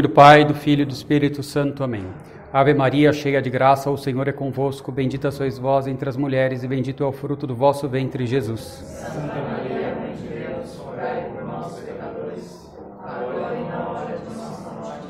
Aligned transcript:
Nome 0.00 0.08
do 0.08 0.14
Pai, 0.14 0.46
do 0.46 0.54
Filho 0.54 0.80
e 0.80 0.84
do 0.86 0.94
Espírito 0.94 1.42
Santo. 1.42 1.84
Amém. 1.84 2.06
Ave 2.50 2.72
Maria, 2.72 3.12
cheia 3.12 3.42
de 3.42 3.50
graça, 3.50 3.90
o 3.90 3.98
Senhor 3.98 4.26
é 4.28 4.32
convosco. 4.32 4.90
Bendita 4.90 5.30
sois 5.30 5.58
vós 5.58 5.86
entre 5.86 6.08
as 6.08 6.16
mulheres, 6.16 6.62
e 6.62 6.68
bendito 6.68 7.04
é 7.04 7.06
o 7.06 7.12
fruto 7.12 7.46
do 7.46 7.54
vosso 7.54 7.86
ventre, 7.86 8.26
Jesus. 8.26 8.60
Santa 8.60 9.26
Maria, 9.26 9.94
Mãe 9.96 10.14
de 10.14 10.26
Deus, 10.26 10.74
rogai 10.78 11.30
por 11.30 11.44
nós, 11.44 11.78
pecadores, 11.80 12.70
agora 13.04 13.54
e 13.54 13.64
na 13.68 13.88
hora 13.90 14.16
de 14.16 14.34
nossa 14.34 14.70
morte. 14.70 15.06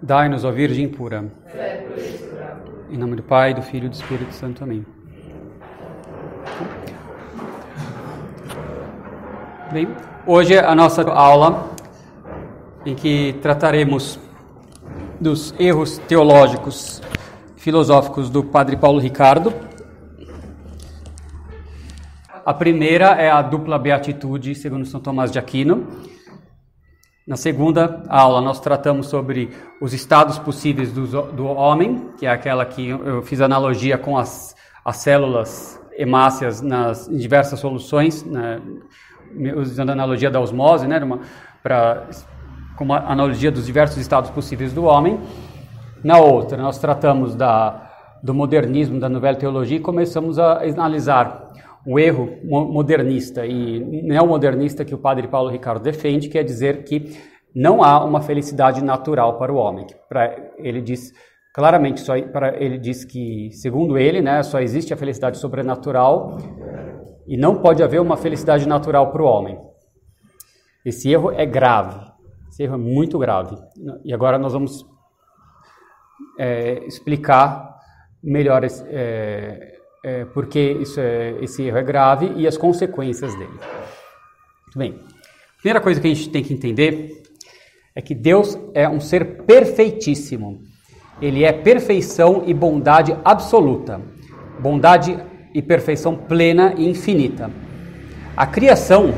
Dai-nos, 0.00 0.44
ó 0.44 0.52
Virgem 0.52 0.88
pura. 0.88 1.24
Fé 1.46 1.84
Em 2.88 2.96
nome 2.96 3.16
do 3.16 3.24
Pai, 3.24 3.52
do 3.52 3.62
Filho 3.62 3.86
e 3.86 3.88
do 3.88 3.94
Espírito 3.94 4.32
Santo. 4.32 4.62
Amém. 4.62 4.86
Bem, 9.72 9.88
hoje 10.24 10.56
a 10.56 10.74
nossa 10.76 11.02
aula 11.10 11.79
em 12.84 12.94
que 12.94 13.34
trataremos 13.42 14.18
dos 15.20 15.54
erros 15.58 15.98
teológicos 15.98 17.02
filosóficos 17.56 18.30
do 18.30 18.42
Padre 18.42 18.76
Paulo 18.76 18.98
Ricardo. 18.98 19.52
A 22.44 22.54
primeira 22.54 23.10
é 23.10 23.30
a 23.30 23.42
dupla 23.42 23.78
beatitude, 23.78 24.54
segundo 24.54 24.86
São 24.86 24.98
Tomás 24.98 25.30
de 25.30 25.38
Aquino. 25.38 25.86
Na 27.26 27.36
segunda 27.36 28.02
aula, 28.08 28.40
nós 28.40 28.58
tratamos 28.60 29.08
sobre 29.08 29.50
os 29.80 29.92
estados 29.92 30.38
possíveis 30.38 30.90
do, 30.90 31.06
do 31.32 31.46
homem, 31.46 32.08
que 32.18 32.26
é 32.26 32.30
aquela 32.30 32.64
que 32.64 32.88
eu 32.88 33.22
fiz 33.22 33.40
analogia 33.42 33.98
com 33.98 34.16
as, 34.16 34.56
as 34.84 34.96
células 34.96 35.80
hemácias 35.96 36.62
nas 36.62 37.08
em 37.08 37.18
diversas 37.18 37.60
soluções, 37.60 38.24
né, 38.24 38.58
usando 39.54 39.90
a 39.90 39.92
analogia 39.92 40.30
da 40.30 40.40
osmose, 40.40 40.88
né, 40.88 40.98
para 41.62 42.08
como 42.80 42.94
a 42.94 43.12
analogia 43.12 43.50
dos 43.50 43.66
diversos 43.66 43.98
estados 43.98 44.30
possíveis 44.30 44.72
do 44.72 44.84
homem. 44.84 45.20
Na 46.02 46.18
outra, 46.18 46.56
nós 46.56 46.78
tratamos 46.78 47.34
da, 47.34 47.90
do 48.22 48.32
modernismo, 48.32 48.98
da 48.98 49.06
novela 49.06 49.36
teologia 49.36 49.76
e 49.76 49.80
começamos 49.80 50.38
a 50.38 50.62
analisar 50.62 51.52
o 51.86 51.98
erro 51.98 52.38
modernista 52.42 53.44
e 53.44 53.80
neomodernista 54.02 54.82
que 54.82 54.94
o 54.94 54.98
padre 54.98 55.28
Paulo 55.28 55.50
Ricardo 55.50 55.82
defende, 55.82 56.30
que 56.30 56.38
é 56.38 56.42
dizer 56.42 56.84
que 56.84 57.18
não 57.54 57.84
há 57.84 58.02
uma 58.02 58.22
felicidade 58.22 58.82
natural 58.82 59.36
para 59.36 59.52
o 59.52 59.56
homem. 59.56 59.86
Ele 60.56 60.80
diz 60.80 61.12
claramente, 61.52 62.00
só 62.00 62.16
ele 62.16 62.78
diz 62.78 63.04
que, 63.04 63.50
segundo 63.52 63.98
ele, 63.98 64.22
né, 64.22 64.42
só 64.42 64.58
existe 64.58 64.94
a 64.94 64.96
felicidade 64.96 65.36
sobrenatural 65.36 66.38
e 67.28 67.36
não 67.36 67.56
pode 67.56 67.82
haver 67.82 68.00
uma 68.00 68.16
felicidade 68.16 68.66
natural 68.66 69.12
para 69.12 69.22
o 69.22 69.26
homem. 69.26 69.58
Esse 70.82 71.12
erro 71.12 71.30
é 71.30 71.44
grave. 71.44 72.09
Esse 72.60 72.64
erro 72.64 72.74
é 72.74 72.78
muito 72.78 73.18
grave. 73.18 73.56
E 74.04 74.12
agora 74.12 74.38
nós 74.38 74.52
vamos 74.52 74.84
é, 76.38 76.84
explicar 76.86 77.78
melhor 78.22 78.62
é, 78.62 79.78
é, 80.04 80.24
por 80.26 80.46
que 80.46 80.60
isso 80.72 81.00
é, 81.00 81.36
esse 81.40 81.62
erro 81.62 81.78
é 81.78 81.82
grave 81.82 82.34
e 82.36 82.46
as 82.46 82.58
consequências 82.58 83.34
dele. 83.34 83.48
Muito 83.48 84.76
bem. 84.78 84.98
Primeira 85.56 85.80
coisa 85.80 85.98
que 85.98 86.06
a 86.06 86.14
gente 86.14 86.28
tem 86.28 86.42
que 86.42 86.52
entender 86.52 87.22
é 87.94 88.02
que 88.02 88.14
Deus 88.14 88.58
é 88.74 88.86
um 88.86 89.00
ser 89.00 89.42
perfeitíssimo. 89.44 90.60
Ele 91.18 91.44
é 91.44 91.52
perfeição 91.54 92.42
e 92.46 92.52
bondade 92.52 93.16
absoluta. 93.24 94.02
Bondade 94.58 95.18
e 95.54 95.62
perfeição 95.62 96.14
plena 96.14 96.74
e 96.76 96.86
infinita. 96.86 97.50
A 98.36 98.46
criação 98.46 99.14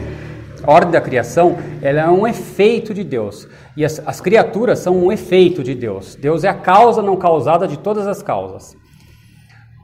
a 0.62 0.70
ordem 0.70 0.92
da 0.92 1.00
criação 1.00 1.56
ela 1.80 2.00
é 2.00 2.08
um 2.08 2.26
efeito 2.26 2.94
de 2.94 3.02
Deus. 3.02 3.48
E 3.76 3.84
as, 3.84 4.00
as 4.06 4.20
criaturas 4.20 4.78
são 4.78 4.96
um 4.96 5.10
efeito 5.10 5.62
de 5.62 5.74
Deus. 5.74 6.14
Deus 6.14 6.44
é 6.44 6.48
a 6.48 6.54
causa 6.54 7.02
não 7.02 7.16
causada 7.16 7.66
de 7.66 7.78
todas 7.78 8.06
as 8.06 8.22
causas. 8.22 8.76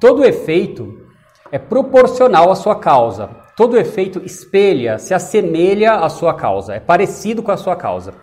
Todo 0.00 0.24
efeito 0.24 1.06
é 1.50 1.58
proporcional 1.58 2.50
à 2.50 2.54
sua 2.54 2.76
causa. 2.76 3.30
Todo 3.56 3.76
efeito 3.76 4.22
espelha, 4.24 4.98
se 4.98 5.12
assemelha 5.12 5.94
à 5.94 6.08
sua 6.08 6.32
causa, 6.32 6.74
é 6.74 6.80
parecido 6.80 7.42
com 7.42 7.50
a 7.50 7.56
sua 7.56 7.74
causa. 7.74 8.14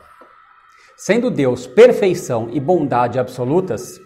Sendo 0.95 1.29
Deus 1.29 1.67
perfeição 1.67 2.47
e 2.53 2.59
bondade 2.59 3.19
absolutas, 3.19 3.99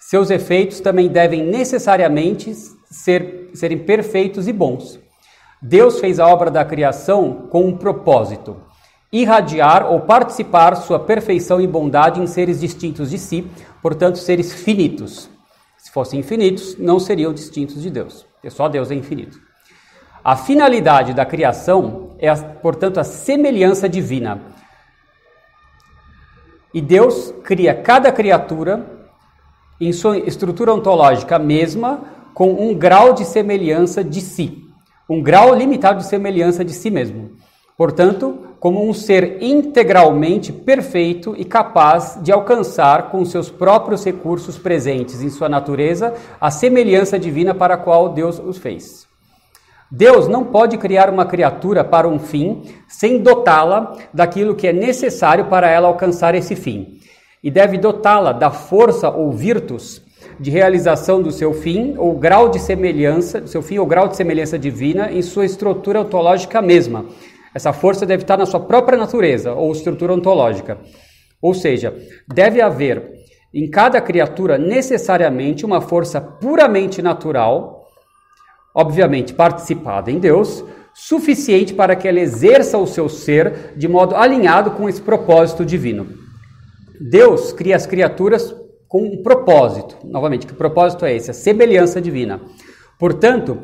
seus 0.00 0.28
efeitos 0.28 0.80
também 0.80 1.08
devem 1.08 1.44
necessariamente 1.44 2.52
ser, 2.90 3.50
serem 3.54 3.78
perfeitos 3.78 4.48
e 4.48 4.52
bons. 4.52 4.98
Deus 5.60 6.00
fez 6.00 6.20
a 6.20 6.26
obra 6.26 6.50
da 6.50 6.64
criação 6.64 7.48
com 7.50 7.66
um 7.66 7.76
propósito: 7.76 8.56
irradiar 9.12 9.90
ou 9.90 10.00
participar 10.00 10.76
sua 10.76 10.98
perfeição 10.98 11.60
e 11.60 11.66
bondade 11.66 12.20
em 12.20 12.26
seres 12.26 12.60
distintos 12.60 13.10
de 13.10 13.18
si, 13.18 13.46
portanto, 13.80 14.18
seres 14.18 14.52
finitos. 14.52 15.30
Se 15.78 15.90
fossem 15.90 16.20
infinitos, 16.20 16.76
não 16.78 16.98
seriam 16.98 17.32
distintos 17.32 17.80
de 17.80 17.90
Deus, 17.90 18.26
porque 18.34 18.50
só 18.50 18.68
Deus 18.68 18.90
é 18.90 18.94
infinito. 18.94 19.38
A 20.22 20.36
finalidade 20.36 21.14
da 21.14 21.24
criação 21.24 22.10
é, 22.18 22.34
portanto, 22.34 22.98
a 22.98 23.04
semelhança 23.04 23.88
divina. 23.88 24.42
E 26.74 26.80
Deus 26.80 27.32
cria 27.44 27.74
cada 27.74 28.12
criatura 28.12 28.84
em 29.80 29.92
sua 29.92 30.18
estrutura 30.18 30.74
ontológica 30.74 31.38
mesma, 31.38 32.00
com 32.34 32.50
um 32.52 32.74
grau 32.74 33.14
de 33.14 33.24
semelhança 33.24 34.02
de 34.04 34.20
si 34.20 34.65
um 35.08 35.22
grau 35.22 35.54
limitado 35.54 36.00
de 36.00 36.06
semelhança 36.06 36.64
de 36.64 36.72
si 36.72 36.90
mesmo. 36.90 37.30
Portanto, 37.76 38.38
como 38.58 38.88
um 38.88 38.92
ser 38.94 39.42
integralmente 39.42 40.52
perfeito 40.52 41.34
e 41.36 41.44
capaz 41.44 42.18
de 42.22 42.32
alcançar 42.32 43.10
com 43.10 43.24
seus 43.24 43.50
próprios 43.50 44.02
recursos 44.04 44.58
presentes 44.58 45.22
em 45.22 45.28
sua 45.28 45.48
natureza 45.48 46.14
a 46.40 46.50
semelhança 46.50 47.18
divina 47.18 47.54
para 47.54 47.74
a 47.74 47.78
qual 47.78 48.08
Deus 48.08 48.38
os 48.38 48.56
fez. 48.56 49.06
Deus 49.90 50.26
não 50.26 50.44
pode 50.44 50.76
criar 50.78 51.08
uma 51.08 51.26
criatura 51.26 51.84
para 51.84 52.08
um 52.08 52.18
fim 52.18 52.62
sem 52.88 53.22
dotá-la 53.22 53.96
daquilo 54.12 54.56
que 54.56 54.66
é 54.66 54.72
necessário 54.72 55.44
para 55.44 55.70
ela 55.70 55.86
alcançar 55.86 56.34
esse 56.34 56.56
fim. 56.56 56.98
E 57.42 57.50
deve 57.50 57.78
dotá-la 57.78 58.32
da 58.32 58.50
força 58.50 59.08
ou 59.08 59.30
virtus 59.30 60.02
de 60.38 60.50
realização 60.50 61.22
do 61.22 61.30
seu 61.30 61.52
fim 61.52 61.94
ou 61.96 62.18
grau 62.18 62.48
de 62.48 62.58
semelhança, 62.58 63.46
seu 63.46 63.62
fim 63.62 63.78
ou 63.78 63.86
grau 63.86 64.08
de 64.08 64.16
semelhança 64.16 64.58
divina 64.58 65.10
em 65.10 65.22
sua 65.22 65.44
estrutura 65.44 66.02
ontológica 66.02 66.60
mesma. 66.60 67.06
Essa 67.54 67.72
força 67.72 68.04
deve 68.04 68.22
estar 68.22 68.36
na 68.36 68.44
sua 68.44 68.60
própria 68.60 68.98
natureza 68.98 69.52
ou 69.52 69.72
estrutura 69.72 70.12
ontológica. 70.12 70.78
Ou 71.40 71.54
seja, 71.54 71.96
deve 72.28 72.60
haver 72.60 73.12
em 73.52 73.70
cada 73.70 74.00
criatura 74.00 74.58
necessariamente 74.58 75.64
uma 75.64 75.80
força 75.80 76.20
puramente 76.20 77.00
natural, 77.00 77.86
obviamente 78.74 79.32
participada 79.32 80.10
em 80.10 80.18
Deus, 80.18 80.62
suficiente 80.92 81.72
para 81.72 81.96
que 81.96 82.06
ela 82.06 82.20
exerça 82.20 82.76
o 82.76 82.86
seu 82.86 83.08
ser 83.08 83.72
de 83.76 83.88
modo 83.88 84.14
alinhado 84.14 84.72
com 84.72 84.88
esse 84.88 85.00
propósito 85.00 85.64
divino. 85.64 86.06
Deus 87.00 87.52
cria 87.52 87.76
as 87.76 87.86
criaturas 87.86 88.54
com 88.88 89.02
um 89.02 89.22
propósito. 89.22 89.96
Novamente, 90.04 90.46
que 90.46 90.54
propósito 90.54 91.04
é 91.04 91.14
esse? 91.14 91.30
A 91.30 91.34
semelhança 91.34 92.00
divina. 92.00 92.40
Portanto, 92.98 93.62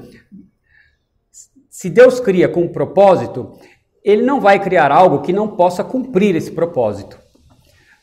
se 1.71 1.89
Deus 1.89 2.21
cria 2.21 2.49
com 2.49 2.63
um 2.63 2.69
propósito, 2.69 3.53
ele 4.05 4.23
não 4.23 4.41
vai 4.41 4.59
criar 4.59 4.91
algo 4.91 5.23
que 5.23 5.33
não 5.33 5.49
possa 5.49 5.83
cumprir 5.83 6.35
esse 6.37 6.51
propósito. 6.51 7.19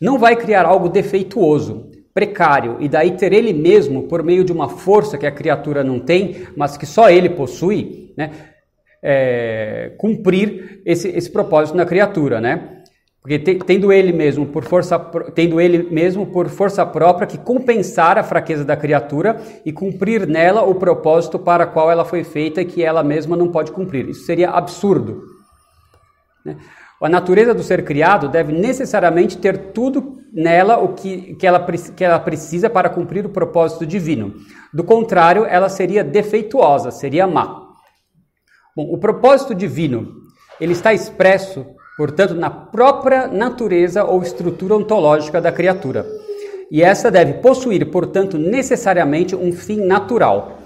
Não 0.01 0.17
vai 0.17 0.35
criar 0.35 0.65
algo 0.65 0.87
defeituoso, 0.89 1.91
precário, 2.13 2.77
e 2.79 2.87
daí 2.87 3.11
ter 3.11 3.33
ele 3.33 3.53
mesmo, 3.53 4.03
por 4.03 4.23
meio 4.23 4.43
de 4.43 4.51
uma 4.51 4.69
força 4.69 5.17
que 5.17 5.27
a 5.27 5.31
criatura 5.31 5.83
não 5.83 5.99
tem, 5.99 6.47
mas 6.55 6.77
que 6.77 6.85
só 6.85 7.09
ele 7.09 7.29
possui, 7.29 8.13
né, 8.17 8.31
é, 9.01 9.93
cumprir 9.97 10.81
esse, 10.85 11.09
esse 11.09 11.29
propósito 11.31 11.77
na 11.77 11.85
criatura, 11.85 12.41
né? 12.41 12.78
Porque 13.21 13.37
tendo 13.37 13.91
ele 13.91 14.13
mesmo 14.13 14.45
por 14.45 14.63
força, 14.63 14.97
tendo 15.35 15.59
ele 15.59 15.89
mesmo 15.91 16.27
por 16.27 16.47
força 16.47 16.85
própria 16.85 17.27
que 17.27 17.37
compensar 17.37 18.17
a 18.17 18.23
fraqueza 18.23 18.63
da 18.63 18.77
criatura 18.77 19.41
e 19.65 19.73
cumprir 19.73 20.25
nela 20.25 20.63
o 20.63 20.75
propósito 20.75 21.37
para 21.37 21.67
qual 21.67 21.91
ela 21.91 22.05
foi 22.05 22.23
feita 22.23 22.61
e 22.61 22.65
que 22.65 22.81
ela 22.81 23.03
mesma 23.03 23.35
não 23.35 23.49
pode 23.49 23.71
cumprir. 23.73 24.07
Isso 24.07 24.25
seria 24.25 24.49
absurdo. 24.51 25.23
Né? 26.45 26.57
A 27.01 27.09
natureza 27.09 27.53
do 27.53 27.61
ser 27.61 27.83
criado 27.83 28.29
deve 28.29 28.53
necessariamente 28.53 29.37
ter 29.37 29.71
tudo 29.71 30.17
nela 30.33 30.77
o 30.77 30.93
que, 30.93 31.35
que, 31.35 31.45
ela, 31.47 31.59
que 31.95 32.03
ela 32.03 32.19
precisa 32.19 32.69
para 32.69 32.89
cumprir 32.89 33.25
o 33.25 33.29
propósito 33.29 33.85
divino. 33.85 34.33
Do 34.73 34.83
contrário, 34.83 35.45
ela 35.45 35.69
seria 35.69 36.03
defeituosa, 36.03 36.91
seria 36.91 37.27
má. 37.27 37.67
Bom, 38.75 38.93
o 38.93 38.97
propósito 38.97 39.53
divino 39.53 40.13
ele 40.59 40.73
está 40.73 40.93
expresso 40.93 41.65
portanto, 41.99 42.33
na 42.33 42.49
própria 42.49 43.27
natureza 43.27 44.05
ou 44.05 44.21
estrutura 44.23 44.73
ontológica 44.73 45.41
da 45.41 45.51
criatura. 45.51 46.07
E 46.71 46.81
essa 46.81 47.11
deve 47.11 47.33
possuir, 47.41 47.85
portanto, 47.91 48.37
necessariamente 48.37 49.35
um 49.35 49.51
fim 49.51 49.85
natural. 49.85 50.59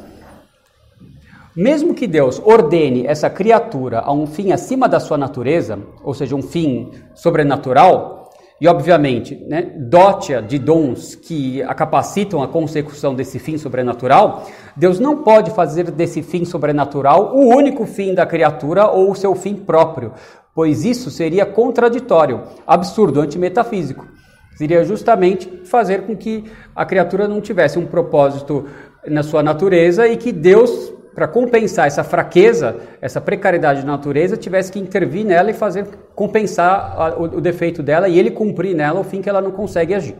Mesmo 1.58 1.96
que 1.96 2.06
Deus 2.06 2.40
ordene 2.46 3.08
essa 3.08 3.32
criatura 3.32 4.02
a 4.02 4.14
um 4.14 4.28
fim 4.28 4.52
acima 4.52 4.88
da 4.88 5.00
sua 5.00 5.18
natureza, 5.18 5.80
ou 6.04 6.14
seja, 6.14 6.36
um 6.36 6.42
fim 6.44 6.92
sobrenatural, 7.16 8.30
e, 8.62 8.68
obviamente, 8.68 9.36
né, 9.50 9.74
dote-a 9.76 10.40
de 10.40 10.60
dons 10.60 11.16
que 11.16 11.64
a 11.64 11.74
capacitam 11.74 12.44
a 12.44 12.48
consecução 12.48 13.16
desse 13.16 13.40
fim 13.40 13.58
sobrenatural, 13.58 14.46
Deus 14.78 15.00
não 15.00 15.24
pode 15.24 15.50
fazer 15.50 15.90
desse 15.90 16.22
fim 16.22 16.46
sobrenatural 16.46 17.36
o 17.36 17.48
único 17.56 17.88
fim 17.88 18.14
da 18.14 18.26
criatura 18.26 18.88
ou 18.88 19.12
o 19.12 19.16
seu 19.16 19.34
fim 19.34 19.56
próprio, 19.56 20.14
pois 20.54 20.86
isso 20.86 21.10
seria 21.10 21.46
contraditório, 21.46 22.44
absurdo, 22.66 23.22
antimetafísico. 23.22 24.08
Seria 24.56 24.84
justamente 24.84 25.50
fazer 25.66 26.04
com 26.04 26.16
que 26.16 26.44
a 26.76 26.86
criatura 26.86 27.28
não 27.28 27.42
tivesse 27.42 27.80
um 27.80 27.86
propósito 27.86 28.68
na 29.08 29.24
sua 29.24 29.42
natureza 29.42 30.08
e 30.08 30.16
que 30.16 30.32
Deus 30.32 30.94
para 31.14 31.28
compensar 31.28 31.86
essa 31.86 32.04
fraqueza, 32.04 32.80
essa 33.00 33.22
precariedade 33.22 33.82
da 33.82 33.88
natureza, 33.88 34.36
tivesse 34.36 34.72
que 34.72 34.80
intervir 34.80 35.24
nela 35.24 35.52
e 35.52 35.54
fazer 35.54 35.88
compensar 36.16 37.00
a, 37.00 37.16
o, 37.16 37.24
o, 37.38 37.42
defeito 37.42 37.84
dela 37.84 38.10
e 38.10 38.18
ele 38.18 38.32
cumprir 38.32 38.76
nela 38.76 39.00
o 39.00 39.04
fim 39.04 39.22
que 39.22 39.30
ela 39.30 39.42
não 39.42 39.52
consegue 39.52 39.94
agir, 39.94 40.16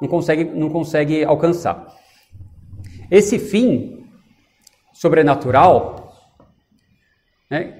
não 0.00 0.08
consegue, 0.08 0.44
não 0.44 0.70
consegue 0.70 1.24
alcançar. 1.24 1.84
Esse 3.10 3.40
fim 3.40 4.06
sobrenatural, 4.92 6.14
né, 7.50 7.79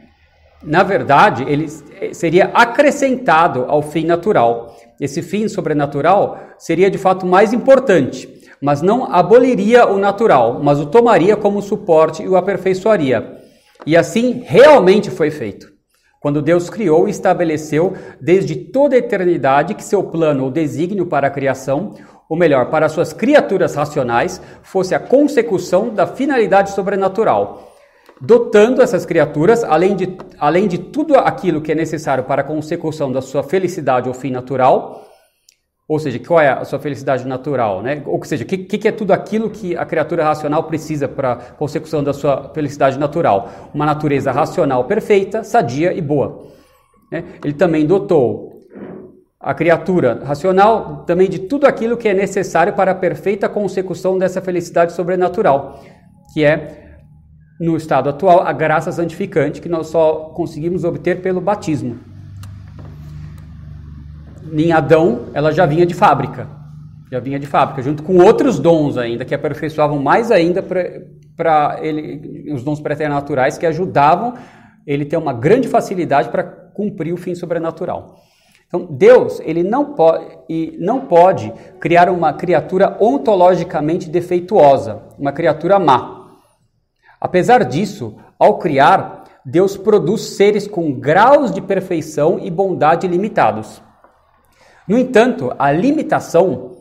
na 0.63 0.83
verdade, 0.83 1.45
ele 1.49 1.69
seria 2.13 2.51
acrescentado 2.53 3.65
ao 3.69 3.83
fim 3.83 4.05
natural. 4.05 4.77
Esse 5.01 5.23
fim 5.23 5.49
sobrenatural 5.49 6.39
seria 6.59 6.91
de 6.91 6.99
fato 6.99 7.25
mais 7.25 7.53
importante 7.53 8.41
mas 8.61 8.83
não 8.83 9.05
aboliria 9.05 9.87
o 9.87 9.99
natural, 9.99 10.61
mas 10.63 10.79
o 10.79 10.87
tomaria 10.87 11.37
como 11.37 11.63
suporte 11.63 12.23
e 12.23 12.29
o 12.29 12.37
aperfeiçoaria. 12.37 13.39
E 13.87 13.97
assim 13.97 14.43
realmente 14.45 15.11
foi 15.11 15.31
feito. 15.31 15.71
Quando 16.21 16.43
Deus 16.43 16.69
criou 16.69 17.09
e 17.09 17.11
estabeleceu 17.11 17.95
desde 18.21 18.55
toda 18.55 18.95
a 18.95 18.99
eternidade 18.99 19.75
que 19.75 19.83
seu 19.83 20.03
plano 20.03 20.45
ou 20.45 20.51
desígnio 20.51 21.07
para 21.07 21.29
a 21.29 21.31
criação, 21.31 21.95
ou 22.29 22.37
melhor, 22.37 22.69
para 22.69 22.91
suas 22.91 23.15
criaturas 23.15 23.75
racionais, 23.75 24.41
fosse 24.63 24.95
a 24.95 25.01
consecução 25.01 25.89
da 25.89 26.07
finalidade 26.07 26.73
sobrenatural, 26.73 27.70
dotando 28.21 28.83
essas 28.83 29.07
criaturas, 29.07 29.65
além 29.65 29.97
de, 29.97 30.17
além 30.39 30.69
de 30.69 30.79
tudo 30.79 31.17
aquilo 31.17 31.61
que 31.61 31.73
é 31.73 31.75
necessário 31.75 32.25
para 32.25 32.43
a 32.43 32.45
consecução 32.45 33.11
da 33.11 33.23
sua 33.23 33.43
felicidade 33.43 34.09
ou 34.09 34.15
fim 34.15 34.31
natural, 34.31 35.07
ou 35.89 35.99
seja, 35.99 36.21
qual 36.21 36.39
é 36.39 36.49
a 36.49 36.65
sua 36.65 36.79
felicidade 36.79 37.27
natural, 37.27 37.83
né? 37.83 38.01
Ou 38.07 38.23
seja, 38.25 38.45
o 38.45 38.47
que, 38.47 38.59
que, 38.59 38.87
é 38.87 38.93
tudo 38.93 39.13
aquilo 39.13 39.51
que 39.51 39.77
a 39.77 39.85
criatura 39.85 40.23
racional 40.23 40.63
precisa 40.65 41.09
para 41.09 41.33
a 41.33 41.37
consecução 41.37 42.05
da 42.05 42.13
sua 42.13 42.53
felicidade 42.55 42.97
natural? 42.97 43.71
Uma 43.75 43.87
natureza 43.87 44.31
racional 44.31 44.85
perfeita, 44.85 45.43
sadia 45.43 45.93
e 45.93 46.01
boa. 46.01 46.47
Né? 47.11 47.25
Ele 47.43 47.55
também 47.55 47.85
dotou 47.85 48.61
a 49.41 49.53
criatura 49.53 50.23
racional 50.25 51.05
também 51.07 51.29
de 51.29 51.41
tudo 51.41 51.67
aquilo 51.67 51.97
que 51.97 52.09
é 52.09 52.15
necessário 52.15 52.75
para 52.75 52.93
a 52.93 52.95
perfeita 52.95 53.49
consecução 53.49 54.17
dessa 54.17 54.41
felicidade 54.41 54.93
sobrenatural, 54.93 55.83
que 56.33 56.45
é, 56.45 56.90
no 57.61 57.77
estado 57.77 58.09
atual, 58.09 58.41
a 58.41 58.53
graça 58.53 58.91
santificante 58.91 59.61
que 59.61 59.69
nós 59.69 59.89
só 59.89 60.33
conseguimos 60.35 60.83
obter 60.83 61.21
pelo 61.21 61.41
batismo 61.41 61.99
em 64.53 64.73
Adão, 64.73 65.27
ela 65.33 65.53
já 65.53 65.67
vinha 65.67 65.87
de 65.87 65.95
fábrica. 65.95 66.49
Já 67.11 67.19
vinha 67.19 67.39
de 67.39 67.47
fábrica, 67.47 67.83
junto 67.83 68.03
com 68.03 68.19
outros 68.19 68.59
dons 68.59 68.97
ainda, 68.97 69.25
que 69.25 69.35
aperfeiçoavam 69.35 69.99
mais 69.99 70.31
ainda 70.31 70.63
para 70.63 71.79
ele, 71.83 72.53
os 72.53 72.63
dons 72.63 72.81
preternaturais 72.81 73.59
que 73.59 73.67
ajudavam 73.67 74.35
ele 74.87 75.05
ter 75.05 75.17
uma 75.17 75.33
grande 75.33 75.69
facilidade 75.69 76.29
para 76.29 76.43
cumprir 76.43 77.13
o 77.13 77.17
fim 77.17 77.35
sobrenatural. 77.35 78.21
Então, 78.67 78.87
Deus, 78.89 79.41
ele 79.45 79.65
não 79.65 79.95
pode, 79.95 80.25
não 80.79 81.01
pode 81.01 81.53
criar 81.81 82.09
uma 82.09 82.33
criatura 82.33 82.97
ontologicamente 83.01 84.09
defeituosa, 84.09 85.03
uma 85.19 85.33
criatura 85.33 85.79
má. 85.79 86.20
Apesar 87.21 87.65
disso, 87.65 88.17
ao 88.39 88.59
criar, 88.59 89.25
Deus 89.45 89.77
produz 89.77 90.23
seres 90.23 90.67
com 90.67 90.93
graus 90.93 91.53
de 91.53 91.61
perfeição 91.61 92.39
e 92.43 92.51
bondade 92.51 93.07
limitados. 93.07 93.83
No 94.89 94.99
entanto, 94.99 95.53
a 95.59 95.71
limitação 95.71 96.77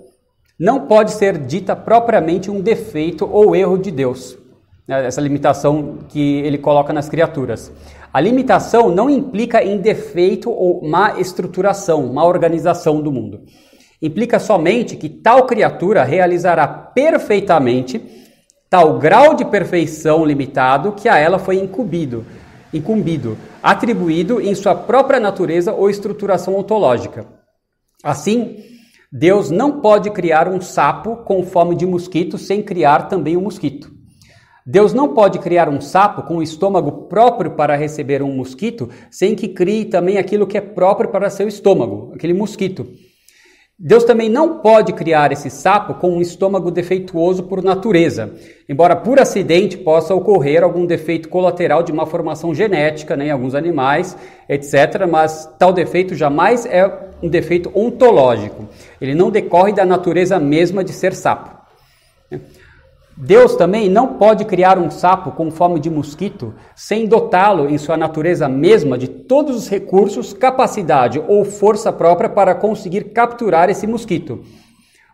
não 0.60 0.88
pode 0.88 1.12
ser 1.12 1.38
dita 1.38 1.76
propriamente 1.76 2.50
um 2.50 2.62
defeito 2.62 3.30
ou 3.30 3.56
erro 3.56 3.78
de 3.78 3.92
Deus. 3.92 4.38
Né, 4.88 5.06
essa 5.06 5.22
limitação 5.22 6.00
que 6.10 6.40
ele 6.40 6.58
coloca 6.58 6.92
nas 6.92 7.08
criaturas. 7.08 7.72
A 8.12 8.20
limitação 8.20 8.90
não 8.90 9.10
implica 9.10 9.64
em 9.64 9.78
defeito 9.78 10.50
ou 10.50 10.82
má 10.84 11.20
estruturação, 11.20 12.12
má 12.12 12.26
organização 12.26 13.00
do 13.00 13.12
mundo. 13.12 13.42
Implica 14.02 14.40
somente 14.40 14.96
que 14.96 15.08
tal 15.08 15.46
criatura 15.46 16.04
realizará 16.04 16.68
perfeitamente 16.68 18.19
tal 18.70 19.00
grau 19.00 19.34
de 19.34 19.44
perfeição 19.46 20.24
limitado 20.24 20.92
que 20.92 21.10
a 21.10 21.18
ela 21.18 21.40
foi 21.40 21.56
incumbido, 21.56 22.26
incumbido, 22.74 23.38
atribuído 23.64 24.40
em 24.40 24.54
sua 24.54 24.76
própria 24.76 25.20
natureza 25.20 25.74
ou 25.74 25.90
estruturação 25.90 26.56
ontológica. 26.56 27.26
Assim, 28.04 28.64
Deus 29.12 29.50
não 29.50 29.82
pode 29.82 30.12
criar 30.12 30.48
um 30.48 30.62
sapo 30.62 31.18
com 31.18 31.44
fome 31.44 31.76
de 31.76 31.86
mosquito 31.86 32.38
sem 32.38 32.62
criar 32.62 33.08
também 33.08 33.36
um 33.36 33.42
mosquito. 33.42 33.92
Deus 34.66 34.94
não 34.94 35.16
pode 35.16 35.40
criar 35.40 35.68
um 35.68 35.82
sapo 35.82 36.22
com 36.22 36.38
o 36.38 36.44
estômago 36.44 37.08
próprio 37.08 37.56
para 37.56 37.76
receber 37.76 38.22
um 38.22 38.36
mosquito 38.36 38.88
sem 39.10 39.36
que 39.36 39.48
crie 39.48 39.86
também 39.86 40.20
aquilo 40.20 40.46
que 40.46 40.58
é 40.58 40.62
próprio 40.62 41.10
para 41.10 41.32
seu 41.32 41.48
estômago, 41.48 42.12
aquele 42.14 42.34
mosquito. 42.34 42.86
Deus 43.82 44.04
também 44.04 44.28
não 44.28 44.60
pode 44.60 44.92
criar 44.92 45.32
esse 45.32 45.50
sapo 45.50 45.94
com 45.94 46.18
um 46.18 46.20
estômago 46.20 46.70
defeituoso 46.70 47.44
por 47.44 47.64
natureza, 47.64 48.34
embora 48.68 48.94
por 48.94 49.18
acidente 49.22 49.78
possa 49.78 50.14
ocorrer 50.14 50.62
algum 50.62 50.86
defeito 50.86 51.30
colateral 51.30 51.82
de 51.82 51.90
uma 51.90 52.06
formação 52.06 52.54
genética 52.54 53.16
né, 53.16 53.28
em 53.28 53.32
alguns 53.32 53.56
animais, 53.56 54.18
etc. 54.50 55.08
Mas 55.10 55.50
tal 55.58 55.72
defeito 55.72 56.14
jamais 56.14 56.66
é 56.66 56.92
um 57.24 57.30
defeito 57.30 57.72
ontológico. 57.74 58.68
Ele 59.00 59.16
não 59.16 59.32
decorre 59.32 59.72
da 59.72 59.86
natureza 59.86 60.38
mesma 60.38 60.84
de 60.84 60.92
ser 60.92 61.14
sapo. 61.14 61.58
Deus 63.22 63.54
também 63.58 63.90
não 63.90 64.14
pode 64.14 64.46
criar 64.46 64.80
um 64.80 64.90
sapo 64.90 65.32
com 65.32 65.52
fome 65.52 65.78
de 65.78 65.90
mosquito 65.90 66.54
sem 66.74 67.06
dotá-lo 67.06 67.70
em 67.70 67.78
sua 67.78 67.98
natureza 67.98 68.48
mesma 68.48 68.98
de 68.98 69.10
todos 69.10 69.58
os 69.58 69.68
recursos, 69.68 70.32
capacidade 70.32 71.22
ou 71.28 71.44
força 71.44 71.92
própria 71.92 72.30
para 72.30 72.56
conseguir 72.56 73.12
capturar 73.12 73.70
esse 73.70 73.86
mosquito. 73.86 74.40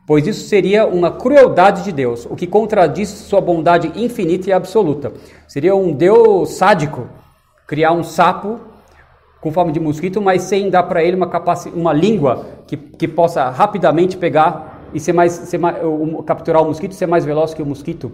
Pois 0.06 0.28
isso 0.28 0.48
seria 0.48 0.86
uma 0.86 1.10
crueldade 1.10 1.84
de 1.84 1.92
Deus, 1.92 2.28
o 2.30 2.36
que 2.36 2.46
contradiz 2.46 3.10
sua 3.10 3.42
bondade 3.42 3.92
infinita 3.96 4.52
e 4.52 4.54
absoluta. 4.54 5.12
Seria 5.48 5.76
um 5.76 5.92
Deus 5.92 6.52
sádico 6.52 7.10
criar 7.66 7.92
um 7.92 8.04
sapo 8.04 8.60
com 9.42 9.52
fome 9.52 9.72
de 9.72 9.80
mosquito, 9.80 10.22
mas 10.22 10.44
sem 10.44 10.70
dar 10.70 10.84
para 10.84 11.04
ele 11.04 11.16
uma, 11.18 11.32
uma 11.74 11.94
língua 11.94 12.46
que, 12.68 12.78
que 12.78 13.08
possa 13.08 13.50
rapidamente 13.50 14.16
pegar 14.16 14.75
e 14.96 15.00
ser 15.00 15.12
mais, 15.12 15.34
ser 15.34 15.58
mais 15.58 15.76
capturar 16.26 16.64
o 16.64 16.66
mosquito, 16.66 16.96
ser 16.96 17.06
mais 17.06 17.26
veloz 17.26 17.54
que 17.54 17.62
o 17.62 17.66
mosquito, 17.66 18.14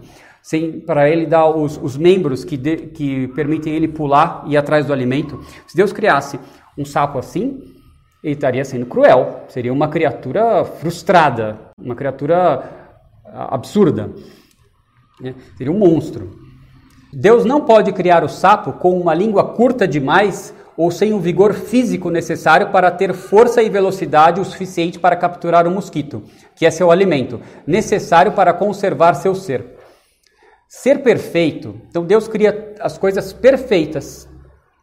para 0.84 1.08
ele 1.08 1.26
dar 1.26 1.48
os, 1.48 1.78
os 1.80 1.96
membros 1.96 2.44
que, 2.44 2.56
de, 2.56 2.76
que 2.88 3.28
permitem 3.28 3.72
ele 3.72 3.86
pular 3.86 4.42
e 4.46 4.54
ir 4.54 4.56
atrás 4.56 4.84
do 4.84 4.92
alimento. 4.92 5.40
Se 5.68 5.76
Deus 5.76 5.92
criasse 5.92 6.40
um 6.76 6.84
sapo 6.84 7.20
assim, 7.20 7.62
ele 8.22 8.34
estaria 8.34 8.64
sendo 8.64 8.84
cruel, 8.84 9.44
seria 9.48 9.72
uma 9.72 9.86
criatura 9.86 10.64
frustrada, 10.64 11.56
uma 11.78 11.94
criatura 11.94 12.68
absurda, 13.24 14.10
né? 15.20 15.36
seria 15.56 15.72
um 15.72 15.78
monstro. 15.78 16.36
Deus 17.12 17.44
não 17.44 17.60
pode 17.60 17.92
criar 17.92 18.24
o 18.24 18.28
sapo 18.28 18.72
com 18.72 18.98
uma 18.98 19.14
língua 19.14 19.52
curta 19.52 19.86
demais 19.86 20.52
ou 20.76 20.90
sem 20.90 21.12
o 21.12 21.20
vigor 21.20 21.54
físico 21.54 22.10
necessário 22.10 22.70
para 22.70 22.90
ter 22.90 23.12
força 23.12 23.62
e 23.62 23.68
velocidade 23.68 24.40
o 24.40 24.44
suficiente 24.44 24.98
para 24.98 25.16
capturar 25.16 25.66
o 25.66 25.70
mosquito, 25.70 26.22
que 26.56 26.66
é 26.66 26.70
seu 26.70 26.90
alimento, 26.90 27.40
necessário 27.66 28.32
para 28.32 28.52
conservar 28.52 29.14
seu 29.14 29.34
ser. 29.34 29.76
Ser 30.68 31.02
perfeito, 31.02 31.80
então 31.88 32.04
Deus 32.04 32.26
cria 32.26 32.74
as 32.80 32.96
coisas 32.96 33.32
perfeitas. 33.32 34.28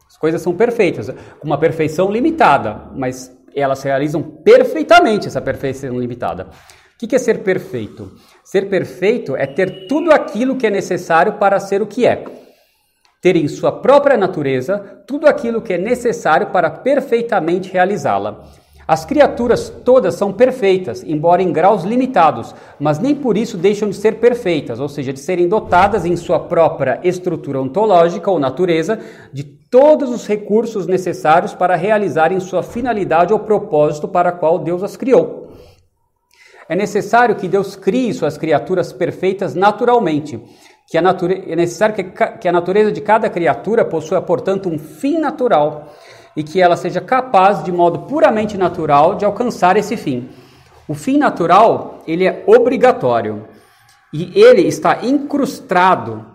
As 0.08 0.16
coisas 0.16 0.42
são 0.42 0.54
perfeitas, 0.54 1.08
com 1.08 1.46
uma 1.46 1.58
perfeição 1.58 2.10
limitada, 2.10 2.88
mas 2.94 3.36
elas 3.54 3.82
realizam 3.82 4.22
perfeitamente 4.22 5.26
essa 5.26 5.40
perfeição 5.40 5.98
limitada. 5.98 6.48
O 6.94 7.06
que 7.06 7.16
é 7.16 7.18
ser 7.18 7.38
perfeito? 7.38 8.12
Ser 8.44 8.68
perfeito 8.68 9.34
é 9.34 9.46
ter 9.46 9.88
tudo 9.88 10.12
aquilo 10.12 10.56
que 10.56 10.66
é 10.66 10.70
necessário 10.70 11.34
para 11.34 11.58
ser 11.58 11.80
o 11.80 11.86
que 11.86 12.06
é 12.06 12.24
ter 13.20 13.36
em 13.36 13.46
sua 13.48 13.70
própria 13.70 14.16
natureza 14.16 15.02
tudo 15.06 15.26
aquilo 15.26 15.60
que 15.60 15.74
é 15.74 15.78
necessário 15.78 16.48
para 16.48 16.70
perfeitamente 16.70 17.70
realizá-la. 17.70 18.44
As 18.88 19.04
criaturas 19.04 19.70
todas 19.84 20.16
são 20.16 20.32
perfeitas, 20.32 21.04
embora 21.04 21.40
em 21.40 21.52
graus 21.52 21.84
limitados, 21.84 22.52
mas 22.76 22.98
nem 22.98 23.14
por 23.14 23.36
isso 23.36 23.56
deixam 23.56 23.88
de 23.88 23.94
ser 23.94 24.16
perfeitas, 24.16 24.80
ou 24.80 24.88
seja, 24.88 25.12
de 25.12 25.20
serem 25.20 25.48
dotadas 25.48 26.04
em 26.04 26.16
sua 26.16 26.40
própria 26.40 26.98
estrutura 27.04 27.60
ontológica 27.60 28.28
ou 28.28 28.40
natureza 28.40 28.98
de 29.32 29.44
todos 29.44 30.10
os 30.10 30.26
recursos 30.26 30.88
necessários 30.88 31.54
para 31.54 31.76
realizarem 31.76 32.40
sua 32.40 32.64
finalidade 32.64 33.32
ou 33.32 33.38
propósito 33.38 34.08
para 34.08 34.30
a 34.30 34.32
qual 34.32 34.58
Deus 34.58 34.82
as 34.82 34.96
criou. 34.96 35.52
É 36.68 36.74
necessário 36.74 37.36
que 37.36 37.46
Deus 37.46 37.76
crie 37.76 38.12
suas 38.12 38.36
criaturas 38.36 38.92
perfeitas 38.92 39.54
naturalmente. 39.54 40.40
Que 40.90 40.98
a 40.98 41.02
nature... 41.02 41.44
É 41.46 41.54
necessário 41.54 41.94
que, 41.94 42.02
que 42.02 42.48
a 42.48 42.52
natureza 42.52 42.90
de 42.90 43.00
cada 43.00 43.30
criatura 43.30 43.84
possua, 43.84 44.20
portanto, 44.20 44.68
um 44.68 44.78
fim 44.78 45.18
natural 45.18 45.94
e 46.36 46.42
que 46.42 46.60
ela 46.60 46.76
seja 46.76 47.00
capaz, 47.00 47.62
de 47.62 47.70
modo 47.70 48.00
puramente 48.00 48.58
natural, 48.58 49.14
de 49.14 49.24
alcançar 49.24 49.76
esse 49.76 49.96
fim. 49.96 50.28
O 50.88 50.94
fim 50.94 51.16
natural, 51.16 52.02
ele 52.06 52.26
é 52.26 52.42
obrigatório 52.46 53.46
e 54.12 54.32
ele 54.34 54.62
está 54.62 55.04
incrustado 55.04 56.26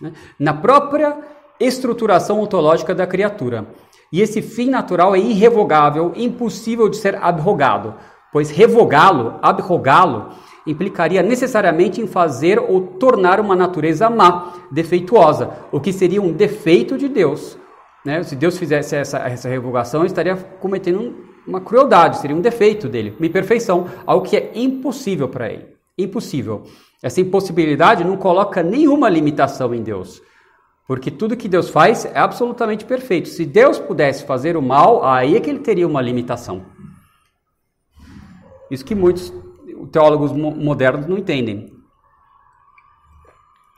né, 0.00 0.12
na 0.38 0.54
própria 0.54 1.18
estruturação 1.60 2.40
ontológica 2.40 2.94
da 2.94 3.06
criatura. 3.06 3.66
E 4.10 4.22
esse 4.22 4.40
fim 4.40 4.70
natural 4.70 5.14
é 5.14 5.18
irrevogável, 5.18 6.12
impossível 6.16 6.88
de 6.88 6.96
ser 6.96 7.16
abrogado, 7.16 7.94
pois 8.32 8.50
revogá-lo, 8.50 9.38
abrogá-lo, 9.42 10.30
implicaria 10.66 11.22
necessariamente 11.22 12.00
em 12.00 12.06
fazer 12.06 12.58
ou 12.58 12.80
tornar 12.80 13.40
uma 13.40 13.56
natureza 13.56 14.08
má, 14.08 14.52
defeituosa, 14.70 15.50
o 15.70 15.80
que 15.80 15.92
seria 15.92 16.22
um 16.22 16.32
defeito 16.32 16.96
de 16.96 17.08
Deus, 17.08 17.58
né? 18.04 18.22
Se 18.22 18.34
Deus 18.34 18.58
fizesse 18.58 18.96
essa, 18.96 19.18
essa 19.18 19.48
revogação, 19.48 20.04
estaria 20.04 20.36
cometendo 20.36 21.14
uma 21.46 21.60
crueldade, 21.60 22.18
seria 22.18 22.36
um 22.36 22.40
defeito 22.40 22.88
dele, 22.88 23.14
uma 23.18 23.26
imperfeição, 23.26 23.88
algo 24.06 24.26
que 24.26 24.36
é 24.36 24.50
impossível 24.54 25.28
para 25.28 25.52
ele. 25.52 25.66
Impossível. 25.96 26.64
Essa 27.02 27.20
impossibilidade 27.20 28.04
não 28.04 28.16
coloca 28.16 28.62
nenhuma 28.62 29.08
limitação 29.08 29.74
em 29.74 29.82
Deus. 29.82 30.22
Porque 30.86 31.10
tudo 31.10 31.36
que 31.36 31.48
Deus 31.48 31.68
faz 31.68 32.04
é 32.04 32.18
absolutamente 32.18 32.84
perfeito. 32.84 33.28
Se 33.28 33.44
Deus 33.44 33.78
pudesse 33.78 34.24
fazer 34.24 34.56
o 34.56 34.62
mal, 34.62 35.04
aí 35.04 35.36
é 35.36 35.40
que 35.40 35.50
ele 35.50 35.60
teria 35.60 35.86
uma 35.86 36.00
limitação. 36.00 36.64
Isso 38.70 38.84
que 38.84 38.94
muitos 38.94 39.32
teólogos 39.86 40.32
modernos 40.32 41.06
não 41.06 41.18
entendem. 41.18 41.72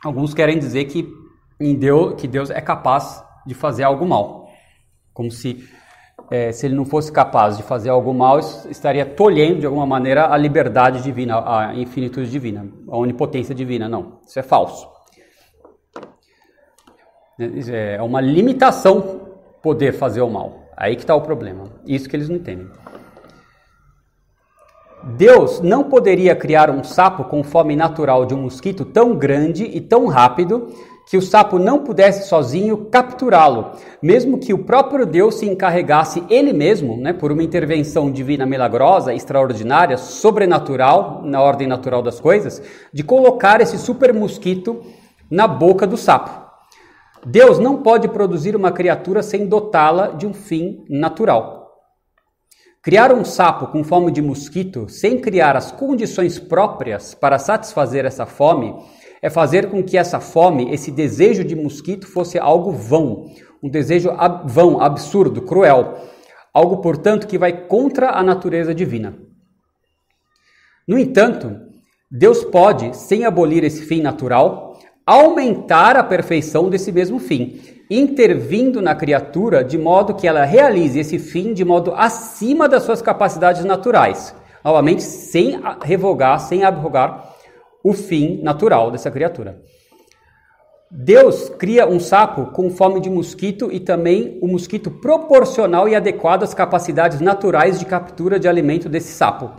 Alguns 0.05 0.35
querem 0.35 0.59
dizer 0.59 0.85
que, 0.85 1.09
em 1.59 1.75
Deus, 1.75 2.21
que 2.21 2.29
Deus 2.29 2.51
é 2.51 2.61
capaz 2.61 3.25
de 3.47 3.55
fazer 3.55 3.85
algo 3.85 4.07
mal. 4.07 4.49
Como 5.13 5.31
se, 5.31 5.67
é, 6.31 6.53
se 6.53 6.67
ele 6.67 6.75
não 6.75 6.85
fosse 6.85 7.11
capaz 7.11 7.57
de 7.57 7.63
fazer 7.63 7.89
algo 7.89 8.13
mal, 8.13 8.39
estaria 8.39 9.07
tolhendo 9.07 9.61
de 9.61 9.67
alguma 9.67 9.87
maneira 9.87 10.33
a 10.33 10.37
liberdade 10.37 11.03
divina, 11.03 11.39
a 11.39 11.75
infinitude 11.75 12.31
divina, 12.31 12.69
a 12.89 12.97
onipotência 12.97 13.55
divina. 13.55 13.89
Não, 13.89 14.19
isso 14.27 14.39
é 14.39 14.43
falso. 14.43 14.87
É, 17.39 17.97
é 17.97 18.03
uma 18.03 18.21
limitação 18.21 19.23
poder 19.63 19.93
fazer 19.93 20.21
o 20.21 20.31
mal. 20.31 20.65
Aí 20.77 20.97
que 20.97 21.03
está 21.03 21.15
o 21.15 21.23
problema. 21.23 21.65
Isso 21.87 22.09
que 22.09 22.17
eles 22.17 22.29
não 22.29 22.37
entendem. 22.37 22.69
Deus 25.07 25.61
não 25.61 25.85
poderia 25.85 26.35
criar 26.35 26.71
um 26.71 26.83
sapo 26.83 27.25
com 27.25 27.45
fome 27.45 27.77
natural 27.77 28.25
de 28.25 28.35
um 28.35 28.43
mosquito 28.43 28.87
tão 28.87 29.15
grande 29.15 29.65
e 29.65 29.79
tão 29.79 30.07
rápido 30.07 30.69
que 31.07 31.19
o 31.19 31.23
sapo 31.23 31.59
não 31.59 31.81
pudesse 31.81 32.27
sozinho 32.27 32.87
capturá-lo, 32.87 33.73
mesmo 34.03 34.39
que 34.39 34.55
o 34.55 34.65
próprio 34.65 35.05
Deus 35.05 35.35
se 35.35 35.47
encarregasse 35.47 36.25
ele 36.31 36.55
mesmo, 36.55 36.97
né, 36.97 37.13
por 37.13 37.31
uma 37.31 37.43
intervenção 37.43 38.11
divina 38.11 38.47
milagrosa, 38.47 39.13
extraordinária, 39.13 39.99
sobrenatural, 39.99 41.21
na 41.23 41.43
ordem 41.43 41.69
natural 41.69 42.01
das 42.01 42.19
coisas, 42.19 42.63
de 42.91 43.03
colocar 43.03 43.61
esse 43.61 43.77
super 43.79 44.15
mosquito 44.15 44.81
na 45.31 45.47
boca 45.47 45.87
do 45.87 45.99
sapo. 45.99 46.31
Deus 47.27 47.59
não 47.59 47.83
pode 47.83 48.09
produzir 48.09 48.57
uma 48.57 48.73
criatura 48.73 49.23
sem 49.23 49.47
dotá-la 49.47 50.09
de 50.09 50.27
um 50.27 50.33
fim 50.33 50.85
natural. 50.89 51.64
Criar 52.85 53.15
um 53.15 53.25
sapo 53.25 53.69
com 53.69 53.83
fome 53.83 54.13
de 54.13 54.21
mosquito 54.21 54.91
sem 54.91 55.19
criar 55.19 55.57
as 55.57 55.73
condições 55.73 56.39
próprias 56.39 57.15
para 57.15 57.39
satisfazer 57.39 58.05
essa 58.05 58.27
fome 58.27 58.75
é 59.23 59.31
fazer 59.31 59.71
com 59.71 59.83
que 59.83 59.97
essa 59.97 60.21
fome, 60.21 60.71
esse 60.71 60.91
desejo 60.91 61.43
de 61.43 61.57
mosquito 61.57 62.07
fosse 62.07 62.39
algo 62.39 62.73
vão, 62.73 63.33
um 63.63 63.71
desejo 63.71 64.11
ab 64.11 64.53
vão, 64.53 64.83
absurdo, 64.83 65.41
cruel, 65.41 65.97
algo, 66.53 66.83
portanto, 66.83 67.27
que 67.27 67.39
vai 67.39 67.67
contra 67.67 68.11
a 68.11 68.23
natureza 68.23 68.75
divina. 68.75 69.17
No 70.87 70.99
entanto, 70.99 71.59
Deus 72.11 72.45
pode, 72.45 72.95
sem 72.95 73.25
abolir 73.25 73.65
esse 73.65 73.87
fim 73.87 74.03
natural, 74.03 74.79
aumentar 75.07 75.97
a 75.97 76.05
perfeição 76.05 76.69
desse 76.69 76.93
mesmo 76.93 77.19
fim, 77.19 77.63
intervindo 77.91 78.81
na 78.81 78.95
criatura 78.95 79.63
de 79.63 79.77
modo 79.77 80.15
que 80.15 80.27
ela 80.27 80.45
realize 80.45 80.99
esse 80.99 81.19
fim 81.19 81.53
de 81.53 81.65
modo 81.65 81.93
acima 81.95 82.69
das 82.69 82.83
suas 82.83 83.03
capacidades 83.03 83.65
naturais. 83.65 84.35
Novamente, 84.65 85.03
sem 85.03 85.61
revogar, 85.83 86.41
sem 86.41 86.65
abrogar 86.65 87.35
o 87.83 87.93
fim 87.93 88.41
natural 88.43 88.91
dessa 88.91 89.11
criatura. 89.11 89.61
Deus 90.91 91.49
cria 91.59 91.89
um 91.89 91.99
sapo 91.99 92.47
com 92.53 92.71
fome 92.71 93.01
de 93.01 93.11
mosquito 93.11 93.69
e 93.73 93.81
também 93.81 94.39
o 94.41 94.47
um 94.47 94.53
mosquito 94.53 94.91
proporcional 94.91 95.89
e 95.89 95.95
adequado 95.95 96.45
às 96.45 96.55
capacidades 96.55 97.21
naturais 97.21 97.79
de 97.79 97.85
captura 97.85 98.39
de 98.39 98.47
alimento 98.47 98.89
desse 98.89 99.13
sapo. 99.13 99.51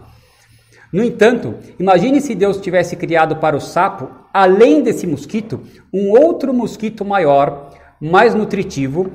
No 0.93 1.03
entanto, 1.03 1.55
imagine 1.77 2.21
se 2.21 2.33
Deus 2.33 2.57
tivesse 2.61 2.95
criado 2.95 3.35
para 3.35 3.57
o 3.57 3.59
sapo, 3.59 4.09
além 4.33 4.81
desse 4.81 5.05
mosquito, 5.05 5.61
um 5.93 6.11
outro 6.11 6.53
mosquito 6.53 7.03
maior, 7.03 7.69
mais 7.99 8.35
nutritivo, 8.35 9.11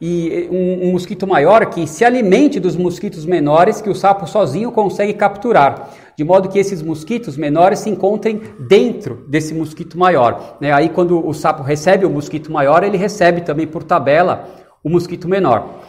e 0.00 0.48
um, 0.50 0.88
um, 0.88 0.92
mosquito 0.92 1.26
maior 1.26 1.64
que 1.66 1.86
se 1.86 2.04
alimente 2.04 2.60
dos 2.60 2.76
mosquitos 2.76 3.24
menores 3.24 3.80
que 3.80 3.88
o 3.88 3.94
sapo 3.94 4.26
sozinho 4.26 4.70
consegue 4.70 5.14
capturar, 5.14 5.94
de 6.16 6.22
modo 6.22 6.48
que 6.48 6.58
esses 6.58 6.82
mosquitos 6.82 7.36
menores 7.36 7.78
se 7.78 7.88
encontrem 7.88 8.42
dentro 8.68 9.24
desse 9.28 9.54
mosquito 9.54 9.98
maior. 9.98 10.58
Né? 10.60 10.72
Aí, 10.72 10.88
quando 10.88 11.26
o 11.26 11.32
sapo 11.32 11.62
recebe 11.62 12.04
o 12.04 12.10
mosquito 12.10 12.52
maior, 12.52 12.84
ele 12.84 12.98
recebe 12.98 13.40
também 13.40 13.66
por 13.66 13.82
tabela 13.82 14.46
o 14.82 14.90
mosquito 14.90 15.28
menor. 15.28 15.80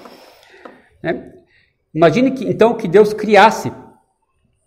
Né? 1.03 1.33
Imagine 1.93 2.31
que 2.31 2.45
então 2.45 2.73
que 2.73 2.87
Deus 2.87 3.11
criasse 3.11 3.71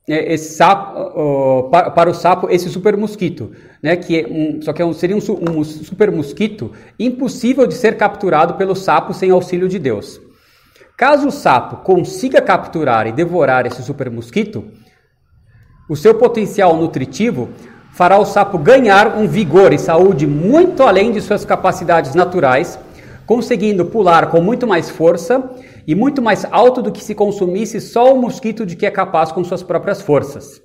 esse 0.09 0.55
sapo, 0.55 0.99
uh, 0.99 1.71
para, 1.71 1.91
para, 1.91 2.11
o 2.11 2.15
sapo 2.15 2.49
esse 2.51 2.69
super 2.71 2.97
mosquito, 2.97 3.53
né, 3.83 3.95
que 3.95 4.21
é 4.21 4.27
um, 4.27 4.63
só 4.63 4.73
que 4.73 4.81
é 4.81 4.85
um, 4.85 4.93
seria 4.93 5.15
um, 5.15 5.21
um, 5.21 5.63
super 5.65 6.11
mosquito 6.11 6.73
impossível 6.99 7.67
de 7.67 7.75
ser 7.75 7.97
capturado 7.97 8.55
pelo 8.55 8.75
sapo 8.75 9.13
sem 9.13 9.31
auxílio 9.31 9.69
de 9.69 9.79
Deus. 9.79 10.21
Caso 10.97 11.29
o 11.29 11.31
sapo 11.31 11.85
consiga 11.85 12.41
capturar 12.41 13.07
e 13.07 13.13
devorar 13.13 13.67
esse 13.67 13.83
super 13.83 14.11
mosquito, 14.11 14.65
o 15.89 15.95
seu 15.95 16.15
potencial 16.15 16.77
nutritivo 16.77 17.51
fará 17.93 18.19
o 18.19 18.25
sapo 18.25 18.59
ganhar 18.59 19.17
um 19.17 19.29
vigor 19.29 19.73
e 19.73 19.79
saúde 19.79 20.27
muito 20.27 20.83
além 20.83 21.13
de 21.13 21.21
suas 21.21 21.45
capacidades 21.45 22.15
naturais, 22.15 22.79
conseguindo 23.27 23.85
pular 23.85 24.31
com 24.31 24.41
muito 24.41 24.67
mais 24.67 24.89
força 24.89 25.51
e 25.89 25.95
muito 25.95 26.21
mais 26.21 26.45
alto 26.51 26.83
do 26.83 26.93
que 26.93 27.03
se 27.03 27.15
consumisse 27.15 27.81
só 27.81 28.13
o 28.13 28.21
mosquito 28.21 28.67
de 28.67 28.77
que 28.77 28.85
é 28.85 28.91
capaz 28.91 29.33
com 29.33 29.43
suas 29.43 29.63
próprias 29.63 30.03
forças. 30.03 30.61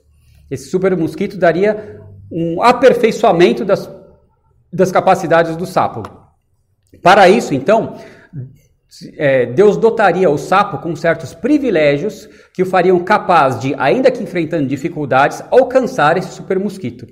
Esse 0.52 0.70
super 0.70 0.98
mosquito 0.98 1.38
daria 1.38 2.02
um 2.30 2.62
aperfeiçoamento 2.62 3.64
das, 3.64 3.90
das 4.72 4.92
capacidades 4.92 5.56
do 5.56 5.66
sapo. 5.66 6.04
Para 7.02 7.30
isso, 7.30 7.54
então, 7.54 7.96
é, 9.18 9.46
Deus 9.46 9.78
dotaria 9.78 10.30
o 10.30 10.38
sapo 10.38 10.80
com 10.80 10.94
certos 10.94 11.34
privilégios 11.34 12.28
que 12.54 12.62
o 12.62 12.66
fariam 12.66 13.00
capaz 13.00 13.58
de, 13.62 13.74
ainda 13.78 14.12
que 14.12 14.22
enfrentando 14.22 14.68
dificuldades, 14.68 15.42
alcançar 15.50 16.18
esse 16.18 16.34
super 16.34 16.60
mosquito. 16.60 17.08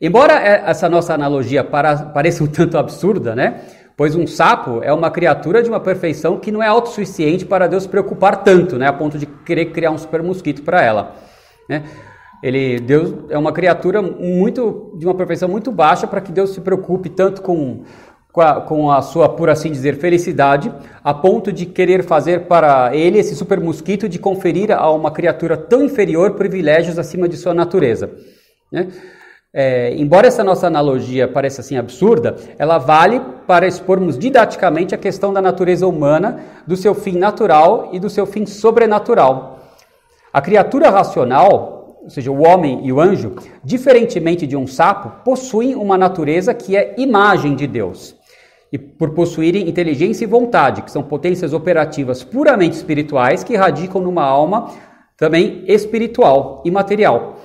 Embora 0.00 0.32
é, 0.32 0.62
essa 0.64 0.88
nossa 0.88 1.12
analogia 1.12 1.62
pareça 1.62 2.42
um 2.42 2.46
tanto 2.46 2.78
absurda, 2.78 3.36
né? 3.36 3.60
Pois 3.98 4.14
um 4.14 4.28
sapo 4.28 4.80
é 4.84 4.92
uma 4.92 5.10
criatura 5.10 5.60
de 5.60 5.68
uma 5.68 5.80
perfeição 5.80 6.38
que 6.38 6.52
não 6.52 6.62
é 6.62 6.68
autossuficiente 6.68 7.44
para 7.44 7.66
Deus 7.66 7.82
se 7.82 7.88
preocupar 7.88 8.44
tanto, 8.44 8.78
né, 8.78 8.86
a 8.86 8.92
ponto 8.92 9.18
de 9.18 9.26
querer 9.26 9.72
criar 9.72 9.90
um 9.90 9.98
super 9.98 10.22
mosquito 10.22 10.62
para 10.62 10.80
ela. 10.80 11.16
Né? 11.68 11.82
Ele, 12.40 12.78
Deus 12.78 13.12
é 13.28 13.36
uma 13.36 13.50
criatura 13.52 14.00
muito 14.00 14.94
de 14.96 15.04
uma 15.04 15.16
perfeição 15.16 15.48
muito 15.48 15.72
baixa 15.72 16.06
para 16.06 16.20
que 16.20 16.30
Deus 16.30 16.50
se 16.50 16.60
preocupe 16.60 17.08
tanto 17.08 17.42
com, 17.42 17.82
com 18.32 18.40
a, 18.40 18.60
com 18.60 18.88
a 18.88 19.02
sua, 19.02 19.30
por 19.30 19.50
assim 19.50 19.72
dizer, 19.72 19.96
felicidade, 19.96 20.72
a 21.02 21.12
ponto 21.12 21.50
de 21.50 21.66
querer 21.66 22.04
fazer 22.04 22.42
para 22.42 22.94
ele 22.94 23.18
esse 23.18 23.34
super 23.34 23.58
mosquito 23.58 24.08
de 24.08 24.20
conferir 24.20 24.70
a 24.70 24.92
uma 24.92 25.10
criatura 25.10 25.56
tão 25.56 25.82
inferior 25.82 26.34
privilégios 26.34 27.00
acima 27.00 27.28
de 27.28 27.36
sua 27.36 27.52
natureza. 27.52 28.12
Né? 28.70 28.92
É, 29.60 29.92
embora 29.96 30.28
essa 30.28 30.44
nossa 30.44 30.68
analogia 30.68 31.26
pareça 31.26 31.62
assim 31.62 31.76
absurda, 31.76 32.36
ela 32.60 32.78
vale 32.78 33.20
para 33.44 33.66
expormos 33.66 34.16
didaticamente 34.16 34.94
a 34.94 34.98
questão 34.98 35.32
da 35.32 35.42
natureza 35.42 35.84
humana, 35.84 36.38
do 36.64 36.76
seu 36.76 36.94
fim 36.94 37.18
natural 37.18 37.88
e 37.92 37.98
do 37.98 38.08
seu 38.08 38.24
fim 38.24 38.46
sobrenatural. 38.46 39.58
A 40.32 40.40
criatura 40.40 40.90
racional, 40.90 41.98
ou 42.04 42.08
seja, 42.08 42.30
o 42.30 42.40
homem 42.46 42.86
e 42.86 42.92
o 42.92 43.00
anjo, 43.00 43.34
diferentemente 43.64 44.46
de 44.46 44.56
um 44.56 44.64
sapo, 44.64 45.24
possuem 45.24 45.74
uma 45.74 45.98
natureza 45.98 46.54
que 46.54 46.76
é 46.76 46.94
imagem 46.96 47.56
de 47.56 47.66
Deus. 47.66 48.14
E 48.70 48.78
por 48.78 49.10
possuírem 49.10 49.68
inteligência 49.68 50.22
e 50.22 50.28
vontade, 50.28 50.82
que 50.82 50.90
são 50.92 51.02
potências 51.02 51.52
operativas 51.52 52.22
puramente 52.22 52.76
espirituais 52.76 53.42
que 53.42 53.56
radicam 53.56 54.00
numa 54.00 54.22
alma 54.22 54.70
também 55.16 55.64
espiritual 55.66 56.62
e 56.64 56.70
material. 56.70 57.40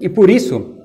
E 0.00 0.08
por 0.08 0.28
isso, 0.28 0.77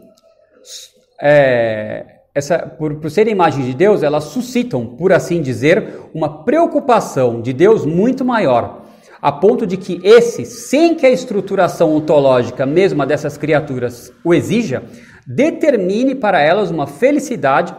é, 1.21 2.05
essa, 2.35 2.59
por, 2.59 2.95
por 2.95 3.11
serem 3.11 3.33
imagens 3.33 3.65
de 3.65 3.73
Deus, 3.73 4.01
elas 4.01 4.25
suscitam, 4.25 4.85
por 4.85 5.13
assim 5.13 5.41
dizer, 5.41 5.99
uma 6.13 6.43
preocupação 6.43 7.41
de 7.41 7.53
Deus 7.53 7.85
muito 7.85 8.25
maior, 8.25 8.81
a 9.21 9.31
ponto 9.31 9.67
de 9.67 9.77
que 9.77 10.01
esse, 10.03 10.45
sem 10.45 10.95
que 10.95 11.05
a 11.05 11.11
estruturação 11.11 11.93
ontológica 11.95 12.65
mesma 12.65 13.05
dessas 13.05 13.37
criaturas 13.37 14.11
o 14.23 14.33
exija, 14.33 14.83
determine 15.25 16.15
para 16.15 16.41
elas 16.41 16.71
uma 16.71 16.87
felicidade, 16.87 17.73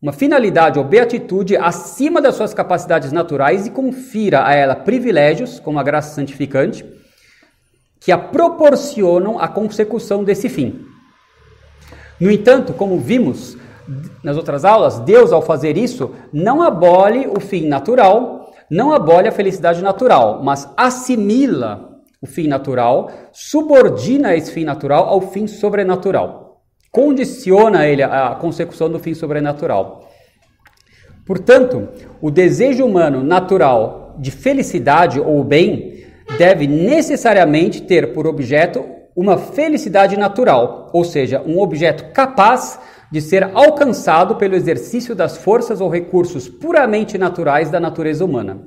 uma 0.00 0.12
finalidade 0.12 0.78
ou 0.78 0.84
beatitude 0.84 1.56
acima 1.56 2.20
das 2.20 2.34
suas 2.34 2.52
capacidades 2.52 3.12
naturais 3.12 3.66
e 3.66 3.70
confira 3.70 4.44
a 4.44 4.54
ela 4.54 4.74
privilégios, 4.74 5.60
como 5.60 5.78
a 5.78 5.82
graça 5.82 6.14
santificante, 6.14 6.84
que 8.00 8.10
a 8.10 8.18
proporcionam 8.18 9.38
a 9.38 9.46
consecução 9.46 10.24
desse 10.24 10.48
fim. 10.48 10.91
No 12.22 12.30
entanto, 12.30 12.72
como 12.72 13.00
vimos 13.00 13.58
nas 14.22 14.36
outras 14.36 14.64
aulas, 14.64 15.00
Deus, 15.00 15.32
ao 15.32 15.42
fazer 15.42 15.76
isso, 15.76 16.12
não 16.32 16.62
abole 16.62 17.26
o 17.26 17.40
fim 17.40 17.66
natural, 17.66 18.54
não 18.70 18.92
abole 18.92 19.26
a 19.26 19.32
felicidade 19.32 19.82
natural, 19.82 20.40
mas 20.40 20.72
assimila 20.76 21.98
o 22.20 22.26
fim 22.28 22.46
natural, 22.46 23.10
subordina 23.32 24.36
esse 24.36 24.52
fim 24.52 24.62
natural 24.62 25.08
ao 25.08 25.20
fim 25.20 25.48
sobrenatural, 25.48 26.62
condiciona 26.92 27.88
ele 27.88 28.04
à 28.04 28.36
consecução 28.40 28.88
do 28.88 29.00
fim 29.00 29.14
sobrenatural. 29.14 30.08
Portanto, 31.26 31.88
o 32.20 32.30
desejo 32.30 32.84
humano 32.84 33.24
natural 33.24 34.14
de 34.16 34.30
felicidade 34.30 35.18
ou 35.18 35.42
bem 35.42 36.04
deve 36.38 36.68
necessariamente 36.68 37.82
ter 37.82 38.12
por 38.12 38.28
objeto 38.28 39.01
uma 39.14 39.36
felicidade 39.36 40.16
natural, 40.16 40.90
ou 40.92 41.04
seja, 41.04 41.42
um 41.46 41.60
objeto 41.60 42.12
capaz 42.12 42.78
de 43.10 43.20
ser 43.20 43.44
alcançado 43.54 44.36
pelo 44.36 44.54
exercício 44.54 45.14
das 45.14 45.36
forças 45.36 45.80
ou 45.80 45.90
recursos 45.90 46.48
puramente 46.48 47.18
naturais 47.18 47.70
da 47.70 47.78
natureza 47.78 48.24
humana. 48.24 48.62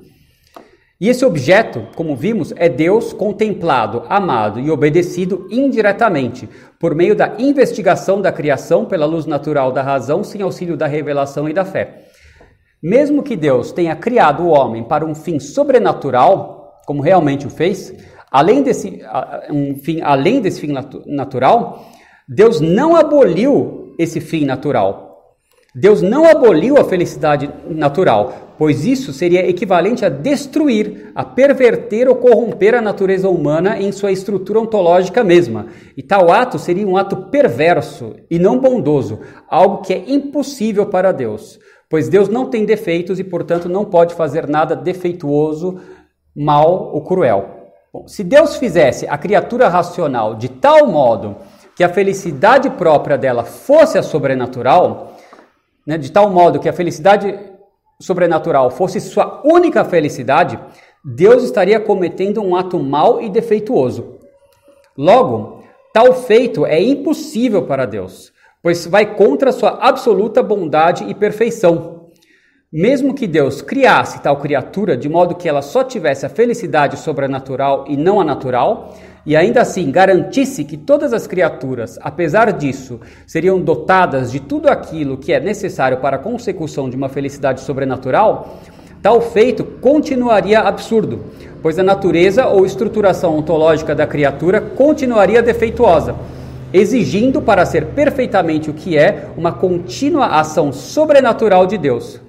E 1.01 1.09
esse 1.09 1.25
objeto, 1.25 1.87
como 1.95 2.15
vimos, 2.15 2.53
é 2.55 2.69
Deus 2.69 3.11
contemplado, 3.11 4.03
amado 4.07 4.61
e 4.61 4.71
obedecido 4.71 5.45
indiretamente, 5.51 6.47
por 6.79 6.95
meio 6.95 7.13
da 7.15 7.33
investigação 7.37 8.21
da 8.21 8.31
criação 8.31 8.85
pela 8.85 9.05
luz 9.05 9.25
natural 9.25 9.73
da 9.73 9.81
razão, 9.81 10.23
sem 10.23 10.41
auxílio 10.41 10.77
da 10.77 10.87
revelação 10.87 11.49
e 11.49 11.53
da 11.53 11.65
fé. 11.65 12.05
Mesmo 12.81 13.23
que 13.23 13.35
Deus 13.35 13.73
tenha 13.73 13.95
criado 13.95 14.43
o 14.43 14.49
homem 14.49 14.83
para 14.83 15.05
um 15.05 15.15
fim 15.15 15.37
sobrenatural, 15.37 16.81
como 16.85 17.01
realmente 17.01 17.47
o 17.47 17.49
fez, 17.49 17.93
além 18.35 18.61
desse, 18.61 19.01
um 19.49 19.75
fim, 19.75 20.01
além 20.01 20.41
desse 20.41 20.59
fim 20.59 20.73
natural, 21.05 21.85
Deus 22.27 22.59
não 22.59 22.93
aboliu 22.93 23.95
esse 23.97 24.19
fim 24.19 24.43
natural. 24.43 25.37
Deus 25.73 26.01
não 26.01 26.25
aboliu 26.25 26.77
a 26.77 26.83
felicidade 26.83 27.49
natural, 27.69 28.53
pois 28.57 28.85
isso 28.85 29.13
seria 29.13 29.47
equivalente 29.49 30.03
a 30.03 30.09
destruir, 30.09 31.11
a 31.15 31.23
perverter 31.23 32.09
ou 32.09 32.15
corromper 32.15 32.75
a 32.75 32.81
natureza 32.81 33.29
humana 33.29 33.79
em 33.79 33.91
sua 33.93 34.11
estrutura 34.11 34.59
ontológica 34.59 35.23
mesma. 35.23 35.67
E 35.95 36.03
tal 36.03 36.29
ato 36.29 36.59
seria 36.59 36.85
um 36.85 36.97
ato 36.97 37.29
perverso 37.29 38.15
e 38.29 38.37
não 38.37 38.59
bondoso, 38.59 39.21
algo 39.47 39.81
que 39.81 39.93
é 39.93 40.03
impossível 40.07 40.87
para 40.87 41.13
Deus, 41.13 41.57
pois 41.89 42.09
Deus 42.09 42.27
não 42.27 42.49
tem 42.49 42.65
defeitos 42.65 43.17
e, 43.17 43.23
portanto, 43.23 43.69
não 43.69 43.85
pode 43.85 44.13
fazer 44.13 44.45
nada 44.45 44.75
defeituoso, 44.75 45.79
mal 46.35 46.91
ou 46.93 47.01
cruel. 47.01 47.54
Bom, 47.95 48.09
se 48.09 48.25
Deus 48.25 48.57
fizesse 48.57 49.07
a 49.07 49.17
criatura 49.17 49.69
racional 49.69 50.35
de 50.35 50.49
tal 50.49 50.85
modo 50.85 51.37
que 51.77 51.81
a 51.81 51.87
felicidade 51.87 52.69
própria 52.71 53.17
dela 53.17 53.45
fosse 53.45 53.97
a 53.97 54.03
sobrenatural, 54.03 55.13
né, 55.87 55.97
de 55.97 56.11
tal 56.11 56.29
modo 56.29 56.59
que 56.59 56.67
a 56.67 56.73
felicidade 56.73 57.39
sobrenatural 57.97 58.69
fosse 58.69 58.99
sua 58.99 59.41
única 59.45 59.85
felicidade, 59.85 60.59
Deus 61.05 61.41
estaria 61.41 61.79
cometendo 61.79 62.41
um 62.41 62.53
ato 62.53 62.77
mau 62.77 63.21
e 63.21 63.29
defeituoso. 63.29 64.19
Logo, 64.97 65.63
tal 65.93 66.13
feito 66.15 66.65
é 66.65 66.81
impossível 66.81 67.63
para 67.63 67.85
Deus, 67.85 68.33
pois 68.61 68.85
vai 68.85 69.15
contra 69.15 69.53
sua 69.53 69.69
absoluta 69.69 70.43
bondade 70.43 71.05
e 71.05 71.13
perfeição. 71.13 71.94
Mesmo 72.77 73.13
que 73.13 73.25
Deus 73.25 73.61
criasse 73.61 74.21
tal 74.21 74.35
criatura 74.35 74.97
de 74.97 75.07
modo 75.07 75.33
que 75.33 75.47
ela 75.47 75.61
só 75.61 75.81
tivesse 75.81 76.25
a 76.25 76.29
felicidade 76.29 76.99
sobrenatural 76.99 77.85
e 77.87 77.95
não 77.95 78.19
a 78.19 78.23
natural, 78.25 78.93
e 79.25 79.33
ainda 79.33 79.61
assim 79.61 79.89
garantisse 79.89 80.65
que 80.65 80.75
todas 80.75 81.13
as 81.13 81.25
criaturas, 81.25 81.97
apesar 82.01 82.51
disso, 82.51 82.99
seriam 83.25 83.61
dotadas 83.61 84.29
de 84.29 84.41
tudo 84.41 84.67
aquilo 84.67 85.15
que 85.15 85.31
é 85.31 85.39
necessário 85.39 85.99
para 85.99 86.17
a 86.17 86.19
consecução 86.19 86.89
de 86.89 86.97
uma 86.97 87.07
felicidade 87.07 87.61
sobrenatural, 87.61 88.59
tal 89.01 89.21
feito 89.21 89.63
continuaria 89.63 90.59
absurdo, 90.59 91.23
pois 91.61 91.79
a 91.79 91.83
natureza 91.83 92.45
ou 92.47 92.65
estruturação 92.65 93.37
ontológica 93.37 93.95
da 93.95 94.05
criatura 94.05 94.59
continuaria 94.59 95.41
defeituosa, 95.41 96.13
exigindo 96.73 97.41
para 97.41 97.65
ser 97.65 97.85
perfeitamente 97.85 98.69
o 98.69 98.73
que 98.73 98.97
é 98.97 99.29
uma 99.37 99.53
contínua 99.53 100.25
ação 100.25 100.73
sobrenatural 100.73 101.65
de 101.65 101.77
Deus. 101.77 102.24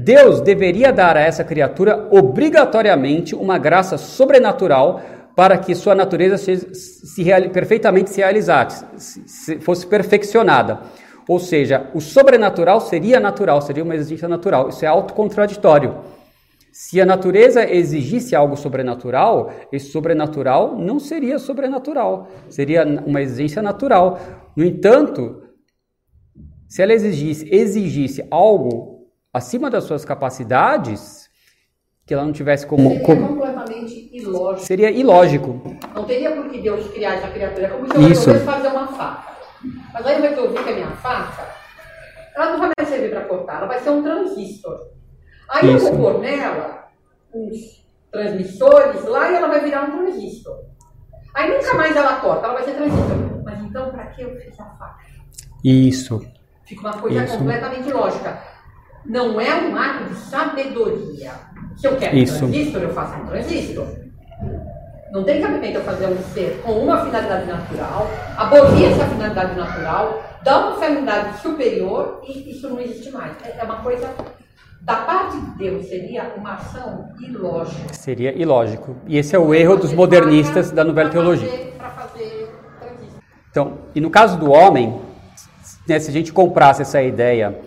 Deus 0.00 0.40
deveria 0.40 0.92
dar 0.92 1.16
a 1.16 1.20
essa 1.20 1.42
criatura 1.42 2.06
obrigatoriamente 2.12 3.34
uma 3.34 3.58
graça 3.58 3.98
sobrenatural 3.98 5.02
para 5.34 5.58
que 5.58 5.74
sua 5.74 5.92
natureza 5.92 6.38
se, 6.38 6.72
se 6.72 7.24
perfeitamente 7.48 8.10
se 8.10 8.18
realizasse, 8.18 8.84
se, 8.96 9.58
fosse 9.58 9.84
perfeccionada. 9.84 10.82
Ou 11.28 11.40
seja, 11.40 11.90
o 11.94 12.00
sobrenatural 12.00 12.80
seria 12.80 13.18
natural, 13.18 13.60
seria 13.60 13.82
uma 13.82 13.96
exigência 13.96 14.28
natural. 14.28 14.68
Isso 14.68 14.84
é 14.84 14.88
autocontraditório. 14.88 15.96
Se 16.70 17.00
a 17.00 17.06
natureza 17.06 17.68
exigisse 17.68 18.36
algo 18.36 18.56
sobrenatural, 18.56 19.50
esse 19.72 19.90
sobrenatural 19.90 20.78
não 20.78 21.00
seria 21.00 21.40
sobrenatural, 21.40 22.28
seria 22.48 22.86
uma 23.04 23.20
exigência 23.20 23.60
natural. 23.60 24.20
No 24.56 24.64
entanto, 24.64 25.42
se 26.68 26.82
ela 26.82 26.92
exigisse, 26.92 27.52
exigisse 27.52 28.24
algo 28.30 28.97
acima 29.38 29.70
das 29.70 29.84
suas 29.84 30.04
capacidades, 30.04 31.30
que 32.04 32.12
ela 32.12 32.24
não 32.24 32.32
tivesse 32.32 32.66
como. 32.66 32.90
Seria 32.90 33.04
como... 33.04 33.28
completamente 33.28 34.10
ilógico. 34.12 34.66
Seria 34.66 34.90
ilógico. 34.90 35.76
Não 35.94 36.04
teria 36.04 36.32
por 36.32 36.48
que 36.50 36.60
Deus 36.60 36.86
criar 36.88 37.14
essa 37.14 37.28
criatura. 37.28 37.68
Como 37.68 37.86
se 37.88 37.94
eu 37.96 38.08
Isso. 38.10 38.40
fazer 38.40 38.68
uma 38.68 38.86
faca. 38.88 39.38
Mas 39.92 40.06
aí 40.06 40.16
eu 40.16 40.22
resolvi 40.22 40.62
que 40.62 40.70
a 40.70 40.74
minha 40.74 40.90
faca, 40.90 41.48
ela 42.34 42.52
não 42.52 42.58
vai 42.58 42.70
mais 42.78 42.88
servir 42.88 43.10
para 43.10 43.24
cortar, 43.24 43.58
ela 43.58 43.66
vai 43.66 43.80
ser 43.80 43.90
um 43.90 44.02
transistor. 44.02 44.88
Aí 45.48 45.74
Isso. 45.74 45.88
eu 45.88 45.96
vou 45.96 46.12
pôr 46.12 46.20
nela 46.20 46.88
uns 47.34 47.84
transmissores 48.10 49.04
lá 49.04 49.30
e 49.30 49.34
ela 49.34 49.48
vai 49.48 49.60
virar 49.60 49.84
um 49.84 49.98
transistor. 49.98 50.64
Aí 51.34 51.50
nunca 51.50 51.74
mais 51.74 51.96
ela 51.96 52.16
corta, 52.20 52.46
ela 52.46 52.54
vai 52.54 52.64
ser 52.64 52.72
transistor. 52.72 53.42
Mas 53.44 53.60
então, 53.60 53.90
para 53.90 54.06
que 54.06 54.22
eu 54.22 54.36
fiz 54.36 54.58
a 54.60 54.64
faca? 54.64 54.98
Isso. 55.64 56.24
Fica 56.64 56.80
uma 56.82 56.98
coisa 56.98 57.24
Isso. 57.24 57.38
completamente 57.38 57.90
lógica 57.90 58.57
não 59.08 59.40
é 59.40 59.54
um 59.54 59.74
ato 59.74 60.04
de 60.04 60.14
sabedoria. 60.16 61.32
Se 61.76 61.86
eu 61.86 61.96
quero 61.96 62.16
Isso. 62.16 62.44
um 62.44 62.50
transistor, 62.50 62.82
eu 62.82 62.92
faço 62.92 63.18
um 63.18 63.26
transistor. 63.26 63.86
Não 65.10 65.24
tem 65.24 65.40
cabimento 65.40 65.78
eu 65.78 65.84
fazer 65.84 66.06
um 66.06 66.18
ser 66.34 66.60
com 66.62 66.72
uma 66.72 67.02
finalidade 67.02 67.46
natural, 67.46 68.10
abolir 68.36 68.92
essa 68.92 69.06
finalidade 69.06 69.56
natural, 69.56 70.22
dar 70.44 70.66
uma 70.66 70.74
finalidade 70.74 71.40
superior 71.40 72.20
e 72.26 72.50
isso 72.50 72.68
não 72.68 72.78
existe 72.78 73.10
mais. 73.10 73.32
É, 73.42 73.58
é 73.58 73.64
uma 73.64 73.76
coisa 73.76 74.10
da 74.82 74.96
parte 74.96 75.40
de 75.40 75.58
Deus 75.58 75.86
seria 75.86 76.34
uma 76.36 76.54
ação 76.54 77.08
ilógica. 77.20 77.94
Seria 77.94 78.36
ilógico. 78.36 78.96
E 79.06 79.16
esse 79.16 79.34
é 79.34 79.38
o 79.38 79.54
erro 79.54 79.76
dos 79.76 79.94
modernistas 79.94 80.70
da 80.70 80.84
novela 80.84 81.08
teologia. 81.08 81.48
Fazer, 81.48 82.48
então, 83.50 83.78
e 83.94 84.00
no 84.00 84.10
caso 84.10 84.38
do 84.38 84.50
homem, 84.50 85.00
né, 85.86 85.98
se 85.98 86.10
a 86.10 86.12
gente 86.12 86.32
comprasse 86.32 86.82
essa 86.82 87.02
ideia 87.02 87.58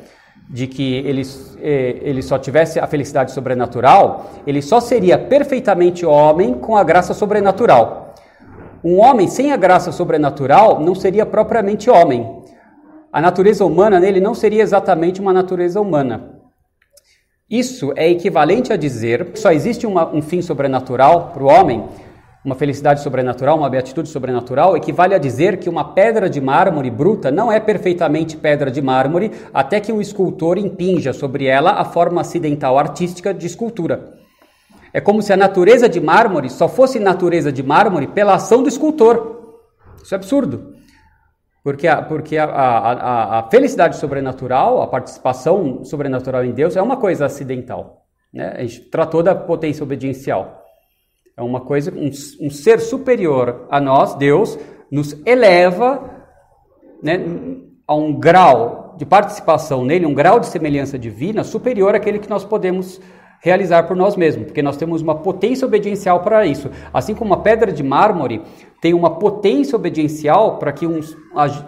de 0.51 0.67
que 0.67 0.95
ele, 0.95 1.21
eh, 1.61 1.99
ele 2.01 2.21
só 2.21 2.37
tivesse 2.37 2.77
a 2.77 2.85
felicidade 2.85 3.31
sobrenatural, 3.31 4.29
ele 4.45 4.61
só 4.61 4.81
seria 4.81 5.17
perfeitamente 5.17 6.05
homem 6.05 6.55
com 6.55 6.75
a 6.75 6.83
graça 6.83 7.13
sobrenatural. 7.13 8.13
Um 8.83 8.99
homem 8.99 9.27
sem 9.29 9.53
a 9.53 9.57
graça 9.57 9.93
sobrenatural 9.93 10.81
não 10.81 10.93
seria 10.93 11.25
propriamente 11.25 11.89
homem. 11.89 12.43
A 13.13 13.21
natureza 13.21 13.65
humana 13.65 13.97
nele 13.97 14.19
não 14.19 14.35
seria 14.35 14.61
exatamente 14.61 15.21
uma 15.21 15.31
natureza 15.31 15.79
humana. 15.79 16.41
Isso 17.49 17.93
é 17.95 18.09
equivalente 18.09 18.73
a 18.73 18.77
dizer 18.77 19.31
que 19.31 19.39
só 19.39 19.51
existe 19.51 19.87
uma, 19.87 20.13
um 20.13 20.21
fim 20.21 20.41
sobrenatural 20.41 21.31
para 21.33 21.43
o 21.43 21.47
homem 21.47 21.85
uma 22.43 22.55
felicidade 22.55 23.01
sobrenatural, 23.01 23.57
uma 23.57 23.69
beatitude 23.69 24.09
sobrenatural, 24.09 24.75
equivale 24.75 25.13
a 25.13 25.19
dizer 25.19 25.57
que 25.57 25.69
uma 25.69 25.93
pedra 25.93 26.29
de 26.29 26.41
mármore 26.41 26.89
bruta 26.89 27.29
não 27.29 27.51
é 27.51 27.59
perfeitamente 27.59 28.35
pedra 28.35 28.71
de 28.71 28.81
mármore 28.81 29.31
até 29.53 29.79
que 29.79 29.91
o 29.91 30.01
escultor 30.01 30.57
impinja 30.57 31.13
sobre 31.13 31.45
ela 31.45 31.73
a 31.73 31.85
forma 31.85 32.21
acidental 32.21 32.79
artística 32.79 33.31
de 33.33 33.45
escultura. 33.45 34.19
É 34.91 34.99
como 34.99 35.21
se 35.21 35.31
a 35.31 35.37
natureza 35.37 35.87
de 35.87 36.01
mármore 36.01 36.49
só 36.49 36.67
fosse 36.67 36.99
natureza 36.99 37.51
de 37.51 37.61
mármore 37.61 38.07
pela 38.07 38.33
ação 38.33 38.63
do 38.63 38.69
escultor. 38.69 39.59
Isso 40.03 40.13
é 40.13 40.17
absurdo. 40.17 40.75
Porque, 41.63 41.87
a, 41.87 42.01
porque 42.01 42.37
a, 42.37 42.45
a, 42.45 43.39
a 43.39 43.49
felicidade 43.49 43.97
sobrenatural, 43.97 44.81
a 44.81 44.87
participação 44.87 45.83
sobrenatural 45.83 46.43
em 46.43 46.51
Deus 46.51 46.75
é 46.75 46.81
uma 46.81 46.97
coisa 46.97 47.27
acidental. 47.27 48.07
Né? 48.33 48.51
A 48.57 48.61
gente 48.61 48.81
tratou 48.89 49.21
da 49.21 49.35
potência 49.35 49.83
obediencial. 49.83 50.60
É 51.41 51.43
uma 51.43 51.61
coisa, 51.61 51.91
um, 51.91 52.11
um 52.39 52.49
ser 52.51 52.79
superior 52.79 53.65
a 53.69 53.81
nós, 53.81 54.13
Deus, 54.13 54.59
nos 54.91 55.17
eleva 55.25 56.07
né, 57.01 57.19
a 57.87 57.95
um 57.95 58.13
grau 58.13 58.93
de 58.95 59.05
participação 59.07 59.83
nele, 59.83 60.05
um 60.05 60.13
grau 60.13 60.39
de 60.39 60.45
semelhança 60.45 60.99
divina 60.99 61.43
superior 61.43 61.95
àquele 61.95 62.19
que 62.19 62.29
nós 62.29 62.45
podemos 62.45 63.01
realizar 63.39 63.87
por 63.87 63.97
nós 63.97 64.15
mesmos, 64.15 64.45
porque 64.45 64.61
nós 64.61 64.77
temos 64.77 65.01
uma 65.01 65.15
potência 65.15 65.65
obediencial 65.65 66.19
para 66.19 66.45
isso. 66.45 66.69
Assim 66.93 67.15
como 67.15 67.31
uma 67.31 67.41
pedra 67.41 67.71
de 67.71 67.81
mármore 67.81 68.43
tem 68.79 68.93
uma 68.93 69.15
potência 69.15 69.75
obediencial 69.75 70.59
para 70.59 70.71
que 70.71 70.85
um, 70.85 70.99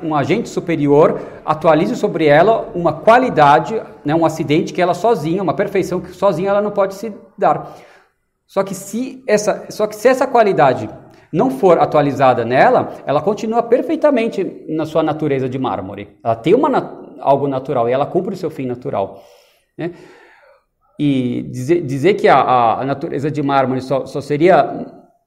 um 0.03 0.13
agente 0.13 0.49
superior 0.49 1.19
atualize 1.43 1.95
sobre 1.95 2.27
ela 2.27 2.69
uma 2.75 2.93
qualidade, 2.93 3.81
né, 4.05 4.13
um 4.13 4.23
acidente 4.23 4.71
que 4.71 4.81
ela 4.81 4.93
sozinha, 4.93 5.41
uma 5.41 5.55
perfeição 5.55 5.99
que 5.99 6.11
sozinha 6.11 6.51
ela 6.51 6.61
não 6.61 6.69
pode 6.69 6.93
se 6.93 7.11
dar. 7.35 7.75
Só 8.53 8.61
que 8.61 8.75
se 8.75 9.23
essa, 9.25 9.65
só 9.71 9.87
que 9.87 9.95
se 9.95 10.07
essa 10.07 10.27
qualidade 10.27 10.87
não 11.33 11.49
for 11.49 11.79
atualizada 11.79 12.45
nela, 12.45 12.97
ela 13.03 13.19
continua 13.19 13.63
perfeitamente 13.63 14.63
na 14.69 14.85
sua 14.85 15.01
natureza 15.01 15.49
de 15.49 15.57
mármore. 15.57 16.19
Ela 16.23 16.35
tem 16.35 16.53
uma, 16.53 17.17
algo 17.19 17.47
natural 17.47 17.89
e 17.89 17.91
ela 17.91 18.05
cumpre 18.05 18.35
o 18.35 18.37
seu 18.37 18.51
fim 18.51 18.67
natural. 18.67 19.23
Né? 19.75 19.93
E 20.99 21.49
dizer, 21.49 21.81
dizer 21.81 22.13
que 22.13 22.27
a, 22.27 22.81
a, 22.81 22.85
natureza 22.85 23.31
de 23.31 23.41
mármore 23.41 23.81
só, 23.81 24.05
só 24.05 24.21
seria 24.21 24.85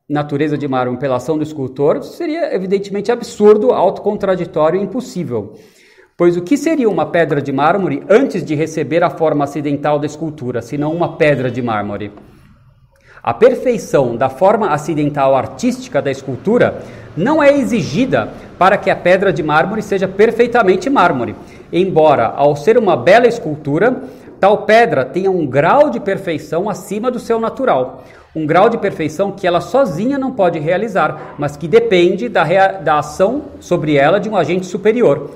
natureza 0.08 0.56
de 0.56 0.68
mármore 0.68 1.00
pela 1.00 1.16
ação 1.16 1.36
do 1.36 1.42
escultor 1.42 2.04
seria 2.04 2.54
evidentemente 2.54 3.10
absurdo, 3.10 3.72
autocontraditório 3.72 4.78
e 4.78 4.84
impossível. 4.84 5.54
Pois 6.16 6.36
o 6.36 6.42
que 6.42 6.56
seria 6.56 6.88
uma 6.88 7.06
pedra 7.06 7.42
de 7.42 7.50
mármore 7.50 8.04
antes 8.08 8.44
de 8.44 8.54
receber 8.54 9.02
a 9.02 9.10
forma 9.10 9.42
acidental 9.42 9.98
da 9.98 10.06
escultura, 10.06 10.62
senão 10.62 10.92
uma 10.92 11.16
pedra 11.16 11.50
de 11.50 11.60
mármore? 11.60 12.12
A 13.26 13.34
perfeição 13.34 14.16
da 14.16 14.28
forma 14.28 14.68
acidental 14.68 15.34
artística 15.34 16.00
da 16.00 16.12
escultura 16.12 16.80
não 17.16 17.42
é 17.42 17.58
exigida 17.58 18.28
para 18.56 18.76
que 18.76 18.88
a 18.88 18.94
pedra 18.94 19.32
de 19.32 19.42
mármore 19.42 19.82
seja 19.82 20.06
perfeitamente 20.06 20.88
mármore, 20.88 21.34
embora, 21.72 22.26
ao 22.26 22.54
ser 22.54 22.78
uma 22.78 22.96
bela 22.96 23.26
escultura, 23.26 24.00
tal 24.38 24.58
pedra 24.58 25.04
tenha 25.04 25.28
um 25.28 25.44
grau 25.44 25.90
de 25.90 25.98
perfeição 25.98 26.70
acima 26.70 27.10
do 27.10 27.18
seu 27.18 27.40
natural. 27.40 28.04
Um 28.32 28.46
grau 28.46 28.68
de 28.68 28.78
perfeição 28.78 29.32
que 29.32 29.44
ela 29.44 29.60
sozinha 29.60 30.16
não 30.16 30.30
pode 30.30 30.60
realizar, 30.60 31.34
mas 31.36 31.56
que 31.56 31.66
depende 31.66 32.28
da, 32.28 32.44
da 32.78 33.00
ação 33.00 33.46
sobre 33.58 33.96
ela 33.96 34.20
de 34.20 34.28
um 34.28 34.36
agente 34.36 34.66
superior, 34.66 35.32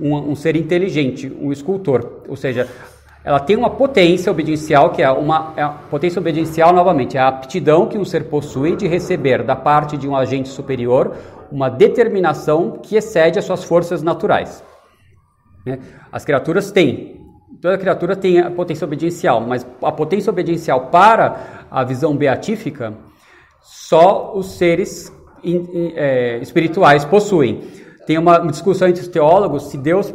um, 0.00 0.30
um 0.30 0.34
ser 0.34 0.56
inteligente, 0.56 1.30
um 1.38 1.52
escultor. 1.52 2.22
Ou 2.26 2.36
seja, 2.36 2.66
ela 3.24 3.40
tem 3.40 3.56
uma 3.56 3.70
potência 3.70 4.30
obediencial, 4.30 4.90
que 4.90 5.02
é 5.02 5.10
uma 5.10 5.54
é 5.56 5.66
potência 5.88 6.20
obediencial, 6.20 6.74
novamente, 6.74 7.16
é 7.16 7.20
a 7.20 7.28
aptidão 7.28 7.86
que 7.86 7.96
um 7.96 8.04
ser 8.04 8.24
possui 8.24 8.76
de 8.76 8.86
receber 8.86 9.42
da 9.42 9.56
parte 9.56 9.96
de 9.96 10.06
um 10.06 10.14
agente 10.14 10.50
superior 10.50 11.16
uma 11.50 11.70
determinação 11.70 12.80
que 12.82 12.96
excede 12.96 13.38
as 13.38 13.46
suas 13.46 13.64
forças 13.64 14.02
naturais. 14.02 14.62
Né? 15.64 15.78
As 16.12 16.22
criaturas 16.22 16.70
têm, 16.70 17.20
toda 17.62 17.78
criatura 17.78 18.14
tem 18.14 18.40
a 18.40 18.50
potência 18.50 18.84
obediencial, 18.84 19.40
mas 19.40 19.66
a 19.82 19.90
potência 19.90 20.30
obediencial 20.30 20.88
para 20.88 21.66
a 21.70 21.82
visão 21.82 22.14
beatífica, 22.14 22.92
só 23.62 24.34
os 24.36 24.58
seres 24.58 25.10
é, 25.94 26.38
espirituais 26.42 27.06
possuem. 27.06 27.62
Tem 28.06 28.18
uma 28.18 28.38
discussão 28.40 28.86
entre 28.86 29.00
os 29.00 29.08
teólogos 29.08 29.70
se 29.70 29.78
Deus 29.78 30.12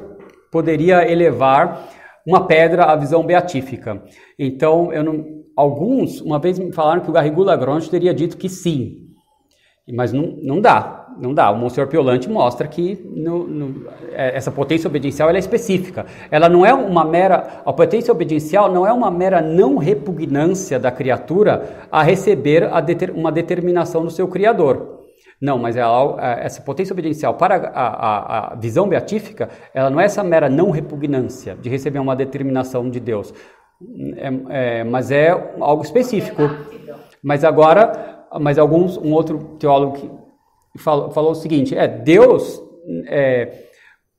poderia 0.51 1.09
elevar 1.11 1.89
uma 2.25 2.45
pedra 2.45 2.85
à 2.85 2.95
visão 2.95 3.23
beatífica. 3.23 4.03
Então, 4.37 4.89
não, 5.03 5.43
alguns, 5.55 6.21
uma 6.21 6.39
vez 6.39 6.59
me 6.59 6.71
falaram 6.71 7.01
que 7.01 7.09
o 7.09 7.13
Garrigou 7.13 7.43
Lagrange 7.43 7.89
teria 7.89 8.13
dito 8.13 8.37
que 8.37 8.49
sim, 8.49 9.09
mas 9.91 10.13
não, 10.13 10.37
não 10.41 10.61
dá, 10.61 11.07
não 11.19 11.33
dá. 11.33 11.49
O 11.51 11.57
Monsenhor 11.57 11.89
Piolante 11.89 12.29
mostra 12.29 12.67
que 12.67 13.03
no, 13.13 13.47
no, 13.47 13.89
é, 14.11 14.35
essa 14.35 14.51
potência 14.51 14.87
obediencial 14.87 15.29
é 15.29 15.37
específica. 15.37 16.05
Ela 16.29 16.47
não 16.47 16.65
é 16.65 16.73
uma 16.73 17.03
mera, 17.03 17.61
a 17.65 17.73
potência 17.73 18.11
obediencial 18.11 18.71
não 18.71 18.85
é 18.85 18.93
uma 18.93 19.11
mera 19.11 19.41
não 19.41 19.77
repugnância 19.77 20.79
da 20.79 20.91
criatura 20.91 21.87
a 21.91 22.03
receber 22.03 22.63
a 22.71 22.79
deter, 22.79 23.11
uma 23.11 23.31
determinação 23.31 24.03
do 24.03 24.11
seu 24.11 24.27
Criador. 24.27 24.98
Não, 25.41 25.57
mas 25.57 25.77
ela, 25.77 26.17
é, 26.19 26.45
essa 26.45 26.61
potência 26.61 26.93
obediencial 26.93 27.35
para 27.35 27.55
a, 27.55 27.87
a, 27.87 28.53
a, 28.53 28.55
visão 28.55 28.89
beatífica, 28.89 29.49
ela 29.73 29.89
não 29.89 29.99
é 29.99 30.05
essa 30.05 30.23
mera 30.23 30.49
não 30.49 30.69
repugnância 30.69 31.55
de 31.55 31.69
receber 31.69 31.99
uma 31.99 32.15
determinação 32.15 32.89
de 32.89 32.99
Deus, 32.99 33.33
é, 34.17 34.79
é, 34.79 34.83
mas 34.83 35.11
é 35.11 35.29
algo 35.59 35.83
específico. 35.83 36.41
Mas 37.23 37.43
agora, 37.43 38.25
mas 38.39 38.57
alguns, 38.57 38.97
um 38.97 39.13
outro 39.13 39.55
teólogo 39.59 40.19
falou, 40.77 41.11
falou 41.11 41.31
o 41.31 41.35
seguinte: 41.35 41.77
é 41.77 41.87
Deus 41.87 42.61
é, 43.07 43.69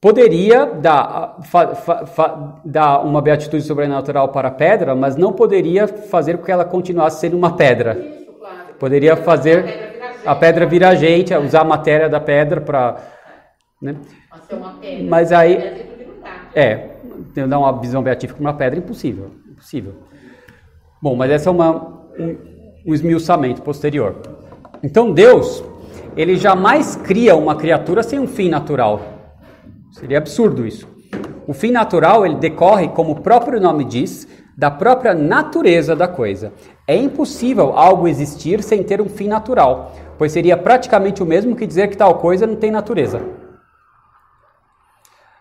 poderia 0.00 0.64
dar, 0.64 1.38
fa, 1.42 1.74
fa, 1.74 2.06
fa, 2.06 2.60
dar 2.64 3.04
uma 3.04 3.20
beatitude 3.20 3.62
sobrenatural 3.62 4.30
para 4.30 4.48
a 4.48 4.52
pedra, 4.52 4.94
mas 4.94 5.16
não 5.16 5.32
poderia 5.32 5.86
fazer 5.86 6.38
com 6.38 6.44
que 6.44 6.52
ela 6.52 6.64
continuasse 6.64 7.20
sendo 7.20 7.36
uma 7.36 7.56
pedra. 7.56 8.18
Poderia 8.78 9.14
fazer 9.16 9.89
a 10.24 10.34
pedra 10.34 10.66
vira 10.66 10.94
gente, 10.94 11.34
usar 11.34 11.60
a 11.60 11.64
matéria 11.64 12.08
da 12.08 12.20
pedra 12.20 12.60
para. 12.60 12.96
Né? 13.80 13.96
Mas 15.08 15.32
aí. 15.32 15.88
É, 16.54 16.90
dar 17.48 17.58
uma 17.58 17.80
visão 17.80 18.02
beatífica 18.02 18.36
para 18.36 18.50
uma 18.50 18.54
pedra, 18.54 18.78
impossível. 18.78 19.30
Impossível. 19.50 19.94
Bom, 21.00 21.14
mas 21.14 21.30
essa 21.30 21.48
é 21.48 21.52
uma, 21.52 21.70
um, 22.18 22.36
um 22.86 22.94
esmiuçamento 22.94 23.62
posterior. 23.62 24.16
Então 24.82 25.12
Deus, 25.12 25.62
ele 26.16 26.36
jamais 26.36 26.96
cria 26.96 27.36
uma 27.36 27.54
criatura 27.54 28.02
sem 28.02 28.18
um 28.18 28.26
fim 28.26 28.48
natural. 28.48 29.00
Seria 29.92 30.18
absurdo 30.18 30.66
isso. 30.66 30.88
O 31.46 31.52
fim 31.52 31.70
natural, 31.70 32.24
ele 32.24 32.36
decorre, 32.36 32.88
como 32.88 33.12
o 33.12 33.20
próprio 33.20 33.60
nome 33.60 33.84
diz, 33.84 34.28
da 34.56 34.70
própria 34.70 35.14
natureza 35.14 35.96
da 35.96 36.06
coisa. 36.06 36.52
É 36.90 36.96
impossível 36.96 37.78
algo 37.78 38.08
existir 38.08 38.64
sem 38.64 38.82
ter 38.82 39.00
um 39.00 39.08
fim 39.08 39.28
natural, 39.28 39.92
pois 40.18 40.32
seria 40.32 40.56
praticamente 40.56 41.22
o 41.22 41.26
mesmo 41.26 41.54
que 41.54 41.64
dizer 41.64 41.86
que 41.86 41.96
tal 41.96 42.16
coisa 42.16 42.48
não 42.48 42.56
tem 42.56 42.68
natureza. 42.68 43.22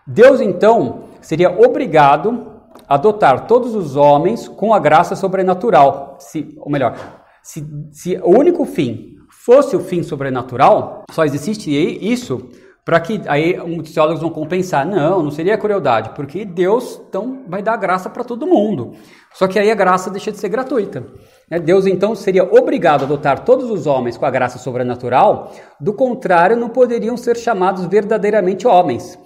Deus, 0.06 0.40
então, 0.40 1.06
seria 1.20 1.50
obrigado 1.50 2.52
a 2.88 2.96
dotar 2.96 3.48
todos 3.48 3.74
os 3.74 3.96
homens 3.96 4.46
com 4.46 4.72
a 4.72 4.78
graça 4.78 5.16
sobrenatural, 5.16 6.18
se, 6.20 6.56
ou 6.56 6.70
melhor, 6.70 6.96
se, 7.42 7.66
se 7.90 8.16
o 8.18 8.30
único 8.30 8.64
fim 8.64 9.16
fosse 9.44 9.74
o 9.74 9.80
fim 9.80 10.04
sobrenatural, 10.04 11.02
só 11.10 11.24
existe 11.24 11.68
isso 11.68 12.48
para 12.84 12.98
que 13.00 13.20
aí 13.26 13.56
muitos 13.58 13.92
teólogos 13.92 14.20
vão 14.20 14.30
compensar. 14.30 14.86
Não, 14.86 15.22
não 15.22 15.30
seria 15.30 15.58
crueldade, 15.58 16.10
porque 16.10 16.44
Deus 16.44 17.00
então 17.08 17.44
vai 17.48 17.62
dar 17.62 17.76
graça 17.76 18.08
para 18.08 18.24
todo 18.24 18.46
mundo. 18.46 18.94
Só 19.34 19.46
que 19.46 19.58
aí 19.58 19.70
a 19.70 19.74
graça 19.74 20.10
deixa 20.10 20.32
de 20.32 20.38
ser 20.38 20.48
gratuita. 20.48 21.06
Né? 21.50 21.58
Deus 21.58 21.86
então 21.86 22.14
seria 22.14 22.44
obrigado 22.44 23.02
a 23.02 23.08
dotar 23.08 23.44
todos 23.44 23.68
os 23.70 23.86
homens 23.86 24.16
com 24.16 24.24
a 24.24 24.30
graça 24.30 24.58
sobrenatural, 24.58 25.52
do 25.80 25.92
contrário, 25.92 26.56
não 26.56 26.68
poderiam 26.68 27.16
ser 27.16 27.36
chamados 27.36 27.84
verdadeiramente 27.86 28.66
homens. 28.66 29.18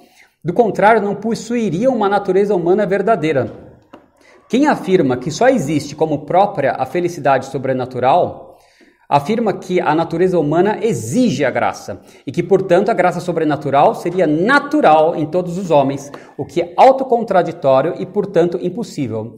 Do 0.42 0.52
contrário, 0.52 1.02
não 1.02 1.14
possuiriam 1.14 1.94
uma 1.94 2.08
natureza 2.08 2.54
humana 2.54 2.86
verdadeira. 2.86 3.52
Quem 4.48 4.66
afirma 4.66 5.16
que 5.16 5.30
só 5.30 5.48
existe 5.48 5.94
como 5.94 6.26
própria 6.26 6.72
a 6.72 6.84
felicidade 6.84 7.46
sobrenatural 7.46 8.58
afirma 9.08 9.52
que 9.52 9.80
a 9.80 9.94
natureza 9.94 10.38
humana 10.38 10.78
exige 10.82 11.44
a 11.44 11.50
graça 11.50 12.00
e 12.26 12.32
que, 12.32 12.42
portanto, 12.42 12.88
a 12.88 12.94
graça 12.94 13.20
sobrenatural 13.20 13.94
seria 13.94 14.26
natural 14.26 15.14
em 15.14 15.26
todos 15.26 15.56
os 15.56 15.70
homens, 15.70 16.10
o 16.36 16.44
que 16.44 16.60
é 16.60 16.74
autocontradictório 16.76 17.94
e, 17.98 18.06
portanto, 18.06 18.58
impossível. 18.60 19.36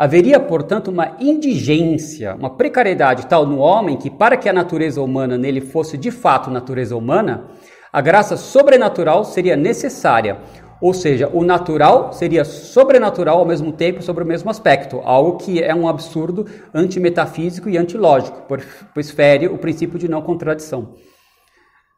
Haveria, 0.00 0.40
portanto, 0.40 0.88
uma 0.88 1.14
indigência, 1.20 2.34
uma 2.34 2.48
precariedade 2.48 3.26
tal 3.26 3.44
no 3.44 3.58
homem 3.58 3.98
que, 3.98 4.08
para 4.08 4.34
que 4.34 4.48
a 4.48 4.52
natureza 4.52 5.02
humana 5.02 5.36
nele 5.36 5.60
fosse 5.60 5.98
de 5.98 6.10
fato 6.10 6.50
natureza 6.50 6.96
humana, 6.96 7.50
a 7.92 8.00
graça 8.00 8.34
sobrenatural 8.34 9.26
seria 9.26 9.56
necessária, 9.56 10.38
Ou 10.80 10.94
seja, 10.94 11.28
o 11.30 11.44
natural 11.44 12.14
seria 12.14 12.42
sobrenatural 12.42 13.40
ao 13.40 13.44
mesmo 13.44 13.70
tempo 13.70 14.02
sobre 14.02 14.24
o 14.24 14.26
mesmo 14.26 14.48
aspecto, 14.48 15.02
algo 15.04 15.36
que 15.36 15.62
é 15.62 15.74
um 15.74 15.86
absurdo 15.86 16.46
antimetafísico 16.72 17.68
e 17.68 17.76
antilógico, 17.76 18.46
pois 18.94 19.10
fere 19.10 19.46
o 19.46 19.58
princípio 19.58 19.98
de 19.98 20.08
não 20.08 20.22
contradição. 20.22 20.94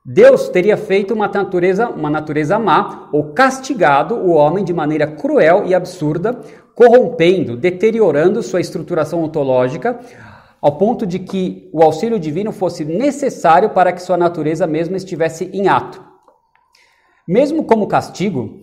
Deus 0.05 0.49
teria 0.49 0.77
feito 0.77 1.15
uma 1.15 1.29
natureza, 1.29 1.89
uma 1.89 2.11
natureza 2.11 2.59
má 2.59 3.09
ou 3.13 3.33
castigado 3.33 4.17
o 4.17 4.33
homem 4.33 4.65
de 4.65 4.75
maneira 4.75 5.07
cruel 5.07 5.63
e 5.65 5.77
absurda, 5.77 6.41
corrompendo, 6.75 7.57
deteriorando 7.57 8.43
sua 8.43 8.61
estruturação 8.61 9.23
ontológica, 9.23 9.99
ao 10.61 10.77
ponto 10.79 11.05
de 11.05 11.19
que 11.19 11.69
o 11.73 11.83
auxílio 11.83 12.19
divino 12.19 12.53
fosse 12.53 12.85
necessário 12.85 13.71
para 13.71 13.93
que 13.93 14.03
sua 14.03 14.17
natureza 14.17 14.67
mesma 14.67 14.97
estivesse 14.97 15.51
em 15.53 15.69
ato. 15.69 16.03
Mesmo 17.27 17.65
como 17.65 17.87
castigo, 17.87 18.61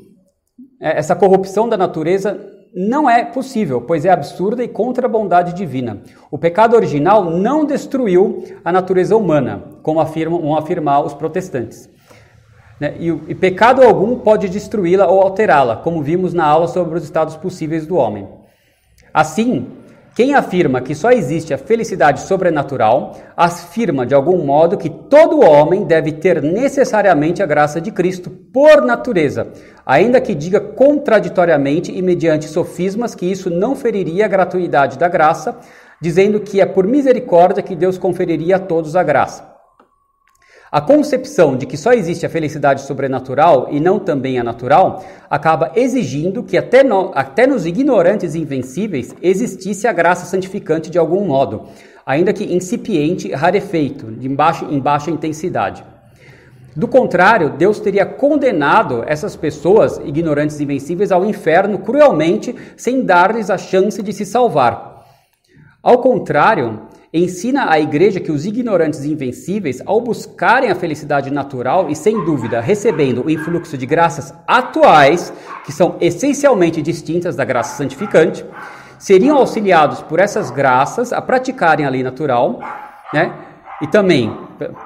é, 0.82 0.98
essa 0.98 1.16
corrupção 1.16 1.68
da 1.68 1.78
natureza 1.78 2.40
não 2.74 3.10
é 3.10 3.26
possível, 3.26 3.82
pois 3.82 4.06
é 4.06 4.10
absurda 4.10 4.64
e 4.64 4.68
contra 4.68 5.08
a 5.08 5.10
bondade 5.10 5.54
divina. 5.54 6.02
O 6.30 6.38
pecado 6.38 6.76
original 6.76 7.26
não 7.26 7.66
destruiu 7.66 8.44
a 8.64 8.72
natureza 8.72 9.16
humana, 9.16 9.64
como 9.82 10.00
afirmam, 10.00 10.56
afirmar 10.56 11.04
os 11.04 11.14
protestantes. 11.14 11.90
Né? 12.80 12.96
E, 13.00 13.08
e 13.08 13.36
pecado 13.36 13.82
algum 13.84 14.18
pode 14.18 14.48
destruí-la 14.48 15.08
ou 15.08 15.22
alterá-la, 15.22 15.78
como 15.78 16.02
vimos 16.02 16.34
na 16.34 16.46
aula 16.46 16.68
sobre 16.68 16.98
os 16.98 17.04
estados 17.04 17.36
possíveis 17.36 17.86
do 17.86 17.96
homem. 17.96 18.28
Assim, 19.14 19.68
quem 20.16 20.34
afirma 20.34 20.82
que 20.82 20.94
só 20.94 21.12
existe 21.12 21.54
a 21.54 21.58
felicidade 21.58 22.22
sobrenatural, 22.22 23.16
afirma 23.38 24.06
de 24.06 24.14
algum 24.14 24.44
modo 24.44 24.78
que 24.78 24.90
todo 24.90 25.46
homem 25.46 25.86
deve 25.86 26.12
ter 26.12 26.42
necessariamente 26.42 27.42
a 27.42 27.46
graça 27.46 27.80
de 27.80 27.92
Cristo 27.92 28.30
por 28.30 28.82
natureza, 28.82 29.48
ainda 29.86 30.20
que 30.20 30.36
diga 30.36 30.60
contraditoriamente 30.60 31.92
e 31.92 32.02
mediante 32.02 32.50
sofismas 32.50 33.16
que 33.16 33.26
isso 33.26 33.50
não 33.50 33.76
feriria 33.76 34.26
a 34.26 34.28
gratuidade 34.28 34.98
da 34.98 35.08
graça, 35.08 35.58
dizendo 36.02 36.42
que 36.42 36.60
é 36.60 36.66
por 36.66 36.86
misericórdia 36.86 37.64
que 37.64 37.76
Deus 37.76 37.98
conferiria 37.98 38.58
a 38.58 38.60
todos 38.60 38.96
a 38.96 39.04
graça. 39.04 39.49
A 40.72 40.80
concepção 40.80 41.58
de 41.58 41.66
que 41.66 41.76
só 41.76 41.94
existe 41.94 42.28
a 42.28 42.30
felicidade 42.30 42.82
sobrenatural 42.82 43.70
e 43.72 43.80
não 43.80 43.98
também 43.98 44.38
a 44.38 44.44
natural 44.44 45.04
acaba 45.28 45.72
exigindo 45.76 46.44
que 46.44 46.58
até, 46.58 46.84
no, 46.84 47.12
até 47.16 47.48
nos 47.48 47.66
ignorantes 47.66 48.36
invencíveis 48.36 49.16
existisse 49.20 49.88
a 49.88 49.94
graça 49.94 50.28
santificante 50.28 50.92
de 50.92 51.00
algum 51.00 51.26
modo, 51.26 51.64
ainda 52.06 52.32
que 52.32 52.54
incipiente 52.54 53.30
e 53.30 53.34
rarefeito, 53.34 54.12
de 54.12 54.30
baixa, 54.30 54.66
em 54.66 54.80
baixa 54.80 55.10
intensidade. 55.10 55.84
Do 56.76 56.88
contrário, 56.88 57.50
Deus 57.50 57.80
teria 57.80 58.06
condenado 58.06 59.04
essas 59.08 59.36
pessoas, 59.36 60.00
ignorantes 60.06 60.62
invencíveis, 60.62 61.12
ao 61.12 61.26
inferno 61.26 61.80
cruelmente, 61.80 62.56
sem 62.78 63.04
dar-lhes 63.04 63.50
a 63.50 63.58
chance 63.58 64.04
de 64.04 64.14
se 64.14 64.24
salvar. 64.24 65.04
Ao 65.82 65.98
contrário, 65.98 66.88
ensina 67.14 67.72
à 67.72 67.80
igreja 67.80 68.20
que 68.20 68.32
os 68.32 68.46
ignorantes 68.46 69.04
invencíveis, 69.04 69.82
ao 69.86 70.00
buscarem 70.00 70.70
a 70.70 70.76
felicidade 70.76 71.32
natural 71.32 71.90
e 71.90 71.96
sem 71.96 72.24
dúvida 72.24 72.62
recebendo 72.62 73.26
o 73.26 73.30
influxo 73.30 73.78
de 73.78 73.86
graças 73.86 74.34
atuais, 74.48 75.34
que 75.66 75.72
são 75.72 75.96
essencialmente 76.00 76.82
distintas 76.82 77.36
da 77.36 77.44
graça 77.44 77.78
santificante, 77.78 78.46
seriam 79.00 79.38
auxiliados 79.38 80.02
por 80.02 80.20
essas 80.20 80.52
graças 80.52 81.12
a 81.12 81.22
praticarem 81.22 81.86
a 81.86 81.90
lei 81.90 82.04
natural, 82.04 82.60
né? 83.14 83.34
E 83.82 83.88
também, 83.88 84.38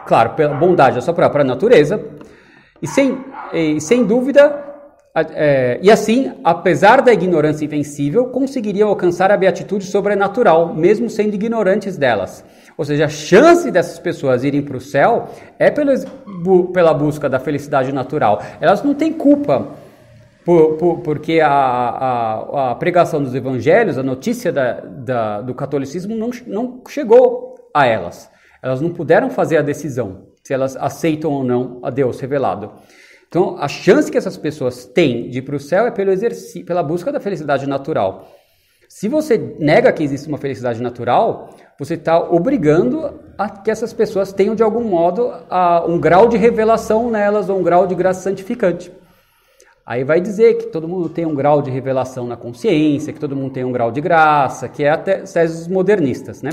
claro, 0.06 0.32
pela 0.32 0.54
bondade 0.54 0.96
da 0.96 1.02
sua 1.02 1.14
própria 1.14 1.44
natureza, 1.44 2.00
e 2.82 2.88
sem, 2.88 3.18
e, 3.52 3.82
sem 3.82 4.06
dúvida 4.06 4.73
é, 5.16 5.80
e 5.82 5.92
assim, 5.92 6.34
apesar 6.44 7.02
da 7.02 7.14
ignorância 7.14 7.66
invencível, 7.66 8.26
conseguiriam 8.26 8.90
alcançar 8.90 9.32
a 9.32 9.38
beatitude 9.38 9.86
sobrenatural, 9.86 10.74
mesmo 10.74 11.10
sendo 11.10 11.36
ignorantes 11.36 11.98
delas. 11.98 12.44
Ou 12.76 12.84
seja, 12.84 13.06
a 13.06 13.10
chance 13.10 13.70
dessas 13.70 14.00
pessoas 14.00 14.44
irem 14.44 14.64
para 14.64 14.78
o 14.78 14.82
céu 14.82 15.30
é 15.60 15.70
pela 15.70 16.94
busca 16.94 17.30
da 17.30 17.40
felicidade 17.40 17.92
natural. 17.92 18.42
Elas 18.60 18.82
não 18.82 18.96
têm 18.96 19.14
culpa, 19.14 19.68
por, 20.44 20.78
por, 20.78 21.00
porque 21.02 21.40
a, 21.40 21.50
a, 21.50 22.72
a, 22.72 22.76
pregação 22.76 23.22
dos 23.22 23.36
evangelhos, 23.36 23.98
a 23.98 24.04
notícia 24.04 24.52
da, 24.52 24.82
da, 24.82 25.42
do 25.42 25.54
catolicismo 25.54 26.16
não, 26.16 26.32
não 26.48 26.82
chegou 26.88 27.70
a 27.74 27.86
elas. 27.86 28.30
Elas 28.62 28.82
não 28.82 28.90
puderam 28.90 29.30
fazer 29.30 29.58
a 29.58 29.62
decisão 29.62 30.34
se 30.44 30.54
elas 30.54 30.76
aceitam 30.76 31.32
ou 31.32 31.44
não 31.44 31.80
a 31.84 31.90
Deus 31.90 32.20
revelado. 32.20 32.72
Então, 33.34 33.56
a 33.58 33.68
chance 33.68 34.12
que 34.12 34.18
essas 34.20 34.38
pessoas 34.38 34.86
têm 34.86 35.28
de 35.28 35.40
ir 35.40 35.42
para 35.42 35.56
o 35.56 35.60
céu 35.60 35.88
é 35.88 35.90
pelo 35.90 36.12
exercício, 36.12 36.64
pela 36.64 36.84
busca 36.84 37.12
da 37.12 37.20
felicidade 37.20 37.66
natural. 37.66 38.32
Se 38.88 39.08
você 39.08 39.56
nega 39.58 39.92
que 39.92 40.04
existe 40.04 40.28
uma 40.28 40.38
felicidade 40.38 40.80
natural, 40.80 41.50
você 41.80 41.96
está 41.96 42.20
obrigando 42.20 43.20
a 43.36 43.50
que 43.50 43.72
essas 43.72 43.92
pessoas 43.92 44.32
tenham, 44.32 44.54
de 44.54 44.62
algum 44.62 44.84
modo, 44.84 45.34
a, 45.50 45.84
um 45.84 46.00
grau 46.00 46.28
de 46.28 46.38
revelação 46.38 47.10
nelas 47.10 47.50
ou 47.50 47.58
um 47.60 47.64
grau 47.64 47.88
de 47.88 47.96
graça 47.96 48.22
santificante. 48.22 48.92
Aí 49.84 50.04
vai 50.04 50.22
dizer 50.22 50.60
que 50.60 50.68
todo 50.68 50.88
mundo 50.88 51.10
tem 51.10 51.26
um 51.26 51.34
grau 51.34 51.60
de 51.60 51.72
revelação 51.72 52.28
na 52.28 52.38
consciência, 52.38 53.12
que 53.12 53.20
todo 53.20 53.36
mundo 53.36 53.52
tem 53.52 53.64
um 53.64 53.72
grau 53.72 53.92
de 53.92 54.00
graça, 54.00 54.70
que 54.70 54.84
é 54.84 54.92
até 54.92 55.22
teses 55.22 55.68
modernistas, 55.68 56.44
né? 56.44 56.52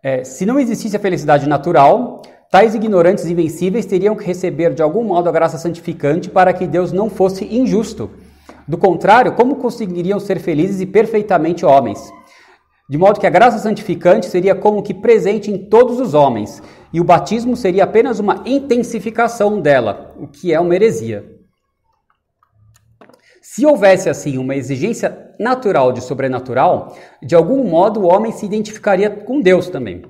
É, 0.00 0.22
se 0.22 0.46
não 0.46 0.60
existisse 0.60 0.96
a 0.96 1.00
felicidade 1.00 1.48
natural, 1.48 2.22
Tais 2.56 2.74
ignorantes 2.74 3.26
invencíveis 3.26 3.84
teriam 3.84 4.16
que 4.16 4.24
receber 4.24 4.72
de 4.72 4.80
algum 4.80 5.04
modo 5.04 5.28
a 5.28 5.30
graça 5.30 5.58
santificante 5.58 6.30
para 6.30 6.54
que 6.54 6.66
Deus 6.66 6.90
não 6.90 7.10
fosse 7.10 7.44
injusto. 7.54 8.08
Do 8.66 8.78
contrário, 8.78 9.32
como 9.32 9.56
conseguiriam 9.56 10.18
ser 10.18 10.40
felizes 10.40 10.80
e 10.80 10.86
perfeitamente 10.86 11.66
homens? 11.66 12.10
De 12.88 12.96
modo 12.96 13.20
que 13.20 13.26
a 13.26 13.30
graça 13.30 13.58
santificante 13.58 14.24
seria 14.24 14.54
como 14.54 14.82
que 14.82 14.94
presente 14.94 15.50
em 15.50 15.58
todos 15.58 16.00
os 16.00 16.14
homens, 16.14 16.62
e 16.94 16.98
o 16.98 17.04
batismo 17.04 17.54
seria 17.54 17.84
apenas 17.84 18.20
uma 18.20 18.42
intensificação 18.46 19.60
dela, 19.60 20.14
o 20.18 20.26
que 20.26 20.50
é 20.50 20.58
uma 20.58 20.74
heresia. 20.74 21.35
Se 23.56 23.64
houvesse 23.64 24.10
assim 24.10 24.36
uma 24.36 24.54
exigência 24.54 25.30
natural 25.40 25.90
de 25.90 26.02
sobrenatural, 26.02 26.94
de 27.22 27.34
algum 27.34 27.64
modo 27.64 28.00
o 28.00 28.06
homem 28.06 28.30
se 28.30 28.44
identificaria 28.44 29.08
com 29.08 29.40
Deus 29.40 29.70
também. 29.70 30.02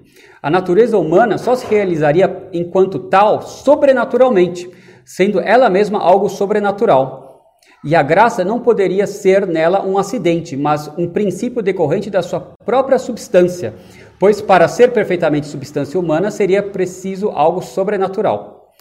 A 0.42 0.50
natureza 0.50 0.98
humana 0.98 1.38
só 1.38 1.54
se 1.54 1.64
realizaria 1.64 2.48
enquanto 2.52 2.98
tal 3.08 3.40
sobrenaturalmente, 3.42 4.68
sendo 5.04 5.38
ela 5.38 5.70
mesma 5.70 6.00
algo 6.00 6.28
sobrenatural. 6.28 7.44
E 7.84 7.94
a 7.94 8.02
graça 8.02 8.44
não 8.44 8.58
poderia 8.58 9.06
ser 9.06 9.46
nela 9.46 9.86
um 9.86 9.96
acidente, 9.96 10.56
mas 10.56 10.90
um 10.98 11.08
princípio 11.08 11.62
decorrente 11.62 12.10
da 12.10 12.22
sua 12.22 12.40
própria 12.64 12.98
substância, 12.98 13.74
pois 14.18 14.42
para 14.42 14.66
ser 14.66 14.92
perfeitamente 14.92 15.46
substância 15.46 16.00
humana 16.00 16.32
seria 16.32 16.64
preciso 16.64 17.28
algo 17.28 17.62
sobrenatural. 17.62 18.72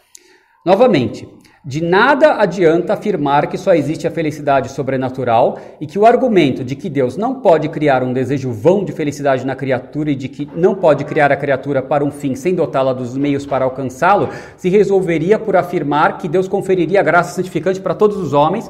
Novamente, 0.65 1.29
de 1.65 1.83
nada 1.83 2.35
adianta 2.35 2.93
afirmar 2.93 3.47
que 3.47 3.57
só 3.57 3.73
existe 3.73 4.05
a 4.05 4.11
felicidade 4.11 4.71
sobrenatural 4.71 5.57
e 5.81 5.87
que 5.87 5.97
o 5.97 6.05
argumento 6.05 6.63
de 6.63 6.75
que 6.75 6.87
Deus 6.87 7.17
não 7.17 7.41
pode 7.41 7.67
criar 7.69 8.03
um 8.03 8.13
desejo 8.13 8.51
vão 8.51 8.85
de 8.85 8.91
felicidade 8.91 9.43
na 9.43 9.55
criatura 9.55 10.11
e 10.11 10.15
de 10.15 10.27
que 10.27 10.47
não 10.55 10.75
pode 10.75 11.03
criar 11.05 11.31
a 11.31 11.35
criatura 11.35 11.81
para 11.81 12.05
um 12.05 12.11
fim 12.11 12.35
sem 12.35 12.53
dotá-la 12.53 12.93
dos 12.93 13.17
meios 13.17 13.47
para 13.47 13.65
alcançá-lo 13.65 14.29
se 14.55 14.69
resolveria 14.69 15.39
por 15.39 15.55
afirmar 15.55 16.19
que 16.19 16.27
Deus 16.27 16.47
conferiria 16.47 16.99
a 16.99 17.03
graça 17.03 17.33
santificante 17.33 17.81
para 17.81 17.95
todos 17.95 18.17
os 18.17 18.31
homens, 18.31 18.69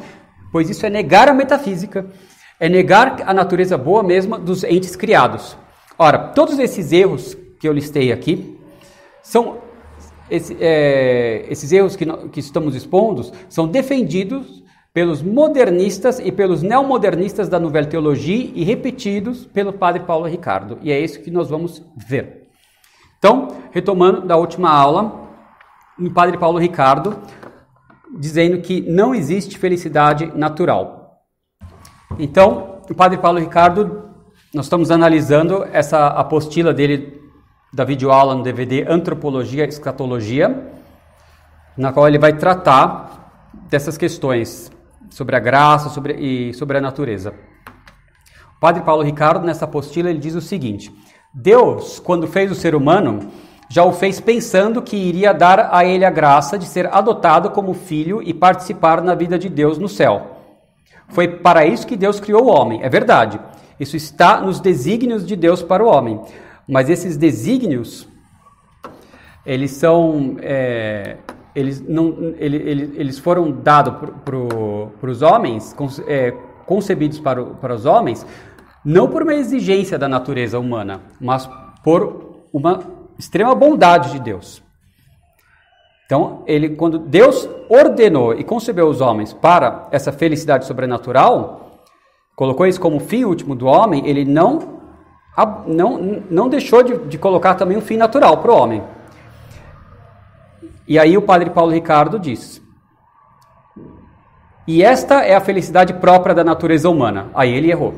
pois 0.50 0.70
isso 0.70 0.86
é 0.86 0.90
negar 0.90 1.28
a 1.28 1.34
metafísica, 1.34 2.06
é 2.58 2.70
negar 2.70 3.24
a 3.26 3.34
natureza 3.34 3.78
boa 3.78 4.04
mesma 4.04 4.40
dos 4.40 4.64
entes 4.64 4.96
criados. 4.96 5.58
Ora, 6.00 6.18
todos 6.18 6.58
esses 6.60 6.94
erros 6.94 7.36
que 7.60 7.68
eu 7.68 7.74
listei 7.74 8.14
aqui 8.14 8.58
são 9.22 9.65
esse, 10.30 10.58
é, 10.60 11.46
esses 11.50 11.72
erros 11.72 11.96
que, 11.96 12.06
que 12.30 12.40
estamos 12.40 12.76
expondo 12.76 13.32
são 13.48 13.68
defendidos 13.68 14.64
pelos 14.94 15.22
modernistas 15.22 16.20
e 16.20 16.32
pelos 16.32 16.64
neomodernistas 16.64 17.50
da 17.50 17.60
Nouvelle 17.60 17.88
Teologia 17.88 18.52
e 18.56 18.64
repetidos 18.64 19.46
pelo 19.46 19.74
padre 19.74 20.04
Paulo 20.04 20.26
Ricardo. 20.26 20.78
E 20.82 20.92
é 20.92 21.00
isso 21.00 21.22
que 21.22 21.30
nós 21.30 21.50
vamos 21.50 21.84
ver. 21.98 22.48
Então, 23.18 23.50
retomando 23.72 24.22
da 24.22 24.38
última 24.38 24.70
aula, 24.70 25.30
o 26.00 26.10
padre 26.12 26.38
Paulo 26.38 26.58
Ricardo 26.58 27.20
dizendo 28.18 28.62
que 28.62 28.82
não 28.82 29.14
existe 29.14 29.58
felicidade 29.58 30.32
natural. 30.36 31.26
Então, 32.18 32.80
o 32.90 32.96
padre 32.96 33.18
Paulo 33.18 33.40
Ricardo, 33.40 34.10
nós 34.54 34.66
estamos 34.66 34.92
analisando 34.92 35.66
essa 35.74 36.08
apostila 36.08 36.74
dele 36.74 37.22
da 37.76 37.84
videoaula 37.84 38.34
no 38.36 38.42
DVD 38.42 38.86
Antropologia 38.88 39.66
e 39.66 39.68
Escatologia, 39.68 40.72
na 41.76 41.92
qual 41.92 42.08
ele 42.08 42.18
vai 42.18 42.32
tratar 42.32 43.52
dessas 43.70 43.98
questões 43.98 44.72
sobre 45.10 45.36
a 45.36 45.40
graça 45.40 45.90
sobre, 45.90 46.14
e 46.14 46.54
sobre 46.54 46.78
a 46.78 46.82
natureza. 46.82 47.34
O 48.56 48.60
padre 48.62 48.82
Paulo 48.82 49.04
Ricardo, 49.04 49.46
nessa 49.46 49.66
apostila, 49.66 50.10
ele 50.10 50.20
diz 50.20 50.36
o 50.36 50.42
seguinte: 50.42 50.90
Deus, 51.34 52.00
quando 52.00 52.28
fez 52.28 52.50
o 52.50 52.56
ser 52.56 52.76
humano, 52.76 53.30
já 53.68 53.84
o 53.84 53.92
fez 53.92 54.22
pensando 54.22 54.82
que 54.82 54.96
iria 54.96 55.34
dar 55.34 55.76
a 55.76 55.84
ele 55.84 56.06
a 56.06 56.10
graça 56.10 56.58
de 56.58 56.66
ser 56.66 56.88
adotado 56.88 57.50
como 57.50 57.74
filho 57.74 58.24
e 58.24 58.34
participar 58.34 59.02
na 59.02 59.14
vida 59.14 59.38
de 59.38 59.50
Deus 59.50 59.78
no 59.78 59.90
céu. 59.90 60.38
Foi 61.10 61.28
para 61.28 61.66
isso 61.66 61.86
que 61.86 61.98
Deus 61.98 62.22
criou 62.22 62.46
o 62.46 62.50
homem, 62.50 62.82
é 62.82 62.88
verdade. 62.88 63.38
Isso 63.78 63.98
está 63.98 64.40
nos 64.40 64.62
desígnios 64.62 65.26
de 65.26 65.36
Deus 65.36 65.62
para 65.62 65.84
o 65.84 65.90
homem. 65.90 66.22
Mas 66.68 66.90
esses 66.90 67.18
desígnios, 67.18 68.08
eles 69.46 69.72
são. 69.72 70.38
É, 70.40 71.18
eles, 71.56 71.82
não, 71.82 72.36
ele, 72.38 72.58
ele, 72.58 72.94
eles 72.98 73.18
foram 73.18 73.52
dados 73.52 74.10
para 74.26 75.10
os 75.10 75.22
homens, 75.22 75.76
é, 76.08 76.32
concebidos 76.66 77.20
para, 77.20 77.44
para 77.46 77.74
os 77.74 77.86
homens, 77.86 78.26
não 78.84 79.08
por 79.08 79.24
uma 79.24 79.34
exigência 79.34 79.98
da 79.98 80.10
natureza 80.10 80.60
humana, 80.60 81.02
mas 81.20 81.50
por 81.82 82.48
uma 82.52 82.80
extrema 83.18 83.56
bondade 83.56 84.12
de 84.12 84.20
Deus. 84.20 84.62
Então, 86.06 86.44
ele, 86.46 86.70
quando 86.70 87.00
Deus 87.00 87.50
ordenou 87.68 88.34
e 88.34 88.44
concebeu 88.44 88.88
os 88.88 89.02
homens 89.02 89.34
para 89.34 89.88
essa 89.92 90.12
felicidade 90.12 90.66
sobrenatural, 90.66 91.82
colocou 92.36 92.68
isso 92.68 92.80
como 92.80 93.00
fim 93.00 93.24
último 93.24 93.56
do 93.56 93.66
homem, 93.66 94.08
ele 94.08 94.24
não, 94.24 94.75
não, 95.68 96.24
não 96.30 96.48
deixou 96.48 96.82
de, 96.82 96.98
de 96.98 97.18
colocar 97.18 97.56
também 97.56 97.78
um 97.78 97.82
fim 97.82 97.98
natural 97.98 98.38
para 98.38 98.52
o 98.52 98.58
homem. 98.58 98.84
E 100.88 100.98
aí 100.98 101.18
o 101.18 101.22
padre 101.22 101.50
Paulo 101.50 101.72
Ricardo 101.72 102.18
diz: 102.20 102.62
E 104.68 104.84
esta 104.84 105.24
é 105.24 105.36
a 105.36 105.42
felicidade 105.42 105.94
própria 105.96 106.34
da 106.34 106.44
natureza 106.44 106.90
humana. 106.90 107.28
Aí 107.34 107.54
ele 107.54 107.70
errou. 107.70 107.94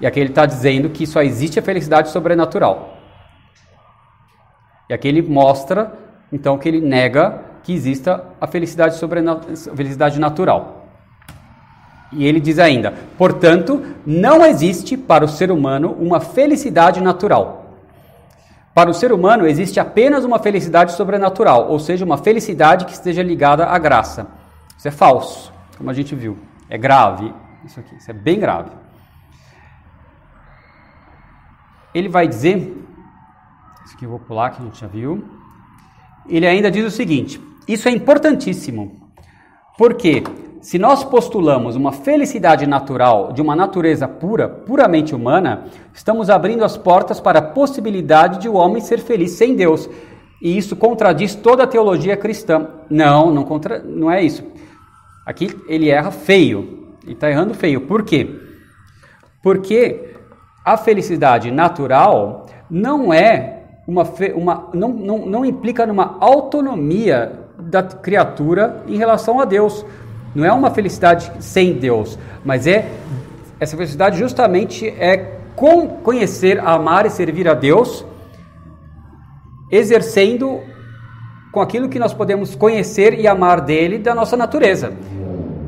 E 0.00 0.06
aqui 0.06 0.20
ele 0.20 0.30
está 0.30 0.46
dizendo 0.46 0.90
que 0.90 1.06
só 1.06 1.22
existe 1.22 1.58
a 1.58 1.62
felicidade 1.62 2.08
sobrenatural. 2.10 2.98
E 4.88 4.94
aqui 4.94 5.08
ele 5.08 5.22
mostra, 5.22 5.92
então, 6.32 6.58
que 6.58 6.68
ele 6.68 6.80
nega 6.80 7.42
que 7.62 7.72
exista 7.72 8.24
a 8.38 8.46
felicidade, 8.46 8.96
a 9.02 9.76
felicidade 9.76 10.20
natural. 10.20 10.83
E 12.14 12.24
ele 12.24 12.40
diz 12.40 12.58
ainda: 12.58 12.92
portanto, 13.18 13.82
não 14.06 14.44
existe 14.44 14.96
para 14.96 15.24
o 15.24 15.28
ser 15.28 15.50
humano 15.50 15.96
uma 15.98 16.20
felicidade 16.20 17.00
natural. 17.00 17.62
Para 18.74 18.90
o 18.90 18.94
ser 18.94 19.12
humano 19.12 19.46
existe 19.46 19.78
apenas 19.78 20.24
uma 20.24 20.38
felicidade 20.38 20.92
sobrenatural, 20.92 21.68
ou 21.70 21.78
seja, 21.78 22.04
uma 22.04 22.18
felicidade 22.18 22.86
que 22.86 22.92
esteja 22.92 23.22
ligada 23.22 23.66
à 23.66 23.78
graça. 23.78 24.26
Isso 24.76 24.88
é 24.88 24.90
falso, 24.90 25.52
como 25.78 25.90
a 25.90 25.94
gente 25.94 26.14
viu. 26.14 26.36
É 26.68 26.76
grave 26.76 27.32
isso 27.64 27.80
aqui, 27.80 27.94
isso 27.96 28.10
é 28.10 28.14
bem 28.14 28.38
grave. 28.38 28.70
Ele 31.94 32.08
vai 32.08 32.26
dizer, 32.28 32.76
isso 33.84 33.94
aqui 33.94 34.04
eu 34.04 34.10
vou 34.10 34.18
pular 34.18 34.50
que 34.50 34.60
a 34.60 34.64
gente 34.64 34.80
já 34.80 34.86
viu. 34.86 35.24
Ele 36.28 36.46
ainda 36.46 36.70
diz 36.70 36.84
o 36.84 36.90
seguinte: 36.90 37.40
isso 37.66 37.88
é 37.88 37.90
importantíssimo, 37.90 39.10
porque 39.78 40.22
se 40.64 40.78
nós 40.78 41.04
postulamos 41.04 41.76
uma 41.76 41.92
felicidade 41.92 42.66
natural 42.66 43.34
de 43.34 43.42
uma 43.42 43.54
natureza 43.54 44.08
pura, 44.08 44.48
puramente 44.48 45.14
humana, 45.14 45.64
estamos 45.92 46.30
abrindo 46.30 46.64
as 46.64 46.74
portas 46.74 47.20
para 47.20 47.38
a 47.38 47.42
possibilidade 47.42 48.38
de 48.38 48.48
o 48.48 48.54
homem 48.54 48.80
ser 48.80 48.98
feliz 48.98 49.32
sem 49.32 49.54
Deus. 49.54 49.90
E 50.40 50.56
isso 50.56 50.74
contradiz 50.74 51.34
toda 51.34 51.64
a 51.64 51.66
teologia 51.66 52.16
cristã. 52.16 52.66
Não, 52.88 53.30
não, 53.30 53.44
contra, 53.44 53.78
não 53.80 54.10
é 54.10 54.22
isso. 54.22 54.42
Aqui 55.26 55.54
ele 55.68 55.90
erra 55.90 56.10
feio. 56.10 56.96
Ele 57.02 57.12
está 57.12 57.30
errando 57.30 57.52
feio. 57.52 57.82
Por 57.82 58.02
quê? 58.02 58.26
Porque 59.42 60.14
a 60.64 60.78
felicidade 60.78 61.50
natural 61.50 62.46
não 62.70 63.12
é 63.12 63.64
uma, 63.86 64.04
uma 64.34 64.70
não, 64.72 64.88
não, 64.88 65.26
não 65.26 65.44
implica 65.44 65.84
numa 65.84 66.16
autonomia 66.20 67.40
da 67.58 67.82
criatura 67.82 68.82
em 68.88 68.96
relação 68.96 69.38
a 69.40 69.44
Deus. 69.44 69.84
Não 70.34 70.44
é 70.44 70.52
uma 70.52 70.70
felicidade 70.70 71.30
sem 71.38 71.74
Deus, 71.74 72.18
mas 72.44 72.66
é 72.66 72.90
essa 73.60 73.76
felicidade 73.76 74.18
justamente 74.18 74.88
é 74.88 75.38
com 75.54 75.86
conhecer, 75.88 76.58
amar 76.58 77.06
e 77.06 77.10
servir 77.10 77.48
a 77.48 77.54
Deus, 77.54 78.04
exercendo 79.70 80.60
com 81.52 81.60
aquilo 81.60 81.88
que 81.88 81.98
nós 81.98 82.12
podemos 82.12 82.56
conhecer 82.56 83.18
e 83.18 83.28
amar 83.28 83.60
dele 83.60 83.98
da 83.98 84.14
nossa 84.14 84.36
natureza. 84.36 84.92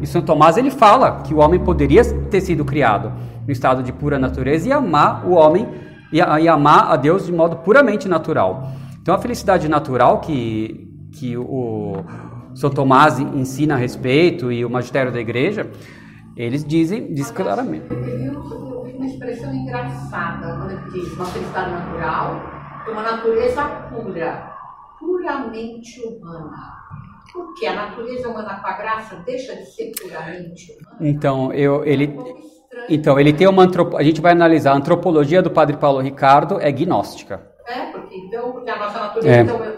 E 0.03 0.07
São 0.07 0.21
Tomás 0.21 0.57
ele 0.57 0.71
fala 0.71 1.23
que 1.23 1.33
o 1.33 1.39
homem 1.39 1.61
poderia 1.61 2.05
ter 2.05 2.41
sido 2.41 2.65
criado 2.65 3.13
no 3.47 3.53
estado 3.53 3.83
de 3.83 3.93
pura 3.93 4.19
natureza 4.19 4.69
e 4.69 4.73
amar 4.73 5.25
o 5.25 5.33
homem 5.33 5.69
e, 6.13 6.19
e 6.19 6.49
amar 6.49 6.91
a 6.91 6.97
Deus 6.97 7.27
de 7.27 7.33
modo 7.33 7.57
puramente 7.59 8.09
natural. 8.09 8.73
Então 9.01 9.15
a 9.15 9.19
felicidade 9.19 9.69
natural 9.69 10.21
que, 10.21 11.09
que 11.13 11.37
o, 11.37 12.05
são 12.57 12.71
Tomás 12.71 13.19
ensina 13.21 13.75
a 13.75 13.77
respeito 13.77 14.51
e 14.51 14.65
o 14.65 14.71
magistério 14.71 15.13
da 15.13 15.21
igreja, 15.21 15.71
eles 16.35 16.65
dizem, 16.65 17.13
diz 17.13 17.31
claramente. 17.31 17.85
Eu 17.91 18.83
vi 18.83 18.93
uma 18.95 19.05
expressão 19.05 19.55
engraçada 19.55 20.57
quando 20.57 20.71
ele 20.71 20.91
diz 20.91 21.13
uma 21.13 21.27
felicidade 21.27 21.71
natural, 21.71 22.41
uma 22.91 23.03
natureza 23.03 23.63
pura, 23.91 24.53
puramente 24.99 26.01
humana. 26.01 26.77
Porque 27.31 27.67
a 27.67 27.75
natureza 27.75 28.27
humana 28.27 28.59
com 28.59 28.67
a 28.67 28.73
graça 28.73 29.17
deixa 29.27 29.55
de 29.55 29.67
ser 29.67 29.93
puramente 30.01 30.73
humana. 30.73 30.97
Então, 30.99 31.53
eu, 31.53 31.85
ele, 31.85 32.19
então, 32.89 33.21
ele 33.21 33.35
tem 33.35 33.47
uma 33.47 33.65
antropo... 33.65 33.99
a 33.99 34.03
gente 34.03 34.23
vai 34.23 34.33
analisar 34.33 34.73
a 34.73 34.77
antropologia 34.77 35.43
do 35.43 35.51
Padre 35.51 35.77
Paulo 35.77 36.01
Ricardo 36.01 36.59
é 36.59 36.73
gnóstica. 36.73 37.55
É, 37.67 37.93
porque 37.93 38.17
então, 38.17 38.53
porque 38.53 38.71
a 38.71 38.79
nossa 38.79 38.99
natureza 38.99 39.37
é. 39.37 39.41
então, 39.43 39.76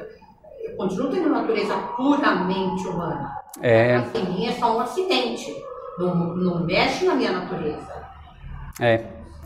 continuo 0.79 1.11
tendo 1.11 1.29
natureza 1.29 1.77
puramente 1.97 2.87
humana. 2.87 3.37
É. 3.61 3.97
Assim, 3.97 4.23
mim 4.33 4.47
é 4.47 4.53
só 4.53 4.77
um 4.77 4.81
acidente. 4.81 5.53
Não, 5.99 6.15
não 6.37 6.65
mexe 6.65 7.05
na 7.05 7.15
minha 7.17 7.33
natureza. 7.33 8.07
É. 8.81 9.05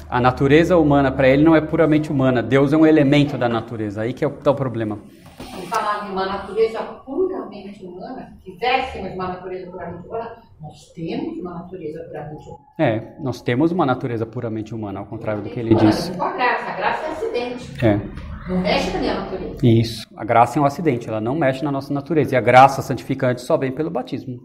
A 0.08 0.20
natureza 0.20 0.76
humana 0.76 1.10
para 1.10 1.26
ele 1.26 1.42
não 1.42 1.56
é 1.56 1.60
puramente 1.60 2.12
humana. 2.12 2.42
Deus 2.42 2.72
é 2.72 2.76
um 2.76 2.84
elemento 2.84 3.38
da 3.38 3.48
natureza. 3.48 4.02
Aí 4.02 4.12
que 4.12 4.22
é 4.22 4.28
o, 4.28 4.30
o 4.30 4.54
problema. 4.54 4.98
Se 5.38 5.66
falar 5.66 6.04
de 6.04 6.12
uma 6.12 6.26
natureza 6.26 6.80
puramente 7.04 7.84
humana, 7.84 8.30
se 8.44 8.52
tivéssemos 8.52 9.14
uma 9.14 9.28
natureza 9.28 9.70
puramente 9.70 10.06
humana, 10.06 10.36
nós 10.60 10.92
temos 10.94 11.38
uma 11.38 11.54
natureza 11.54 12.04
puramente 12.04 12.46
humana. 12.46 12.64
É, 12.78 13.16
nós 13.20 13.40
temos 13.40 13.72
uma 13.72 13.86
natureza 13.86 14.26
puramente 14.26 14.74
humana, 14.74 15.00
ao 15.00 15.06
contrário 15.06 15.42
do 15.42 15.48
que 15.48 15.58
ele 15.58 15.74
disse. 15.74 16.12
Com 16.12 16.24
a 16.24 16.32
graça, 16.32 16.70
a 16.70 16.76
graça 16.76 17.06
é 17.06 17.10
acidente. 17.10 17.84
É. 17.84 18.31
Não 18.48 18.58
mexe 18.60 18.90
na 18.92 18.98
minha 18.98 19.14
natureza. 19.14 19.56
Isso. 19.62 20.06
A 20.16 20.24
graça 20.24 20.58
é 20.58 20.62
um 20.62 20.64
acidente, 20.64 21.08
ela 21.08 21.20
não 21.20 21.34
mexe 21.34 21.64
na 21.64 21.70
nossa 21.70 21.92
natureza. 21.92 22.34
E 22.34 22.38
a 22.38 22.40
graça 22.40 22.82
santificante 22.82 23.40
só 23.40 23.56
vem 23.56 23.72
pelo 23.72 23.90
batismo. 23.90 24.40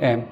É. 0.00 0.22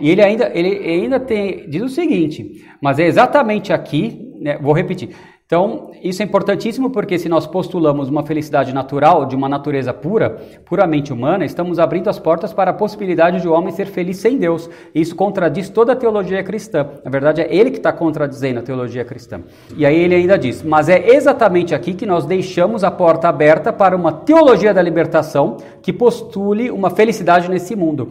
E 0.00 0.10
ele 0.10 0.22
ainda, 0.22 0.50
ele 0.54 0.68
ainda 0.88 1.18
tem, 1.18 1.68
diz 1.68 1.82
o 1.82 1.88
seguinte, 1.88 2.64
mas 2.82 2.98
é 2.98 3.04
exatamente 3.04 3.72
aqui, 3.72 4.32
né, 4.40 4.58
vou 4.58 4.74
repetir, 4.74 5.16
então, 5.46 5.90
isso 6.02 6.22
é 6.22 6.24
importantíssimo 6.24 6.88
porque 6.88 7.18
se 7.18 7.28
nós 7.28 7.46
postulamos 7.46 8.08
uma 8.08 8.24
felicidade 8.24 8.72
natural, 8.72 9.26
de 9.26 9.36
uma 9.36 9.46
natureza 9.46 9.92
pura, 9.92 10.30
puramente 10.64 11.12
humana, 11.12 11.44
estamos 11.44 11.78
abrindo 11.78 12.08
as 12.08 12.18
portas 12.18 12.54
para 12.54 12.70
a 12.70 12.74
possibilidade 12.74 13.42
de 13.42 13.46
o 13.46 13.52
homem 13.52 13.70
ser 13.70 13.84
feliz 13.84 14.16
sem 14.16 14.38
Deus. 14.38 14.70
Isso 14.94 15.14
contradiz 15.14 15.68
toda 15.68 15.92
a 15.92 15.96
teologia 15.96 16.42
cristã. 16.42 16.88
Na 17.04 17.10
verdade, 17.10 17.42
é 17.42 17.54
ele 17.54 17.70
que 17.70 17.76
está 17.76 17.92
contradizendo 17.92 18.60
a 18.60 18.62
teologia 18.62 19.04
cristã. 19.04 19.42
E 19.76 19.84
aí 19.84 19.94
ele 19.94 20.14
ainda 20.14 20.38
diz: 20.38 20.62
Mas 20.62 20.88
é 20.88 21.10
exatamente 21.14 21.74
aqui 21.74 21.92
que 21.92 22.06
nós 22.06 22.24
deixamos 22.24 22.82
a 22.82 22.90
porta 22.90 23.28
aberta 23.28 23.70
para 23.70 23.94
uma 23.94 24.12
teologia 24.12 24.72
da 24.72 24.80
libertação 24.80 25.58
que 25.82 25.92
postule 25.92 26.70
uma 26.70 26.88
felicidade 26.88 27.50
nesse 27.50 27.76
mundo. 27.76 28.08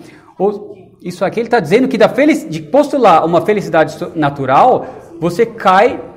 Isso 1.02 1.26
aqui 1.26 1.40
ele 1.40 1.48
está 1.48 1.60
dizendo 1.60 1.88
que 1.88 1.98
da 1.98 2.08
de 2.48 2.62
postular 2.62 3.26
uma 3.26 3.42
felicidade 3.42 3.98
natural, 4.16 4.86
você 5.20 5.48
cai 5.48 6.13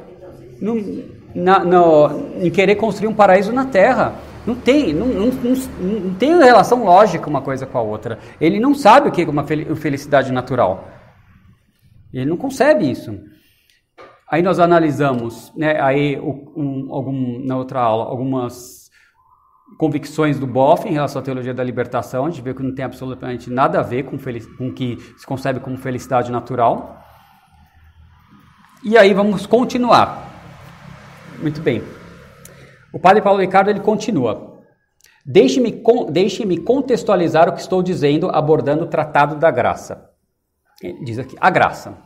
no, 0.61 1.05
na, 1.35 1.59
no, 1.61 2.41
em 2.41 2.51
querer 2.51 2.77
construir 2.77 3.09
um 3.09 3.15
paraíso 3.15 3.53
na 3.53 3.67
Terra. 3.67 4.15
Não 4.47 4.55
tem, 4.55 4.93
não, 4.93 5.07
não, 5.07 5.27
não, 5.27 5.55
não, 5.81 6.15
tem 6.15 6.39
relação 6.39 6.85
lógica 6.85 7.29
uma 7.29 7.43
coisa 7.43 7.67
com 7.67 7.79
a 7.79 7.83
outra. 7.83 8.19
Ele 8.41 8.61
não 8.61 8.75
sabe 8.75 9.09
o 9.09 9.13
que 9.13 9.23
é 9.23 9.29
uma 9.29 9.45
felicidade 9.45 10.33
natural. 10.33 10.89
Ele 12.13 12.27
não 12.27 12.37
concebe 12.37 12.89
isso. 12.89 13.19
Aí 14.31 14.43
nós 14.43 14.59
analisamos, 14.59 15.53
né, 15.57 15.81
aí 15.81 16.19
um, 16.19 16.89
algum, 16.91 17.45
na 17.45 17.57
outra 17.57 17.81
aula, 17.81 18.05
algumas 18.05 18.91
convicções 19.79 20.39
do 20.39 20.47
Boff 20.47 20.89
em 20.89 20.93
relação 20.93 21.21
à 21.21 21.25
teologia 21.25 21.53
da 21.53 21.63
libertação. 21.63 22.25
A 22.25 22.31
gente 22.31 22.43
vê 22.43 22.55
que 22.55 22.63
não 22.63 22.75
tem 22.75 22.85
absolutamente 22.85 23.51
nada 23.51 23.81
a 23.81 23.83
ver 23.83 24.05
com, 24.05 24.17
com 24.17 24.69
o 24.69 24.73
que 24.73 24.97
se 25.17 25.27
concebe 25.27 25.61
como 25.61 25.77
felicidade 25.77 26.31
natural. 26.31 27.05
E 28.85 28.97
aí 28.97 29.13
vamos 29.13 29.47
continuar. 29.47 30.26
Muito 31.39 31.61
bem. 31.61 31.82
O 32.93 32.99
padre 32.99 33.22
Paulo 33.22 33.41
Ricardo 33.41 33.68
ele 33.68 33.80
continua. 33.80 34.57
Deixe-me 35.24 35.82
deixe 36.11 36.57
contextualizar 36.59 37.49
o 37.49 37.53
que 37.53 37.61
estou 37.61 37.82
dizendo 37.82 38.30
abordando 38.30 38.84
o 38.84 38.89
Tratado 38.89 39.37
da 39.37 39.51
Graça. 39.51 40.11
Ele 40.82 41.05
diz 41.05 41.18
aqui, 41.18 41.37
a 41.41 41.51
graça. 41.51 41.99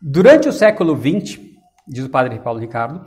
Durante 0.00 0.48
o 0.48 0.52
século 0.52 0.96
XX, 0.96 1.38
diz 1.86 2.04
o 2.04 2.08
padre 2.08 2.38
Paulo 2.38 2.58
Ricardo, 2.58 3.04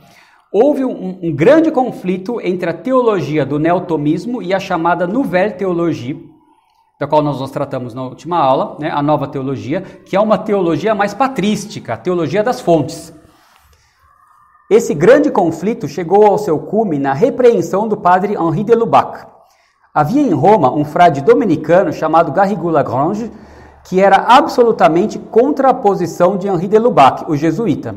houve 0.52 0.84
um, 0.84 1.18
um, 1.20 1.34
grande 1.34 1.70
conflito 1.72 2.40
entre 2.40 2.70
a 2.70 2.72
teologia 2.74 3.44
do 3.44 3.58
neotomismo 3.58 4.40
e 4.40 4.54
a 4.54 4.60
chamada 4.60 5.06
Nouvelle 5.06 5.54
Théologie, 5.54 6.30
da 7.00 7.08
qual 7.08 7.22
nós 7.22 7.40
nos 7.40 7.50
tratamos 7.50 7.92
na 7.92 8.04
última 8.04 8.38
aula, 8.38 8.76
né, 8.78 8.90
a 8.90 9.02
nova 9.02 9.26
teologia, 9.26 9.80
que 9.80 10.14
é 10.14 10.20
uma 10.20 10.38
teologia 10.38 10.94
mais 10.94 11.12
patrística, 11.12 11.94
a 11.94 11.96
teologia 11.96 12.42
das 12.42 12.60
fontes. 12.60 13.12
Esse 14.70 14.94
grande 14.94 15.30
conflito 15.30 15.86
chegou 15.86 16.24
ao 16.24 16.38
seu 16.38 16.58
cume 16.58 16.98
na 16.98 17.12
repreensão 17.12 17.86
do 17.86 17.98
padre 17.98 18.34
Henri 18.34 18.64
de 18.64 18.74
Lubac. 18.74 19.26
Havia 19.92 20.22
em 20.22 20.32
Roma 20.32 20.72
um 20.72 20.86
frade 20.86 21.20
dominicano 21.20 21.92
chamado 21.92 22.32
Garrigou 22.32 22.70
Lagrange, 22.70 23.30
que 23.84 24.00
era 24.00 24.16
absolutamente 24.16 25.18
contra 25.18 25.68
a 25.68 25.74
posição 25.74 26.38
de 26.38 26.48
Henri 26.48 26.66
de 26.66 26.78
Lubac, 26.78 27.30
o 27.30 27.36
jesuíta. 27.36 27.94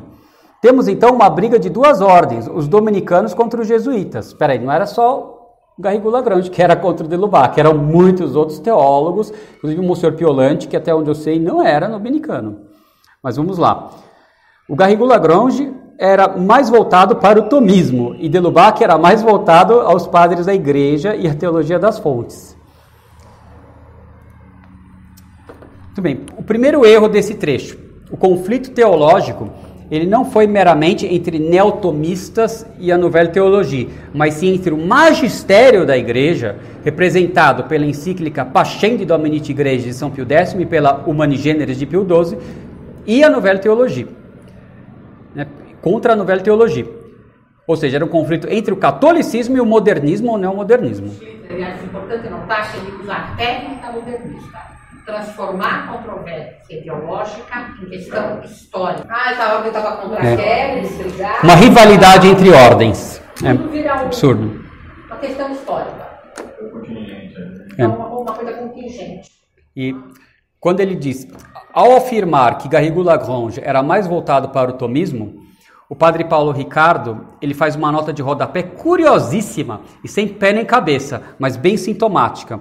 Temos 0.62 0.90
então 0.90 1.16
uma 1.16 1.30
briga 1.30 1.58
de 1.58 1.70
duas 1.70 2.02
ordens, 2.02 2.50
os 2.54 2.68
dominicanos 2.68 3.34
contra 3.34 3.62
os 3.62 3.68
jesuítas. 3.68 4.28
Espera 4.28 4.52
aí, 4.52 4.60
não 4.60 4.72
era 4.72 4.86
só 4.86 5.38
Garrigou 5.80 6.12
Lagrange, 6.12 6.52
que 6.52 6.62
era 6.62 6.76
contra 6.76 7.06
o 7.06 7.10
de 7.10 7.16
Lubac, 7.16 7.58
eram 7.58 7.78
muitos 7.78 8.36
outros 8.36 8.60
teólogos, 8.60 9.32
inclusive 9.56 9.80
o 9.80 9.84
Monsenhor 9.86 10.18
Piolante, 10.18 10.68
que 10.68 10.76
até 10.76 10.94
onde 10.94 11.10
eu 11.10 11.16
sei 11.16 11.40
não 11.40 11.66
era 11.66 11.88
dominicano. 11.88 12.64
Mas 13.24 13.38
vamos 13.38 13.58
lá. 13.58 13.90
O 14.68 14.76
Garrigou 14.76 15.08
Lagrange 15.08 15.74
era 15.98 16.28
mais 16.38 16.70
voltado 16.70 17.16
para 17.16 17.40
o 17.40 17.50
tomismo 17.50 18.16
e 18.20 18.30
de 18.30 18.40
Lubac 18.40 18.84
era 18.84 18.98
mais 18.98 19.22
voltado 19.22 19.82
aos 19.82 20.06
padres 20.06 20.46
da 20.46 20.54
igreja 20.54 21.16
e 21.16 21.28
à 21.28 21.34
teologia 21.34 21.80
das 21.80 21.98
fontes. 21.98 22.56
Muito 25.88 26.02
bem. 26.02 26.20
O 26.38 26.44
primeiro 26.44 26.86
erro 26.86 27.08
desse 27.08 27.34
trecho, 27.34 27.78
o 28.12 28.18
conflito 28.18 28.72
teológico 28.72 29.50
ele 29.90 30.06
não 30.06 30.26
foi 30.26 30.46
meramente 30.46 31.06
entre 31.06 31.40
neotomistas 31.40 32.66
e 32.78 32.92
a 32.92 32.98
Nouvelle 32.98 33.30
Teologia, 33.30 33.88
mas 34.14 34.34
sim 34.34 34.54
entre 34.54 34.74
o 34.74 34.78
magistério 34.78 35.86
da 35.86 35.98
Igreja, 35.98 36.58
representado 36.84 37.64
pela 37.64 37.86
encíclica 37.86 38.44
Pacem 38.44 38.98
de 38.98 39.06
Dominite 39.06 39.52
Igreja 39.52 39.86
de 39.86 39.94
São 39.94 40.12
Pio 40.12 40.26
X 40.30 40.54
e 40.60 40.66
pela 40.66 41.04
Humani 41.08 41.38
Generis 41.38 41.80
de 41.80 41.86
Pio 41.86 42.06
XII, 42.06 42.38
e 43.06 43.24
a 43.24 43.30
Nouvelle 43.30 43.60
Teologia, 43.60 44.08
né, 45.34 45.48
contra 45.82 46.14
a 46.14 46.16
Nouvelle 46.16 46.42
Teologia. 46.42 46.88
Ou 47.66 47.76
seja, 47.76 47.98
era 47.98 48.06
um 48.06 48.10
conflito 48.10 48.48
entre 48.50 48.74
o 48.74 48.78
catolicismo 48.78 49.58
e 49.58 49.62
o 49.62 49.66
modernismo 49.66 50.32
ou 50.32 50.38
neomodernismo. 50.38 51.12
É 51.50 51.84
importante 51.84 52.30
notar 52.30 52.72
que 52.72 52.78
ele 52.78 52.92
usa 53.02 53.14
a 53.14 53.36
técnica 53.36 53.92
modernista 53.92 54.78
transformar 55.08 55.86
a 55.86 55.98
controvérsia 55.98 56.80
ideológica 56.80 57.74
em 57.82 57.86
questão 57.86 58.42
histórica. 58.44 59.08
Ah, 59.10 59.32
estava 59.32 59.68
estava 59.68 59.98
contra 59.98 60.28
é. 60.28 60.78
eles 60.78 60.98
brigaram. 60.98 61.44
Uma 61.44 61.56
rivalidade 61.56 62.28
entre 62.28 62.50
ordens. 62.52 63.22
É 63.42 63.54
um, 63.54 64.02
absurdo. 64.04 64.66
Uma 65.06 65.18
questão 65.18 65.50
histórica. 65.54 66.08
É. 67.78 67.84
Então, 67.84 67.96
uma, 67.96 68.08
uma 68.08 68.34
coisa 68.34 68.52
contingente. 68.54 69.32
E 69.74 69.96
quando 70.60 70.82
ele 70.82 70.96
diz, 70.96 71.26
ao 71.72 71.96
afirmar 71.96 72.58
que 72.58 72.68
Garrigou 72.68 73.04
Lagrange 73.04 73.62
era 73.64 73.82
mais 73.82 74.08
voltado 74.08 74.50
para 74.50 74.72
o 74.72 74.74
tomismo, 74.74 75.47
o 75.90 75.96
padre 75.96 76.26
Paulo 76.26 76.52
Ricardo 76.52 77.26
ele 77.42 77.54
faz 77.54 77.76
uma 77.76 77.92
nota 77.92 78.12
de 78.12 78.22
rodapé 78.22 78.62
curiosíssima 78.62 79.82
e 80.04 80.08
sem 80.08 80.28
pé 80.28 80.52
nem 80.52 80.66
cabeça, 80.66 81.22
mas 81.40 81.56
bem 81.56 81.78
sintomática. 81.78 82.60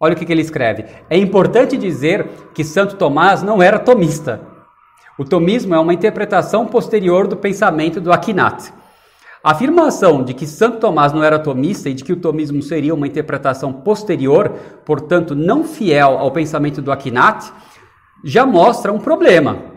Olha 0.00 0.14
o 0.14 0.16
que, 0.16 0.24
que 0.24 0.32
ele 0.32 0.40
escreve. 0.40 0.86
É 1.10 1.16
importante 1.16 1.76
dizer 1.76 2.26
que 2.54 2.64
Santo 2.64 2.96
Tomás 2.96 3.42
não 3.42 3.62
era 3.62 3.78
tomista. 3.78 4.40
O 5.18 5.24
tomismo 5.24 5.74
é 5.74 5.78
uma 5.78 5.92
interpretação 5.92 6.66
posterior 6.66 7.28
do 7.28 7.36
pensamento 7.36 8.00
do 8.00 8.12
Akinat. 8.12 8.72
A 9.42 9.52
afirmação 9.52 10.22
de 10.24 10.32
que 10.32 10.46
Santo 10.46 10.78
Tomás 10.78 11.12
não 11.12 11.22
era 11.22 11.38
tomista 11.38 11.90
e 11.90 11.94
de 11.94 12.02
que 12.02 12.14
o 12.14 12.20
tomismo 12.20 12.62
seria 12.62 12.94
uma 12.94 13.06
interpretação 13.06 13.74
posterior, 13.74 14.50
portanto 14.86 15.34
não 15.34 15.64
fiel 15.64 16.16
ao 16.16 16.30
pensamento 16.30 16.80
do 16.80 16.90
Akinat, 16.90 17.52
já 18.24 18.46
mostra 18.46 18.90
um 18.90 18.98
problema. 18.98 19.73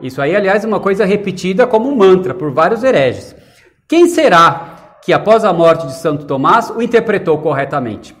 Isso 0.00 0.20
aí, 0.20 0.34
aliás, 0.34 0.64
é 0.64 0.66
uma 0.66 0.80
coisa 0.80 1.04
repetida 1.04 1.66
como 1.66 1.88
um 1.88 1.96
mantra 1.96 2.34
por 2.34 2.50
vários 2.50 2.82
hereges. 2.82 3.34
Quem 3.86 4.06
será 4.06 4.98
que, 5.02 5.12
após 5.12 5.44
a 5.44 5.52
morte 5.52 5.86
de 5.86 5.94
Santo 5.94 6.24
Tomás, 6.24 6.70
o 6.70 6.80
interpretou 6.80 7.38
corretamente? 7.38 8.16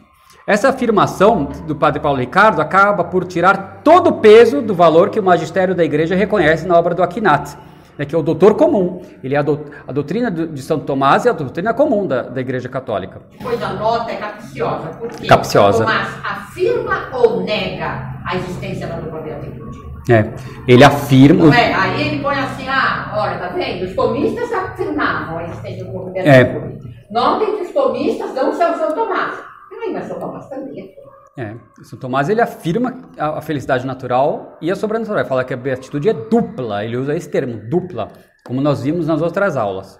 Essa 0.46 0.70
afirmação 0.70 1.44
do 1.66 1.76
padre 1.76 2.00
Paulo 2.00 2.18
Ricardo 2.18 2.60
acaba 2.60 3.04
por 3.04 3.24
tirar 3.24 3.82
todo 3.84 4.08
o 4.08 4.12
peso 4.14 4.60
do 4.60 4.74
valor 4.74 5.10
que 5.10 5.20
o 5.20 5.22
magistério 5.22 5.74
da 5.74 5.84
igreja 5.84 6.16
reconhece 6.16 6.66
na 6.66 6.76
obra 6.76 6.94
do 6.94 7.02
Aquinat, 7.02 7.56
né, 7.96 8.04
que 8.04 8.14
é 8.14 8.18
o 8.18 8.22
doutor 8.22 8.54
comum. 8.54 9.00
Ele 9.22 9.34
é 9.36 9.38
a, 9.38 9.42
do, 9.42 9.66
a 9.86 9.92
doutrina 9.92 10.30
de 10.30 10.60
Santo 10.60 10.84
Tomás 10.84 11.24
e 11.24 11.28
a 11.28 11.32
doutrina 11.32 11.72
comum 11.72 12.06
da, 12.06 12.22
da 12.22 12.40
igreja 12.40 12.68
católica. 12.68 13.22
Pois 13.40 13.62
a 13.62 13.74
nota 13.74 14.10
é 14.10 14.16
capciosa, 14.16 14.88
porque 14.98 15.26
capciosa. 15.28 15.84
Tomás 15.84 16.08
afirma 16.24 17.10
ou 17.12 17.42
nega 17.42 18.10
a 18.26 18.36
existência 18.36 18.88
da 18.88 18.96
dupla 18.96 19.20
beatitude? 19.20 19.89
É, 20.08 20.32
ele 20.66 20.84
afirma. 20.84 21.46
Não 21.46 21.52
é, 21.54 21.74
aí 21.74 22.08
ele 22.08 22.22
põe 22.22 22.38
assim, 22.38 22.66
ah, 22.68 23.12
olha, 23.16 23.38
tá 23.38 23.48
vendo? 23.48 23.84
Os 23.84 23.94
tomistas 23.94 24.52
afirmavam 24.52 25.38
a 25.38 25.44
existência 25.44 25.84
dupla 25.84 26.10
beatitude. 26.10 26.88
É. 26.88 27.12
Notem 27.12 27.56
que 27.56 27.62
os 27.62 27.72
tomistas 27.72 28.34
não 28.34 28.52
são 28.52 28.78
São 28.78 28.94
Tomás. 28.94 29.34
Ai, 29.82 29.92
mas 29.92 30.06
São 30.06 30.18
Tomás 30.18 30.48
também. 30.48 30.94
É, 31.36 31.54
São 31.82 31.98
Tomás 31.98 32.28
ele 32.28 32.40
afirma 32.40 33.10
a, 33.18 33.40
felicidade 33.40 33.86
natural 33.86 34.58
e 34.60 34.70
a 34.70 34.76
sobrenatural. 34.76 35.20
Ele 35.20 35.28
fala 35.28 35.44
que 35.44 35.54
a 35.54 35.56
beatitude 35.56 36.08
é 36.08 36.12
dupla, 36.12 36.84
ele 36.84 36.96
usa 36.96 37.14
esse 37.14 37.28
termo, 37.28 37.68
dupla, 37.68 38.08
como 38.44 38.60
nós 38.60 38.82
vimos 38.82 39.06
nas 39.06 39.20
outras 39.22 39.56
aulas. 39.56 39.98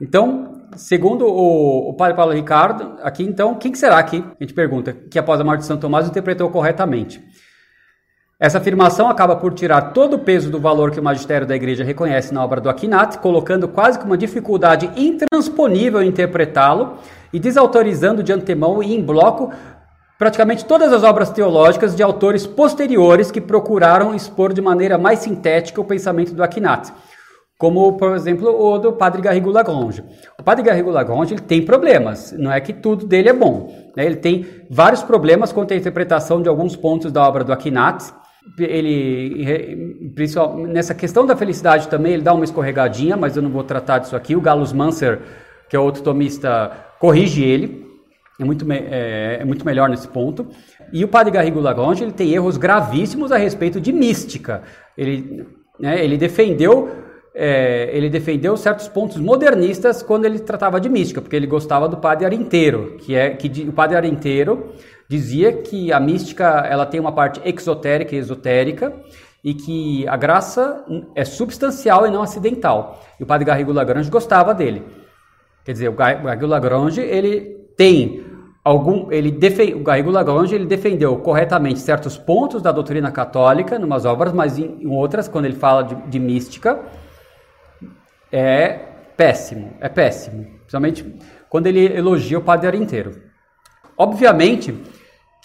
Então, 0.00 0.66
segundo 0.76 1.26
o, 1.26 1.90
o 1.90 1.94
padre 1.94 2.16
Paulo 2.16 2.32
Ricardo, 2.32 2.96
aqui 3.02 3.22
então, 3.22 3.54
quem 3.54 3.70
que 3.70 3.78
será 3.78 4.02
que, 4.02 4.16
a 4.16 4.42
gente 4.42 4.52
pergunta, 4.54 4.92
que 4.92 5.18
após 5.18 5.40
a 5.40 5.44
morte 5.44 5.60
de 5.60 5.66
São 5.66 5.76
Tomás 5.76 6.08
interpretou 6.08 6.50
corretamente? 6.50 7.22
Essa 8.38 8.58
afirmação 8.58 9.08
acaba 9.08 9.36
por 9.36 9.54
tirar 9.54 9.92
todo 9.92 10.14
o 10.14 10.18
peso 10.18 10.50
do 10.50 10.58
valor 10.58 10.90
que 10.90 10.98
o 10.98 11.02
magistério 11.02 11.46
da 11.46 11.54
igreja 11.54 11.84
reconhece 11.84 12.34
na 12.34 12.44
obra 12.44 12.60
do 12.60 12.68
Aquinat, 12.68 13.18
colocando 13.18 13.68
quase 13.68 13.98
que 13.98 14.04
uma 14.04 14.18
dificuldade 14.18 14.90
intransponível 14.96 16.02
em 16.02 16.08
interpretá-lo 16.08 16.94
e 17.32 17.38
desautorizando 17.38 18.22
de 18.22 18.32
antemão 18.32 18.82
e 18.82 18.94
em 18.94 19.00
bloco 19.00 19.52
praticamente 20.18 20.64
todas 20.64 20.92
as 20.92 21.04
obras 21.04 21.30
teológicas 21.30 21.94
de 21.94 22.02
autores 22.02 22.46
posteriores 22.46 23.30
que 23.30 23.40
procuraram 23.40 24.14
expor 24.14 24.52
de 24.52 24.60
maneira 24.60 24.98
mais 24.98 25.20
sintética 25.20 25.80
o 25.80 25.84
pensamento 25.84 26.34
do 26.34 26.42
Aquinat, 26.42 26.92
como, 27.58 27.96
por 27.96 28.14
exemplo, 28.16 28.48
o 28.48 28.78
do 28.78 28.92
padre 28.92 29.22
Garrigou 29.22 29.52
Lagrange. 29.52 30.04
O 30.38 30.42
padre 30.42 30.64
Garrigou 30.64 30.92
Lagrange 30.92 31.34
ele 31.34 31.42
tem 31.42 31.64
problemas, 31.64 32.32
não 32.32 32.50
é 32.50 32.60
que 32.60 32.72
tudo 32.72 33.06
dele 33.06 33.28
é 33.28 33.32
bom. 33.32 33.72
Né? 33.96 34.04
Ele 34.04 34.16
tem 34.16 34.46
vários 34.70 35.02
problemas 35.02 35.52
quanto 35.52 35.72
à 35.72 35.76
interpretação 35.76 36.42
de 36.42 36.48
alguns 36.48 36.74
pontos 36.74 37.12
da 37.12 37.26
obra 37.26 37.44
do 37.44 37.52
Aquinat, 37.52 38.12
ele 38.58 40.12
nessa 40.68 40.94
questão 40.94 41.26
da 41.26 41.34
felicidade 41.34 41.88
também 41.88 42.12
ele 42.12 42.22
dá 42.22 42.32
uma 42.34 42.44
escorregadinha, 42.44 43.16
mas 43.16 43.36
eu 43.36 43.42
não 43.42 43.50
vou 43.50 43.64
tratar 43.64 43.98
disso 43.98 44.14
aqui. 44.14 44.36
O 44.36 44.40
Gallus 44.40 44.72
Manser, 44.72 45.20
que 45.68 45.76
é 45.76 45.78
outro 45.78 46.02
tomista 46.02 46.70
corrige 47.00 47.42
ele, 47.42 47.84
é 48.38 48.44
muito, 48.44 48.70
é, 48.70 49.38
é 49.40 49.44
muito 49.44 49.64
melhor 49.64 49.88
nesse 49.88 50.08
ponto. 50.08 50.46
E 50.92 51.04
o 51.04 51.08
padre 51.08 51.32
Garrigo 51.32 51.60
Lagrange 51.60 52.04
ele 52.04 52.12
tem 52.12 52.32
erros 52.32 52.56
gravíssimos 52.56 53.32
a 53.32 53.36
respeito 53.36 53.80
de 53.80 53.92
mística. 53.92 54.62
Ele, 54.96 55.46
né, 55.78 56.04
ele 56.04 56.16
defendeu 56.16 57.04
é, 57.36 57.90
ele 57.92 58.08
defendeu 58.08 58.56
certos 58.56 58.86
pontos 58.86 59.16
modernistas 59.16 60.04
quando 60.04 60.24
ele 60.24 60.38
tratava 60.38 60.80
de 60.80 60.88
mística, 60.88 61.20
porque 61.20 61.34
ele 61.34 61.48
gostava 61.48 61.88
do 61.88 61.96
padre 61.96 62.24
Arinteiro, 62.24 62.96
que 62.98 63.16
é 63.16 63.30
que 63.30 63.68
o 63.68 63.72
padre 63.72 63.96
Arinteiro 63.96 64.72
dizia 65.14 65.52
que 65.52 65.92
a 65.92 66.00
mística 66.00 66.44
ela 66.68 66.84
tem 66.84 66.98
uma 66.98 67.12
parte 67.12 67.40
exotérica 67.44 68.16
e 68.16 68.18
esotérica 68.18 68.92
e 69.44 69.54
que 69.54 70.08
a 70.08 70.16
graça 70.16 70.84
é 71.14 71.24
substancial 71.24 72.06
e 72.06 72.10
não 72.10 72.22
acidental. 72.22 73.00
E 73.20 73.22
o 73.22 73.26
padre 73.26 73.44
Garrigo 73.44 73.72
Lagrange 73.72 74.10
gostava 74.10 74.52
dele. 74.52 74.82
Quer 75.64 75.72
dizer, 75.72 75.88
o 75.88 75.92
Garrigou 75.92 76.48
Lagrange, 76.48 77.00
ele 77.00 77.56
tem 77.76 78.24
algum, 78.64 79.10
ele 79.12 79.30
defe, 79.30 79.72
o 79.74 79.82
Garrigou 79.82 80.12
Lagrange, 80.12 80.54
ele 80.54 80.66
defendeu 80.66 81.16
corretamente 81.18 81.78
certos 81.78 82.18
pontos 82.18 82.60
da 82.60 82.72
doutrina 82.72 83.10
católica, 83.10 83.76
em 83.76 83.84
umas 83.84 84.04
obras, 84.04 84.32
mas 84.32 84.58
em, 84.58 84.82
em 84.82 84.86
outras, 84.86 85.28
quando 85.28 85.44
ele 85.44 85.54
fala 85.56 85.82
de, 85.82 85.94
de, 85.94 86.18
mística, 86.18 86.80
é 88.32 88.78
péssimo, 89.16 89.72
é 89.80 89.88
péssimo. 89.88 90.44
Principalmente 90.60 91.14
quando 91.48 91.66
ele 91.66 91.96
elogia 91.96 92.38
o 92.38 92.42
padre 92.42 92.76
inteiro. 92.76 93.22
Obviamente 93.96 94.74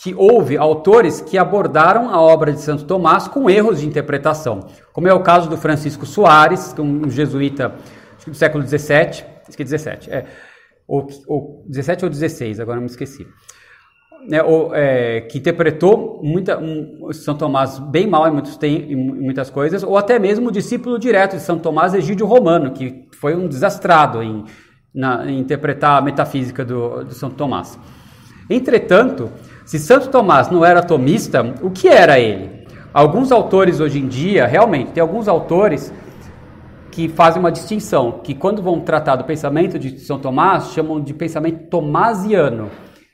que 0.02 0.14
houve 0.16 0.58
autores 0.58 1.20
que 1.22 1.38
abordaram 1.38 2.10
a 2.10 2.22
obra 2.22 2.54
de 2.54 2.62
Santo 2.62 2.86
Tomás 2.86 3.28
com 3.28 3.50
erros 3.50 3.82
de 3.82 3.88
interpretação, 3.88 4.68
como 4.94 5.08
é 5.08 5.14
o 5.14 5.22
caso 5.22 5.50
do 5.50 5.58
Francisco 5.58 6.06
Soares, 6.06 6.74
é 6.78 6.82
um 6.82 7.10
jesuíta 7.10 7.76
do 8.26 8.34
século 8.34 8.66
XVII, 8.66 9.40
Acho 9.50 9.58
que 9.58 9.64
17. 9.64 10.12
É. 10.12 10.26
Ou, 10.88 11.08
ou 11.28 11.66
17 11.68 12.06
ou 12.06 12.10
16, 12.10 12.60
agora 12.60 12.80
me 12.80 12.86
esqueci. 12.86 13.28
né, 14.28 14.44
ou, 14.44 14.76
é, 14.76 15.22
que 15.22 15.40
interpretou 15.40 16.22
muita, 16.24 16.58
um, 16.60 17.12
São 17.12 17.36
Tomás 17.36 17.80
bem 17.80 18.06
mal 18.06 18.28
em, 18.28 18.32
muitos, 18.32 18.58
tem, 18.58 18.92
em 18.92 18.96
muitas 18.96 19.50
coisas, 19.50 19.82
ou 19.84 19.98
até 19.98 20.20
mesmo 20.20 20.50
o 20.50 20.52
discípulo 20.52 21.00
direto 21.00 21.36
de 21.36 21.42
São 21.42 21.58
Tomás, 21.58 21.94
Egídio 21.94 22.26
Romano, 22.26 22.72
que 22.72 23.08
foi 23.20 23.36
um 23.36 23.48
desastrado 23.48 24.22
em, 24.22 24.44
na, 24.94 25.30
em 25.30 25.40
interpretar 25.40 25.98
a 25.98 26.02
metafísica 26.02 26.64
do, 26.64 27.04
do 27.04 27.14
São 27.14 27.30
Tomás. 27.30 27.80
Entretanto, 28.50 29.32
se 29.70 29.78
Santo 29.78 30.10
Tomás 30.10 30.50
não 30.50 30.66
era 30.66 30.82
tomista, 30.82 31.44
o 31.62 31.70
que 31.70 31.88
era 31.88 32.18
ele? 32.18 32.66
Alguns 32.92 33.32
autores 33.32 33.80
hoje 33.80 34.00
em 34.00 34.08
dia, 34.08 34.48
realmente, 34.48 34.94
tem 34.94 35.00
alguns 35.00 35.28
autores 35.28 35.94
que 36.90 37.08
fazem 37.08 37.40
uma 37.40 37.52
distinção, 37.52 38.20
que 38.24 38.34
quando 38.34 38.64
vão 38.64 38.80
tratar 38.80 39.16
do 39.16 39.26
pensamento 39.26 39.78
de 39.78 40.00
São 40.00 40.18
Tomás, 40.18 40.72
chamam 40.72 41.00
de 41.00 41.14
pensamento 41.14 41.70
tomasiano 41.70 42.72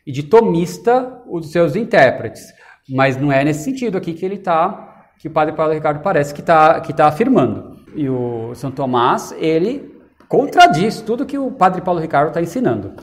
e 0.08 0.14
de 0.14 0.24
tomista 0.24 1.22
os 1.28 1.52
seus 1.52 1.76
intérpretes. 1.76 2.46
Mas 2.90 3.18
não 3.18 3.34
é 3.34 3.44
nesse 3.44 3.66
sentido 3.66 3.98
aqui 3.98 4.14
que 4.14 4.24
ele 4.24 4.36
está, 4.36 5.10
que 5.20 5.28
o 5.28 5.32
padre 5.32 5.54
Paulo 5.54 5.74
Ricardo 5.74 6.00
parece 6.00 6.34
que 6.34 6.40
está 6.40 6.80
que 6.80 6.94
tá 6.94 7.08
afirmando. 7.08 7.82
E 7.94 8.08
o 8.08 8.56
São 8.56 8.72
Tomás, 8.72 9.36
ele 9.40 9.94
contradiz 10.30 11.02
tudo 11.02 11.26
que 11.26 11.38
o 11.38 11.52
padre 11.52 11.82
Paulo 11.82 12.00
Ricardo 12.00 12.30
está 12.30 12.42
ensinando. 12.42 12.94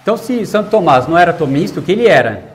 Então, 0.00 0.16
se 0.16 0.46
Santo 0.46 0.70
Tomás 0.70 1.06
não 1.06 1.18
era 1.18 1.30
tomista, 1.30 1.78
o 1.78 1.82
que 1.82 1.92
ele 1.92 2.06
era? 2.06 2.49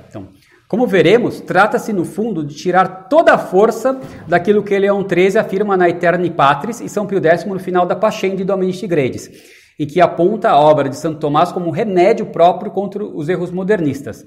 Como 0.67 0.87
veremos, 0.87 1.39
trata-se 1.41 1.93
no 1.93 2.03
fundo 2.03 2.43
de 2.43 2.55
tirar 2.55 3.07
toda 3.07 3.33
a 3.33 3.37
força 3.37 3.99
daquilo 4.27 4.63
que 4.63 4.77
Leão 4.77 5.05
XIII 5.07 5.37
afirma 5.37 5.77
na 5.77 5.87
Eterni 5.87 6.31
Patris 6.31 6.81
e 6.81 6.89
São 6.89 7.05
Pio 7.05 7.23
X 7.23 7.45
no 7.45 7.59
final 7.59 7.85
da 7.85 7.95
Pachem 7.95 8.35
de 8.35 8.43
Dominici 8.43 8.87
Gredis 8.87 9.29
e 9.77 9.85
que 9.85 10.01
aponta 10.01 10.49
a 10.49 10.59
obra 10.59 10.89
de 10.89 10.95
Santo 10.95 11.19
Tomás 11.19 11.51
como 11.51 11.67
um 11.67 11.71
remédio 11.71 12.27
próprio 12.27 12.71
contra 12.71 13.03
os 13.03 13.29
erros 13.29 13.51
modernistas. 13.51 14.25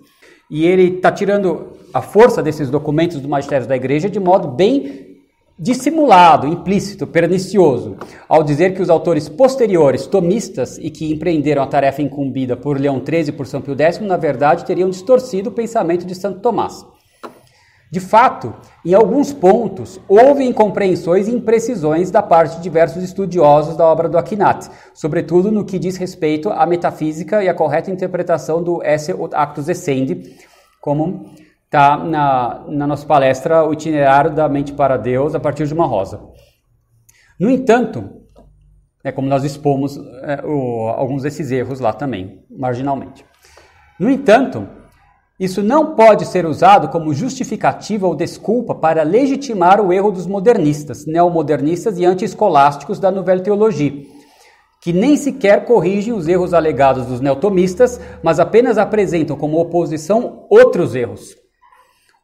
E 0.51 0.65
ele 0.65 0.97
está 0.97 1.11
tirando 1.11 1.73
a 1.93 2.01
força 2.01 2.43
desses 2.43 2.71
documentos 2.71 3.21
do 3.21 3.29
magistério 3.29 3.67
da 3.67 3.77
igreja 3.77 4.09
de 4.09 4.21
modo 4.21 4.49
bem 4.49 5.08
dissimulado, 5.59 6.47
implícito, 6.47 7.07
pernicioso, 7.07 7.97
ao 8.29 8.45
dizer 8.45 8.75
que 8.75 8.83
os 8.83 8.89
autores 8.89 9.29
posteriores, 9.29 10.07
tomistas, 10.07 10.79
e 10.79 10.89
que 10.89 11.13
empreenderam 11.13 11.63
a 11.63 11.67
tarefa 11.67 12.01
incumbida 12.01 12.57
por 12.57 12.81
Leão 12.81 13.03
XIII 13.05 13.31
e 13.31 13.33
por 13.33 13.47
São 13.47 13.61
Pio 13.61 13.77
X, 13.77 13.99
na 13.99 14.17
verdade, 14.17 14.65
teriam 14.65 14.89
distorcido 14.89 15.51
o 15.51 15.53
pensamento 15.53 16.07
de 16.07 16.15
Santo 16.15 16.41
Tomás. 16.41 16.87
De 17.91 18.01
fato, 18.01 18.55
em 18.85 18.93
alguns 18.93 19.33
pontos, 19.33 19.99
houve 20.07 20.45
incompreensões 20.45 21.27
e 21.27 21.35
imprecisões 21.35 22.11
da 22.11 22.23
parte 22.23 22.57
de 22.57 22.63
diversos 22.63 23.03
estudiosos 23.03 23.77
da 23.77 23.87
obra 23.87 24.11
do 24.11 24.19
Aquinat, 24.19 24.69
sobretudo 24.93 25.51
no 25.51 25.65
que 25.65 25.79
diz 25.79 25.97
respeito 25.97 26.51
à 26.51 26.67
metafísica 26.67 27.43
e 27.43 27.49
à 27.49 27.55
correta 27.55 27.91
interpretação 27.91 28.63
do 28.63 28.83
esse 28.85 29.13
actus 29.33 29.71
essendi, 29.71 30.37
como 30.83 31.31
está 31.69 31.99
na, 31.99 32.65
na 32.67 32.87
nossa 32.87 33.07
palestra 33.07 33.63
O 33.65 33.75
Itinerário 33.75 34.35
da 34.35 34.49
Mente 34.49 34.73
para 34.73 34.97
Deus 34.97 35.35
a 35.35 35.41
partir 35.41 35.67
de 35.67 35.75
uma 35.75 35.87
rosa. 35.87 36.19
No 37.39 37.51
entanto, 37.51 38.09
é 39.05 39.13
como 39.13 39.29
nós 39.29 39.45
expomos 39.45 39.97
é, 40.23 40.43
o, 40.45 40.89
alguns 40.89 41.23
desses 41.23 41.51
erros 41.51 41.79
lá 41.79 41.93
também, 41.93 42.43
marginalmente. 42.51 43.25
No 44.01 44.11
entanto, 44.11 44.67
isso 45.39 45.63
não 45.63 45.95
pode 45.95 46.27
ser 46.27 46.47
usado 46.47 46.89
como 46.89 47.15
justificativa 47.15 48.07
ou 48.07 48.17
desculpa 48.17 48.75
para 48.75 49.03
legitimar 49.03 49.81
o 49.81 49.93
erro 49.93 50.11
dos 50.11 50.27
modernistas, 50.27 51.07
neomodernistas 51.07 51.99
e 51.99 52.05
anti-escolásticos 52.05 52.99
da 52.99 53.11
Nouvelle 53.11 53.43
Teologia, 53.43 53.93
que 54.83 54.93
nem 54.93 55.17
sequer 55.17 55.65
corrigem 55.65 56.15
os 56.15 56.27
erros 56.27 56.55
alegados 56.55 57.07
dos 57.07 57.21
neotomistas, 57.21 58.01
mas 58.23 58.41
apenas 58.41 58.79
apresentam 58.79 59.37
como 59.37 59.61
oposição 59.61 60.47
outros 60.51 60.95
erros. 60.95 61.37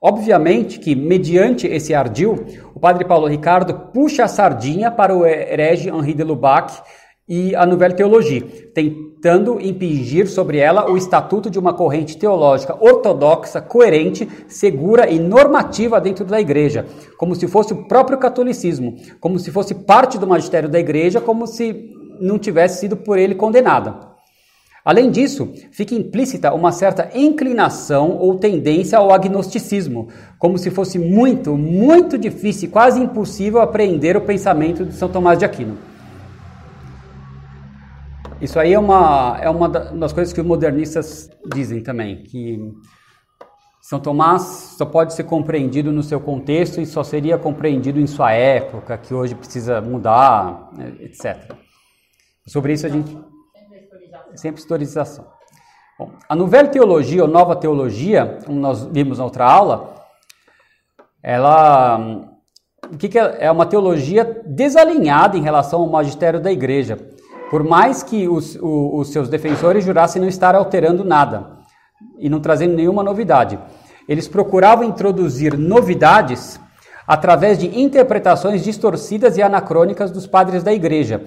Obviamente 0.06 0.78
que, 0.78 0.94
mediante 0.94 1.66
esse 1.66 1.94
ardil, 1.94 2.44
o 2.74 2.78
padre 2.78 3.06
Paulo 3.06 3.26
Ricardo 3.26 3.72
puxa 3.90 4.24
a 4.24 4.28
sardinha 4.28 4.90
para 4.90 5.16
o 5.16 5.24
herege 5.24 5.88
Henri 5.88 6.12
de 6.12 6.22
Lubac 6.22 6.74
e 7.26 7.56
a 7.56 7.64
Nouvelle 7.64 7.94
Teologia, 7.94 8.42
tentando 8.74 9.58
impingir 9.58 10.28
sobre 10.28 10.58
ela 10.58 10.90
o 10.90 10.98
estatuto 10.98 11.48
de 11.48 11.58
uma 11.58 11.72
corrente 11.72 12.18
teológica 12.18 12.76
ortodoxa, 12.78 13.62
coerente, 13.62 14.28
segura 14.46 15.08
e 15.08 15.18
normativa 15.18 15.98
dentro 15.98 16.26
da 16.26 16.38
igreja, 16.38 16.84
como 17.16 17.34
se 17.34 17.48
fosse 17.48 17.72
o 17.72 17.88
próprio 17.88 18.18
catolicismo, 18.18 18.96
como 19.18 19.38
se 19.38 19.50
fosse 19.50 19.74
parte 19.74 20.18
do 20.18 20.26
magistério 20.26 20.68
da 20.68 20.78
igreja, 20.78 21.18
como 21.18 21.46
se 21.46 21.90
não 22.20 22.38
tivesse 22.38 22.78
sido 22.78 22.94
por 22.94 23.18
ele 23.18 23.34
condenada. 23.34 24.13
Além 24.84 25.10
disso, 25.10 25.50
fica 25.72 25.94
implícita 25.94 26.52
uma 26.52 26.70
certa 26.70 27.10
inclinação 27.14 28.18
ou 28.18 28.34
tendência 28.38 28.98
ao 28.98 29.10
agnosticismo, 29.10 30.08
como 30.38 30.58
se 30.58 30.70
fosse 30.70 30.98
muito, 30.98 31.56
muito 31.56 32.18
difícil, 32.18 32.70
quase 32.70 33.00
impossível 33.00 33.62
apreender 33.62 34.14
o 34.14 34.20
pensamento 34.20 34.84
de 34.84 34.92
São 34.92 35.08
Tomás 35.08 35.38
de 35.38 35.46
Aquino. 35.46 35.78
Isso 38.42 38.60
aí 38.60 38.74
é 38.74 38.78
uma, 38.78 39.38
é 39.40 39.48
uma 39.48 39.70
das 39.70 40.12
coisas 40.12 40.34
que 40.34 40.40
os 40.42 40.46
modernistas 40.46 41.30
dizem 41.54 41.82
também, 41.82 42.22
que 42.22 42.58
São 43.80 43.98
Tomás 43.98 44.74
só 44.76 44.84
pode 44.84 45.14
ser 45.14 45.24
compreendido 45.24 45.90
no 45.92 46.02
seu 46.02 46.20
contexto 46.20 46.78
e 46.78 46.84
só 46.84 47.02
seria 47.02 47.38
compreendido 47.38 47.98
em 47.98 48.06
sua 48.06 48.32
época, 48.32 48.98
que 48.98 49.14
hoje 49.14 49.34
precisa 49.34 49.80
mudar, 49.80 50.68
né, 50.76 50.92
etc. 51.00 51.54
Sobre 52.46 52.74
isso 52.74 52.84
a 52.84 52.90
gente... 52.90 53.16
Sempre 54.34 54.60
historização. 54.60 55.26
Bom, 55.98 56.10
a 56.28 56.34
Nouvelle 56.34 56.68
Teologia, 56.68 57.22
ou 57.22 57.28
Nova 57.28 57.54
Teologia, 57.54 58.38
como 58.44 58.58
nós 58.58 58.84
vimos 58.84 59.18
na 59.18 59.24
outra 59.24 59.44
aula, 59.44 59.94
ela... 61.22 61.98
O 62.92 62.98
que, 62.98 63.08
que 63.08 63.18
é? 63.18 63.46
É 63.46 63.50
uma 63.50 63.64
teologia 63.64 64.42
desalinhada 64.44 65.38
em 65.38 65.42
relação 65.42 65.80
ao 65.80 65.88
magistério 65.88 66.40
da 66.40 66.52
igreja 66.52 66.98
por 67.54 67.62
mais 67.62 68.02
que 68.02 68.28
os, 68.28 68.56
o, 68.56 68.96
os 68.96 69.12
seus 69.12 69.28
defensores 69.28 69.84
jurassem 69.84 70.20
não 70.20 70.28
estar 70.28 70.56
alterando 70.56 71.04
nada 71.04 71.58
e 72.18 72.28
não 72.28 72.40
trazendo 72.40 72.74
nenhuma 72.74 73.00
novidade, 73.00 73.56
eles 74.08 74.26
procuravam 74.26 74.84
introduzir 74.84 75.56
novidades 75.56 76.58
através 77.06 77.56
de 77.56 77.80
interpretações 77.80 78.64
distorcidas 78.64 79.36
e 79.36 79.42
anacrônicas 79.42 80.10
dos 80.10 80.26
padres 80.26 80.64
da 80.64 80.72
igreja, 80.72 81.22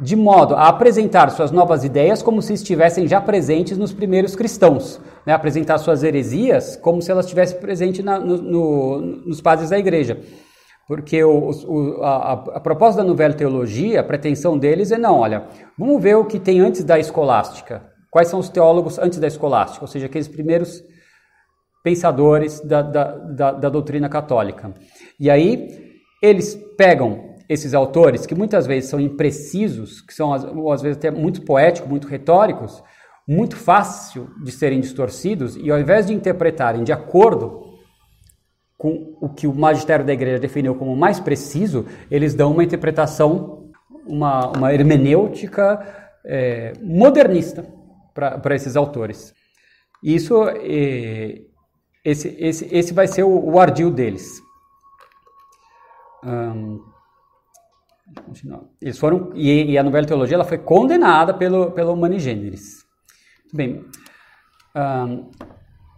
de 0.00 0.14
modo 0.14 0.54
a 0.54 0.68
apresentar 0.68 1.30
suas 1.30 1.50
novas 1.50 1.82
ideias 1.82 2.22
como 2.22 2.40
se 2.40 2.52
estivessem 2.52 3.08
já 3.08 3.20
presentes 3.20 3.76
nos 3.76 3.92
primeiros 3.92 4.36
cristãos, 4.36 5.00
né? 5.26 5.32
apresentar 5.32 5.78
suas 5.78 6.04
heresias 6.04 6.76
como 6.76 7.02
se 7.02 7.10
elas 7.10 7.26
estivessem 7.26 7.58
presentes 7.58 8.04
na, 8.04 8.18
no, 8.18 8.36
no, 8.36 9.00
nos 9.26 9.40
padres 9.40 9.70
da 9.70 9.78
igreja. 9.78 10.20
Porque 10.86 11.22
o, 11.22 11.50
o, 11.50 12.02
a, 12.02 12.32
a, 12.32 12.60
proposta 12.60 13.02
da 13.02 13.08
Novela 13.08 13.34
Teologia, 13.34 14.00
a 14.00 14.04
pretensão 14.04 14.56
deles 14.56 14.90
é 14.90 14.96
não, 14.96 15.18
olha, 15.18 15.46
vamos 15.76 16.02
ver 16.02 16.16
o 16.16 16.24
que 16.24 16.38
tem 16.38 16.60
antes 16.60 16.82
da 16.82 16.98
escolástica. 16.98 17.82
Quais 18.10 18.28
são 18.28 18.38
os 18.38 18.48
teólogos 18.48 18.98
antes 18.98 19.18
da 19.18 19.26
escolástica, 19.26 19.84
ou 19.84 19.88
seja, 19.88 20.06
aqueles 20.06 20.28
primeiros 20.28 20.82
pensadores 21.84 22.60
da, 22.60 22.80
da, 22.80 23.16
da, 23.16 23.52
da 23.52 23.68
doutrina 23.68 24.08
católica. 24.08 24.72
E 25.20 25.28
aí 25.28 25.68
eles 26.22 26.54
pegam 26.76 27.27
esses 27.48 27.72
autores, 27.72 28.26
que 28.26 28.34
muitas 28.34 28.66
vezes 28.66 28.90
são 28.90 29.00
imprecisos, 29.00 30.00
que 30.00 30.12
são 30.12 30.32
às 30.70 30.82
vezes 30.82 30.98
até 30.98 31.10
muito 31.10 31.42
poéticos, 31.42 31.88
muito 31.88 32.06
retóricos, 32.06 32.82
muito 33.26 33.56
fácil 33.56 34.30
de 34.42 34.52
serem 34.52 34.80
distorcidos, 34.80 35.56
e 35.56 35.70
ao 35.70 35.78
invés 35.78 36.06
de 36.06 36.14
interpretarem 36.14 36.84
de 36.84 36.92
acordo 36.92 37.68
com 38.76 39.16
o 39.20 39.28
que 39.28 39.46
o 39.46 39.54
magistério 39.54 40.04
da 40.04 40.12
igreja 40.12 40.38
definiu 40.38 40.74
como 40.74 40.94
mais 40.94 41.18
preciso, 41.18 41.86
eles 42.10 42.34
dão 42.34 42.52
uma 42.52 42.62
interpretação, 42.62 43.70
uma, 44.06 44.48
uma 44.56 44.72
hermenêutica 44.72 45.84
é, 46.24 46.72
modernista 46.80 47.66
para 48.14 48.54
esses 48.54 48.76
autores. 48.76 49.34
Isso, 50.02 50.48
é, 50.48 51.40
esse, 52.04 52.36
esse, 52.38 52.68
esse 52.70 52.94
vai 52.94 53.08
ser 53.08 53.24
o, 53.24 53.50
o 53.50 53.58
ardil 53.58 53.90
deles. 53.90 54.40
Um, 56.24 56.80
eles 58.80 58.98
foram 58.98 59.30
e, 59.34 59.72
e, 59.72 59.78
a 59.78 59.82
novela 59.82 60.06
teologia 60.06 60.36
ela 60.36 60.44
foi 60.44 60.58
condenada 60.58 61.34
pelo 61.34 61.70
pelo 61.70 61.96
Manigeneres. 61.96 62.84
Bem, 63.52 63.84
um, 64.76 65.26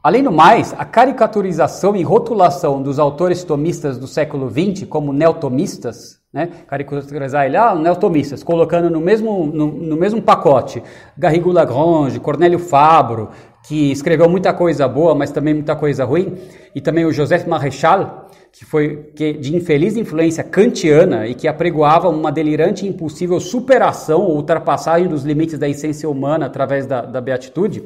Além 0.03 0.23
do 0.23 0.33
mais, 0.33 0.75
a 0.79 0.85
caricaturização 0.87 1.95
e 1.95 2.03
rotulação 2.03 2.83
dos 2.83 2.99
autores 2.99 3.45
tomistas 3.45 3.99
do 3.99 4.07
século 4.07 4.49
XX 4.51 4.89
como 4.89 5.13
neotomistas, 5.13 6.19
né, 6.33 6.49
caricaturizar 6.67 7.45
ele, 7.45 7.59
ah, 7.59 7.75
neotomistas, 7.75 8.43
colocando 8.43 8.89
no 8.89 8.99
mesmo, 8.99 9.45
no, 9.45 9.67
no 9.67 9.97
mesmo 9.97 10.23
pacote 10.23 10.83
Garrigou 11.19 11.53
Lagrange, 11.53 12.19
Cornélio 12.19 12.59
Fabro, 12.59 13.29
que 13.69 13.93
escreveu 13.93 14.27
muita 14.27 14.55
coisa 14.55 14.89
boa, 14.89 15.15
mas 15.15 15.33
também 15.33 15.53
muita 15.53 15.77
coisa 15.77 16.03
ruim, 16.03 16.35
e 16.75 16.81
também 16.81 17.05
o 17.05 17.13
Joseph 17.13 17.47
Maréchal, 17.47 18.31
que 18.53 18.65
foi 18.65 19.11
que, 19.15 19.33
de 19.35 19.55
infeliz 19.55 19.97
influência 19.97 20.43
kantiana 20.43 21.27
e 21.27 21.35
que 21.35 21.47
apregoava 21.47 22.09
uma 22.09 22.33
delirante 22.33 22.85
e 22.85 22.89
impossível 22.89 23.39
superação 23.39 24.23
ou 24.23 24.37
ultrapassagem 24.37 25.09
dos 25.09 25.25
limites 25.25 25.59
da 25.59 25.69
essência 25.69 26.09
humana 26.09 26.47
através 26.47 26.87
da, 26.87 27.03
da 27.03 27.21
beatitude, 27.21 27.83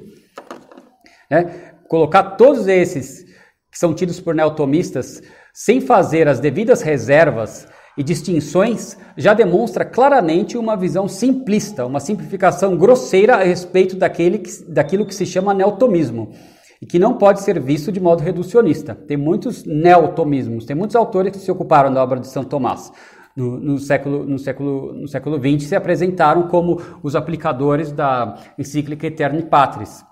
né? 1.31 1.73
colocar 1.89 2.23
todos 2.37 2.67
esses 2.67 3.25
que 3.71 3.79
são 3.79 3.95
tidos 3.95 4.21
por 4.21 4.35
neotomistas 4.35 5.23
sem 5.53 5.81
fazer 5.81 6.29
as 6.29 6.41
devidas 6.41 6.81
reservas 6.81 7.69
e 7.97 8.03
distinções 8.03 8.97
já 9.17 9.35
demonstra 9.35 9.85
claramente 9.85 10.59
uma 10.59 10.77
visão 10.77 11.07
simplista, 11.07 11.87
uma 11.87 12.01
simplificação 12.01 12.77
grosseira 12.77 13.37
a 13.37 13.45
respeito 13.45 13.95
daquele 13.95 14.39
que, 14.39 14.65
daquilo 14.65 15.07
que 15.07 15.15
se 15.15 15.27
chama 15.27 15.55
neotomismo 15.55 16.33
e 16.85 16.87
que 16.87 16.99
não 16.99 17.17
pode 17.17 17.41
ser 17.41 17.59
visto 17.59 17.91
de 17.91 17.99
modo 17.99 18.21
reducionista. 18.21 18.95
Tem 18.95 19.17
muitos 19.17 19.65
neotomismos, 19.65 20.67
tem 20.67 20.77
muitos 20.77 20.95
autores 20.95 21.33
que 21.33 21.39
se 21.39 21.51
ocuparam 21.51 21.91
da 21.91 22.03
obra 22.03 22.21
de 22.21 22.29
São 22.29 22.45
Tomás. 22.45 22.93
No, 23.35 23.59
no, 23.59 23.79
século, 23.79 24.27
no, 24.27 24.39
século, 24.39 24.93
no 24.93 25.09
século 25.09 25.39
XX 25.39 25.67
se 25.67 25.75
apresentaram 25.75 26.47
como 26.49 26.79
os 27.03 27.17
aplicadores 27.17 27.91
da 27.91 28.39
encíclica 28.59 29.07
Eterni 29.07 29.43
Patris. 29.45 30.05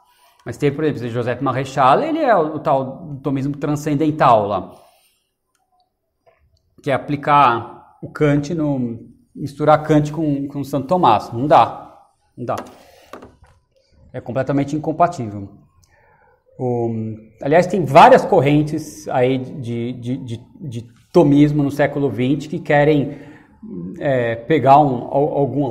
Mas 0.47 0.57
tem, 0.57 0.73
por 0.73 0.85
exemplo, 0.85 1.11
José 1.11 1.39
Marechal, 1.43 2.01
ele 2.01 2.21
é 2.21 2.35
o, 2.35 2.57
o 2.57 2.59
tal 2.59 3.19
tomismo 3.23 3.55
transcendental 3.59 4.47
lá 4.47 4.73
que 6.83 6.91
é 6.91 6.95
aplicar 6.95 7.97
o 8.03 8.11
Kant 8.11 8.53
no 8.55 9.09
misturar 9.35 9.81
Kant 9.85 10.11
com, 10.11 10.49
com 10.49 10.65
Santo 10.65 10.89
Tomás. 10.89 11.31
Não 11.33 11.47
dá, 11.47 12.09
não 12.37 12.45
dá. 12.45 12.57
É 14.11 14.21
completamente 14.21 14.75
incompatível. 14.75 15.62
O, 16.59 16.91
aliás, 17.41 17.67
tem 17.67 17.85
várias 17.85 18.25
correntes 18.25 19.09
aí 19.09 19.39
de, 19.39 19.93
de, 19.95 20.17
de, 20.19 20.41
de 20.61 20.87
tomismo 21.13 21.63
no 21.63 21.71
século 21.71 22.11
XX 22.11 22.47
que 22.47 22.59
querem 22.59 23.17
é, 23.99 24.35
pegar 24.35 24.79
um, 24.79 25.09
algum 25.11 25.65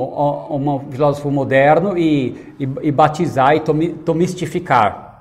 um 0.56 0.80
filósofo 0.92 1.30
moderno 1.30 1.98
e, 1.98 2.56
e, 2.60 2.70
e 2.84 2.92
batizar 2.92 3.56
e 3.56 3.60
tomi, 3.60 3.90
tomistificar. 3.90 5.12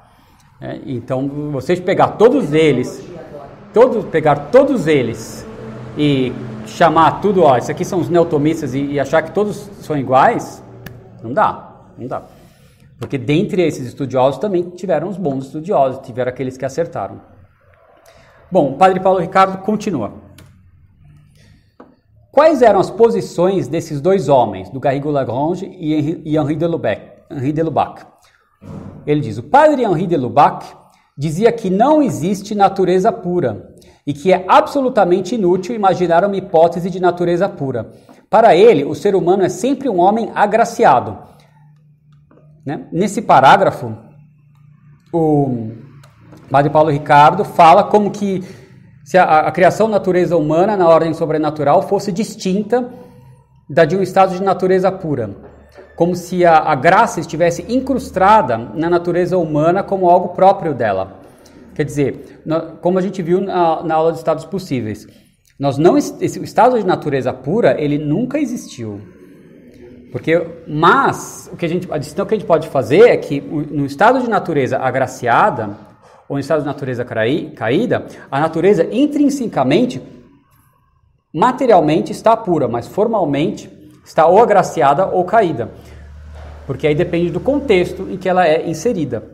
É, 0.61 0.79
então, 0.87 1.29
vocês 1.51 1.81
pegar 1.81 2.09
todos 2.09 2.53
eles, 2.53 3.05
todos, 3.73 4.05
pegar 4.07 4.51
todos 4.51 4.87
eles 4.87 5.47
e 5.97 6.33
chamar 6.67 7.21
tudo, 7.21 7.43
ó, 7.43 7.57
isso 7.57 7.71
aqui 7.71 7.85
são 7.85 7.99
os 7.99 8.09
neotomistas 8.09 8.75
e, 8.75 8.93
e 8.93 9.01
achar 9.01 9.23
que 9.23 9.33
todos 9.33 9.57
são 9.81 9.97
iguais, 9.97 10.63
não 11.23 11.33
dá, 11.33 11.77
não 11.99 12.07
dá. 12.07 12.23
Porque 13.01 13.17
dentre 13.17 13.63
esses 13.63 13.87
estudiosos 13.87 14.39
também 14.39 14.63
tiveram 14.71 15.09
os 15.09 15.17
bons 15.17 15.47
estudiosos, 15.47 16.07
tiveram 16.07 16.29
aqueles 16.29 16.59
que 16.59 16.67
acertaram. 16.67 17.23
Bom, 18.53 18.73
o 18.73 18.77
padre 18.77 19.01
Paulo 19.01 19.19
Ricardo 19.19 19.63
continua. 19.63 20.13
Quais 22.31 22.61
eram 22.61 22.79
as 22.79 22.91
posições 22.91 23.67
desses 23.67 24.03
dois 24.03 24.29
homens, 24.29 24.69
do 24.69 24.79
Garrigo 24.79 25.11
Lagrange 25.11 25.67
e 25.67 26.37
Henri 26.37 26.55
de 26.55 26.67
Lubac? 26.67 27.01
Henri 27.31 27.53
de 27.53 27.63
Lubac? 27.63 28.05
Ele 29.07 29.21
diz: 29.21 29.39
o 29.39 29.43
padre 29.45 29.83
Henri 29.83 30.07
de 30.07 30.17
Lubac 30.19 30.67
dizia 31.17 31.51
que 31.51 31.71
não 31.71 32.03
existe 32.03 32.55
natureza 32.55 33.11
pura 33.11 33.75
e 34.07 34.13
que 34.13 34.31
é 34.31 34.45
absolutamente 34.47 35.35
inútil 35.35 35.75
imaginar 35.75 36.23
uma 36.25 36.37
hipótese 36.37 36.91
de 36.91 37.01
natureza 37.01 37.49
pura. 37.49 37.91
Para 38.29 38.55
ele, 38.55 38.85
o 38.85 38.95
ser 38.95 39.15
humano 39.15 39.43
é 39.43 39.49
sempre 39.49 39.89
um 39.89 40.01
homem 40.01 40.31
agraciado. 40.35 41.19
Né? 42.65 42.87
Nesse 42.93 43.23
parágrafo, 43.23 43.97
o 45.13 45.71
Padre 46.51 46.71
Paulo 46.71 46.91
Ricardo 46.91 47.45
fala 47.45 47.85
como 47.85 48.11
que 48.11 48.45
se 49.05 49.17
a, 49.19 49.41
a 49.41 49.51
criação 49.51 49.89
natureza 49.89 50.37
humana 50.37 50.77
na 50.77 50.89
ordem 50.89 51.15
sobrenatural 51.15 51.83
fosse 51.83 52.13
distinta 52.13 52.89
da 53.69 53.85
de 53.85 53.97
um 53.97 54.03
estado 54.03 54.35
de 54.35 54.43
natureza 54.43 54.91
pura, 54.91 55.31
como 55.97 56.15
se 56.15 56.45
a, 56.45 56.59
a 56.59 56.75
graça 56.75 57.21
estivesse 57.21 57.65
incrustada 57.69 58.59
na 58.59 58.91
natureza 58.91 59.39
humana 59.39 59.83
como 59.83 60.11
algo 60.11 60.31
próprio 60.31 60.75
dela. 60.75 61.21
Quer 61.75 61.85
dizer, 61.85 62.43
como 62.81 62.99
a 62.99 63.03
gente 63.03 63.23
viu 63.23 63.41
na, 63.41 63.83
na 63.83 63.95
aula 63.95 64.13
de 64.13 64.19
estados 64.19 64.45
possíveis, 64.45 65.07
nós 65.59 65.79
não 65.79 65.97
esse 65.97 66.43
estado 66.43 66.79
de 66.79 66.87
natureza 66.87 67.33
pura 67.33 67.81
ele 67.81 67.99
nunca 67.99 68.39
existiu. 68.39 69.01
Porque, 70.11 70.47
mas 70.67 71.49
o 71.53 71.57
que 71.57 71.67
a 71.67 71.69
gente 71.69 71.91
a 71.91 71.99
distinção 71.99 72.27
que 72.27 72.35
a 72.35 72.39
gente 72.39 72.47
pode 72.47 72.69
fazer 72.69 73.09
é 73.09 73.17
que 73.17 73.41
no 73.41 73.87
estado 73.87 74.21
de 74.21 74.29
natureza 74.29 74.79
agraciada 74.79 75.77
ou 76.29 76.37
no 76.37 76.41
estado 76.41 76.61
de 76.61 76.67
natureza 76.67 77.05
caída, 77.05 78.07
a 78.31 78.41
natureza 78.41 78.87
intrinsecamente, 78.91 80.01
materialmente 81.33 82.13
está 82.13 82.37
pura, 82.37 82.69
mas 82.69 82.87
formalmente 82.87 83.71
está 84.05 84.27
ou 84.27 84.41
agraciada 84.41 85.07
ou 85.07 85.25
caída. 85.25 85.71
Porque 86.67 86.87
aí 86.87 86.95
depende 86.95 87.31
do 87.31 87.41
contexto 87.41 88.09
em 88.11 88.17
que 88.17 88.29
ela 88.29 88.47
é 88.47 88.69
inserida. 88.69 89.25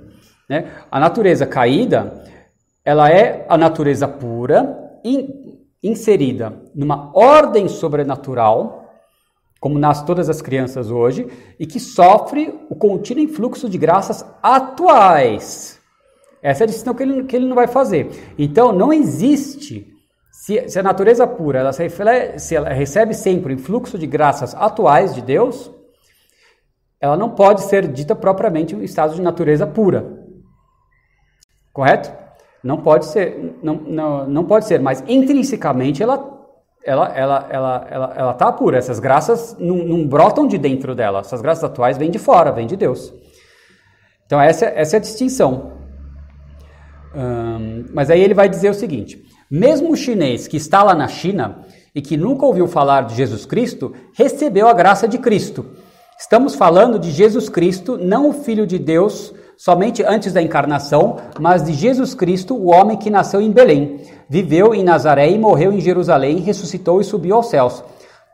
Né? 0.49 0.71
A 0.91 1.01
natureza 1.01 1.47
caída 1.47 2.23
ela 2.87 3.11
é 3.11 3.45
a 3.49 3.59
natureza 3.59 4.07
pura, 4.07 5.01
in, 5.05 5.59
inserida 5.83 6.53
numa 6.73 7.11
ordem 7.13 7.67
sobrenatural, 7.69 8.86
como 9.67 9.81
nasce 9.81 10.07
todas 10.07 10.31
as 10.31 10.41
crianças 10.41 10.93
hoje, 10.93 11.27
e 11.59 11.67
que 11.67 11.81
sofre 11.81 12.55
o 12.71 12.77
contínuo 12.77 13.25
influxo 13.25 13.69
de 13.69 13.77
graças 13.77 14.25
atuais. 14.41 15.81
Essa 16.41 16.63
é 16.63 16.65
a 16.65 16.67
distinção 16.69 16.95
que 16.95 17.03
ele, 17.03 17.25
que 17.25 17.35
ele 17.35 17.49
não 17.49 17.57
vai 17.57 17.67
fazer. 17.67 18.09
Então, 18.39 18.71
não 18.71 18.93
existe, 18.93 19.93
se, 20.31 20.69
se 20.69 20.79
a 20.79 20.85
natureza 20.85 21.27
pura 21.27 21.59
ela 21.59 21.73
se, 21.73 21.85
se 22.39 22.55
ela 22.55 22.69
recebe 22.69 23.13
sempre 23.13 23.55
o 23.55 23.57
influxo 23.57 23.99
de 23.99 24.07
graças 24.07 24.55
atuais 24.55 25.13
de 25.13 25.21
Deus, 25.21 25.69
ela 27.01 27.17
não 27.17 27.31
pode 27.31 27.63
ser 27.63 27.89
dita 27.89 28.15
propriamente 28.15 28.77
um 28.77 28.85
estado 28.85 29.17
de 29.17 29.21
natureza 29.21 29.67
pura. 29.67 30.17
Correto? 31.73 32.13
Não 32.63 32.77
pode 32.77 33.07
ser, 33.07 33.59
não, 33.61 33.75
não, 33.75 34.29
não 34.29 34.45
pode 34.45 34.67
ser, 34.67 34.81
mas 34.81 35.03
intrinsecamente 35.09 36.05
ela 36.05 36.36
ela 36.87 37.13
ela 37.15 37.47
ela 37.51 37.87
ela, 37.91 38.15
ela 38.17 38.35
tá 38.35 38.51
pura. 38.53 38.79
Essas 38.79 38.99
graças 38.99 39.57
não, 39.59 39.77
não 39.77 40.07
brotam 40.07 40.47
de 40.47 40.57
dentro 40.57 40.95
dela. 40.95 41.21
Essas 41.21 41.43
graças 41.43 41.65
atuais 41.65 41.99
vêm 41.99 42.11
de 42.11 42.19
fora, 42.19 42.53
vêm 42.53 42.67
de 42.67 42.77
Deus. 42.77 43.13
Então 44.25 44.41
essa, 44.41 44.67
essa 44.67 44.97
é 44.97 44.99
a 44.99 45.01
distinção. 45.01 45.73
mas 47.93 48.11
aí 48.11 48.21
ele 48.21 48.35
vai 48.35 48.49
dizer 48.49 48.71
o 48.71 48.75
seguinte: 48.75 49.23
mesmo 49.51 49.93
o 49.93 49.97
chinês 49.97 50.49
que 50.49 50.57
está 50.57 50.83
lá 50.83 50.95
na 50.95 51.09
China 51.09 51.59
e 51.95 52.01
que 52.01 52.17
nunca 52.17 52.47
ouviu 52.47 52.69
falar 52.69 53.03
de 53.03 53.15
Jesus 53.15 53.45
Cristo, 53.45 53.93
recebeu 54.15 54.69
a 54.69 54.73
graça 54.73 55.09
de 55.09 55.19
Cristo. 55.19 55.67
Estamos 56.19 56.55
falando 56.55 56.99
de 56.99 57.11
Jesus 57.11 57.49
Cristo, 57.49 57.99
não 57.99 58.31
o 58.31 58.33
Filho 58.33 58.67
de 58.67 58.79
Deus 58.79 59.35
somente 59.57 60.03
antes 60.03 60.33
da 60.33 60.43
encarnação, 60.43 61.17
mas 61.41 61.63
de 61.63 61.73
Jesus 61.73 62.15
Cristo, 62.15 62.55
o 62.55 62.67
homem 62.67 62.99
que 62.99 63.11
nasceu 63.11 63.41
em 63.41 63.51
Belém, 63.51 64.01
viveu 64.29 64.75
em 64.75 64.85
Nazaré 64.85 65.31
e 65.31 65.39
morreu 65.39 65.73
em 65.73 65.81
Jerusalém, 65.81 66.39
ressuscitou 66.39 67.01
e 67.01 67.05
subiu 67.05 67.37
aos 67.37 67.49
céus. 67.49 67.83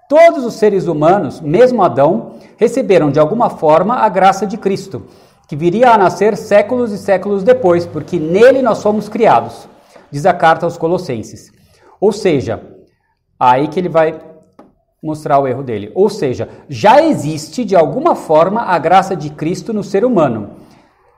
Todos 0.09 0.45
os 0.45 0.55
seres 0.55 0.87
humanos, 0.87 1.41
mesmo 1.41 1.83
Adão, 1.83 2.35
receberam 2.57 3.11
de 3.11 3.19
alguma 3.19 3.51
forma 3.51 3.97
a 3.97 4.09
graça 4.09 4.47
de 4.47 4.57
Cristo, 4.57 5.07
que 5.49 5.57
viria 5.57 5.91
a 5.91 5.99
nascer 5.99 6.37
séculos 6.37 6.93
e 6.93 6.99
séculos 6.99 7.43
depois, 7.43 7.87
porque 7.87 8.19
nele 8.19 8.63
nós 8.63 8.79
somos 8.79 9.09
criados, 9.09 9.69
diz 10.11 10.27
a 10.27 10.35
carta 10.35 10.67
aos 10.67 10.77
Colossenses. 10.77 11.51
Ou 12.01 12.13
seja, 12.13 12.61
aí 13.39 13.69
que 13.69 13.79
ele 13.79 13.89
vai 13.89 14.21
mostrar 15.03 15.39
o 15.39 15.49
erro 15.49 15.63
dele. 15.63 15.91
Ou 15.95 16.09
seja, 16.09 16.49
já 16.69 17.03
existe 17.03 17.65
de 17.65 17.75
alguma 17.75 18.15
forma 18.15 18.63
a 18.63 18.79
graça 18.79 19.17
de 19.17 19.31
Cristo 19.31 19.73
no 19.73 19.83
ser 19.83 20.05
humano. 20.05 20.51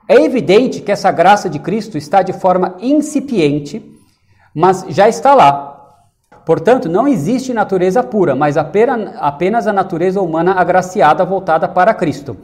É 0.07 0.15
evidente 0.15 0.81
que 0.81 0.91
essa 0.91 1.11
graça 1.11 1.49
de 1.49 1.59
Cristo 1.59 1.97
está 1.97 2.21
de 2.21 2.33
forma 2.33 2.75
incipiente, 2.79 3.94
mas 4.55 4.85
já 4.87 5.09
está 5.09 5.35
lá. 5.35 5.73
Portanto, 6.45 6.87
não 6.87 7.07
existe 7.07 7.53
natureza 7.53 8.01
pura, 8.01 8.35
mas 8.35 8.55
apenas 8.55 9.67
a 9.67 9.73
natureza 9.73 10.21
humana 10.21 10.53
agraciada 10.53 11.25
voltada 11.25 11.67
para 11.67 11.93
Cristo. 11.93 12.37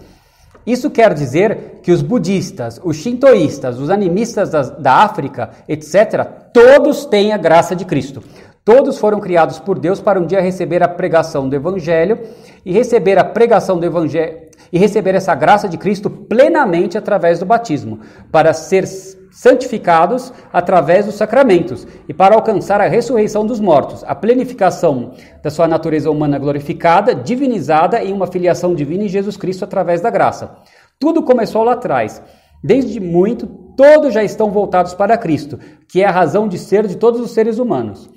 Isso 0.65 0.91
quer 0.91 1.13
dizer 1.13 1.79
que 1.81 1.91
os 1.91 2.01
budistas, 2.01 2.79
os 2.83 2.97
shintoístas, 2.97 3.79
os 3.79 3.89
animistas 3.89 4.49
da, 4.49 4.61
da 4.63 4.93
África, 5.03 5.51
etc., 5.67 6.25
todos 6.53 7.05
têm 7.05 7.31
a 7.31 7.37
graça 7.37 7.75
de 7.75 7.85
Cristo. 7.85 8.21
Todos 8.63 8.97
foram 8.99 9.19
criados 9.19 9.57
por 9.59 9.79
Deus 9.79 9.99
para 9.99 10.19
um 10.19 10.25
dia 10.25 10.39
receber 10.39 10.83
a 10.83 10.87
pregação 10.87 11.49
do 11.49 11.55
Evangelho 11.55 12.19
e 12.63 12.71
receber 12.71 13.17
a 13.17 13.23
pregação 13.23 13.79
do 13.79 13.85
Evangelho 13.85 14.37
e 14.71 14.77
receber 14.77 15.15
essa 15.15 15.33
graça 15.33 15.67
de 15.67 15.77
Cristo 15.77 16.09
plenamente 16.09 16.97
através 16.97 17.39
do 17.39 17.45
batismo, 17.45 17.99
para 18.31 18.53
ser 18.53 18.85
santificados 19.31 20.33
através 20.51 21.05
dos 21.05 21.15
sacramentos 21.15 21.87
e 22.07 22.13
para 22.13 22.35
alcançar 22.35 22.81
a 22.81 22.87
ressurreição 22.87 23.45
dos 23.45 23.59
mortos, 23.59 24.03
a 24.05 24.13
plenificação 24.13 25.13
da 25.41 25.49
sua 25.49 25.67
natureza 25.67 26.11
humana 26.11 26.37
glorificada, 26.37 27.15
divinizada 27.15 28.03
em 28.03 28.11
uma 28.13 28.27
filiação 28.27 28.75
divina 28.75 29.05
em 29.05 29.09
Jesus 29.09 29.37
Cristo 29.37 29.63
através 29.63 30.01
da 30.01 30.09
graça. 30.09 30.57
Tudo 30.99 31.23
começou 31.23 31.63
lá 31.63 31.73
atrás. 31.73 32.21
Desde 32.63 32.99
muito, 32.99 33.47
todos 33.75 34.13
já 34.13 34.23
estão 34.23 34.51
voltados 34.51 34.93
para 34.93 35.17
Cristo, 35.17 35.57
que 35.87 36.03
é 36.03 36.05
a 36.05 36.11
razão 36.11 36.47
de 36.47 36.59
ser 36.59 36.85
de 36.85 36.97
todos 36.97 37.19
os 37.19 37.31
seres 37.31 37.57
humanos. 37.57 38.07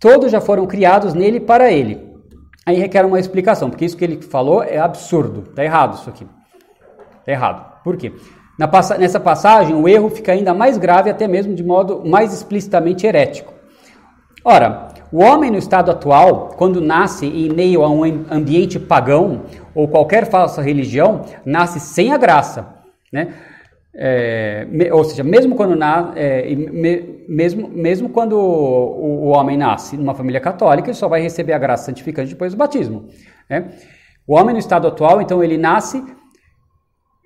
Todos 0.00 0.30
já 0.30 0.40
foram 0.40 0.66
criados 0.66 1.14
nele 1.14 1.40
para 1.40 1.72
ele. 1.72 2.06
Aí 2.66 2.76
requer 2.76 3.06
uma 3.06 3.18
explicação, 3.18 3.70
porque 3.70 3.86
isso 3.86 3.96
que 3.96 4.04
ele 4.04 4.20
falou 4.20 4.62
é 4.62 4.78
absurdo. 4.78 5.44
Está 5.48 5.64
errado 5.64 5.94
isso 5.94 6.10
aqui. 6.10 6.26
Está 7.20 7.32
errado. 7.32 7.82
Por 7.82 7.96
quê? 7.96 8.12
Nessa 8.98 9.20
passagem, 9.20 9.74
o 9.74 9.88
erro 9.88 10.10
fica 10.10 10.32
ainda 10.32 10.52
mais 10.52 10.76
grave, 10.76 11.10
até 11.10 11.28
mesmo 11.28 11.54
de 11.54 11.62
modo 11.62 12.02
mais 12.04 12.32
explicitamente 12.32 13.06
herético. 13.06 13.54
Ora, 14.44 14.88
o 15.12 15.22
homem 15.22 15.50
no 15.50 15.58
estado 15.58 15.90
atual, 15.90 16.50
quando 16.56 16.80
nasce 16.80 17.26
em 17.26 17.50
meio 17.50 17.82
a 17.82 17.90
um 17.90 18.02
ambiente 18.30 18.78
pagão 18.78 19.42
ou 19.74 19.86
qualquer 19.88 20.26
falsa 20.26 20.60
religião, 20.60 21.22
nasce 21.44 21.78
sem 21.80 22.12
a 22.12 22.16
graça, 22.16 22.74
né? 23.12 23.34
É, 24.00 24.64
me, 24.66 24.88
ou 24.92 25.02
seja, 25.02 25.24
mesmo 25.24 25.56
quando, 25.56 25.74
na, 25.74 26.12
é, 26.14 26.54
me, 26.54 27.24
mesmo, 27.28 27.68
mesmo 27.68 28.08
quando 28.10 28.34
o, 28.34 29.24
o, 29.24 29.28
homem 29.28 29.56
nasce 29.56 29.96
numa 29.96 30.14
família 30.14 30.40
católica, 30.40 30.88
ele 30.88 30.96
só 30.96 31.08
vai 31.08 31.20
receber 31.20 31.52
a 31.52 31.58
graça 31.58 31.86
santificante 31.86 32.30
depois 32.30 32.52
do 32.52 32.58
batismo. 32.58 33.08
Né? 33.50 33.70
O 34.24 34.36
homem 34.36 34.52
no 34.52 34.58
estado 34.60 34.86
atual, 34.86 35.20
então, 35.20 35.42
ele 35.42 35.58
nasce, 35.58 36.04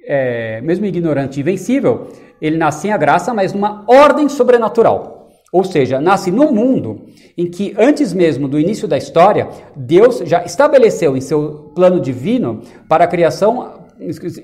é, 0.05 0.61
mesmo 0.61 0.87
ignorante 0.87 1.39
e 1.39 1.41
invencível, 1.41 2.09
ele 2.41 2.57
nasce 2.57 2.83
sem 2.83 2.93
a 2.93 2.97
graça, 2.97 3.33
mas 3.33 3.53
numa 3.53 3.85
ordem 3.87 4.29
sobrenatural. 4.29 5.29
Ou 5.53 5.65
seja, 5.65 6.01
nasce 6.01 6.31
num 6.31 6.51
mundo 6.51 7.03
em 7.37 7.47
que, 7.51 7.75
antes 7.79 8.13
mesmo 8.13 8.49
do 8.49 8.59
início 8.59 8.89
da 8.89 8.97
história, 8.97 9.49
Deus 9.77 10.23
já 10.25 10.43
estabeleceu 10.45 11.17
em 11.17 11.21
seu 11.21 11.71
plano 11.75 12.01
divino 12.01 12.63
para 12.89 13.05
a 13.05 13.07
criação 13.07 13.81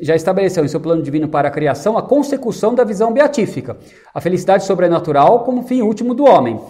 já 0.00 0.14
estabeleceu 0.14 0.64
em 0.64 0.68
seu 0.68 0.78
plano 0.78 1.02
divino 1.02 1.26
para 1.26 1.48
a 1.48 1.50
criação 1.50 1.98
a 1.98 2.02
consecução 2.02 2.76
da 2.76 2.84
visão 2.84 3.12
beatífica, 3.12 3.76
a 4.14 4.20
felicidade 4.20 4.64
sobrenatural 4.64 5.40
como 5.40 5.64
fim 5.64 5.82
último 5.82 6.14
do 6.14 6.24
homem. 6.24 6.60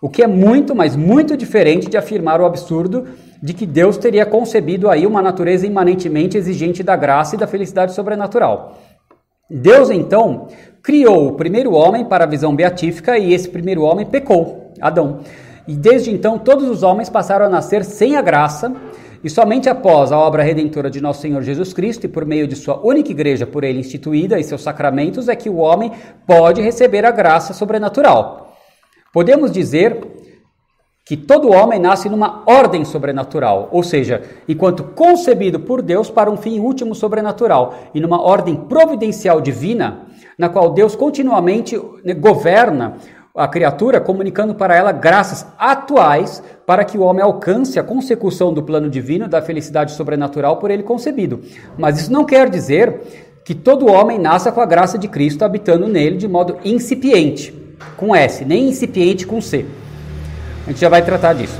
O 0.00 0.08
que 0.08 0.22
é 0.22 0.26
muito, 0.26 0.74
mas 0.74 0.96
muito 0.96 1.36
diferente 1.36 1.88
de 1.88 1.96
afirmar 1.96 2.40
o 2.40 2.44
absurdo 2.44 3.06
de 3.42 3.52
que 3.52 3.66
Deus 3.66 3.96
teria 3.96 4.24
concebido 4.24 4.88
aí 4.88 5.04
uma 5.04 5.20
natureza 5.20 5.66
imanentemente 5.66 6.38
exigente 6.38 6.82
da 6.82 6.94
graça 6.94 7.34
e 7.34 7.38
da 7.38 7.46
felicidade 7.46 7.92
sobrenatural. 7.92 8.78
Deus 9.50 9.90
então 9.90 10.46
criou 10.82 11.28
o 11.28 11.32
primeiro 11.34 11.72
homem 11.72 12.04
para 12.04 12.24
a 12.24 12.28
visão 12.28 12.54
beatífica 12.54 13.18
e 13.18 13.34
esse 13.34 13.48
primeiro 13.48 13.82
homem 13.82 14.06
pecou, 14.06 14.72
Adão. 14.80 15.20
E 15.66 15.74
desde 15.74 16.10
então 16.10 16.38
todos 16.38 16.68
os 16.68 16.82
homens 16.82 17.10
passaram 17.10 17.46
a 17.46 17.48
nascer 17.48 17.84
sem 17.84 18.16
a 18.16 18.22
graça 18.22 18.72
e 19.24 19.30
somente 19.30 19.68
após 19.68 20.10
a 20.10 20.18
obra 20.18 20.42
redentora 20.42 20.90
de 20.90 21.00
nosso 21.00 21.20
Senhor 21.20 21.42
Jesus 21.42 21.72
Cristo 21.72 22.04
e 22.04 22.08
por 22.08 22.24
meio 22.24 22.46
de 22.48 22.56
sua 22.56 22.80
única 22.84 23.10
igreja 23.10 23.46
por 23.46 23.62
ele 23.62 23.80
instituída 23.80 24.38
e 24.38 24.44
seus 24.44 24.62
sacramentos 24.62 25.28
é 25.28 25.36
que 25.36 25.50
o 25.50 25.56
homem 25.56 25.92
pode 26.26 26.60
receber 26.60 27.04
a 27.04 27.10
graça 27.10 27.52
sobrenatural. 27.52 28.56
Podemos 29.12 29.52
dizer 29.52 30.11
que 31.04 31.16
todo 31.16 31.50
homem 31.50 31.80
nasce 31.80 32.08
numa 32.08 32.44
ordem 32.46 32.84
sobrenatural, 32.84 33.68
ou 33.72 33.82
seja, 33.82 34.22
enquanto 34.48 34.84
concebido 34.84 35.58
por 35.58 35.82
Deus 35.82 36.08
para 36.08 36.30
um 36.30 36.36
fim 36.36 36.60
último 36.60 36.94
sobrenatural, 36.94 37.74
e 37.92 38.00
numa 38.00 38.22
ordem 38.22 38.54
providencial 38.54 39.40
divina, 39.40 40.06
na 40.38 40.48
qual 40.48 40.70
Deus 40.70 40.94
continuamente 40.94 41.76
né, 42.04 42.14
governa 42.14 42.98
a 43.34 43.48
criatura, 43.48 44.00
comunicando 44.00 44.54
para 44.54 44.76
ela 44.76 44.92
graças 44.92 45.46
atuais 45.58 46.42
para 46.66 46.84
que 46.84 46.98
o 46.98 47.02
homem 47.02 47.22
alcance 47.22 47.78
a 47.78 47.82
consecução 47.82 48.52
do 48.52 48.62
plano 48.62 48.90
divino 48.90 49.26
da 49.26 49.40
felicidade 49.40 49.92
sobrenatural 49.92 50.58
por 50.58 50.70
ele 50.70 50.82
concebido. 50.82 51.40
Mas 51.78 51.98
isso 51.98 52.12
não 52.12 52.24
quer 52.24 52.50
dizer 52.50 53.00
que 53.44 53.54
todo 53.54 53.90
homem 53.90 54.18
nasça 54.18 54.52
com 54.52 54.60
a 54.60 54.66
graça 54.66 54.98
de 54.98 55.08
Cristo 55.08 55.44
habitando 55.44 55.88
nele 55.88 56.16
de 56.16 56.28
modo 56.28 56.58
incipiente, 56.64 57.52
com 57.96 58.14
S, 58.14 58.44
nem 58.44 58.68
incipiente 58.68 59.26
com 59.26 59.40
C. 59.40 59.66
A 60.64 60.70
gente 60.70 60.80
já 60.80 60.88
vai 60.88 61.02
tratar 61.02 61.32
disso. 61.32 61.58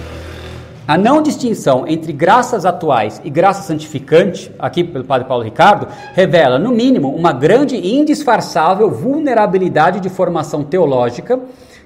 A 0.86 0.98
não 0.98 1.22
distinção 1.22 1.86
entre 1.86 2.12
graças 2.12 2.64
atuais 2.64 3.20
e 3.24 3.30
graça 3.30 3.62
santificante, 3.62 4.52
aqui 4.58 4.82
pelo 4.82 5.04
Padre 5.04 5.28
Paulo 5.28 5.44
Ricardo, 5.44 5.86
revela, 6.12 6.58
no 6.58 6.70
mínimo, 6.70 7.08
uma 7.14 7.32
grande 7.32 7.76
e 7.76 7.94
indisfarçável 7.94 8.90
vulnerabilidade 8.90 10.00
de 10.00 10.08
formação 10.08 10.64
teológica, 10.64 11.38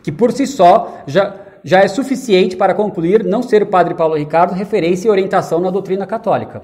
que 0.02 0.10
por 0.10 0.32
si 0.32 0.46
só 0.46 1.02
já, 1.06 1.34
já 1.62 1.80
é 1.80 1.88
suficiente 1.88 2.56
para 2.56 2.74
concluir 2.74 3.22
não 3.22 3.42
ser 3.42 3.62
o 3.62 3.66
Padre 3.66 3.94
Paulo 3.94 4.16
Ricardo 4.16 4.54
referência 4.54 5.08
e 5.08 5.10
orientação 5.10 5.60
na 5.60 5.70
doutrina 5.70 6.06
católica. 6.06 6.62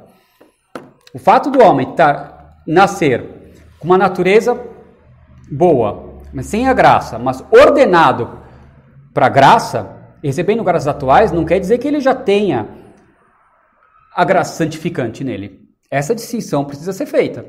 O 1.15 1.19
fato 1.19 1.51
do 1.51 1.63
homem 1.63 1.93
tar, 1.95 2.63
nascer 2.67 3.25
com 3.79 3.87
uma 3.87 3.99
natureza 3.99 4.59
boa, 5.51 6.23
mas 6.33 6.47
sem 6.47 6.67
a 6.67 6.73
graça, 6.73 7.19
mas 7.19 7.45
ordenado 7.51 8.31
para 9.13 9.27
a 9.27 9.29
graça, 9.29 9.92
recebendo 10.29 10.63
graças 10.63 10.89
atuais, 10.89 11.33
não 11.33 11.45
quer 11.45 11.59
dizer 11.59 11.79
que 11.79 11.89
ele 11.89 12.01
já 12.01 12.15
tenha 12.15 12.69
a 14.15 14.25
graça 14.25 14.57
santificante 14.57 15.25
nele. 15.25 15.61
Essa 15.91 16.15
distinção 16.15 16.65
precisa 16.65 16.93
ser 16.93 17.07
feita. 17.07 17.45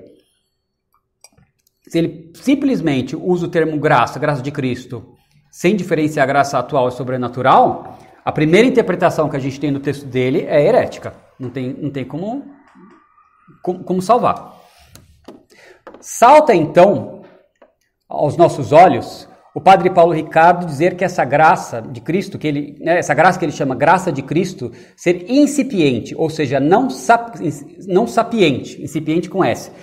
Se 1.87 1.97
ele 1.97 2.31
simplesmente 2.35 3.15
usa 3.15 3.45
o 3.45 3.49
termo 3.49 3.77
graça, 3.77 4.19
graça 4.19 4.41
de 4.41 4.51
Cristo, 4.51 5.15
sem 5.51 5.75
diferenciar 5.75 6.23
a 6.23 6.27
graça 6.27 6.57
atual 6.57 6.87
e 6.87 6.91
sobrenatural, 6.91 7.99
a 8.25 8.31
primeira 8.31 8.67
interpretação 8.67 9.29
que 9.29 9.35
a 9.35 9.39
gente 9.39 9.59
tem 9.59 9.69
no 9.69 9.79
texto 9.79 10.05
dele 10.05 10.45
é 10.47 10.65
herética. 10.65 11.13
Não 11.39 11.49
tem, 11.49 11.73
não 11.73 11.91
tem 11.91 12.05
como, 12.05 12.45
como, 13.61 13.83
como 13.83 14.01
salvar. 14.01 14.59
Salta 15.99 16.55
então 16.55 17.21
aos 18.09 18.37
nossos 18.37 18.71
olhos 18.71 19.27
o 19.55 19.61
padre 19.61 19.89
Paulo 19.91 20.13
Ricardo 20.13 20.65
dizer 20.65 20.95
que 20.95 21.03
essa 21.03 21.23
graça 21.23 21.79
de 21.79 22.01
Cristo, 22.01 22.39
que 22.39 22.47
ele, 22.47 22.75
né, 22.81 22.97
essa 22.97 23.13
graça 23.13 23.37
que 23.37 23.45
ele 23.45 23.51
chama 23.51 23.75
graça 23.75 24.11
de 24.11 24.23
Cristo, 24.23 24.71
ser 24.95 25.29
incipiente, 25.29 26.15
ou 26.17 26.27
seja, 26.29 26.59
não, 26.59 26.89
sap, 26.89 27.35
não 27.87 28.07
sapiente, 28.07 28.81
incipiente 28.81 29.29
com 29.29 29.43
S. 29.43 29.69
O 29.69 29.73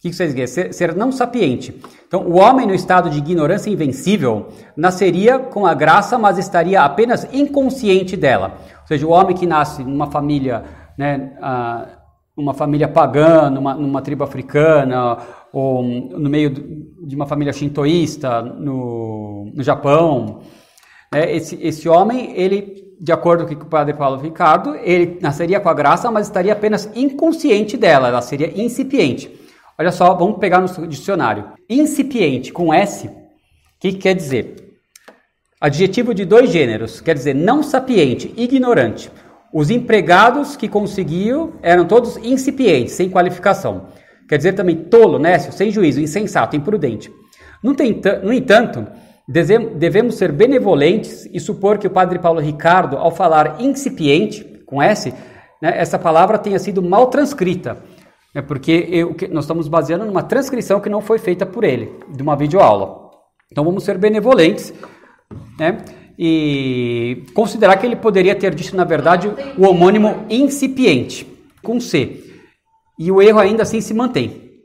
que 0.00 0.12
vocês 0.12 0.34
dizem? 0.34 0.46
Ser, 0.46 0.74
ser 0.74 0.96
não 0.96 1.12
sapiente. 1.12 1.78
Então, 2.08 2.26
o 2.26 2.38
homem 2.38 2.66
no 2.66 2.74
estado 2.74 3.08
de 3.08 3.18
ignorância 3.18 3.70
invencível 3.70 4.48
nasceria 4.76 5.38
com 5.38 5.64
a 5.64 5.74
graça, 5.74 6.18
mas 6.18 6.38
estaria 6.38 6.82
apenas 6.82 7.28
inconsciente 7.32 8.16
dela. 8.16 8.58
Ou 8.80 8.86
seja, 8.88 9.06
o 9.06 9.10
homem 9.10 9.36
que 9.36 9.46
nasce 9.46 9.84
numa 9.84 10.10
família, 10.10 10.64
né, 10.98 11.32
uh, 11.38 12.00
uma 12.36 12.54
família 12.54 12.88
pagã, 12.88 13.50
numa, 13.50 13.74
numa 13.74 14.00
tribo 14.00 14.24
africana, 14.24 15.18
ou 15.52 15.82
no 15.82 16.30
meio 16.30 16.50
de 16.50 17.16
uma 17.16 17.26
família 17.26 17.52
shintoísta 17.52 18.42
no, 18.42 19.50
no 19.54 19.62
Japão. 19.62 20.42
É, 21.12 21.34
esse, 21.34 21.58
esse 21.60 21.88
homem, 21.88 22.32
ele, 22.36 22.94
de 23.00 23.12
acordo 23.12 23.46
com 23.46 23.64
o 23.64 23.68
padre 23.68 23.94
Paulo 23.94 24.20
Ricardo, 24.20 24.76
ele 24.76 25.18
nasceria 25.20 25.58
com 25.58 25.68
a 25.68 25.74
graça, 25.74 26.10
mas 26.10 26.26
estaria 26.26 26.52
apenas 26.52 26.90
inconsciente 26.94 27.76
dela, 27.76 28.08
ela 28.08 28.22
seria 28.22 28.52
incipiente. 28.60 29.30
Olha 29.78 29.90
só, 29.90 30.14
vamos 30.14 30.38
pegar 30.38 30.60
no 30.60 30.86
dicionário. 30.86 31.52
Incipiente, 31.68 32.52
com 32.52 32.72
S, 32.72 33.06
o 33.06 33.12
que, 33.80 33.92
que 33.92 33.98
quer 33.98 34.14
dizer? 34.14 34.56
Adjetivo 35.60 36.14
de 36.14 36.24
dois 36.24 36.50
gêneros, 36.50 37.00
quer 37.00 37.14
dizer 37.14 37.34
não 37.34 37.62
sapiente, 37.62 38.32
ignorante. 38.36 39.10
Os 39.52 39.68
empregados 39.68 40.56
que 40.56 40.68
conseguiam 40.68 41.54
eram 41.60 41.86
todos 41.86 42.16
incipientes, 42.18 42.94
sem 42.94 43.10
qualificação. 43.10 43.88
Quer 44.30 44.36
dizer 44.36 44.52
também 44.52 44.76
tolo, 44.76 45.18
nécio, 45.18 45.52
sem 45.52 45.72
juízo, 45.72 46.00
insensato, 46.00 46.54
imprudente. 46.54 47.12
No, 47.60 47.74
no 48.22 48.32
entanto, 48.32 48.86
devemos 49.26 50.14
ser 50.14 50.30
benevolentes 50.30 51.28
e 51.32 51.40
supor 51.40 51.78
que 51.78 51.88
o 51.88 51.90
padre 51.90 52.20
Paulo 52.20 52.38
Ricardo, 52.38 52.96
ao 52.96 53.10
falar 53.10 53.56
incipiente, 53.60 54.44
com 54.64 54.80
S, 54.80 55.12
né, 55.60 55.72
essa 55.74 55.98
palavra 55.98 56.38
tenha 56.38 56.60
sido 56.60 56.80
mal 56.80 57.08
transcrita. 57.08 57.78
Né, 58.32 58.40
porque 58.40 58.86
eu, 58.92 59.16
nós 59.32 59.46
estamos 59.46 59.66
baseando 59.66 60.04
numa 60.04 60.22
transcrição 60.22 60.78
que 60.78 60.88
não 60.88 61.00
foi 61.00 61.18
feita 61.18 61.44
por 61.44 61.64
ele, 61.64 61.90
de 62.14 62.22
uma 62.22 62.36
videoaula. 62.36 63.10
Então 63.50 63.64
vamos 63.64 63.82
ser 63.82 63.98
benevolentes 63.98 64.72
né, 65.58 65.78
e 66.16 67.24
considerar 67.34 67.78
que 67.78 67.84
ele 67.84 67.96
poderia 67.96 68.36
ter 68.36 68.54
dito, 68.54 68.76
na 68.76 68.84
verdade, 68.84 69.28
o 69.58 69.66
homônimo 69.66 70.24
incipiente, 70.30 71.26
com 71.64 71.80
C. 71.80 72.29
E 73.00 73.10
o 73.10 73.22
erro 73.22 73.38
ainda 73.38 73.62
assim 73.62 73.80
se 73.80 73.94
mantém. 73.94 74.60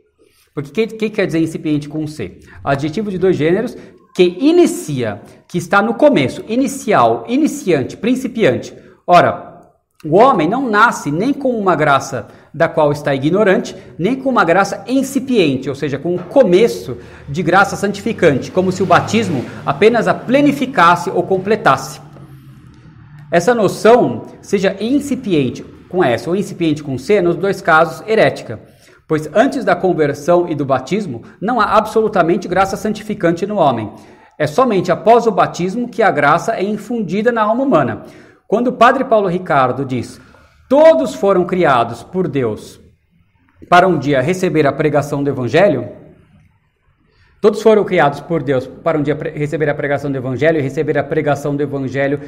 Porque 0.54 0.70
o 0.70 0.74
que, 0.74 0.88
que 0.88 1.10
quer 1.10 1.26
dizer 1.26 1.40
incipiente 1.40 1.88
com 1.88 2.06
C? 2.06 2.40
Adjetivo 2.62 3.10
de 3.10 3.18
dois 3.18 3.38
gêneros 3.38 3.78
que 4.14 4.24
inicia, 4.24 5.22
que 5.48 5.58
está 5.58 5.82
no 5.82 5.94
começo, 5.94 6.44
inicial, 6.46 7.24
iniciante, 7.30 7.96
principiante. 7.96 8.74
Ora, 9.08 9.72
o 10.04 10.18
homem 10.18 10.50
não 10.50 10.70
nasce 10.70 11.12
nem 11.12 11.32
com 11.32 11.58
uma 11.58 11.76
graça 11.76 12.28
da 12.54 12.68
qual 12.68 12.92
está 12.92 13.16
ignorante, 13.16 13.74
nem 13.98 14.18
com 14.18 14.30
uma 14.30 14.44
graça 14.44 14.84
incipiente, 14.86 15.70
ou 15.70 15.76
seja, 15.76 15.98
com 15.98 16.16
um 16.16 16.18
começo 16.18 16.98
de 17.30 17.42
graça 17.42 17.78
santificante, 17.78 18.52
como 18.52 18.72
se 18.72 18.84
o 18.84 18.86
batismo 18.86 19.46
apenas 19.66 20.10
a 20.10 20.14
plenificasse 20.14 21.10
ou 21.10 21.24
completasse. 21.24 22.02
Essa 23.32 23.56
noção, 23.56 24.26
seja 24.42 24.76
incipiente 24.80 25.75
com 25.96 26.04
S 26.04 26.28
ou 26.28 26.36
incipiente 26.36 26.84
com 26.84 26.98
C, 26.98 27.22
nos 27.22 27.38
dois 27.38 27.62
casos, 27.62 28.06
herética. 28.06 28.60
Pois 29.08 29.30
antes 29.34 29.64
da 29.64 29.76
conversão 29.76 30.50
e 30.50 30.54
do 30.54 30.66
batismo, 30.66 31.24
não 31.40 31.62
há 31.62 31.78
absolutamente 31.78 32.50
graça 32.50 32.76
santificante 32.76 33.46
no 33.48 33.56
homem. 33.56 33.94
É 34.38 34.46
somente 34.46 34.92
após 34.92 35.26
o 35.26 35.32
batismo 35.32 35.88
que 35.88 36.04
a 36.04 36.12
graça 36.12 36.54
é 36.54 36.64
infundida 36.64 37.32
na 37.32 37.44
alma 37.44 37.64
humana. 37.64 38.04
Quando 38.46 38.68
o 38.68 38.74
padre 38.74 39.06
Paulo 39.06 39.30
Ricardo 39.30 39.86
diz: 39.86 40.20
Todos 40.68 41.16
foram 41.16 41.46
criados 41.46 42.04
por 42.04 42.28
Deus 42.28 42.78
para 43.70 43.88
um 43.88 43.98
dia 43.98 44.20
receber 44.20 44.68
a 44.68 44.74
pregação 44.74 45.24
do 45.24 45.30
Evangelho, 45.30 45.88
Todos 47.46 47.62
foram 47.62 47.84
criados 47.84 48.20
por 48.22 48.42
Deus 48.42 48.66
para 48.66 48.98
um 48.98 49.04
dia 49.04 49.16
receber 49.36 49.70
a 49.70 49.76
pregação 49.76 50.12
do 50.12 50.18
Evangelho 50.18 50.58
e 50.58 50.64
receber 50.64 50.98
a 50.98 51.04
pregação 51.04 51.56
do 51.56 51.62
Evangelho 51.62 52.20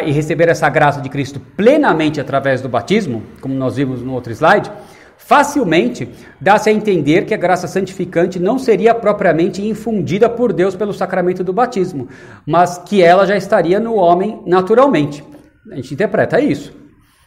e 0.00 0.10
receber 0.10 0.48
essa 0.48 0.68
graça 0.68 1.00
de 1.00 1.08
Cristo 1.08 1.40
plenamente 1.56 2.20
através 2.20 2.60
do 2.60 2.68
batismo, 2.68 3.22
como 3.40 3.54
nós 3.54 3.76
vimos 3.76 4.02
no 4.02 4.12
outro 4.12 4.32
slide. 4.32 4.70
Facilmente 5.18 6.08
dá-se 6.40 6.68
a 6.68 6.72
entender 6.72 7.26
que 7.26 7.34
a 7.34 7.36
graça 7.36 7.68
santificante 7.68 8.40
não 8.40 8.58
seria 8.58 8.94
propriamente 8.94 9.64
infundida 9.64 10.28
por 10.28 10.52
Deus 10.52 10.74
pelo 10.74 10.92
sacramento 10.92 11.44
do 11.44 11.52
batismo, 11.52 12.08
mas 12.46 12.78
que 12.78 13.02
ela 13.02 13.26
já 13.26 13.36
estaria 13.36 13.78
no 13.78 13.94
homem 13.94 14.42
naturalmente. 14.46 15.22
A 15.70 15.76
gente 15.76 15.94
interpreta 15.94 16.40
isso. 16.40 16.74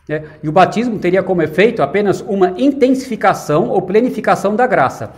Né? 0.10 0.24
E 0.44 0.50
o 0.50 0.52
batismo 0.52 1.00
teria 1.00 1.24
como 1.24 1.42
efeito 1.42 1.82
apenas 1.82 2.22
uma 2.22 2.54
intensificação 2.58 3.70
ou 3.70 3.82
plenificação 3.82 4.56
da 4.56 4.68
graça. 4.68 5.14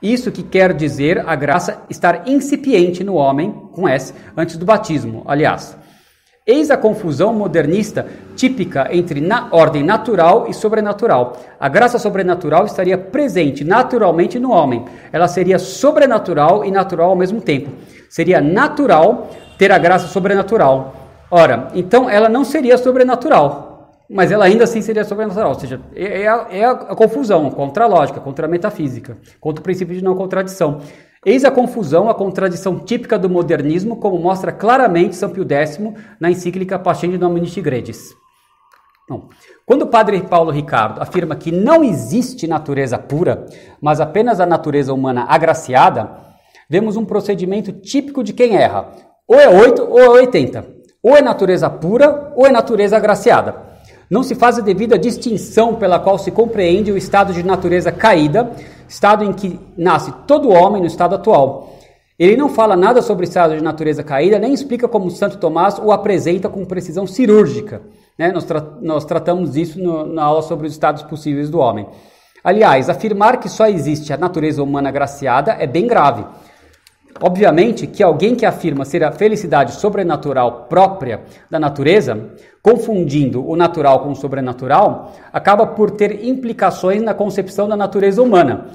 Isso 0.00 0.32
que 0.32 0.42
quer 0.42 0.72
dizer 0.72 1.22
a 1.28 1.36
graça 1.36 1.82
estar 1.88 2.28
incipiente 2.28 3.04
no 3.04 3.14
homem, 3.14 3.52
com 3.72 3.86
S, 3.86 4.12
antes 4.36 4.56
do 4.56 4.64
batismo, 4.64 5.22
aliás. 5.26 5.76
Eis 6.44 6.72
a 6.72 6.76
confusão 6.76 7.32
modernista 7.32 8.04
típica 8.34 8.88
entre 8.90 9.20
na 9.20 9.46
ordem 9.52 9.84
natural 9.84 10.46
e 10.48 10.52
sobrenatural. 10.52 11.36
A 11.60 11.68
graça 11.68 12.00
sobrenatural 12.00 12.66
estaria 12.66 12.98
presente 12.98 13.62
naturalmente 13.62 14.40
no 14.40 14.50
homem. 14.50 14.84
Ela 15.12 15.28
seria 15.28 15.56
sobrenatural 15.56 16.64
e 16.64 16.70
natural 16.72 17.10
ao 17.10 17.16
mesmo 17.16 17.40
tempo. 17.40 17.70
Seria 18.10 18.40
natural 18.40 19.30
ter 19.56 19.70
a 19.70 19.78
graça 19.78 20.08
sobrenatural. 20.08 20.96
Ora, 21.30 21.68
então 21.76 22.10
ela 22.10 22.28
não 22.28 22.42
seria 22.42 22.76
sobrenatural, 22.76 23.71
mas 24.12 24.30
ela 24.30 24.44
ainda 24.44 24.64
assim 24.64 24.82
seria 24.82 25.04
sobrenatural, 25.04 25.48
ou 25.48 25.58
seja, 25.58 25.80
é, 25.94 26.22
é, 26.22 26.28
a, 26.28 26.46
é 26.50 26.64
a, 26.64 26.74
confusão 26.94 27.50
contra 27.50 27.84
a 27.84 27.86
lógica, 27.86 28.20
contra 28.20 28.46
a 28.46 28.48
metafísica, 28.48 29.16
contra 29.40 29.60
o 29.60 29.64
princípio 29.64 29.94
de 29.94 30.04
não 30.04 30.14
contradição. 30.14 30.80
Eis 31.24 31.44
a 31.44 31.50
confusão, 31.50 32.10
a 32.10 32.14
contradição 32.14 32.78
típica 32.78 33.18
do 33.18 33.30
modernismo, 33.30 33.96
como 33.96 34.18
mostra 34.18 34.52
claramente 34.52 35.16
São 35.16 35.30
Pio 35.30 35.46
X 35.48 35.80
na 36.20 36.30
encíclica 36.30 36.78
Pascendi 36.78 37.16
Dominici 37.16 37.60
Gredis. 37.60 38.14
Bom, 39.08 39.28
quando 39.64 39.82
o 39.82 39.86
padre 39.86 40.20
Paulo 40.22 40.50
Ricardo 40.50 41.00
afirma 41.00 41.34
que 41.34 41.50
não 41.50 41.82
existe 41.82 42.46
natureza 42.46 42.98
pura, 42.98 43.46
mas 43.80 44.00
apenas 44.00 44.40
a 44.40 44.46
natureza 44.46 44.92
humana 44.92 45.24
agraciada, 45.28 46.10
vemos 46.68 46.96
um 46.96 47.04
procedimento 47.04 47.72
típico 47.72 48.22
de 48.22 48.32
quem 48.32 48.56
erra. 48.56 48.92
Ou 49.26 49.38
é 49.38 49.48
8 49.48 49.82
ou 49.82 50.00
é 50.00 50.08
80. 50.08 50.66
Ou 51.02 51.16
é 51.16 51.22
natureza 51.22 51.70
pura 51.70 52.32
ou 52.36 52.46
é 52.46 52.50
natureza 52.50 52.96
agraciada. 52.96 53.71
Não 54.12 54.22
se 54.22 54.34
faz 54.34 54.58
a 54.58 54.60
devida 54.60 54.98
distinção 54.98 55.76
pela 55.76 55.98
qual 55.98 56.18
se 56.18 56.30
compreende 56.30 56.92
o 56.92 56.98
estado 56.98 57.32
de 57.32 57.42
natureza 57.42 57.90
caída, 57.90 58.50
estado 58.86 59.24
em 59.24 59.32
que 59.32 59.58
nasce 59.74 60.12
todo 60.26 60.50
homem 60.50 60.82
no 60.82 60.86
estado 60.86 61.14
atual. 61.14 61.78
Ele 62.18 62.36
não 62.36 62.50
fala 62.50 62.76
nada 62.76 63.00
sobre 63.00 63.24
o 63.24 63.26
estado 63.26 63.56
de 63.56 63.62
natureza 63.62 64.02
caída, 64.04 64.38
nem 64.38 64.52
explica 64.52 64.86
como 64.86 65.10
Santo 65.10 65.38
Tomás 65.38 65.78
o 65.78 65.90
apresenta 65.90 66.46
com 66.50 66.62
precisão 66.66 67.06
cirúrgica. 67.06 67.80
Né? 68.18 68.30
Nós, 68.30 68.44
tra 68.44 68.62
nós, 68.82 69.06
tratamos 69.06 69.56
isso 69.56 69.82
no, 69.82 70.04
na 70.04 70.24
aula 70.24 70.42
sobre 70.42 70.66
os 70.66 70.74
estados 70.74 71.02
possíveis 71.04 71.48
do 71.48 71.58
homem. 71.58 71.86
Aliás, 72.44 72.90
afirmar 72.90 73.40
que 73.40 73.48
só 73.48 73.66
existe 73.66 74.12
a 74.12 74.18
natureza 74.18 74.62
humana 74.62 74.90
agraciada 74.90 75.52
é 75.52 75.66
bem 75.66 75.86
grave. 75.86 76.22
Obviamente 77.20 77.86
que 77.86 78.02
alguém 78.02 78.34
que 78.34 78.46
afirma 78.46 78.84
ser 78.84 79.04
a 79.04 79.12
felicidade 79.12 79.72
sobrenatural 79.72 80.66
própria 80.68 81.22
da 81.50 81.58
natureza, 81.58 82.30
confundindo 82.62 83.46
o 83.46 83.54
natural 83.54 84.00
com 84.00 84.10
o 84.10 84.16
sobrenatural, 84.16 85.12
acaba 85.32 85.66
por 85.66 85.90
ter 85.90 86.24
implicações 86.24 87.02
na 87.02 87.14
concepção 87.14 87.68
da 87.68 87.76
natureza 87.76 88.22
humana. 88.22 88.66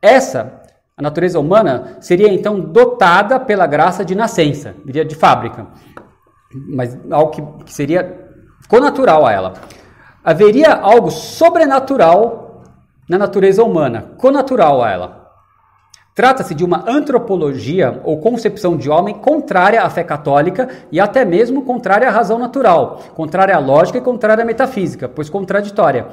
Essa, 0.00 0.62
a 0.96 1.02
natureza 1.02 1.40
humana, 1.40 1.96
seria 2.00 2.32
então 2.32 2.60
dotada 2.60 3.40
pela 3.40 3.66
graça 3.66 4.04
de 4.04 4.14
nascença, 4.14 4.74
viria 4.84 5.04
de 5.04 5.14
fábrica, 5.14 5.66
mas 6.68 6.98
algo 7.10 7.30
que, 7.30 7.42
que 7.64 7.72
seria 7.72 8.28
conatural 8.68 9.26
a 9.26 9.32
ela. 9.32 9.54
Haveria 10.22 10.74
algo 10.74 11.10
sobrenatural 11.10 12.62
na 13.08 13.18
natureza 13.18 13.64
humana, 13.64 14.12
conatural 14.16 14.82
a 14.82 14.90
ela. 14.90 15.19
Trata-se 16.14 16.54
de 16.54 16.64
uma 16.64 16.84
antropologia 16.88 18.00
ou 18.04 18.18
concepção 18.18 18.76
de 18.76 18.90
homem 18.90 19.14
contrária 19.14 19.82
à 19.82 19.88
fé 19.88 20.02
católica 20.02 20.68
e 20.90 21.00
até 21.00 21.24
mesmo 21.24 21.62
contrária 21.62 22.08
à 22.08 22.10
razão 22.10 22.38
natural, 22.38 23.00
contrária 23.14 23.54
à 23.54 23.58
lógica 23.58 23.98
e 23.98 24.02
contrária 24.02 24.42
à 24.42 24.46
metafísica, 24.46 25.08
pois 25.08 25.30
contraditória. 25.30 26.08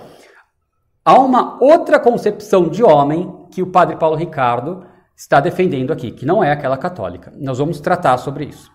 Há 1.04 1.20
uma 1.20 1.58
outra 1.62 2.00
concepção 2.00 2.70
de 2.70 2.84
homem 2.84 3.48
que 3.52 3.62
o 3.62 3.68
padre 3.68 3.96
Paulo 3.96 4.16
Ricardo 4.16 4.86
está 5.16 5.40
defendendo 5.40 5.92
aqui, 5.92 6.12
que 6.12 6.26
não 6.26 6.44
é 6.44 6.52
aquela 6.52 6.78
católica. 6.78 7.34
Nós 7.36 7.58
vamos 7.58 7.80
tratar 7.80 8.18
sobre 8.18 8.46
isso. 8.46 8.70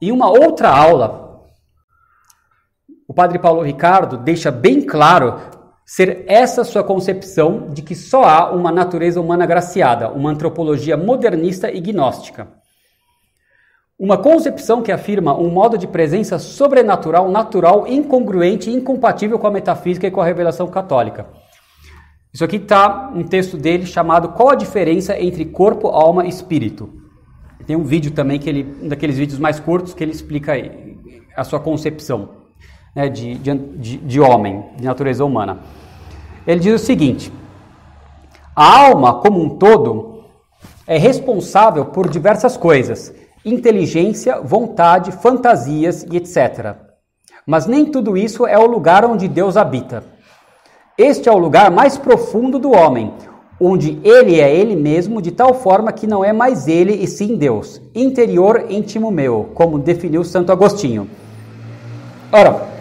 Em 0.00 0.10
uma 0.10 0.30
outra 0.30 0.70
aula, 0.70 1.42
o 3.06 3.12
padre 3.12 3.38
Paulo 3.38 3.62
Ricardo 3.62 4.16
deixa 4.16 4.50
bem 4.50 4.80
claro 4.80 5.38
ser 5.94 6.24
essa 6.26 6.64
sua 6.64 6.82
concepção 6.82 7.68
de 7.68 7.82
que 7.82 7.94
só 7.94 8.24
há 8.24 8.50
uma 8.50 8.72
natureza 8.72 9.20
humana 9.20 9.44
graciada, 9.44 10.08
uma 10.10 10.30
antropologia 10.30 10.96
modernista 10.96 11.70
e 11.70 11.78
gnóstica. 11.82 12.48
Uma 13.98 14.16
concepção 14.16 14.80
que 14.80 14.90
afirma 14.90 15.38
um 15.38 15.50
modo 15.50 15.76
de 15.76 15.86
presença 15.86 16.38
sobrenatural, 16.38 17.30
natural, 17.30 17.86
incongruente 17.86 18.70
e 18.70 18.74
incompatível 18.74 19.38
com 19.38 19.46
a 19.46 19.50
metafísica 19.50 20.06
e 20.06 20.10
com 20.10 20.22
a 20.22 20.24
revelação 20.24 20.66
católica. 20.66 21.26
Isso 22.32 22.42
aqui 22.42 22.56
está 22.56 23.12
um 23.14 23.22
texto 23.22 23.58
dele 23.58 23.84
chamado 23.84 24.30
Qual 24.30 24.48
a 24.48 24.54
diferença 24.54 25.20
entre 25.20 25.44
corpo, 25.44 25.88
alma 25.88 26.24
e 26.24 26.30
espírito? 26.30 26.88
Tem 27.66 27.76
um 27.76 27.84
vídeo 27.84 28.12
também 28.12 28.38
que 28.38 28.48
ele, 28.48 28.66
um 28.82 28.88
daqueles 28.88 29.18
vídeos 29.18 29.38
mais 29.38 29.60
curtos 29.60 29.92
que 29.92 30.02
ele 30.02 30.12
explica 30.12 30.54
a 31.36 31.44
sua 31.44 31.60
concepção 31.60 32.30
né, 32.96 33.10
de, 33.10 33.34
de, 33.34 33.98
de 33.98 34.20
homem, 34.20 34.64
de 34.78 34.84
natureza 34.84 35.22
humana. 35.22 35.60
Ele 36.46 36.60
diz 36.60 36.80
o 36.80 36.84
seguinte: 36.84 37.32
a 38.54 38.86
alma, 38.86 39.14
como 39.14 39.42
um 39.42 39.50
todo, 39.50 40.24
é 40.86 40.98
responsável 40.98 41.86
por 41.86 42.08
diversas 42.08 42.56
coisas: 42.56 43.14
inteligência, 43.44 44.40
vontade, 44.40 45.12
fantasias 45.12 46.04
e 46.10 46.16
etc. 46.16 46.76
Mas 47.46 47.66
nem 47.66 47.86
tudo 47.86 48.16
isso 48.16 48.46
é 48.46 48.58
o 48.58 48.66
lugar 48.66 49.04
onde 49.04 49.26
Deus 49.26 49.56
habita. 49.56 50.04
Este 50.98 51.28
é 51.28 51.32
o 51.32 51.38
lugar 51.38 51.70
mais 51.70 51.96
profundo 51.96 52.58
do 52.58 52.70
homem, 52.72 53.12
onde 53.58 53.98
ele 54.04 54.40
é 54.40 54.54
ele 54.54 54.76
mesmo, 54.76 55.22
de 55.22 55.30
tal 55.30 55.54
forma 55.54 55.92
que 55.92 56.06
não 56.06 56.24
é 56.24 56.32
mais 56.32 56.68
ele 56.68 56.92
e 56.92 57.06
sim 57.06 57.36
Deus. 57.36 57.80
Interior 57.94 58.66
íntimo 58.68 59.10
meu, 59.10 59.50
como 59.54 59.78
definiu 59.78 60.22
Santo 60.22 60.52
Agostinho. 60.52 61.08
Ora, 62.30 62.71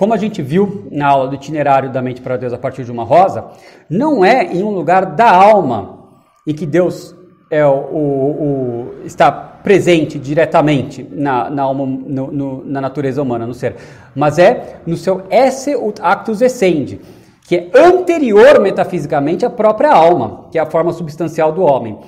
como 0.00 0.14
a 0.14 0.16
gente 0.16 0.40
viu 0.40 0.86
na 0.90 1.08
aula 1.08 1.28
do 1.28 1.34
itinerário 1.34 1.92
da 1.92 2.00
mente 2.00 2.22
para 2.22 2.38
Deus 2.38 2.54
a 2.54 2.58
partir 2.58 2.84
de 2.84 2.90
uma 2.90 3.04
rosa, 3.04 3.48
não 3.90 4.24
é 4.24 4.44
em 4.44 4.62
um 4.62 4.70
lugar 4.70 5.04
da 5.04 5.30
alma 5.30 6.08
em 6.46 6.54
que 6.54 6.64
Deus 6.64 7.14
é 7.50 7.66
o, 7.66 7.70
o, 7.70 8.00
o 8.00 8.94
está 9.04 9.30
presente 9.30 10.18
diretamente 10.18 11.06
na, 11.12 11.50
na, 11.50 11.64
alma, 11.64 11.84
no, 11.84 12.32
no, 12.32 12.64
na 12.64 12.80
natureza 12.80 13.20
humana, 13.20 13.46
no 13.46 13.52
ser, 13.52 13.76
mas 14.16 14.38
é 14.38 14.80
no 14.86 14.96
seu 14.96 15.24
esse 15.28 15.76
actus 16.00 16.40
essendi, 16.40 16.98
que 17.46 17.56
é 17.56 17.70
anterior 17.74 18.58
metafisicamente 18.58 19.44
à 19.44 19.50
própria 19.50 19.92
alma, 19.92 20.46
que 20.50 20.56
é 20.56 20.62
a 20.62 20.66
forma 20.66 20.94
substancial 20.94 21.52
do 21.52 21.60
homem, 21.60 21.98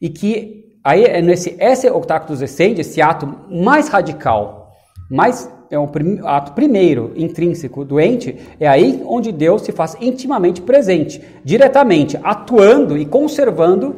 e 0.00 0.08
que 0.08 0.76
aí 0.84 1.02
é 1.02 1.20
nesse 1.20 1.56
esse 1.58 1.88
actus 1.88 2.42
essendi, 2.42 2.82
esse 2.82 3.02
ato 3.02 3.28
mais 3.50 3.88
radical, 3.88 4.59
mais 5.10 5.50
é 5.70 5.78
um 5.78 5.86
prim, 5.86 6.20
ato 6.24 6.52
primeiro, 6.52 7.12
intrínseco, 7.16 7.84
doente, 7.84 8.36
é 8.58 8.68
aí 8.68 9.02
onde 9.04 9.32
Deus 9.32 9.62
se 9.62 9.72
faz 9.72 9.96
intimamente 10.00 10.62
presente, 10.62 11.20
diretamente, 11.44 12.18
atuando 12.22 12.96
e 12.96 13.04
conservando 13.04 13.96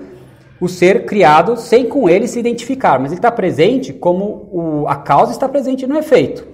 o 0.60 0.68
ser 0.68 1.04
criado 1.04 1.56
sem 1.56 1.86
com 1.86 2.08
ele 2.08 2.26
se 2.26 2.38
identificar. 2.38 2.98
Mas 2.98 3.10
ele 3.10 3.18
está 3.18 3.30
presente 3.30 3.92
como 3.92 4.48
o, 4.52 4.84
a 4.88 4.96
causa 4.96 5.32
está 5.32 5.48
presente 5.48 5.86
no 5.86 5.98
efeito. 5.98 6.46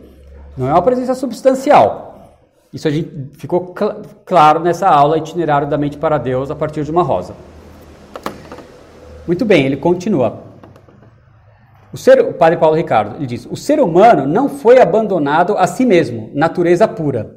Não 0.57 0.69
é 0.69 0.73
uma 0.73 0.83
presença 0.83 1.15
substancial. 1.15 2.09
Isso 2.73 2.89
a 2.89 2.91
gente 2.91 3.11
ficou 3.39 3.75
cl 3.77 4.03
claro 4.25 4.61
nessa 4.61 4.89
aula 4.89 5.19
itinerário 5.19 5.69
da 5.69 5.79
mente 5.79 5.97
para 5.97 6.19
Deus 6.19 6.51
a 6.51 6.55
partir 6.55 6.85
de 6.85 6.91
uma 6.91 7.03
rosa. 7.03 7.35
Muito 9.27 9.45
bem, 9.45 9.67
ele 9.67 9.77
continua. 9.77 10.48
O, 11.93 11.97
ser, 11.97 12.21
o 12.21 12.35
padre 12.35 12.59
Paulo 12.59 12.77
Ricardo 12.77 13.17
ele 13.17 13.27
diz: 13.27 13.47
o 13.51 13.57
ser 13.57 13.81
humano 13.81 14.27
não 14.27 14.49
foi 14.49 14.81
abandonado 14.81 15.57
a 15.57 15.67
si 15.67 15.87
mesmo, 15.87 16.31
natureza 16.35 16.87
pura. 16.87 17.35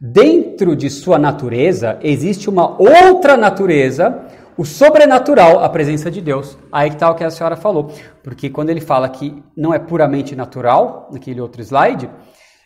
Dentro 0.00 0.74
de 0.74 0.90
sua 0.90 1.18
natureza 1.18 1.98
existe 2.02 2.50
uma 2.50 2.80
outra 2.80 3.36
natureza, 3.36 4.26
o 4.56 4.64
sobrenatural, 4.64 5.60
a 5.60 5.68
presença 5.68 6.10
de 6.10 6.20
Deus. 6.20 6.58
Aí 6.70 6.90
que 6.90 6.96
está 6.96 7.10
o 7.10 7.14
que 7.14 7.24
a 7.24 7.30
senhora 7.30 7.56
falou. 7.56 7.90
Porque 8.22 8.50
quando 8.50 8.70
ele 8.70 8.80
fala 8.80 9.08
que 9.08 9.42
não 9.56 9.72
é 9.72 9.78
puramente 9.78 10.36
natural, 10.36 11.08
naquele 11.12 11.40
outro 11.40 11.62
slide, 11.62 12.10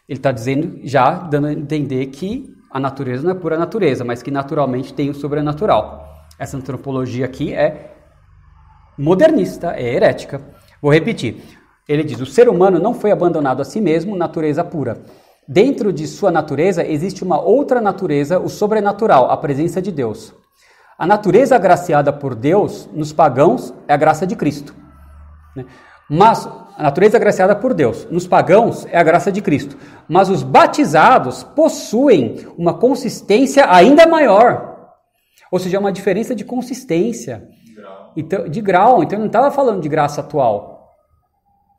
ele 0.08 0.18
está 0.18 0.32
dizendo, 0.32 0.80
já 0.84 1.10
dando 1.14 1.48
a 1.48 1.52
entender 1.52 2.06
que 2.06 2.52
a 2.70 2.80
natureza 2.80 3.22
não 3.22 3.30
é 3.30 3.34
pura 3.34 3.58
natureza, 3.58 4.04
mas 4.04 4.22
que 4.22 4.30
naturalmente 4.30 4.92
tem 4.92 5.10
o 5.10 5.14
sobrenatural. 5.14 6.26
Essa 6.38 6.56
antropologia 6.56 7.24
aqui 7.24 7.52
é 7.52 7.94
modernista, 8.96 9.74
é 9.76 9.94
herética. 9.94 10.40
Vou 10.80 10.92
repetir. 10.92 11.42
Ele 11.88 12.04
diz: 12.04 12.20
o 12.20 12.26
ser 12.26 12.48
humano 12.48 12.78
não 12.78 12.94
foi 12.94 13.10
abandonado 13.10 13.60
a 13.60 13.64
si 13.64 13.80
mesmo, 13.80 14.16
natureza 14.16 14.62
pura. 14.62 15.02
Dentro 15.46 15.92
de 15.92 16.06
sua 16.06 16.30
natureza 16.30 16.86
existe 16.86 17.24
uma 17.24 17.40
outra 17.40 17.80
natureza, 17.80 18.38
o 18.38 18.48
sobrenatural, 18.48 19.30
a 19.30 19.36
presença 19.36 19.80
de 19.80 19.90
Deus. 19.90 20.34
A 20.98 21.06
natureza 21.06 21.56
agraciada 21.56 22.12
por 22.12 22.34
Deus 22.34 22.88
nos 22.92 23.12
pagãos 23.12 23.72
é 23.86 23.94
a 23.94 23.96
graça 23.96 24.26
de 24.26 24.36
Cristo. 24.36 24.74
Né? 25.56 25.64
Mas 26.10 26.46
a 26.76 26.82
natureza 26.82 27.16
agraciada 27.16 27.54
por 27.54 27.72
Deus 27.72 28.06
nos 28.10 28.26
pagãos 28.26 28.86
é 28.86 28.98
a 28.98 29.02
graça 29.02 29.32
de 29.32 29.40
Cristo. 29.40 29.76
Mas 30.08 30.28
os 30.28 30.42
batizados 30.42 31.42
possuem 31.42 32.46
uma 32.56 32.74
consistência 32.74 33.70
ainda 33.70 34.06
maior. 34.06 34.96
Ou 35.50 35.58
seja, 35.58 35.78
uma 35.78 35.92
diferença 35.92 36.34
de 36.34 36.44
consistência. 36.44 37.48
De 38.22 38.22
grau. 38.22 38.42
Então, 38.42 38.48
de 38.48 38.60
grau. 38.60 39.02
Então, 39.02 39.18
não 39.18 39.26
estava 39.26 39.50
falando 39.50 39.80
de 39.80 39.88
graça 39.88 40.20
atual. 40.20 40.96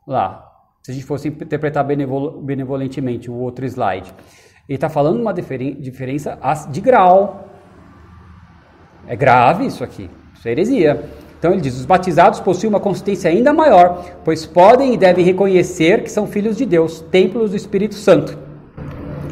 Lá. 0.07 0.45
Se 0.81 0.91
a 0.91 0.93
gente 0.93 1.05
fosse 1.05 1.27
interpretar 1.27 1.83
benevol 1.83 2.41
benevolentemente 2.41 3.29
o 3.29 3.35
outro 3.35 3.65
slide. 3.65 4.13
Ele 4.67 4.75
está 4.75 4.89
falando 4.89 5.15
de 5.15 5.21
uma 5.21 5.33
diferença 5.33 6.37
de 6.69 6.81
grau. 6.81 7.45
É 9.07 9.15
grave 9.15 9.65
isso 9.65 9.83
aqui. 9.83 10.09
Isso 10.33 10.47
é 10.47 10.51
heresia. 10.51 11.03
Então 11.39 11.51
ele 11.51 11.61
diz: 11.61 11.77
os 11.77 11.85
batizados 11.85 12.39
possuem 12.39 12.69
uma 12.69 12.79
consistência 12.79 13.31
ainda 13.31 13.53
maior, 13.53 14.05
pois 14.23 14.45
podem 14.45 14.93
e 14.93 14.97
devem 14.97 15.25
reconhecer 15.25 16.03
que 16.03 16.11
são 16.11 16.27
filhos 16.27 16.57
de 16.57 16.65
Deus, 16.65 17.01
templos 17.09 17.51
do 17.51 17.57
Espírito 17.57 17.95
Santo. 17.95 18.37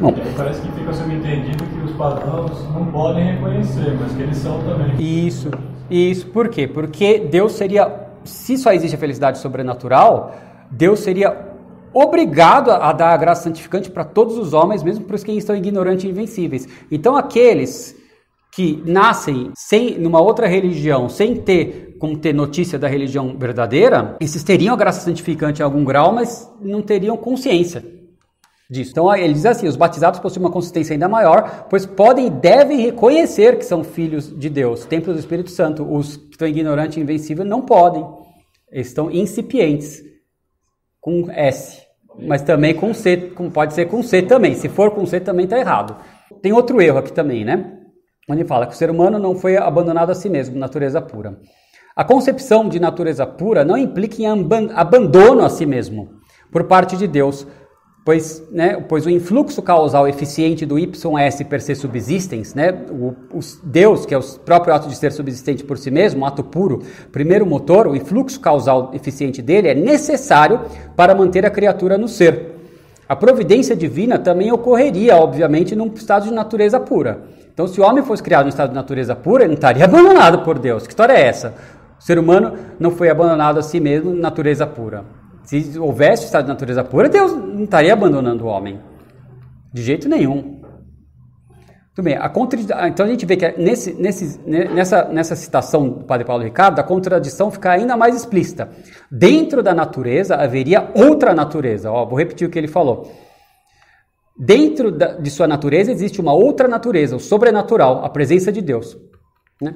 Bom, 0.00 0.14
Parece 0.36 0.60
que 0.60 0.72
fica 0.72 0.92
subentendido 0.92 1.64
que 1.64 1.80
os 1.84 1.92
pagãos 1.92 2.64
não 2.72 2.86
podem 2.86 3.34
reconhecer, 3.34 3.96
mas 4.00 4.12
que 4.12 4.22
eles 4.22 4.36
são 4.38 4.60
também. 4.62 4.94
Isso, 4.98 5.50
isso. 5.90 6.26
Por 6.28 6.48
quê? 6.48 6.66
Porque 6.66 7.18
Deus 7.18 7.52
seria, 7.52 8.08
se 8.24 8.56
só 8.56 8.72
existe 8.72 8.94
a 8.94 8.98
felicidade 8.98 9.38
sobrenatural, 9.38 10.34
Deus 10.70 11.00
seria 11.00 11.48
obrigado 11.92 12.70
a 12.70 12.92
dar 12.92 13.12
a 13.12 13.16
graça 13.16 13.44
santificante 13.44 13.90
para 13.90 14.04
todos 14.04 14.36
os 14.38 14.52
homens, 14.52 14.82
mesmo 14.82 15.04
para 15.04 15.16
os 15.16 15.24
que 15.24 15.32
estão 15.32 15.56
ignorantes 15.56 16.04
e 16.04 16.08
invencíveis. 16.08 16.68
Então 16.90 17.16
aqueles 17.16 17.96
que 18.52 18.82
nascem 18.84 19.50
sem 19.54 19.98
numa 19.98 20.20
outra 20.20 20.46
religião, 20.46 21.08
sem 21.08 21.36
ter 21.36 21.96
como 21.98 22.16
ter 22.16 22.32
notícia 22.32 22.78
da 22.78 22.88
religião 22.88 23.36
verdadeira, 23.38 24.16
esses 24.20 24.42
teriam 24.42 24.74
a 24.74 24.76
graça 24.76 25.00
santificante 25.00 25.60
em 25.60 25.64
algum 25.64 25.84
grau, 25.84 26.12
mas 26.12 26.50
não 26.60 26.80
teriam 26.80 27.16
consciência 27.16 27.97
disso. 28.70 28.90
Então 28.90 29.14
ele 29.14 29.32
diz 29.32 29.46
assim: 29.46 29.66
os 29.66 29.76
batizados 29.76 30.20
possuem 30.20 30.44
uma 30.44 30.52
consistência 30.52 30.92
ainda 30.92 31.08
maior, 31.08 31.66
pois 31.70 31.86
podem 31.86 32.26
e 32.26 32.30
devem 32.30 32.80
reconhecer 32.80 33.58
que 33.58 33.64
são 33.64 33.82
filhos 33.82 34.36
de 34.36 34.50
Deus, 34.50 34.84
templos 34.84 35.16
do 35.16 35.20
Espírito 35.20 35.50
Santo. 35.50 35.90
Os 35.90 36.16
que 36.16 36.32
estão 36.32 36.48
ignorantes 36.48 36.96
e 36.96 37.00
invencíveis 37.00 37.48
não 37.48 37.62
podem, 37.62 38.06
eles 38.70 38.88
estão 38.88 39.10
incipientes, 39.10 40.02
com 41.00 41.30
S, 41.30 41.82
mas 42.18 42.42
também 42.42 42.74
com 42.74 42.92
C, 42.92 43.16
como 43.34 43.50
pode 43.50 43.72
ser 43.72 43.86
com 43.86 44.02
C 44.02 44.22
também. 44.22 44.54
Se 44.54 44.68
for 44.68 44.90
com 44.90 45.06
C 45.06 45.20
também 45.20 45.44
está 45.44 45.58
errado. 45.58 45.96
Tem 46.42 46.52
outro 46.52 46.80
erro 46.80 46.98
aqui 46.98 47.12
também, 47.12 47.44
né? 47.44 47.74
Onde 48.28 48.44
fala 48.44 48.66
que 48.66 48.74
o 48.74 48.76
ser 48.76 48.90
humano 48.90 49.18
não 49.18 49.34
foi 49.34 49.56
abandonado 49.56 50.10
a 50.10 50.14
si 50.14 50.28
mesmo, 50.28 50.58
natureza 50.58 51.00
pura. 51.00 51.40
A 51.96 52.04
concepção 52.04 52.68
de 52.68 52.78
natureza 52.78 53.26
pura 53.26 53.64
não 53.64 53.76
implica 53.76 54.22
em 54.22 54.26
abandono 54.74 55.44
a 55.44 55.48
si 55.48 55.64
mesmo 55.64 56.10
por 56.52 56.64
parte 56.64 56.96
de 56.96 57.08
Deus, 57.08 57.46
pois, 58.08 58.42
né, 58.50 58.82
pois 58.88 59.04
o 59.04 59.10
influxo 59.10 59.60
causal 59.60 60.08
eficiente 60.08 60.64
do 60.64 60.78
YS 60.78 61.42
per 61.46 61.60
se 61.60 61.74
subsistens, 61.74 62.54
né, 62.54 62.72
o, 62.90 63.08
o, 63.30 63.40
Deus, 63.62 64.06
que 64.06 64.14
é 64.14 64.18
o 64.18 64.22
próprio 64.22 64.72
ato 64.72 64.88
de 64.88 64.96
ser 64.96 65.12
subsistente 65.12 65.62
por 65.62 65.76
si 65.76 65.90
mesmo, 65.90 66.22
um 66.22 66.24
ato 66.24 66.42
puro, 66.42 66.80
primeiro 67.12 67.44
motor, 67.44 67.86
o 67.86 67.94
influxo 67.94 68.40
causal 68.40 68.92
eficiente 68.94 69.42
dele 69.42 69.68
é 69.68 69.74
necessário 69.74 70.58
para 70.96 71.14
manter 71.14 71.44
a 71.44 71.50
criatura 71.50 71.98
no 71.98 72.08
ser. 72.08 72.54
A 73.06 73.14
providência 73.14 73.76
divina 73.76 74.18
também 74.18 74.50
ocorreria, 74.50 75.14
obviamente, 75.18 75.76
num 75.76 75.92
estado 75.92 76.28
de 76.28 76.32
natureza 76.32 76.80
pura. 76.80 77.24
Então, 77.52 77.68
se 77.68 77.78
o 77.78 77.84
homem 77.84 78.02
fosse 78.02 78.22
criado 78.22 78.46
em 78.46 78.48
estado 78.48 78.70
de 78.70 78.74
natureza 78.74 79.14
pura, 79.14 79.42
ele 79.42 79.48
não 79.48 79.54
estaria 79.56 79.84
abandonado 79.84 80.38
por 80.44 80.58
Deus. 80.58 80.84
Que 80.84 80.92
história 80.92 81.12
é 81.12 81.26
essa? 81.26 81.52
O 82.00 82.02
ser 82.02 82.18
humano 82.18 82.56
não 82.80 82.90
foi 82.90 83.10
abandonado 83.10 83.58
a 83.58 83.62
si 83.62 83.78
mesmo, 83.78 84.14
natureza 84.14 84.66
pura. 84.66 85.17
Se 85.48 85.78
houvesse 85.78 86.26
estado 86.26 86.44
de 86.44 86.50
natureza 86.50 86.84
pura, 86.84 87.08
Deus 87.08 87.32
não 87.32 87.64
estaria 87.64 87.90
abandonando 87.90 88.44
o 88.44 88.48
homem. 88.48 88.78
De 89.72 89.82
jeito 89.82 90.06
nenhum. 90.06 90.60
Muito 91.86 92.02
bem. 92.02 92.18
A 92.18 92.28
contra... 92.28 92.60
Então 92.86 93.06
a 93.06 93.08
gente 93.08 93.24
vê 93.24 93.34
que 93.34 93.50
nesse, 93.56 93.94
nesse, 93.94 94.38
nessa, 94.46 95.04
nessa 95.04 95.34
citação 95.34 95.88
do 95.88 96.04
Padre 96.04 96.26
Paulo 96.26 96.44
Ricardo, 96.44 96.78
a 96.78 96.82
contradição 96.82 97.50
fica 97.50 97.70
ainda 97.70 97.96
mais 97.96 98.14
explícita. 98.14 98.68
Dentro 99.10 99.62
da 99.62 99.72
natureza 99.72 100.36
haveria 100.36 100.92
outra 100.94 101.32
natureza. 101.32 101.90
Ó, 101.90 102.04
vou 102.04 102.18
repetir 102.18 102.46
o 102.46 102.50
que 102.50 102.58
ele 102.58 102.68
falou. 102.68 103.10
Dentro 104.38 104.92
da, 104.92 105.14
de 105.14 105.30
sua 105.30 105.48
natureza 105.48 105.90
existe 105.90 106.20
uma 106.20 106.34
outra 106.34 106.68
natureza, 106.68 107.16
o 107.16 107.20
sobrenatural, 107.20 108.04
a 108.04 108.10
presença 108.10 108.52
de 108.52 108.60
Deus. 108.60 108.98
Né? 109.62 109.74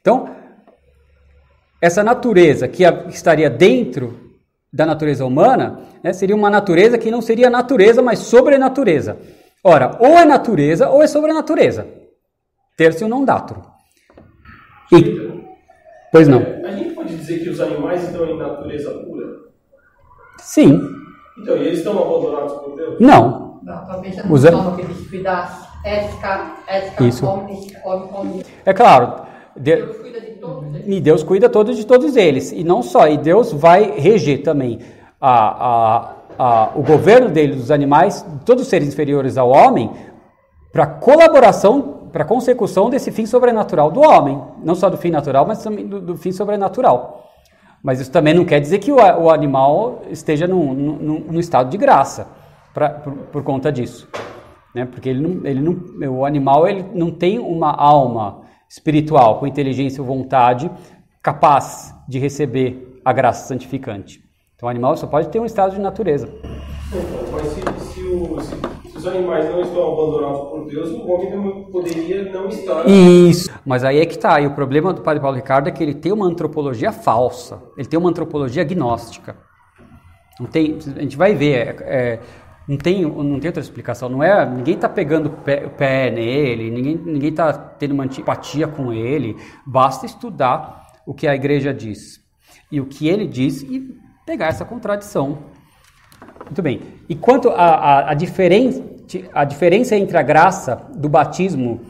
Então, 0.00 0.28
essa 1.80 2.02
natureza 2.02 2.66
que 2.66 2.82
estaria 3.10 3.48
dentro 3.48 4.23
da 4.74 4.84
natureza 4.84 5.24
humana, 5.24 5.78
né, 6.02 6.12
seria 6.12 6.34
uma 6.34 6.50
natureza 6.50 6.98
que 6.98 7.08
não 7.08 7.22
seria 7.22 7.48
natureza, 7.48 8.02
mas 8.02 8.18
sobrenatureza. 8.18 9.16
Ora, 9.62 9.96
ou 10.00 10.18
é 10.18 10.24
natureza 10.24 10.90
ou 10.90 11.00
é 11.00 11.06
sobrenatureza. 11.06 11.86
Tercio 12.76 13.06
não 13.06 13.24
datro. 13.24 13.62
E, 14.92 15.32
pois 16.10 16.26
não. 16.26 16.42
A 16.64 16.72
gente 16.72 16.92
pode 16.92 17.14
dizer 17.16 17.44
que 17.44 17.50
os 17.50 17.60
animais 17.60 18.02
estão 18.02 18.26
em 18.26 18.36
natureza 18.36 18.90
pura? 18.90 19.26
Sim. 20.40 20.80
Então, 21.38 21.56
e 21.56 21.60
eles 21.60 21.78
estão 21.78 21.92
abandonados 21.92 22.54
por 22.54 22.74
Deus? 22.74 22.98
Não. 22.98 23.60
Não, 23.62 23.86
talvez 23.86 24.16
não 24.16 24.32
Usa... 24.32 24.50
Isso. 27.00 27.24
É 28.66 28.74
claro. 28.74 29.24
Deus 29.56 29.96
cuida 29.96 30.20
de 30.20 30.34
e 30.86 31.00
Deus 31.00 31.22
cuida 31.22 31.48
todos 31.48 31.76
de 31.76 31.86
todos 31.86 32.16
eles. 32.16 32.52
E 32.52 32.62
não 32.62 32.82
só, 32.82 33.08
e 33.08 33.16
Deus 33.16 33.52
vai 33.52 33.98
reger 33.98 34.42
também 34.42 34.80
a, 35.20 35.66
a, 35.66 36.14
a, 36.38 36.70
o 36.74 36.82
governo 36.82 37.30
dele, 37.30 37.54
dos 37.54 37.70
animais, 37.70 38.24
todos 38.44 38.64
os 38.64 38.68
seres 38.68 38.88
inferiores 38.88 39.38
ao 39.38 39.48
homem, 39.48 39.90
para 40.72 40.86
colaboração, 40.86 42.08
para 42.12 42.24
consecução 42.24 42.90
desse 42.90 43.10
fim 43.10 43.26
sobrenatural 43.26 43.90
do 43.90 44.00
homem. 44.00 44.40
Não 44.62 44.74
só 44.74 44.90
do 44.90 44.96
fim 44.96 45.10
natural, 45.10 45.46
mas 45.46 45.62
também 45.62 45.86
do, 45.86 46.00
do 46.00 46.16
fim 46.16 46.32
sobrenatural. 46.32 47.30
Mas 47.82 48.00
isso 48.00 48.10
também 48.10 48.34
não 48.34 48.44
quer 48.44 48.60
dizer 48.60 48.78
que 48.78 48.90
o, 48.90 48.96
o 48.96 49.30
animal 49.30 50.02
esteja 50.10 50.46
no, 50.46 50.74
no, 50.74 51.20
no, 51.20 51.40
estado 51.40 51.70
de 51.70 51.76
graça 51.76 52.26
pra, 52.72 52.88
por, 52.88 53.12
por 53.12 53.42
conta 53.42 53.70
disso. 53.70 54.08
Né? 54.74 54.86
Porque 54.86 55.08
ele 55.08 55.20
não, 55.20 55.46
ele 55.46 55.60
não, 55.60 56.10
o 56.12 56.24
animal 56.24 56.66
ele 56.66 56.84
não 56.94 57.10
tem 57.10 57.38
uma 57.38 57.70
alma 57.70 58.43
espiritual, 58.74 59.38
com 59.38 59.46
inteligência 59.46 60.02
ou 60.02 60.06
vontade, 60.06 60.68
capaz 61.22 61.94
de 62.08 62.18
receber 62.18 63.00
a 63.04 63.12
graça 63.12 63.46
santificante. 63.46 64.20
Então, 64.56 64.66
o 64.66 64.70
animal 64.70 64.96
só 64.96 65.06
pode 65.06 65.28
ter 65.28 65.38
um 65.38 65.44
estado 65.44 65.76
de 65.76 65.80
natureza. 65.80 66.28
Então, 66.88 67.00
mas 67.30 67.46
se, 67.46 67.92
se, 67.92 68.00
o, 68.02 68.40
se, 68.40 68.90
se, 68.90 68.96
os 68.98 69.06
animais 69.06 69.48
não 69.48 69.60
estão 69.60 69.92
abandonados 69.92 70.48
por 70.48 70.66
Deus, 70.66 70.90
o 70.90 71.08
homem 71.08 71.70
poderia 71.70 72.32
não 72.32 72.48
estar. 72.48 72.84
Isso. 72.88 73.48
Mas 73.64 73.84
aí 73.84 74.00
é 74.00 74.06
que 74.06 74.16
está. 74.16 74.40
E 74.40 74.46
o 74.46 74.54
problema 74.54 74.92
do 74.92 75.02
Padre 75.02 75.20
Paulo 75.20 75.36
Ricardo 75.36 75.68
é 75.68 75.70
que 75.70 75.82
ele 75.82 75.94
tem 75.94 76.10
uma 76.10 76.26
antropologia 76.26 76.90
falsa. 76.90 77.62
Ele 77.78 77.86
tem 77.86 77.98
uma 77.98 78.10
antropologia 78.10 78.62
agnóstica. 78.62 79.36
Não 80.40 80.46
tem, 80.46 80.78
a 80.96 81.00
gente 81.00 81.16
vai 81.16 81.32
ver. 81.32 81.54
É, 81.54 81.76
é, 81.82 82.20
não 82.66 82.76
tem, 82.76 83.02
não 83.02 83.38
tem 83.38 83.48
outra 83.48 83.62
explicação. 83.62 84.08
Não 84.08 84.22
é, 84.22 84.48
ninguém 84.48 84.74
está 84.74 84.88
pegando 84.88 85.30
pé, 85.30 85.68
pé 85.68 86.10
nele, 86.10 86.70
ninguém 86.70 86.96
ninguém 86.96 87.30
está 87.30 87.52
tendo 87.52 87.92
uma 87.92 88.04
antipatia 88.04 88.66
com 88.66 88.92
ele. 88.92 89.36
Basta 89.66 90.06
estudar 90.06 90.86
o 91.06 91.12
que 91.12 91.26
a 91.26 91.34
igreja 91.34 91.72
diz 91.72 92.20
e 92.70 92.80
o 92.80 92.86
que 92.86 93.08
ele 93.08 93.26
diz 93.26 93.62
e 93.62 93.96
pegar 94.24 94.46
essa 94.46 94.64
contradição. 94.64 95.38
Muito 96.44 96.62
bem. 96.62 96.80
E 97.08 97.14
quanto 97.14 97.50
à 97.50 97.54
a, 97.54 98.10
a, 98.10 98.14
diferença, 98.14 98.82
a 99.32 99.44
diferença 99.44 99.96
entre 99.96 100.16
a 100.16 100.22
graça 100.22 100.88
do 100.94 101.08
batismo 101.08 101.80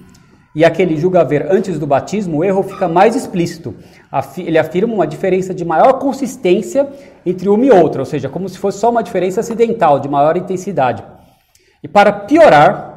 e 0.54 0.64
aquele 0.64 0.96
julga 0.96 1.20
haver 1.20 1.50
antes 1.50 1.78
do 1.78 1.86
batismo, 1.86 2.38
o 2.38 2.44
erro 2.44 2.62
fica 2.62 2.86
mais 2.86 3.16
explícito. 3.16 3.74
Ele 4.38 4.58
afirma 4.58 4.94
uma 4.94 5.06
diferença 5.06 5.52
de 5.52 5.64
maior 5.64 5.94
consistência 5.94 6.88
entre 7.26 7.48
uma 7.48 7.64
e 7.64 7.70
outra, 7.70 8.02
ou 8.02 8.06
seja, 8.06 8.28
como 8.28 8.48
se 8.48 8.58
fosse 8.58 8.78
só 8.78 8.90
uma 8.90 9.02
diferença 9.02 9.40
acidental, 9.40 9.98
de 9.98 10.08
maior 10.08 10.36
intensidade. 10.36 11.02
E 11.82 11.88
para 11.88 12.12
piorar, 12.12 12.94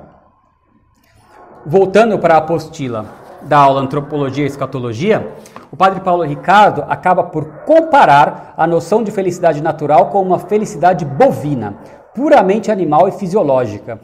voltando 1.66 2.20
para 2.20 2.36
a 2.36 2.38
apostila 2.38 3.05
da 3.41 3.58
aula 3.58 3.82
Antropologia 3.82 4.43
e 4.43 4.47
Escatologia, 4.47 5.28
o 5.72 5.76
padre 5.76 5.99
Paulo 6.01 6.24
Ricardo 6.24 6.86
acaba 6.88 7.24
por 7.24 7.45
comparar 7.66 8.53
a 8.55 8.68
noção 8.68 9.03
de 9.03 9.12
felicidade 9.12 9.62
natural 9.62 10.10
com 10.10 10.22
uma 10.22 10.39
felicidade 10.39 11.03
bovina, 11.03 11.76
puramente 12.14 12.72
animal 12.72 13.08
e 13.08 13.12
fisiológica. 13.12 13.99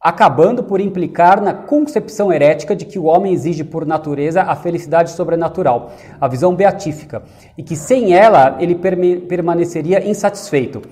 Acabando 0.00 0.62
por 0.62 0.80
implicar 0.80 1.40
na 1.40 1.52
concepção 1.52 2.32
herética 2.32 2.76
de 2.76 2.84
que 2.84 2.98
o 2.98 3.04
homem 3.04 3.32
exige 3.32 3.64
por 3.64 3.84
natureza 3.84 4.42
a 4.42 4.54
felicidade 4.54 5.10
sobrenatural, 5.10 5.92
a 6.20 6.28
visão 6.28 6.54
beatífica, 6.54 7.22
e 7.56 7.62
que 7.62 7.74
sem 7.74 8.14
ela 8.14 8.56
ele 8.60 8.74
permaneceria 8.74 10.08
insatisfeito. 10.08 10.82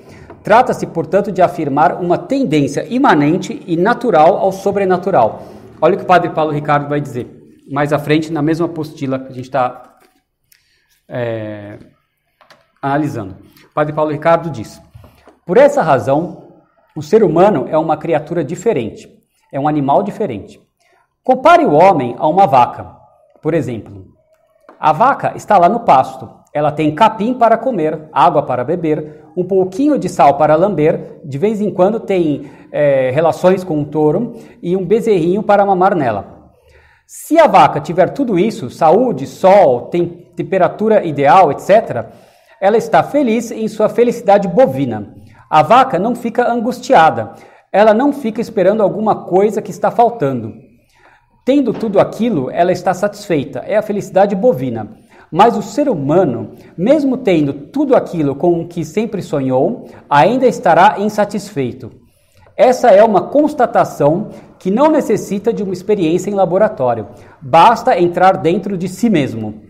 Trata-se, 0.42 0.86
portanto, 0.86 1.30
de 1.30 1.42
afirmar 1.42 2.00
uma 2.00 2.18
tendência 2.18 2.84
imanente 2.88 3.62
e 3.66 3.76
natural 3.76 4.36
ao 4.38 4.52
sobrenatural. 4.52 5.42
Olha 5.80 5.94
o 5.94 5.98
que 5.98 6.04
o 6.04 6.06
padre 6.06 6.30
Paulo 6.30 6.52
Ricardo 6.52 6.88
vai 6.88 7.00
dizer 7.00 7.36
mais 7.70 7.92
à 7.92 7.98
frente, 7.98 8.32
na 8.32 8.42
mesma 8.42 8.66
apostila 8.66 9.18
que 9.18 9.32
a 9.32 9.34
gente 9.34 9.46
está 9.46 9.96
é, 11.08 11.78
analisando. 12.80 13.36
O 13.70 13.74
padre 13.74 13.92
Paulo 13.92 14.12
Ricardo 14.12 14.50
diz: 14.50 14.80
Por 15.44 15.56
essa 15.56 15.82
razão, 15.82 16.45
o 16.96 17.02
ser 17.02 17.22
humano 17.22 17.66
é 17.68 17.76
uma 17.76 17.98
criatura 17.98 18.42
diferente, 18.42 19.06
é 19.52 19.60
um 19.60 19.68
animal 19.68 20.02
diferente. 20.02 20.58
Compare 21.22 21.66
o 21.66 21.74
homem 21.74 22.16
a 22.18 22.26
uma 22.26 22.46
vaca, 22.46 22.96
por 23.42 23.52
exemplo. 23.52 24.06
A 24.80 24.92
vaca 24.92 25.34
está 25.36 25.58
lá 25.58 25.68
no 25.68 25.80
pasto. 25.80 26.28
Ela 26.54 26.72
tem 26.72 26.94
capim 26.94 27.34
para 27.34 27.58
comer, 27.58 28.08
água 28.10 28.42
para 28.42 28.64
beber, 28.64 29.24
um 29.36 29.44
pouquinho 29.44 29.98
de 29.98 30.08
sal 30.08 30.38
para 30.38 30.56
lamber, 30.56 31.20
de 31.22 31.36
vez 31.36 31.60
em 31.60 31.70
quando 31.70 32.00
tem 32.00 32.50
é, 32.72 33.10
relações 33.10 33.62
com 33.62 33.78
um 33.78 33.84
touro 33.84 34.34
e 34.62 34.74
um 34.74 34.84
bezerrinho 34.84 35.42
para 35.42 35.66
mamar 35.66 35.94
nela. 35.94 36.50
Se 37.06 37.38
a 37.38 37.46
vaca 37.46 37.78
tiver 37.78 38.08
tudo 38.08 38.38
isso, 38.38 38.70
saúde, 38.70 39.26
sol, 39.26 39.82
tem 39.88 40.30
temperatura 40.34 41.04
ideal, 41.04 41.52
etc., 41.52 42.06
ela 42.58 42.78
está 42.78 43.02
feliz 43.02 43.50
em 43.50 43.68
sua 43.68 43.90
felicidade 43.90 44.48
bovina. 44.48 45.14
A 45.48 45.62
vaca 45.62 45.98
não 45.98 46.14
fica 46.16 46.50
angustiada, 46.50 47.34
ela 47.72 47.94
não 47.94 48.12
fica 48.12 48.40
esperando 48.40 48.82
alguma 48.82 49.24
coisa 49.26 49.62
que 49.62 49.70
está 49.70 49.90
faltando. 49.90 50.54
Tendo 51.44 51.72
tudo 51.72 52.00
aquilo, 52.00 52.50
ela 52.50 52.72
está 52.72 52.92
satisfeita, 52.92 53.60
é 53.60 53.76
a 53.76 53.82
felicidade 53.82 54.34
bovina. 54.34 54.96
Mas 55.30 55.56
o 55.56 55.62
ser 55.62 55.88
humano, 55.88 56.52
mesmo 56.76 57.16
tendo 57.16 57.52
tudo 57.52 57.94
aquilo 57.94 58.34
com 58.34 58.60
o 58.60 58.66
que 58.66 58.84
sempre 58.84 59.22
sonhou, 59.22 59.88
ainda 60.10 60.46
estará 60.46 60.96
insatisfeito. 60.98 61.92
Essa 62.56 62.90
é 62.90 63.04
uma 63.04 63.28
constatação 63.28 64.30
que 64.58 64.70
não 64.70 64.90
necessita 64.90 65.52
de 65.52 65.62
uma 65.62 65.74
experiência 65.74 66.30
em 66.30 66.34
laboratório. 66.34 67.08
Basta 67.40 67.98
entrar 68.00 68.38
dentro 68.38 68.76
de 68.76 68.88
si 68.88 69.10
mesmo. 69.10 69.65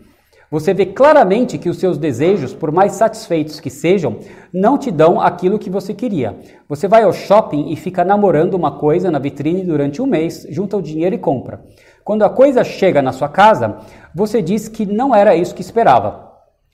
Você 0.51 0.73
vê 0.73 0.87
claramente 0.87 1.59
que 1.59 1.69
os 1.69 1.79
seus 1.79 1.99
desejos, 1.99 2.55
por 2.55 2.71
mais 2.71 2.93
satisfeitos 2.93 3.59
que 3.59 3.69
sejam, 3.69 4.19
não 4.53 4.79
te 4.79 4.93
dão 4.93 5.21
aquilo 5.21 5.59
que 5.59 5.69
você 5.69 5.93
queria. 5.93 6.37
Você 6.69 6.87
vai 6.87 7.03
ao 7.03 7.13
shopping 7.13 7.73
e 7.73 7.77
fica 7.77 8.05
namorando 8.05 8.55
uma 8.55 8.79
coisa 8.79 9.11
na 9.11 9.19
vitrine 9.19 9.65
durante 9.65 10.01
um 10.01 10.07
mês, 10.07 10.47
junta 10.49 10.77
o 10.77 10.83
dinheiro 10.83 11.17
e 11.17 11.19
compra. 11.19 11.63
Quando 12.05 12.23
a 12.23 12.31
coisa 12.31 12.63
chega 12.63 13.03
na 13.03 13.11
sua 13.11 13.29
casa, 13.29 13.79
você 14.15 14.41
diz 14.41 14.69
que 14.69 14.87
não 14.87 15.13
era 15.13 15.35
isso 15.35 15.55
que 15.55 15.63
esperava. 15.63 16.27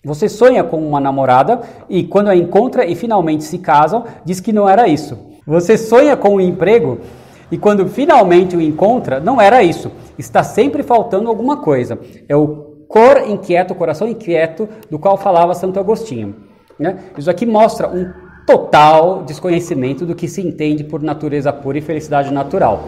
Você 0.04 0.28
sonha 0.28 0.62
com 0.62 0.76
uma 0.76 1.00
namorada 1.00 1.62
e 1.88 2.04
quando 2.04 2.28
a 2.28 2.36
encontra 2.36 2.84
e 2.84 2.94
finalmente 2.94 3.44
se 3.44 3.56
casam, 3.56 4.04
diz 4.22 4.40
que 4.40 4.52
não 4.52 4.68
era 4.68 4.86
isso. 4.86 5.18
Você 5.46 5.78
sonha 5.78 6.14
com 6.14 6.34
um 6.34 6.40
emprego 6.40 6.98
e 7.50 7.56
quando 7.56 7.88
finalmente 7.88 8.54
o 8.54 8.60
encontra, 8.60 9.18
não 9.18 9.40
era 9.40 9.62
isso. 9.62 9.90
Está 10.18 10.42
sempre 10.42 10.82
faltando 10.82 11.28
alguma 11.28 11.58
coisa. 11.58 11.98
É 12.28 12.36
o 12.36 12.71
cor 12.92 13.26
inquieto, 13.26 13.74
coração 13.74 14.06
inquieto, 14.06 14.68
do 14.90 14.98
qual 14.98 15.16
falava 15.16 15.54
Santo 15.54 15.80
Agostinho. 15.80 16.36
Né? 16.78 16.98
Isso 17.16 17.30
aqui 17.30 17.46
mostra 17.46 17.88
um 17.88 18.12
total 18.46 19.22
desconhecimento 19.22 20.04
do 20.04 20.14
que 20.14 20.28
se 20.28 20.46
entende 20.46 20.84
por 20.84 21.02
natureza 21.02 21.50
pura 21.54 21.78
e 21.78 21.80
felicidade 21.80 22.30
natural. 22.30 22.84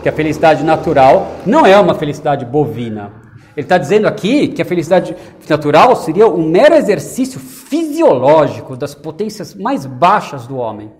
Que 0.00 0.08
a 0.08 0.12
felicidade 0.12 0.62
natural 0.62 1.26
não 1.44 1.66
é 1.66 1.76
uma 1.76 1.94
felicidade 1.94 2.44
bovina. 2.44 3.12
Ele 3.56 3.64
está 3.64 3.76
dizendo 3.76 4.06
aqui 4.06 4.46
que 4.46 4.62
a 4.62 4.64
felicidade 4.64 5.16
natural 5.50 5.96
seria 5.96 6.28
um 6.28 6.48
mero 6.48 6.76
exercício 6.76 7.40
fisiológico 7.40 8.76
das 8.76 8.94
potências 8.94 9.56
mais 9.56 9.84
baixas 9.84 10.46
do 10.46 10.56
homem. 10.56 10.92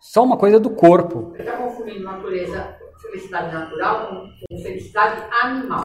Só 0.00 0.22
uma 0.22 0.36
coisa 0.36 0.60
do 0.60 0.70
corpo. 0.70 1.32
Ele 1.34 1.42
está 1.42 1.56
confundindo 1.56 2.04
natureza, 2.04 2.76
felicidade 3.02 3.52
natural 3.52 4.06
com 4.06 4.62
felicidade 4.62 5.22
animal. 5.42 5.82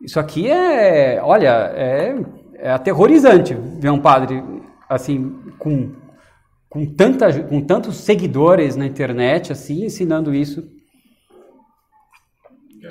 Isso 0.00 0.18
aqui 0.18 0.50
é, 0.50 1.20
olha, 1.22 1.72
é, 1.74 2.16
é 2.54 2.70
aterrorizante 2.70 3.54
ver 3.54 3.90
um 3.90 4.00
padre 4.00 4.42
assim 4.88 5.38
com 5.58 5.92
com, 6.70 6.86
tanta, 6.86 7.42
com 7.42 7.60
tantos 7.60 7.96
seguidores 7.96 8.76
na 8.76 8.86
internet 8.86 9.50
assim 9.52 9.84
ensinando 9.84 10.32
isso. 10.32 10.62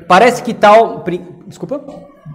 Parece 0.07 0.43
que 0.43 0.53
tal, 0.53 1.03
desculpa. 1.47 1.83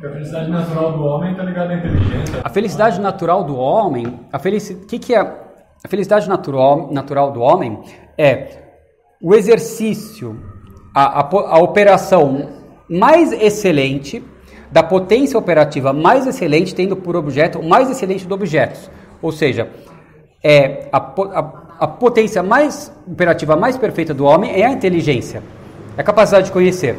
A 0.02 0.10
felicidade 0.10 0.50
natural 0.50 0.92
do 0.92 1.04
homem 1.04 1.32
está 1.32 1.44
ligada 1.44 1.72
à 1.72 1.76
inteligência. 1.76 2.40
A 2.42 2.48
felicidade 2.48 3.00
natural 3.00 3.44
do 3.44 3.56
homem, 3.56 4.20
a 4.32 4.38
felicidade, 4.38 4.86
que 4.86 4.98
que 4.98 5.14
é 5.14 5.20
a 5.20 5.88
felicidade 5.88 6.28
natural, 6.28 6.90
natural 6.90 7.30
do 7.30 7.40
homem 7.40 7.80
é 8.16 8.62
o 9.20 9.34
exercício, 9.34 10.42
a, 10.94 11.20
a, 11.20 11.28
a 11.30 11.58
operação 11.58 12.48
mais 12.88 13.32
excelente 13.32 14.24
da 14.74 14.82
potência 14.82 15.38
operativa 15.38 15.92
mais 15.92 16.26
excelente, 16.26 16.74
tendo 16.74 16.96
por 16.96 17.14
objeto 17.14 17.60
o 17.60 17.68
mais 17.68 17.88
excelente 17.88 18.24
dos 18.24 18.34
objetos. 18.34 18.90
Ou 19.22 19.30
seja, 19.30 19.68
é 20.42 20.88
a, 20.90 20.98
a, 20.98 21.52
a 21.78 21.86
potência 21.86 22.42
mais 22.42 22.92
operativa 23.06 23.54
mais 23.54 23.76
perfeita 23.76 24.12
do 24.12 24.24
homem 24.24 24.50
é 24.60 24.66
a 24.66 24.72
inteligência, 24.72 25.44
é 25.96 26.00
a 26.00 26.02
capacidade 26.02 26.46
de 26.46 26.52
conhecer. 26.52 26.98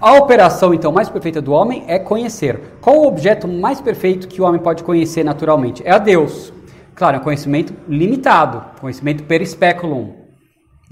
A 0.00 0.14
operação, 0.14 0.72
então, 0.72 0.92
mais 0.92 1.08
perfeita 1.08 1.42
do 1.42 1.50
homem 1.50 1.82
é 1.88 1.98
conhecer. 1.98 2.60
Qual 2.80 2.98
o 2.98 3.08
objeto 3.08 3.48
mais 3.48 3.80
perfeito 3.80 4.28
que 4.28 4.40
o 4.40 4.44
homem 4.44 4.60
pode 4.60 4.84
conhecer 4.84 5.24
naturalmente? 5.24 5.82
É 5.84 5.90
a 5.90 5.98
Deus. 5.98 6.52
Claro, 6.94 7.16
é 7.16 7.18
um 7.18 7.22
conhecimento 7.24 7.74
limitado, 7.88 8.62
conhecimento 8.80 9.24
per 9.24 9.44
speculum, 9.44 10.21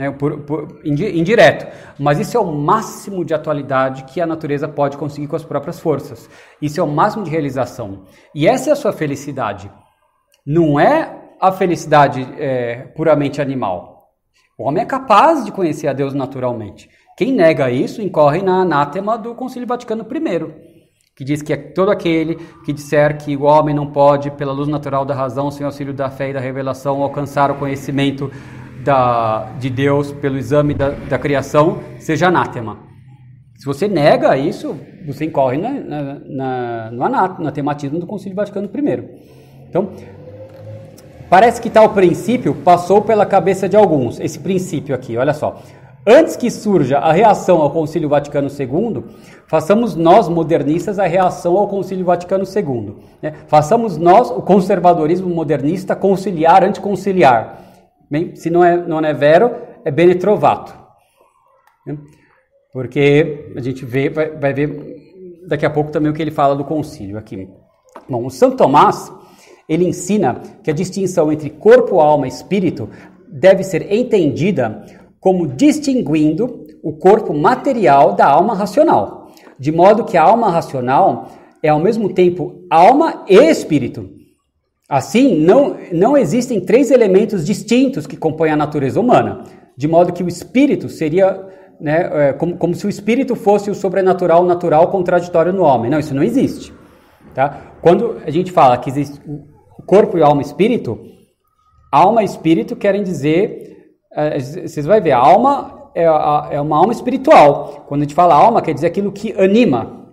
né, 0.01 0.11
por, 0.11 0.39
por, 0.41 0.81
indireto. 0.83 1.67
Mas 1.99 2.19
isso 2.19 2.35
é 2.35 2.41
o 2.41 2.47
máximo 2.47 3.23
de 3.23 3.35
atualidade 3.35 4.05
que 4.05 4.19
a 4.19 4.27
natureza 4.27 4.67
pode 4.67 4.97
conseguir 4.97 5.27
com 5.27 5.37
as 5.37 5.45
próprias 5.45 5.79
forças. 5.79 6.27
Isso 6.61 6.81
é 6.81 6.83
o 6.83 6.89
máximo 6.89 7.23
de 7.23 7.31
realização. 7.31 8.07
E 8.35 8.49
essa 8.49 8.71
é 8.71 8.73
a 8.73 8.77
sua 8.77 8.95
felicidade. 8.95 9.71
Não 10.47 10.81
é 10.81 11.35
a 11.39 11.53
felicidade 11.53 12.27
é, 12.39 12.77
puramente 12.97 13.43
animal. 13.43 14.09
O 14.59 14.65
homem 14.65 14.83
é 14.83 14.87
capaz 14.87 15.45
de 15.45 15.53
conhecer 15.53 15.87
a 15.87 15.93
Deus 15.93 16.15
naturalmente. 16.15 16.89
Quem 17.15 17.31
nega 17.31 17.71
isso 17.71 18.01
incorre 18.01 18.41
na 18.41 18.63
anátema 18.63 19.19
do 19.19 19.35
Concílio 19.35 19.69
Vaticano 19.69 20.03
I, 20.11 20.81
que 21.15 21.25
diz 21.25 21.43
que 21.43 21.53
é 21.53 21.59
todo 21.59 21.91
aquele 21.91 22.37
que 22.65 22.73
disser 22.73 23.19
que 23.19 23.37
o 23.37 23.43
homem 23.43 23.75
não 23.75 23.87
pode, 23.87 24.31
pela 24.31 24.53
luz 24.53 24.67
natural 24.67 25.05
da 25.05 25.15
razão, 25.15 25.51
sem 25.51 25.67
auxílio 25.67 25.93
da 25.93 26.09
fé 26.09 26.31
e 26.31 26.33
da 26.33 26.41
revelação, 26.41 27.03
alcançar 27.03 27.51
o 27.51 27.57
conhecimento 27.57 28.31
da, 28.85 29.53
de 29.59 29.71
Deus 29.71 30.13
pelo 30.13 30.37
exame 30.37 30.75
da, 30.75 30.91
da 30.91 31.19
criação 31.19 31.81
seja 31.99 32.29
anátema. 32.29 32.79
Se 33.57 33.67
você 33.67 33.87
nega 33.87 34.37
isso, 34.39 34.75
você 35.07 35.27
incorre 35.27 35.59
na, 35.59 35.71
na, 35.71 36.21
na, 36.27 36.91
no 36.91 37.05
anatematismo 37.05 37.99
do 37.99 38.07
Concílio 38.07 38.35
Vaticano 38.35 38.71
I. 38.75 39.05
Então, 39.69 39.91
parece 41.29 41.61
que 41.61 41.69
tal 41.69 41.91
princípio 41.91 42.55
passou 42.55 43.03
pela 43.03 43.27
cabeça 43.27 43.69
de 43.69 43.77
alguns. 43.77 44.19
Esse 44.19 44.39
princípio 44.39 44.95
aqui, 44.95 45.17
olha 45.17 45.35
só. 45.35 45.61
Antes 46.07 46.35
que 46.35 46.51
surja 46.51 46.97
a 46.99 47.13
reação 47.13 47.61
ao 47.61 47.71
Concílio 47.71 48.09
Vaticano 48.09 48.49
II, 48.49 49.05
façamos 49.47 49.95
nós, 49.95 50.31
modernistas, 50.31 50.99
a 50.99 51.07
reação 51.07 51.59
ao 51.59 51.69
Concílio 51.69 52.07
Vaticano 52.07 52.45
II. 52.45 52.97
Né? 53.21 53.35
Façamos 53.47 53.99
nós, 53.99 54.31
o 54.31 54.41
conservadorismo 54.41 55.29
modernista, 55.29 55.95
conciliar 55.95 56.65
anticonciliar. 56.65 57.59
Bem, 58.11 58.35
se 58.35 58.51
não 58.51 58.65
é, 58.65 58.77
não 58.77 58.99
é 58.99 59.15
vero, 59.15 59.55
é 59.85 59.91
bene 59.91 60.17
trovato. 60.17 60.77
Né? 61.87 61.97
Porque 62.73 63.53
a 63.57 63.61
gente 63.61 63.85
vê, 63.85 64.09
vai, 64.09 64.31
vai 64.31 64.53
ver 64.53 65.01
daqui 65.47 65.65
a 65.65 65.71
pouco 65.71 65.91
também 65.91 66.11
o 66.11 66.15
que 66.15 66.21
ele 66.21 66.31
fala 66.31 66.57
do 66.57 66.65
concílio 66.65 67.17
aqui. 67.17 67.49
Bom, 68.09 68.27
o 68.27 68.31
Santo 68.31 68.57
Tomás, 68.57 69.13
ele 69.69 69.87
ensina 69.87 70.41
que 70.63 70.71
a 70.71 70.75
distinção 70.75 71.33
entre 71.33 71.51
corpo, 71.51 72.01
alma 72.01 72.27
e 72.27 72.31
espírito 72.31 72.89
deve 73.29 73.63
ser 73.63 73.93
entendida 73.93 74.85
como 75.21 75.47
distinguindo 75.47 76.67
o 76.83 76.93
corpo 76.93 77.33
material 77.33 78.15
da 78.15 78.27
alma 78.27 78.55
racional, 78.55 79.31
de 79.59 79.71
modo 79.71 80.05
que 80.05 80.17
a 80.17 80.23
alma 80.23 80.51
racional 80.51 81.29
é 81.63 81.69
ao 81.69 81.79
mesmo 81.79 82.13
tempo 82.13 82.65
alma 82.71 83.25
e 83.29 83.37
espírito. 83.37 84.20
Assim, 84.91 85.39
não, 85.39 85.77
não 85.93 86.17
existem 86.17 86.61
três 86.61 86.91
elementos 86.91 87.47
distintos 87.47 88.09
que 88.09 88.17
compõem 88.17 88.51
a 88.51 88.57
natureza 88.57 88.99
humana, 88.99 89.45
de 89.77 89.87
modo 89.87 90.13
que 90.13 90.25
o 90.25 90.27
espírito 90.27 90.89
seria 90.89 91.47
né, 91.81 92.11
é, 92.13 92.33
como, 92.33 92.57
como 92.57 92.75
se 92.75 92.85
o 92.87 92.91
espírito 92.91 93.37
fosse 93.37 93.71
o 93.71 93.75
sobrenatural, 93.75 94.45
natural, 94.45 94.89
contraditório 94.89 95.53
no 95.53 95.63
homem. 95.63 95.89
Não, 95.89 96.01
isso 96.01 96.13
não 96.13 96.25
existe. 96.25 96.75
Tá? 97.33 97.73
Quando 97.81 98.21
a 98.27 98.31
gente 98.31 98.51
fala 98.51 98.77
que 98.79 98.91
existe 98.91 99.21
o 99.79 99.83
corpo 99.87 100.19
e 100.19 100.23
alma 100.23 100.43
e 100.43 100.45
espírito, 100.45 100.99
alma 101.93 102.23
e 102.23 102.27
espírito 102.27 102.75
querem 102.75 103.05
dizer, 103.05 103.95
é, 104.13 104.41
vocês 104.41 104.85
vão 104.85 105.01
ver, 105.01 105.13
a 105.13 105.19
alma 105.19 105.91
é, 105.95 106.03
é 106.03 106.61
uma 106.61 106.77
alma 106.77 106.93
espiritual. 106.93 107.85
Quando 107.87 108.01
a 108.01 108.05
gente 108.05 108.15
fala 108.15 108.35
alma, 108.35 108.61
quer 108.61 108.75
dizer 108.75 108.89
aquilo 108.89 109.13
que 109.13 109.33
anima 109.41 110.09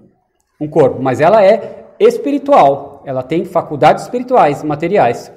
um 0.61 0.67
corpo, 0.67 1.01
mas 1.01 1.19
ela 1.19 1.43
é 1.43 1.87
espiritual, 1.99 2.96
ela 3.07 3.23
tem 3.23 3.45
faculdades 3.45 4.03
espirituais, 4.03 4.61
materiais. 4.63 5.31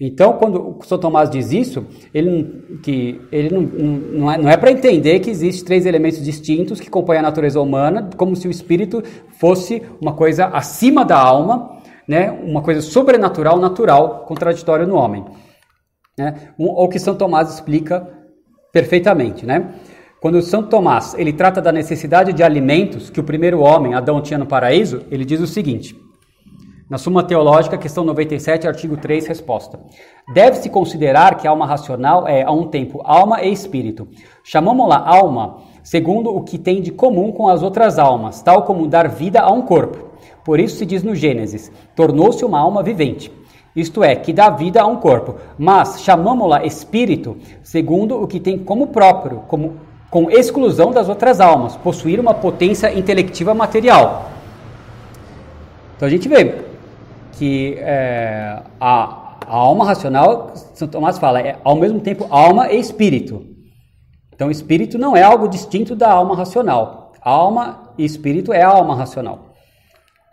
Então, 0.00 0.32
quando 0.32 0.76
o 0.80 0.82
São 0.82 0.98
Tomás 0.98 1.30
diz 1.30 1.52
isso, 1.52 1.86
ele, 2.12 2.80
que, 2.82 3.20
ele 3.30 3.54
não, 3.54 3.62
não 3.62 4.32
é, 4.32 4.38
não 4.38 4.50
é 4.50 4.56
para 4.56 4.72
entender 4.72 5.20
que 5.20 5.30
existem 5.30 5.64
três 5.64 5.86
elementos 5.86 6.20
distintos 6.20 6.80
que 6.80 6.90
compõem 6.90 7.18
a 7.18 7.22
natureza 7.22 7.60
humana, 7.60 8.10
como 8.16 8.34
se 8.34 8.48
o 8.48 8.50
espírito 8.50 9.00
fosse 9.38 9.80
uma 10.00 10.12
coisa 10.12 10.46
acima 10.46 11.04
da 11.04 11.16
alma, 11.16 11.78
né, 12.08 12.32
uma 12.42 12.62
coisa 12.62 12.80
sobrenatural, 12.80 13.60
natural, 13.60 14.24
contraditória 14.26 14.84
no 14.84 14.96
homem. 14.96 15.24
Né? 16.18 16.50
Um, 16.58 16.66
o 16.66 16.88
que 16.88 16.98
São 16.98 17.14
Tomás 17.14 17.54
explica 17.54 18.08
perfeitamente. 18.72 19.46
Né? 19.46 19.72
Quando 20.20 20.42
São 20.42 20.64
Tomás 20.64 21.14
ele 21.16 21.32
trata 21.32 21.62
da 21.62 21.70
necessidade 21.70 22.32
de 22.32 22.42
alimentos 22.42 23.08
que 23.08 23.20
o 23.20 23.24
primeiro 23.24 23.60
homem, 23.60 23.94
Adão, 23.94 24.20
tinha 24.20 24.38
no 24.38 24.46
paraíso, 24.46 25.02
ele 25.12 25.24
diz 25.24 25.40
o 25.40 25.46
seguinte: 25.46 26.03
na 26.94 26.98
Suma 26.98 27.24
Teológica, 27.24 27.76
questão 27.76 28.04
97, 28.04 28.68
artigo 28.68 28.96
3, 28.96 29.26
resposta. 29.26 29.80
Deve-se 30.32 30.68
considerar 30.70 31.36
que 31.36 31.44
a 31.44 31.50
alma 31.50 31.66
racional 31.66 32.28
é, 32.28 32.44
a 32.44 32.52
um 32.52 32.68
tempo, 32.68 33.00
alma 33.02 33.42
e 33.42 33.52
espírito. 33.52 34.06
Chamamos-la 34.44 35.04
alma 35.04 35.56
segundo 35.82 36.30
o 36.30 36.44
que 36.44 36.56
tem 36.56 36.80
de 36.80 36.92
comum 36.92 37.32
com 37.32 37.48
as 37.48 37.64
outras 37.64 37.98
almas, 37.98 38.42
tal 38.42 38.62
como 38.62 38.86
dar 38.86 39.08
vida 39.08 39.40
a 39.40 39.50
um 39.50 39.62
corpo. 39.62 40.10
Por 40.44 40.60
isso 40.60 40.76
se 40.76 40.86
diz 40.86 41.02
no 41.02 41.16
Gênesis: 41.16 41.72
tornou-se 41.96 42.44
uma 42.44 42.60
alma 42.60 42.80
vivente. 42.80 43.28
Isto 43.74 44.04
é, 44.04 44.14
que 44.14 44.32
dá 44.32 44.48
vida 44.48 44.80
a 44.80 44.86
um 44.86 44.98
corpo. 44.98 45.34
Mas 45.58 46.00
chamamos-la 46.00 46.64
espírito 46.64 47.36
segundo 47.64 48.22
o 48.22 48.28
que 48.28 48.38
tem 48.38 48.56
como 48.56 48.86
próprio, 48.86 49.42
como, 49.48 49.78
com 50.12 50.30
exclusão 50.30 50.92
das 50.92 51.08
outras 51.08 51.40
almas, 51.40 51.74
possuir 51.76 52.20
uma 52.20 52.34
potência 52.34 52.96
intelectiva 52.96 53.52
material. 53.52 54.30
Então 55.96 56.06
a 56.06 56.10
gente 56.10 56.28
vê, 56.28 56.63
que 57.38 57.74
é, 57.78 58.62
a, 58.80 59.36
a, 59.46 59.56
alma 59.56 59.84
racional, 59.84 60.52
São 60.54 60.88
Tomás 60.88 61.18
fala, 61.18 61.40
é 61.40 61.58
ao 61.64 61.76
mesmo 61.76 62.00
tempo 62.00 62.26
alma 62.30 62.70
e 62.70 62.78
espírito. 62.78 63.46
Então, 64.32 64.50
espírito 64.50 64.98
não 64.98 65.16
é 65.16 65.22
algo 65.22 65.48
distinto 65.48 65.94
da 65.94 66.10
alma 66.10 66.36
racional. 66.36 67.12
Alma 67.20 67.92
e 67.96 68.04
espírito 68.04 68.52
é 68.52 68.62
a 68.62 68.68
alma 68.68 68.94
racional. 68.94 69.54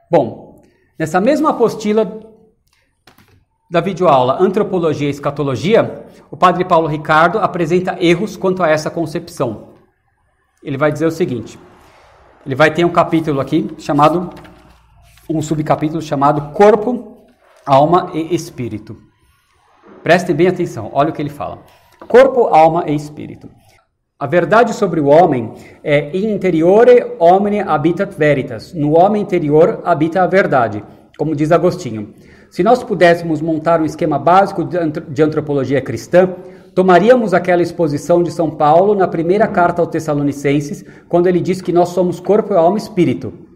Bom, 0.10 0.62
nessa 0.98 1.22
mesma 1.22 1.52
apostila 1.52 2.22
da 3.70 3.80
videoaula 3.80 4.38
Antropologia 4.42 5.08
e 5.08 5.12
Escatologia, 5.12 6.06
o 6.30 6.36
padre 6.36 6.66
Paulo 6.66 6.88
Ricardo 6.88 7.40
apresenta 7.40 7.96
erros 8.04 8.36
quanto 8.36 8.62
a 8.62 8.70
essa 8.70 8.90
concepção. 8.90 9.70
Ele 10.62 10.78
vai 10.78 10.92
dizer 10.92 11.06
o 11.06 11.12
seguinte: 11.12 11.58
ele 12.46 12.56
vai 12.56 12.74
ter 12.74 12.84
um 12.84 12.90
capítulo 12.90 13.40
aqui 13.40 13.70
chamado 13.78 14.30
um 15.38 15.42
subcapítulo 15.42 16.02
chamado 16.02 16.54
Corpo, 16.54 17.26
Alma 17.66 18.12
e 18.14 18.34
Espírito. 18.36 18.98
Prestem 20.04 20.36
bem 20.36 20.48
atenção, 20.48 20.90
olha 20.94 21.10
o 21.10 21.14
que 21.14 21.22
ele 21.22 21.30
fala. 21.30 21.60
Corpo, 22.08 22.48
alma 22.48 22.86
e 22.88 22.96
espírito. 22.96 23.50
A 24.20 24.26
verdade 24.26 24.74
sobre 24.74 25.00
o 25.00 25.06
homem 25.06 25.54
é 25.84 26.16
in 26.16 26.34
interiore 26.34 27.16
homine 27.20 27.60
habitat 27.60 28.16
veritas. 28.18 28.74
No 28.74 28.98
homem 28.98 29.22
interior 29.22 29.82
habita 29.84 30.24
a 30.24 30.28
verdade, 30.28 30.84
como 31.18 31.36
diz 31.36 31.52
Agostinho. 31.52 32.14
Se 32.50 32.64
nós 32.64 32.84
pudéssemos 32.84 33.42
montar 33.42 33.80
um 33.80 33.86
esquema 33.86 34.20
básico 34.20 34.64
de 34.64 35.24
antropologia 35.24 35.82
cristã, 35.82 36.36
tomaríamos 36.76 37.34
aquela 37.34 37.62
exposição 37.62 38.22
de 38.22 38.32
São 38.32 38.50
Paulo 38.50 38.96
na 38.96 39.08
primeira 39.08 39.48
carta 39.48 39.82
aos 39.82 39.90
Tessalonicenses, 39.90 40.84
quando 41.08 41.28
ele 41.28 41.40
diz 41.40 41.62
que 41.62 41.72
nós 41.72 41.90
somos 41.90 42.20
corpo, 42.20 42.54
alma 42.54 42.78
e 42.78 42.82
espírito. 42.82 43.51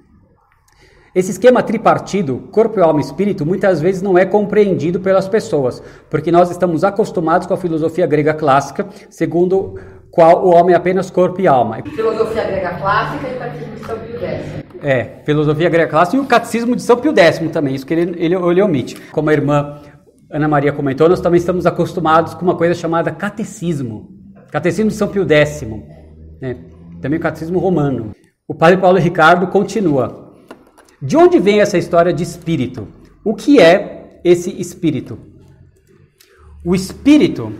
Esse 1.15 1.31
esquema 1.31 1.63
tripartido, 1.63 2.49
corpo, 2.51 2.81
alma 2.81 2.99
e 2.99 3.03
espírito, 3.03 3.45
muitas 3.45 3.79
vezes 3.79 4.01
não 4.01 4.17
é 4.17 4.25
compreendido 4.25 4.99
pelas 4.99 5.29
pessoas, 5.29 5.81
porque 6.09 6.29
nós 6.29 6.51
estamos 6.51 6.83
acostumados 6.83 7.47
com 7.47 7.53
a 7.53 7.57
filosofia 7.57 8.05
grega 8.05 8.33
clássica, 8.33 8.85
segundo 9.09 9.79
qual 10.11 10.45
o 10.45 10.53
homem 10.53 10.73
é 10.73 10.77
apenas 10.77 11.09
corpo 11.09 11.39
e 11.39 11.47
alma. 11.47 11.81
Filosofia 11.83 12.43
grega 12.43 12.73
clássica 12.73 13.29
e 13.29 13.39
catecismo 13.39 13.75
de 13.75 13.85
São 13.85 13.97
Pio 13.97 14.19
X. 14.19 14.65
É, 14.83 15.03
filosofia 15.23 15.69
grega 15.69 15.89
clássica 15.89 16.17
e 16.17 16.19
o 16.19 16.25
catecismo 16.25 16.75
de 16.75 16.81
São 16.81 16.97
Pio 16.97 17.17
X 17.17 17.39
também, 17.49 17.75
isso 17.75 17.85
que 17.85 17.93
ele, 17.93 18.13
ele, 18.21 18.35
ele 18.35 18.61
omite. 18.61 18.99
Como 19.13 19.29
a 19.29 19.33
irmã 19.33 19.79
Ana 20.29 20.49
Maria 20.49 20.73
comentou, 20.73 21.07
nós 21.07 21.21
também 21.21 21.37
estamos 21.37 21.65
acostumados 21.65 22.33
com 22.33 22.43
uma 22.43 22.57
coisa 22.57 22.73
chamada 22.73 23.09
catecismo. 23.09 24.09
Catecismo 24.51 24.91
de 24.91 24.97
São 24.97 25.07
Pio 25.07 25.25
X. 25.25 25.61
Né? 26.41 26.57
Também 27.01 27.19
o 27.19 27.21
catecismo 27.21 27.57
romano. 27.57 28.11
O 28.45 28.53
padre 28.53 28.75
Paulo 28.75 28.97
Ricardo 28.99 29.47
continua. 29.47 30.24
De 31.01 31.17
onde 31.17 31.39
vem 31.39 31.59
essa 31.59 31.77
história 31.77 32.13
de 32.13 32.23
espírito? 32.23 32.87
O 33.23 33.33
que 33.33 33.59
é 33.59 34.19
esse 34.23 34.49
espírito? 34.59 35.17
O 36.63 36.73
espírito, 36.73 37.51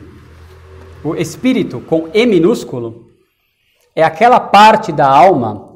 o 1.04 1.16
espírito 1.16 1.80
com 1.82 2.08
E 2.14 2.26
minúsculo, 2.26 3.08
é 3.96 4.04
aquela 4.04 4.40
parte 4.40 4.92
da 4.92 5.08
alma, 5.08 5.74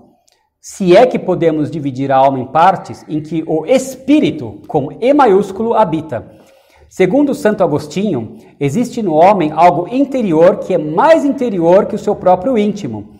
se 0.61 0.95
é 0.95 1.05
que 1.05 1.19
podemos 1.19 1.69
dividir 1.69 2.11
a 2.11 2.17
alma 2.17 2.39
em 2.39 2.45
partes, 2.45 3.05
em 3.07 3.21
que 3.21 3.43
o 3.45 3.65
espírito 3.65 4.61
com 4.67 4.91
E 4.99 5.13
maiúsculo 5.13 5.73
habita. 5.73 6.39
Segundo 6.87 7.35
Santo 7.35 7.63
Agostinho, 7.63 8.37
existe 8.59 9.01
no 9.03 9.13
homem 9.13 9.51
algo 9.53 9.87
interior 9.93 10.57
que 10.57 10.73
é 10.73 10.77
mais 10.77 11.23
interior 11.23 11.85
que 11.85 11.95
o 11.95 11.99
seu 11.99 12.15
próprio 12.15 12.57
íntimo. 12.57 13.13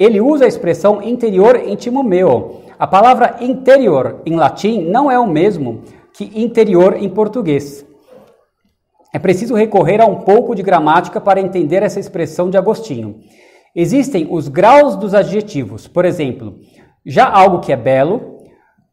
Ele 0.00 0.20
usa 0.20 0.46
a 0.46 0.48
expressão 0.48 1.02
interior 1.02 1.56
íntimo 1.64 2.02
meu, 2.02 2.62
a 2.78 2.86
palavra 2.86 3.36
interior 3.40 4.22
em 4.24 4.36
latim 4.36 4.82
não 4.82 5.10
é 5.10 5.18
o 5.18 5.26
mesmo 5.26 5.82
que 6.12 6.30
interior 6.34 6.96
em 6.96 7.08
português. 7.08 7.84
É 9.12 9.18
preciso 9.18 9.54
recorrer 9.54 10.00
a 10.00 10.06
um 10.06 10.16
pouco 10.16 10.54
de 10.54 10.62
gramática 10.62 11.20
para 11.20 11.40
entender 11.40 11.82
essa 11.82 11.98
expressão 11.98 12.48
de 12.50 12.56
Agostinho. 12.56 13.20
Existem 13.74 14.28
os 14.30 14.48
graus 14.48 14.96
dos 14.96 15.14
adjetivos, 15.14 15.88
por 15.88 16.04
exemplo, 16.04 16.56
já 17.04 17.28
algo 17.28 17.60
que 17.60 17.72
é 17.72 17.76
belo, 17.76 18.38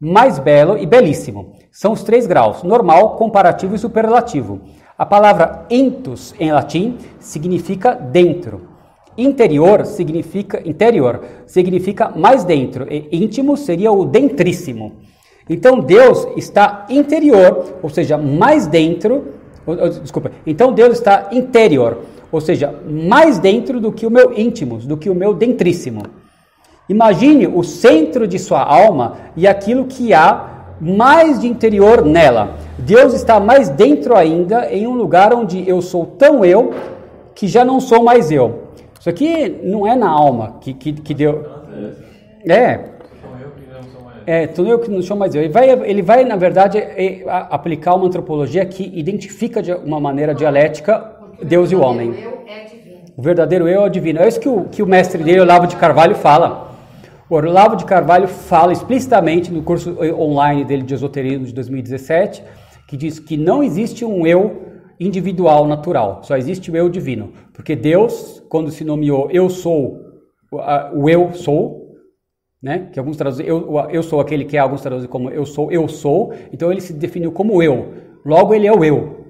mais 0.00 0.38
belo 0.38 0.76
e 0.76 0.86
belíssimo. 0.86 1.52
São 1.70 1.92
os 1.92 2.02
três 2.02 2.26
graus: 2.26 2.62
normal, 2.62 3.16
comparativo 3.16 3.74
e 3.74 3.78
superlativo. 3.78 4.62
A 4.98 5.04
palavra 5.04 5.66
intus 5.70 6.34
em 6.40 6.50
latim 6.50 6.98
significa 7.20 7.94
dentro. 7.94 8.75
Interior 9.18 9.86
significa 9.86 10.60
interior, 10.64 11.22
significa 11.46 12.12
mais 12.14 12.44
dentro, 12.44 12.86
e 12.92 13.08
íntimo 13.12 13.56
seria 13.56 13.90
o 13.90 14.04
dentríssimo. 14.04 14.92
Então 15.48 15.80
Deus 15.80 16.26
está 16.36 16.86
interior, 16.90 17.78
ou 17.82 17.88
seja, 17.88 18.18
mais 18.18 18.66
dentro, 18.66 19.32
desculpa. 20.02 20.32
Então 20.46 20.72
Deus 20.72 20.94
está 20.94 21.28
interior, 21.32 22.02
ou 22.30 22.40
seja, 22.40 22.74
mais 22.86 23.38
dentro 23.38 23.80
do 23.80 23.92
que 23.92 24.06
o 24.06 24.10
meu 24.10 24.36
íntimo, 24.36 24.78
do 24.78 24.96
que 24.96 25.08
o 25.08 25.14
meu 25.14 25.32
dentríssimo. 25.32 26.02
Imagine 26.88 27.46
o 27.46 27.62
centro 27.62 28.28
de 28.28 28.38
sua 28.38 28.62
alma 28.62 29.16
e 29.36 29.46
aquilo 29.46 29.86
que 29.86 30.12
há 30.12 30.74
mais 30.80 31.40
de 31.40 31.46
interior 31.46 32.04
nela. 32.04 32.56
Deus 32.78 33.14
está 33.14 33.40
mais 33.40 33.68
dentro 33.68 34.14
ainda, 34.14 34.70
em 34.70 34.86
um 34.86 34.94
lugar 34.94 35.32
onde 35.32 35.66
eu 35.68 35.80
sou 35.80 36.04
tão 36.04 36.44
eu 36.44 36.74
que 37.34 37.48
já 37.48 37.64
não 37.64 37.80
sou 37.80 38.02
mais 38.02 38.30
eu. 38.30 38.65
Isso 39.06 39.10
aqui 39.10 39.60
não 39.62 39.86
é 39.86 39.94
na 39.94 40.08
alma 40.08 40.56
que, 40.60 40.74
que, 40.74 40.92
que 40.92 41.14
deu. 41.14 41.46
É. 42.44 42.80
É, 44.26 44.46
tu 44.48 44.66
eu 44.66 44.80
que 44.80 44.90
não 44.90 45.00
sou 45.00 45.16
mais 45.16 45.32
eu. 45.32 45.42
Ele 45.42 45.52
vai, 45.52 45.70
ele 45.70 46.02
vai 46.02 46.24
na 46.24 46.34
verdade, 46.34 46.76
é, 46.76 47.22
é, 47.22 47.24
aplicar 47.28 47.94
uma 47.94 48.08
antropologia 48.08 48.66
que 48.66 48.82
identifica 48.98 49.62
de 49.62 49.72
uma 49.72 50.00
maneira 50.00 50.34
dialética 50.34 51.08
Deus 51.40 51.70
e 51.70 51.76
o 51.76 51.82
homem. 51.82 52.16
O 53.16 53.22
verdadeiro 53.22 53.68
eu 53.68 53.86
é 53.86 53.88
divino. 53.88 54.18
É 54.18 54.26
isso 54.26 54.40
que 54.40 54.48
o, 54.48 54.64
que 54.64 54.82
o 54.82 54.86
mestre 54.86 55.22
dele, 55.22 55.38
Olavo 55.38 55.68
de 55.68 55.76
Carvalho, 55.76 56.16
fala. 56.16 56.72
O 57.30 57.36
Olavo 57.36 57.76
de 57.76 57.84
Carvalho 57.84 58.26
fala 58.26 58.72
explicitamente 58.72 59.52
no 59.52 59.62
curso 59.62 59.96
online 60.18 60.64
dele 60.64 60.82
de 60.82 60.94
esoterismo 60.94 61.46
de 61.46 61.54
2017, 61.54 62.42
que 62.88 62.96
diz 62.96 63.20
que 63.20 63.36
não 63.36 63.62
existe 63.62 64.04
um 64.04 64.26
eu 64.26 64.65
individual, 64.98 65.66
natural. 65.66 66.20
Só 66.22 66.36
existe 66.36 66.70
o 66.70 66.76
eu 66.76 66.88
divino. 66.88 67.32
Porque 67.52 67.76
Deus, 67.76 68.42
quando 68.48 68.70
se 68.70 68.84
nomeou 68.84 69.30
eu 69.30 69.48
sou, 69.48 70.00
o 70.94 71.08
eu 71.08 71.32
sou, 71.34 71.96
né? 72.62 72.88
que 72.92 72.98
alguns 72.98 73.16
traduzem, 73.16 73.46
eu, 73.46 73.88
eu 73.90 74.02
sou 74.02 74.20
aquele 74.20 74.44
que 74.44 74.56
é, 74.56 74.60
alguns 74.60 74.80
traduzem 74.80 75.08
como 75.08 75.30
eu 75.30 75.44
sou, 75.44 75.70
eu 75.70 75.86
sou, 75.88 76.32
então 76.52 76.70
ele 76.70 76.80
se 76.80 76.92
definiu 76.92 77.32
como 77.32 77.62
eu. 77.62 77.94
Logo 78.24 78.54
ele 78.54 78.66
é 78.66 78.72
o 78.72 78.84
eu. 78.84 79.24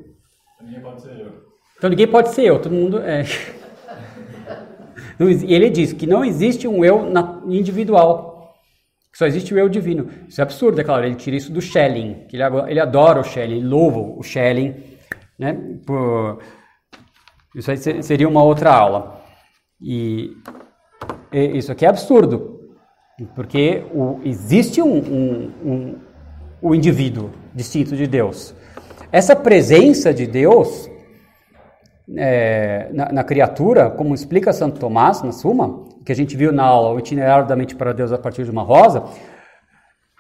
Ninguém 0.63 0.81
pode 0.81 1.03
ser 1.03 1.21
eu. 1.21 1.33
Então 1.77 1.91
ninguém 1.91 2.07
pode 2.07 2.29
ser 2.31 2.45
eu, 2.45 2.61
todo 2.61 2.73
mundo 2.73 2.99
é. 2.99 3.25
E 5.19 5.55
ele 5.55 5.71
diz 5.71 5.95
que 5.95 6.07
não 6.07 6.23
existe 6.23 6.69
um 6.69 6.85
eu 6.85 7.07
individual, 7.49 8.55
que 9.11 9.17
só 9.17 9.27
existe 9.27 9.55
o 9.55 9.59
eu 9.59 9.67
divino. 9.67 10.11
Isso 10.29 10.43
é 10.43 10.45
absurdo, 10.45 10.79
é 10.79 10.85
claro. 10.85 11.07
Ele 11.07 11.15
tira 11.15 11.37
isso 11.37 11.51
do 11.51 11.63
Schelling, 11.63 12.27
que 12.29 12.37
ele, 12.37 12.79
adora 12.79 13.21
o 13.21 13.25
Schelling, 13.25 13.57
ele 13.57 13.67
louva 13.67 13.99
o 13.99 14.23
Schelling 14.23 14.75
né? 15.39 15.57
Por... 15.87 16.39
Isso 17.55 17.71
aí 17.71 18.03
seria 18.03 18.29
uma 18.29 18.43
outra 18.43 18.73
aula. 18.73 19.21
E, 19.81 20.31
e 21.33 21.59
isso 21.59 21.73
aqui 21.73 21.85
é 21.85 21.89
absurdo, 21.89 22.61
porque 23.35 23.85
o, 23.95 24.21
existe 24.25 24.81
um, 24.81 24.97
um, 24.97 25.53
um, 25.65 26.01
um 26.63 26.75
indivíduo 26.75 27.31
distinto 27.55 27.97
de 27.97 28.07
Deus. 28.07 28.55
Essa 29.13 29.35
presença 29.37 30.13
de 30.13 30.27
Deus 30.27 30.91
é, 32.17 32.89
na, 32.93 33.13
na, 33.13 33.25
criatura, 33.25 33.91
como 33.91 34.15
explica 34.15 34.53
Santo 34.53 34.79
Tomás 34.79 35.23
na 35.23 35.33
Suma, 35.33 35.85
que 36.05 36.13
a 36.13 36.15
gente 36.15 36.37
viu 36.37 36.53
na 36.53 36.65
aula, 36.65 36.95
o 36.95 36.99
itinerário 36.99 37.49
da 37.49 37.57
mente 37.57 37.75
para 37.75 37.93
Deus 37.93 38.13
a 38.13 38.19
partir 38.19 38.45
de 38.45 38.51
uma 38.51 38.63
rosa, 38.63 39.05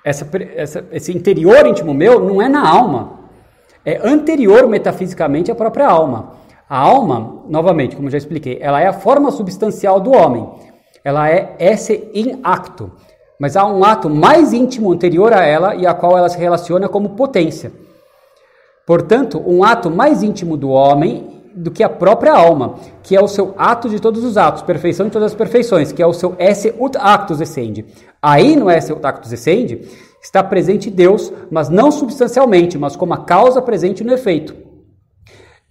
essa, 0.05 0.28
essa, 0.55 0.84
esse 0.90 1.16
interior 1.16 1.66
íntimo 1.66 1.93
meu 1.93 2.20
não 2.20 2.40
é 2.40 2.48
na 2.48 2.68
alma, 2.68 3.15
é 3.86 4.00
anterior 4.02 4.66
metafisicamente 4.66 5.48
à 5.48 5.54
própria 5.54 5.86
alma. 5.86 6.32
A 6.68 6.76
alma, 6.76 7.44
novamente, 7.48 7.94
como 7.94 8.10
já 8.10 8.18
expliquei, 8.18 8.58
ela 8.60 8.80
é 8.80 8.88
a 8.88 8.92
forma 8.92 9.30
substancial 9.30 10.00
do 10.00 10.10
homem. 10.10 10.44
Ela 11.04 11.30
é 11.30 11.54
esse 11.60 12.10
in 12.12 12.40
acto. 12.42 12.90
Mas 13.38 13.56
há 13.56 13.64
um 13.64 13.84
ato 13.84 14.10
mais 14.10 14.52
íntimo 14.52 14.92
anterior 14.92 15.32
a 15.32 15.44
ela 15.44 15.76
e 15.76 15.86
a 15.86 15.94
qual 15.94 16.18
ela 16.18 16.28
se 16.28 16.36
relaciona 16.36 16.88
como 16.88 17.10
potência. 17.10 17.70
Portanto, 18.84 19.40
um 19.46 19.62
ato 19.62 19.88
mais 19.88 20.20
íntimo 20.20 20.56
do 20.56 20.70
homem 20.70 21.36
do 21.54 21.70
que 21.70 21.84
a 21.84 21.88
própria 21.88 22.34
alma, 22.34 22.74
que 23.02 23.14
é 23.14 23.20
o 23.20 23.28
seu 23.28 23.54
ato 23.56 23.88
de 23.88 24.00
todos 24.00 24.24
os 24.24 24.36
atos, 24.36 24.62
perfeição 24.62 25.06
de 25.06 25.12
todas 25.12 25.32
as 25.32 25.38
perfeições, 25.38 25.92
que 25.92 26.02
é 26.02 26.06
o 26.06 26.12
seu 26.12 26.34
esse 26.38 26.74
ut 26.78 26.98
actus 26.98 27.40
essendi. 27.40 27.84
Aí 28.20 28.56
no 28.56 28.68
esse 28.68 28.92
ut 28.92 29.04
actus 29.06 29.32
essendi 29.32 29.88
está 30.26 30.42
presente 30.42 30.90
Deus, 30.90 31.32
mas 31.50 31.68
não 31.68 31.90
substancialmente, 31.90 32.76
mas 32.76 32.96
como 32.96 33.14
a 33.14 33.24
causa 33.24 33.62
presente 33.62 34.04
no 34.04 34.12
efeito. 34.12 34.54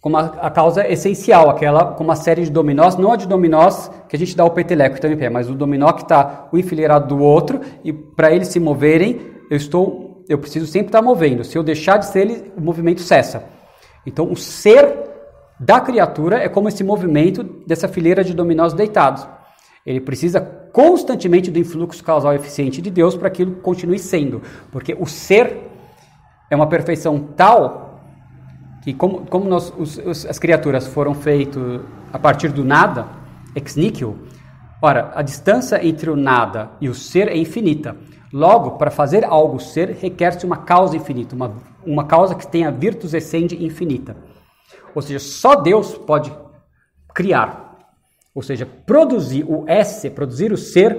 Como 0.01 0.17
a, 0.17 0.21
a 0.21 0.49
causa 0.49 0.87
essencial, 0.87 1.49
aquela 1.49 1.93
como 1.93 2.11
a 2.11 2.15
série 2.15 2.43
de 2.43 2.51
dominós, 2.51 2.95
não 2.95 3.11
a 3.11 3.15
de 3.15 3.27
dominós 3.27 3.91
que 4.07 4.15
a 4.15 4.19
gente 4.19 4.35
dá 4.35 4.45
o 4.45 4.51
peteleco 4.51 4.99
também 4.99 5.29
mas 5.29 5.49
o 5.49 5.55
dominó 5.55 5.91
que 5.91 6.03
está 6.03 6.47
o 6.51 6.57
enfileirado 6.57 7.07
do 7.07 7.23
outro 7.23 7.59
e 7.83 7.91
para 7.91 8.31
eles 8.31 8.47
se 8.47 8.59
moverem, 8.59 9.19
eu 9.49 9.57
estou 9.57 10.23
eu 10.27 10.39
preciso 10.39 10.65
sempre 10.65 10.87
estar 10.87 11.03
movendo. 11.03 11.43
Se 11.43 11.55
eu 11.55 11.61
deixar 11.61 11.97
de 11.97 12.07
ser 12.07 12.21
ele, 12.21 12.51
o 12.57 12.61
movimento 12.61 13.01
cessa. 13.01 13.43
Então, 14.05 14.31
o 14.31 14.35
ser 14.35 15.05
da 15.59 15.79
criatura 15.79 16.37
é 16.37 16.49
como 16.49 16.67
esse 16.67 16.83
movimento 16.83 17.43
dessa 17.43 17.87
fileira 17.87 18.23
de 18.23 18.33
dominós 18.33 18.73
deitados. 18.73 19.27
Ele 19.85 20.01
precisa 20.01 20.41
constantemente 20.41 21.51
do 21.51 21.59
influxo 21.59 22.03
causal 22.03 22.33
eficiente 22.33 22.81
de 22.81 22.89
Deus 22.89 23.15
para 23.15 23.29
que 23.29 23.43
aquilo 23.43 23.57
continue 23.61 23.99
sendo, 23.99 24.41
porque 24.71 24.95
o 24.99 25.05
ser 25.05 25.57
é 26.49 26.55
uma 26.55 26.67
perfeição 26.67 27.19
tal 27.19 27.85
que 28.85 28.93
como, 28.93 29.25
como 29.25 29.49
nós, 29.49 29.73
os, 29.77 29.97
os, 29.97 30.25
as 30.27 30.37
criaturas 30.37 30.85
foram 30.85 31.15
feitas 31.15 31.81
a 32.13 32.19
partir 32.19 32.49
do 32.49 32.63
nada, 32.63 33.07
ex 33.55 33.75
nihilo, 33.75 34.15
ora, 34.79 35.11
a 35.15 35.23
distância 35.23 35.83
entre 35.83 36.09
o 36.09 36.15
nada 36.15 36.69
e 36.79 36.87
o 36.87 36.93
ser 36.93 37.27
é 37.27 37.35
infinita. 37.35 37.95
Logo, 38.31 38.71
para 38.71 38.91
fazer 38.91 39.25
algo 39.25 39.59
ser, 39.59 39.89
requer-se 39.89 40.45
uma 40.45 40.57
causa 40.57 40.95
infinita, 40.95 41.35
uma, 41.35 41.53
uma 41.83 42.05
causa 42.05 42.35
que 42.35 42.45
tenha 42.45 42.69
virtus 42.69 43.13
essendi 43.15 43.65
infinita. 43.65 44.15
Ou 44.93 45.01
seja, 45.01 45.19
só 45.19 45.55
Deus 45.55 45.97
pode 45.97 46.31
criar. 47.13 47.64
Ou 48.35 48.41
seja, 48.41 48.67
produzir 48.85 49.45
o 49.47 49.63
S, 49.65 50.09
produzir 50.09 50.51
o 50.51 50.57
ser, 50.57 50.97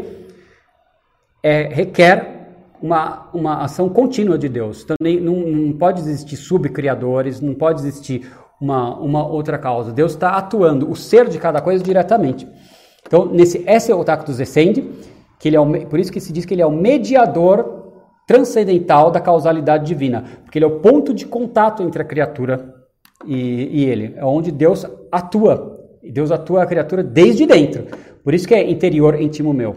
é, 1.43 1.65
requer 1.65 2.37
uma, 2.83 3.29
uma 3.33 3.63
ação 3.63 3.89
contínua 3.91 4.39
de 4.39 4.49
Deus. 4.49 4.83
Então, 4.83 4.97
não, 5.21 5.37
não 5.37 5.73
pode 5.73 6.01
existir 6.01 6.37
subcriadores, 6.37 7.41
não 7.41 7.55
pode 7.55 7.81
existir 7.81 8.27
uma, 8.61 8.99
uma 8.99 9.27
outra 9.27 9.59
causa. 9.59 9.93
Deus 9.93 10.13
está 10.13 10.31
atuando 10.31 10.91
o 10.91 10.97
ser 10.97 11.29
de 11.29 11.39
cada 11.39 11.61
coisa 11.61 11.85
diretamente. 11.85 12.49
Então, 13.07 13.27
nesse 13.27 13.63
S 13.67 13.93
Otactus 13.93 14.41
Essendi, 14.41 14.91
que 15.39 15.49
ele 15.49 15.57
é 15.57 15.61
o, 15.61 15.87
por 15.87 16.01
isso 16.01 16.11
que 16.11 16.21
se 16.21 16.33
diz 16.33 16.45
que 16.45 16.55
ele 16.55 16.63
é 16.63 16.67
o 16.67 16.73
mediador 16.73 17.85
transcendental 18.27 19.11
da 19.11 19.21
causalidade 19.21 19.85
divina, 19.85 20.25
porque 20.43 20.59
ele 20.59 20.65
é 20.65 20.69
o 20.69 20.81
ponto 20.81 21.15
de 21.15 21.27
contato 21.27 21.83
entre 21.83 22.03
a 22.03 22.05
criatura 22.05 22.75
e, 23.25 23.83
e 23.83 23.85
ele. 23.85 24.15
É 24.17 24.25
onde 24.25 24.51
Deus 24.51 24.85
atua. 25.13 25.76
Deus 26.11 26.31
atua 26.31 26.63
a 26.63 26.67
criatura 26.67 27.03
desde 27.03 27.47
dentro. 27.47 27.87
Por 28.23 28.35
isso 28.35 28.47
que 28.47 28.55
é 28.55 28.71
interior 28.71 29.21
íntimo 29.21 29.53
meu. 29.53 29.77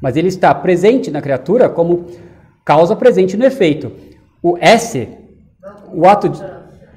Mas 0.00 0.16
ele 0.16 0.28
está 0.28 0.54
presente 0.54 1.10
na 1.10 1.22
criatura 1.22 1.68
como 1.68 2.06
causa 2.64 2.96
presente 2.96 3.36
no 3.36 3.44
efeito. 3.44 3.92
O 4.42 4.56
S, 4.58 5.08
o 5.92 6.06
ato 6.06 6.28
de, 6.28 6.42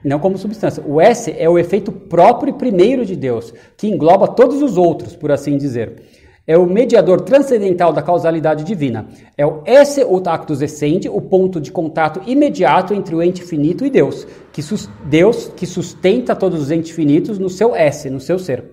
não 0.04 0.20
como 0.20 0.38
substância. 0.38 0.84
O 0.86 1.00
S 1.00 1.34
é 1.38 1.50
o 1.50 1.60
efeito 1.60 1.92
próprio 1.92 2.52
e 2.52 2.58
primeiro 2.58 3.06
de 3.06 3.16
Deus, 3.16 3.54
que 3.78 3.88
engloba 3.88 4.28
todos 4.28 4.62
os 4.62 4.78
outros, 4.78 5.16
por 5.16 5.32
assim 5.32 5.58
dizer 5.58 6.04
é 6.48 6.58
o 6.58 6.66
mediador 6.66 7.20
transcendental 7.22 7.92
da 7.92 8.02
causalidade 8.02 8.64
divina. 8.64 9.10
É 9.38 9.46
o 9.46 9.62
esse 9.66 10.02
o 10.06 10.22
tactus 10.22 10.62
essente, 10.62 11.10
o 11.10 11.20
ponto 11.20 11.60
de 11.60 11.74
contato 11.74 12.22
imediato 12.26 12.94
entre 12.94 13.14
o 13.14 13.22
ente 13.22 13.44
finito 13.44 13.86
e 13.86 13.90
Deus, 13.90 14.26
que 14.54 14.62
Deus 15.04 15.52
que 15.54 15.66
sustenta 15.66 16.34
todos 16.34 16.62
os 16.62 16.72
entes 16.72 16.92
finitos 16.92 17.38
no 17.38 17.50
seu 17.50 17.76
esse, 17.76 18.10
no 18.10 18.22
seu 18.22 18.40
ser. 18.40 18.64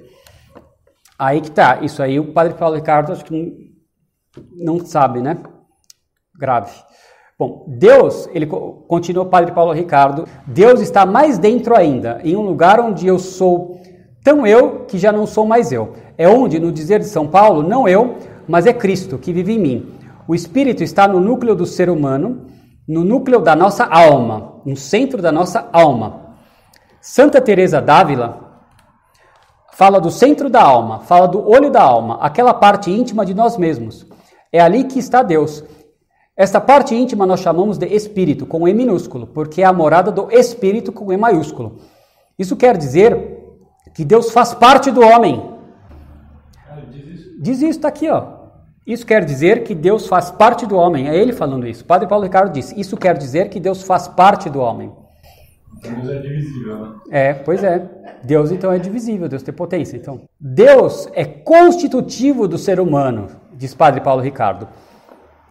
Aí 1.19 1.41
que 1.41 1.51
tá, 1.51 1.81
isso 1.83 2.01
aí 2.01 2.21
o 2.21 2.33
Padre 2.33 2.55
Paulo 2.55 2.77
Ricardo 2.77 3.13
acho 3.13 3.25
que 3.25 3.33
não, 3.33 4.77
não 4.77 4.87
sabe, 4.87 5.21
né? 5.21 5.37
Grave. 6.39 6.73
Bom, 7.37 7.67
Deus, 7.67 8.29
ele 8.33 8.47
continua 8.47 9.25
o 9.25 9.29
Padre 9.29 9.51
Paulo 9.51 9.73
Ricardo, 9.73 10.25
Deus 10.47 10.81
está 10.81 11.05
mais 11.05 11.39
dentro 11.39 11.75
ainda, 11.75 12.21
em 12.23 12.37
um 12.37 12.43
lugar 12.43 12.79
onde 12.79 13.09
eu 13.09 13.19
sou 13.19 13.81
tão 14.25 14.47
eu 14.47 14.87
que 14.87 14.99
já 14.99 15.13
não 15.13 15.27
sou 15.27 15.47
mais 15.47 15.71
eu. 15.71 15.93
É 16.19 16.27
onde, 16.27 16.59
no 16.59 16.73
dizer 16.73 16.99
de 16.99 17.07
São 17.07 17.29
Paulo, 17.29 17.63
não 17.63 17.87
eu, 17.87 18.17
mas 18.49 18.67
é 18.67 18.73
Cristo 18.73 19.19
que 19.19 19.33
vive 19.33 19.53
em 19.53 19.59
mim. 19.59 19.93
O 20.27 20.35
Espírito 20.35 20.83
está 20.83 21.07
no 21.07 21.21
núcleo 21.21 21.55
do 21.55 21.67
ser 21.67 21.91
humano, 21.91 22.47
no 22.89 23.05
núcleo 23.05 23.41
da 23.41 23.55
nossa 23.55 23.85
alma, 23.85 24.55
no 24.65 24.77
centro 24.77 25.21
da 25.21 25.31
nossa 25.31 25.69
alma. 25.71 26.37
Santa 27.01 27.41
Teresa 27.41 27.81
d'Ávila 27.83 28.41
fala 29.73 30.01
do 30.01 30.11
centro 30.11 30.49
da 30.49 30.63
alma, 30.63 31.01
fala 31.01 31.29
do 31.29 31.47
olho 31.47 31.71
da 31.71 31.83
alma, 31.83 32.19
aquela 32.21 32.55
parte 32.55 32.91
íntima 32.91 33.27
de 33.27 33.35
nós 33.35 33.59
mesmos. 33.59 34.07
É 34.51 34.61
ali 34.61 34.85
que 34.85 34.99
está 34.99 35.23
Deus. 35.23 35.63
Esta 36.37 36.61
parte 36.61 36.95
íntima 36.95 37.27
nós 37.27 37.41
chamamos 37.41 37.77
de 37.77 37.87
espírito, 37.87 38.47
com 38.47 38.67
E 38.67 38.73
minúsculo, 38.73 39.27
porque 39.27 39.63
é 39.63 39.65
a 39.67 39.73
morada 39.73 40.11
do 40.11 40.31
espírito 40.31 40.91
com 40.93 41.13
E 41.13 41.17
maiúsculo. 41.17 41.81
Isso 42.39 42.57
quer 42.57 42.77
dizer 42.77 43.44
que 43.95 44.05
Deus 44.05 44.31
faz 44.31 44.53
parte 44.53 44.91
do 44.91 45.01
homem. 45.01 45.55
Diz 47.39 47.59
isso, 47.59 47.71
está 47.71 47.89
aqui, 47.89 48.09
ó. 48.09 48.45
Isso 48.87 49.07
quer 49.07 49.25
dizer 49.25 49.65
que 49.65 49.75
Deus 49.75 50.07
faz 50.07 50.31
parte 50.31 50.67
do 50.67 50.77
homem. 50.77 51.09
É 51.09 51.17
ele 51.17 51.33
falando 51.33 51.67
isso. 51.67 51.85
Padre 51.85 52.07
Paulo 52.07 52.25
Ricardo 52.25 52.53
disse: 52.53 52.79
Isso 52.79 52.97
quer 52.97 53.17
dizer 53.17 53.49
que 53.49 53.59
Deus 53.59 53.83
faz 53.83 54.07
parte 54.09 54.51
do 54.51 54.61
homem. 54.61 54.93
Deus 55.81 56.09
é 56.09 56.19
divisível, 56.19 56.79
né? 56.79 56.95
É, 57.11 57.33
pois 57.33 57.63
é. 57.63 57.89
Deus 58.23 58.51
então 58.51 58.73
é 58.73 58.79
divisível, 58.79 59.29
Deus 59.29 59.43
tem 59.43 59.53
potência. 59.53 59.97
Então, 59.97 60.23
Deus 60.41 61.09
é 61.13 61.25
constitutivo 61.25 62.49
do 62.49 62.57
ser 62.57 62.81
humano, 62.81 63.29
diz 63.53 63.75
Padre 63.75 64.01
Paulo 64.01 64.23
Ricardo. 64.23 64.67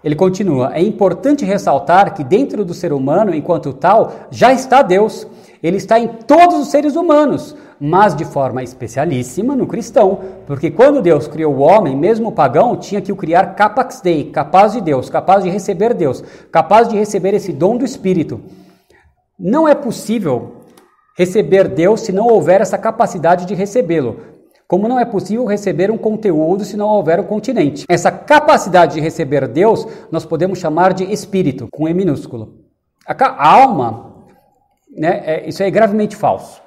Ele 0.04 0.16
continua: 0.16 0.74
É 0.74 0.82
importante 0.82 1.46
ressaltar 1.46 2.14
que 2.14 2.24
dentro 2.24 2.66
do 2.66 2.74
ser 2.74 2.94
humano, 2.94 3.34
enquanto 3.34 3.74
tal, 3.74 4.28
já 4.30 4.52
está 4.52 4.82
Deus. 4.82 5.28
Ele 5.62 5.78
está 5.78 5.98
em 5.98 6.08
todos 6.08 6.58
os 6.58 6.68
seres 6.68 6.96
humanos, 6.96 7.56
mas 7.80 8.16
de 8.16 8.26
forma 8.26 8.64
especialíssima 8.64 9.56
no 9.56 9.68
cristão, 9.68 10.20
porque 10.46 10.72
quando 10.72 11.02
Deus 11.02 11.28
criou 11.28 11.56
o 11.56 11.60
homem, 11.60 11.96
mesmo 11.96 12.30
o 12.30 12.32
pagão, 12.32 12.76
tinha 12.78 13.02
que 13.02 13.12
o 13.12 13.16
criar 13.16 13.56
capax 13.56 14.02
dei, 14.02 14.32
capaz 14.32 14.74
de 14.74 14.82
Deus, 14.82 15.10
capaz 15.10 15.44
de 15.44 15.50
receber 15.50 15.94
Deus, 15.94 16.24
capaz 16.52 16.88
de 16.88 16.98
receber 16.98 17.34
esse 17.34 17.52
dom 17.52 17.78
do 17.78 17.86
Espírito. 17.86 18.42
Não 19.40 19.68
é 19.68 19.76
possível 19.76 20.64
receber 21.18 21.68
Deus 21.68 22.02
se 22.02 22.12
não 22.12 22.28
houver 22.28 22.62
essa 22.62 22.78
capacidade 22.78 23.46
de 23.46 23.54
recebê-lo. 23.54 24.34
Como 24.68 24.88
não 24.88 25.00
é 25.00 25.06
possível 25.06 25.46
receber 25.46 25.92
um 25.92 25.98
conteúdo 25.98 26.66
se 26.66 26.76
não 26.76 26.88
houver 26.88 27.20
um 27.20 27.26
continente. 27.26 27.86
Essa 27.88 28.12
capacidade 28.12 28.96
de 28.96 29.02
receber 29.02 29.48
Deus 29.48 29.86
nós 30.12 30.26
podemos 30.26 30.58
chamar 30.58 30.94
de 30.94 31.04
espírito, 31.12 31.68
com 31.72 31.88
E 31.88 31.94
minúsculo. 31.94 32.64
A 33.06 33.48
alma, 33.48 34.16
né, 34.90 35.22
é, 35.26 35.48
isso 35.48 35.62
é 35.62 35.70
gravemente 35.70 36.16
falso. 36.16 36.63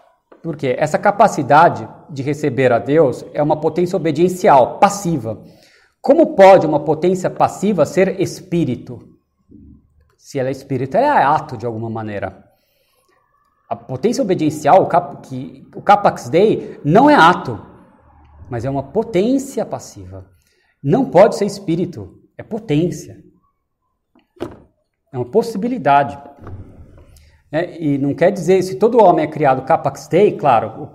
Porque 0.47 0.77
essa 0.78 0.97
capacidade 0.97 1.89
de 2.09 2.23
receber 2.23 2.70
a 2.70 2.78
Deus 2.78 3.24
é 3.35 3.43
uma 3.43 3.59
potência 3.59 3.97
obediencial, 3.97 4.78
passiva. 4.78 5.43
Como 6.01 6.36
pode 6.36 6.64
uma 6.64 6.78
potência 6.78 7.28
passiva 7.28 7.85
ser 7.85 8.20
espírito? 8.20 9.01
Se 10.16 10.39
ela 10.39 10.48
é 10.48 10.52
espírito, 10.52 10.97
ela 10.97 11.20
é 11.20 11.24
ato 11.24 11.56
de 11.56 11.66
alguma 11.66 11.90
maneira. 11.90 12.44
A 13.68 13.74
potência 13.74 14.23
obediencial, 14.23 14.85
o, 14.85 14.86
cap, 14.86 15.28
que, 15.28 15.66
o 15.74 15.82
capax 15.82 16.28
dei, 16.28 16.81
não 16.85 17.10
é 17.10 17.16
ato, 17.16 17.60
mas 18.48 18.64
é 18.64 18.70
uma 18.70 18.85
potência 18.85 19.66
passiva. 19.66 20.31
Não 20.81 21.10
pode 21.10 21.35
ser 21.35 21.47
espírito, 21.47 22.20
é 22.39 22.44
potência. 22.44 23.20
É 25.12 25.18
uma 25.18 25.28
possibilidade. 25.28 26.16
Né? 27.57 27.78
E 27.81 27.97
não 27.97 28.12
quer 28.12 28.31
dizer, 28.31 28.62
se 28.62 28.74
todo 28.74 29.03
homem 29.03 29.24
é 29.24 29.28
criado 29.28 29.62
capax 29.62 30.07
dei, 30.09 30.33
claro, 30.33 30.91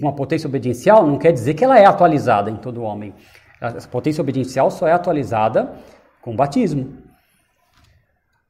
uma 0.00 0.14
potência 0.14 0.48
obediencial, 0.48 1.06
não 1.06 1.18
quer 1.18 1.32
dizer 1.32 1.52
que 1.52 1.62
ela 1.62 1.78
é 1.78 1.84
atualizada 1.84 2.50
em 2.50 2.56
todo 2.56 2.82
homem. 2.82 3.12
Essa 3.60 3.86
potência 3.86 4.22
obediencial 4.22 4.70
só 4.70 4.88
é 4.88 4.92
atualizada 4.92 5.74
com 6.22 6.32
o 6.32 6.36
batismo. 6.36 6.94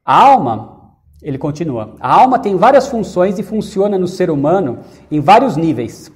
A 0.05 0.23
alma, 0.23 0.93
ele 1.21 1.37
continua, 1.37 1.95
a 1.99 2.13
alma 2.13 2.39
tem 2.39 2.55
várias 2.55 2.87
funções 2.87 3.37
e 3.37 3.43
funciona 3.43 3.97
no 3.97 4.07
ser 4.07 4.31
humano 4.31 4.79
em 5.11 5.19
vários 5.19 5.57
níveis, 5.57 6.09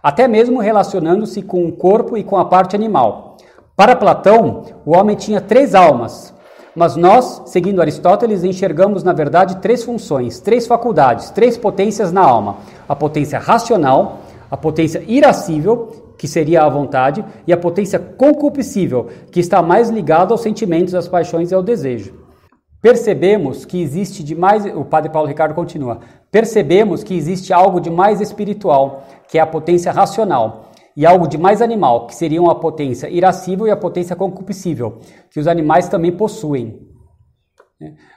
até 0.00 0.28
mesmo 0.28 0.60
relacionando-se 0.60 1.42
com 1.42 1.66
o 1.66 1.72
corpo 1.72 2.16
e 2.16 2.22
com 2.22 2.36
a 2.36 2.44
parte 2.44 2.76
animal. 2.76 3.36
Para 3.74 3.96
Platão, 3.96 4.62
o 4.86 4.96
homem 4.96 5.16
tinha 5.16 5.40
três 5.40 5.74
almas, 5.74 6.32
mas 6.74 6.96
nós, 6.96 7.42
seguindo 7.46 7.80
Aristóteles, 7.80 8.42
enxergamos 8.42 9.04
na 9.04 9.12
verdade 9.12 9.56
três 9.56 9.84
funções, 9.84 10.40
três 10.40 10.66
faculdades, 10.66 11.30
três 11.30 11.56
potências 11.56 12.10
na 12.10 12.22
alma: 12.22 12.56
a 12.88 12.96
potência 12.96 13.38
racional, 13.38 14.20
a 14.50 14.56
potência 14.56 15.02
irascível, 15.06 16.14
que 16.18 16.26
seria 16.26 16.62
a 16.62 16.68
vontade, 16.68 17.24
e 17.46 17.52
a 17.52 17.56
potência 17.56 17.98
concupiscível, 17.98 19.08
que 19.30 19.40
está 19.40 19.62
mais 19.62 19.88
ligada 19.88 20.32
aos 20.32 20.40
sentimentos, 20.40 20.94
às 20.94 21.06
paixões 21.06 21.50
e 21.50 21.54
ao 21.54 21.62
desejo. 21.62 22.24
Percebemos 22.82 23.64
que 23.64 23.80
existe 23.80 24.22
de 24.22 24.34
mais, 24.34 24.66
o 24.66 24.84
padre 24.84 25.10
Paulo 25.10 25.28
Ricardo 25.28 25.54
continua, 25.54 26.00
percebemos 26.30 27.02
que 27.02 27.16
existe 27.16 27.52
algo 27.52 27.80
de 27.80 27.90
mais 27.90 28.20
espiritual, 28.20 29.04
que 29.28 29.38
é 29.38 29.40
a 29.40 29.46
potência 29.46 29.90
racional, 29.90 30.66
e 30.96 31.04
algo 31.04 31.26
de 31.26 31.36
mais 31.36 31.60
animal, 31.60 32.06
que 32.06 32.14
seriam 32.14 32.48
a 32.48 32.54
potência 32.54 33.08
irascível 33.08 33.66
e 33.66 33.70
a 33.70 33.76
potência 33.76 34.14
concupiscível, 34.14 35.00
que 35.30 35.40
os 35.40 35.46
animais 35.46 35.88
também 35.88 36.12
possuem. 36.12 36.80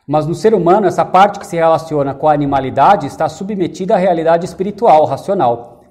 Mas 0.08 0.26
no 0.26 0.36
ser 0.36 0.54
humano, 0.54 0.88
essa 0.88 1.04
parte 1.04 1.40
que 1.40 1.48
se 1.48 1.56
relaciona 1.56 2.14
com 2.14 2.28
a 2.28 2.34
animalidade 2.34 3.08
está 3.08 3.28
submetida 3.28 3.96
à 3.96 3.98
realidade 3.98 4.46
espiritual, 4.46 5.06
racional. 5.06 5.82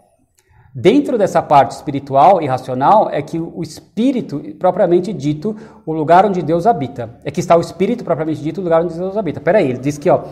Dentro 0.75 1.17
dessa 1.17 1.43
parte 1.43 1.73
espiritual 1.73 2.41
e 2.43 2.47
racional 2.47 3.09
é 3.11 3.23
que 3.23 3.39
o 3.41 3.63
espírito, 3.63 4.41
propriamente 4.59 5.13
dito, 5.13 5.57
o 5.87 5.93
lugar 5.93 6.27
onde 6.27 6.43
Deus 6.43 6.67
habita. 6.67 7.19
É 7.25 7.31
que 7.31 7.41
está 7.41 7.57
o 7.57 7.61
espírito, 7.61 8.05
propriamente 8.05 8.43
dito, 8.43 8.61
o 8.61 8.65
lugar 8.65 8.83
onde 8.83 8.95
Deus 8.95 9.17
habita. 9.17 9.41
Peraí, 9.41 9.71
ele 9.71 9.79
diz 9.79 9.97
que, 9.97 10.11
ó, 10.11 10.25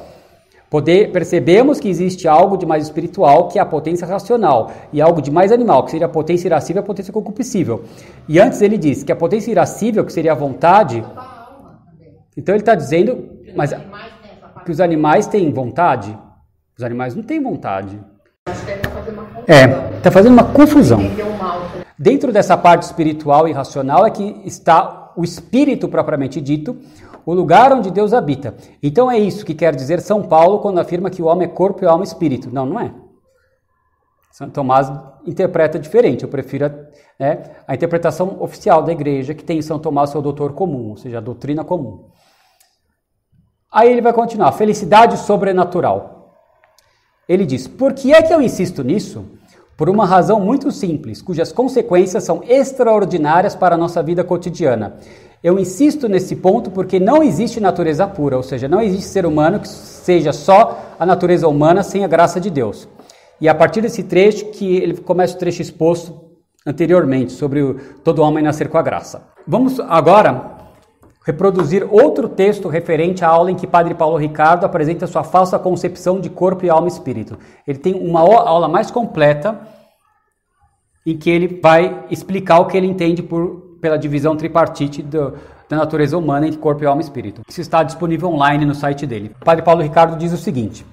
Poder, 0.74 1.12
percebemos 1.12 1.78
que 1.78 1.88
existe 1.88 2.26
algo 2.26 2.56
de 2.56 2.66
mais 2.66 2.82
espiritual, 2.82 3.46
que 3.46 3.60
é 3.60 3.62
a 3.62 3.64
potência 3.64 4.04
racional, 4.04 4.72
e 4.92 5.00
algo 5.00 5.22
de 5.22 5.30
mais 5.30 5.52
animal, 5.52 5.84
que 5.84 5.92
seria 5.92 6.06
a 6.06 6.10
potência 6.10 6.48
irascível 6.48 6.80
e 6.80 6.82
a 6.82 6.84
potência 6.84 7.12
concupiscível. 7.12 7.84
E 8.28 8.40
antes 8.40 8.60
ele 8.60 8.76
diz 8.76 9.04
que 9.04 9.12
a 9.12 9.14
potência 9.14 9.52
irascível, 9.52 10.04
que 10.04 10.12
seria 10.12 10.32
a 10.32 10.34
vontade. 10.34 11.04
Então 12.36 12.56
ele 12.56 12.62
está 12.62 12.74
dizendo 12.74 13.24
mas, 13.54 13.72
que 14.64 14.72
os 14.72 14.80
animais 14.80 15.28
têm 15.28 15.52
vontade. 15.52 16.18
Os 16.76 16.82
animais 16.82 17.14
não 17.14 17.22
têm 17.22 17.40
vontade. 17.40 17.96
É, 19.46 19.96
está 19.98 20.10
fazendo 20.10 20.32
uma 20.32 20.52
confusão. 20.52 20.98
Dentro 21.96 22.32
dessa 22.32 22.56
parte 22.56 22.82
espiritual 22.82 23.46
e 23.46 23.52
racional 23.52 24.04
é 24.04 24.10
que 24.10 24.42
está 24.44 25.12
o 25.16 25.22
espírito 25.22 25.88
propriamente 25.88 26.40
dito, 26.40 26.76
o 27.26 27.32
lugar 27.32 27.72
onde 27.72 27.90
Deus 27.90 28.12
habita. 28.12 28.54
Então 28.82 29.10
é 29.10 29.18
isso 29.18 29.44
que 29.44 29.54
quer 29.54 29.74
dizer 29.74 30.00
São 30.00 30.22
Paulo 30.22 30.58
quando 30.58 30.78
afirma 30.78 31.10
que 31.10 31.22
o 31.22 31.26
homem 31.26 31.48
é 31.48 31.50
corpo 31.50 31.84
e 31.84 31.86
alma 31.86 32.04
e 32.04 32.06
espírito. 32.06 32.50
Não, 32.52 32.66
não 32.66 32.80
é. 32.80 32.92
São 34.32 34.50
Tomás 34.50 34.90
interpreta 35.24 35.78
diferente. 35.78 36.24
Eu 36.24 36.28
prefiro 36.28 36.68
né, 37.18 37.44
a 37.68 37.74
interpretação 37.74 38.36
oficial 38.40 38.82
da 38.82 38.92
igreja, 38.92 39.32
que 39.32 39.44
tem 39.44 39.62
São 39.62 39.78
Tomás 39.78 40.10
seu 40.10 40.20
doutor 40.20 40.52
comum, 40.52 40.90
ou 40.90 40.96
seja, 40.96 41.18
a 41.18 41.20
doutrina 41.20 41.64
comum. 41.64 42.10
Aí 43.70 43.90
ele 43.90 44.00
vai 44.00 44.12
continuar. 44.12 44.52
Felicidade 44.52 45.18
sobrenatural. 45.18 46.32
Ele 47.28 47.46
diz: 47.46 47.66
Por 47.66 47.92
que 47.92 48.12
é 48.12 48.22
que 48.22 48.34
eu 48.34 48.42
insisto 48.42 48.82
nisso? 48.82 49.24
Por 49.76 49.88
uma 49.88 50.06
razão 50.06 50.38
muito 50.38 50.70
simples, 50.70 51.20
cujas 51.20 51.50
consequências 51.50 52.22
são 52.22 52.42
extraordinárias 52.44 53.56
para 53.56 53.74
a 53.74 53.78
nossa 53.78 54.02
vida 54.02 54.22
cotidiana. 54.22 54.96
Eu 55.44 55.58
insisto 55.58 56.08
nesse 56.08 56.34
ponto 56.36 56.70
porque 56.70 56.98
não 56.98 57.22
existe 57.22 57.60
natureza 57.60 58.06
pura, 58.06 58.34
ou 58.34 58.42
seja, 58.42 58.66
não 58.66 58.80
existe 58.80 59.04
ser 59.04 59.26
humano 59.26 59.60
que 59.60 59.68
seja 59.68 60.32
só 60.32 60.94
a 60.98 61.04
natureza 61.04 61.46
humana 61.46 61.82
sem 61.82 62.02
a 62.02 62.08
graça 62.08 62.40
de 62.40 62.48
Deus. 62.48 62.88
E 63.38 63.46
a 63.46 63.54
partir 63.54 63.82
desse 63.82 64.04
trecho 64.04 64.46
que 64.52 64.78
ele 64.78 64.96
começa 64.96 65.36
o 65.36 65.38
trecho 65.38 65.60
exposto 65.60 66.18
anteriormente 66.66 67.32
sobre 67.32 67.60
o, 67.60 67.74
todo 68.02 68.22
homem 68.22 68.42
nascer 68.42 68.70
com 68.70 68.78
a 68.78 68.82
graça. 68.82 69.28
Vamos 69.46 69.78
agora 69.80 70.50
reproduzir 71.26 71.86
outro 71.90 72.26
texto 72.26 72.66
referente 72.66 73.22
à 73.22 73.28
aula 73.28 73.50
em 73.50 73.54
que 73.54 73.66
Padre 73.66 73.92
Paulo 73.92 74.16
Ricardo 74.16 74.64
apresenta 74.64 75.06
sua 75.06 75.24
falsa 75.24 75.58
concepção 75.58 76.22
de 76.22 76.30
corpo 76.30 76.64
e 76.64 76.70
alma 76.70 76.88
e 76.88 76.90
espírito. 76.90 77.38
Ele 77.66 77.78
tem 77.78 77.92
uma 77.92 78.20
aula 78.20 78.66
mais 78.66 78.90
completa 78.90 79.60
em 81.04 81.18
que 81.18 81.28
ele 81.28 81.60
vai 81.62 82.06
explicar 82.10 82.60
o 82.60 82.66
que 82.66 82.78
ele 82.78 82.86
entende 82.86 83.22
por 83.22 83.73
pela 83.84 83.98
divisão 83.98 84.34
tripartite 84.34 85.02
do, 85.02 85.34
da 85.68 85.76
natureza 85.76 86.16
humana 86.16 86.46
entre 86.46 86.58
corpo, 86.58 86.86
alma 86.86 87.02
e 87.02 87.04
espírito. 87.04 87.42
Isso 87.46 87.60
está 87.60 87.82
disponível 87.82 88.30
online 88.30 88.64
no 88.64 88.74
site 88.74 89.06
dele. 89.06 89.36
O 89.38 89.44
padre 89.44 89.62
Paulo 89.62 89.82
Ricardo 89.82 90.16
diz 90.16 90.32
o 90.32 90.38
seguinte: 90.38 90.86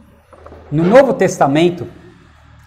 No 0.69 0.83
Novo 0.83 1.13
Testamento, 1.13 1.87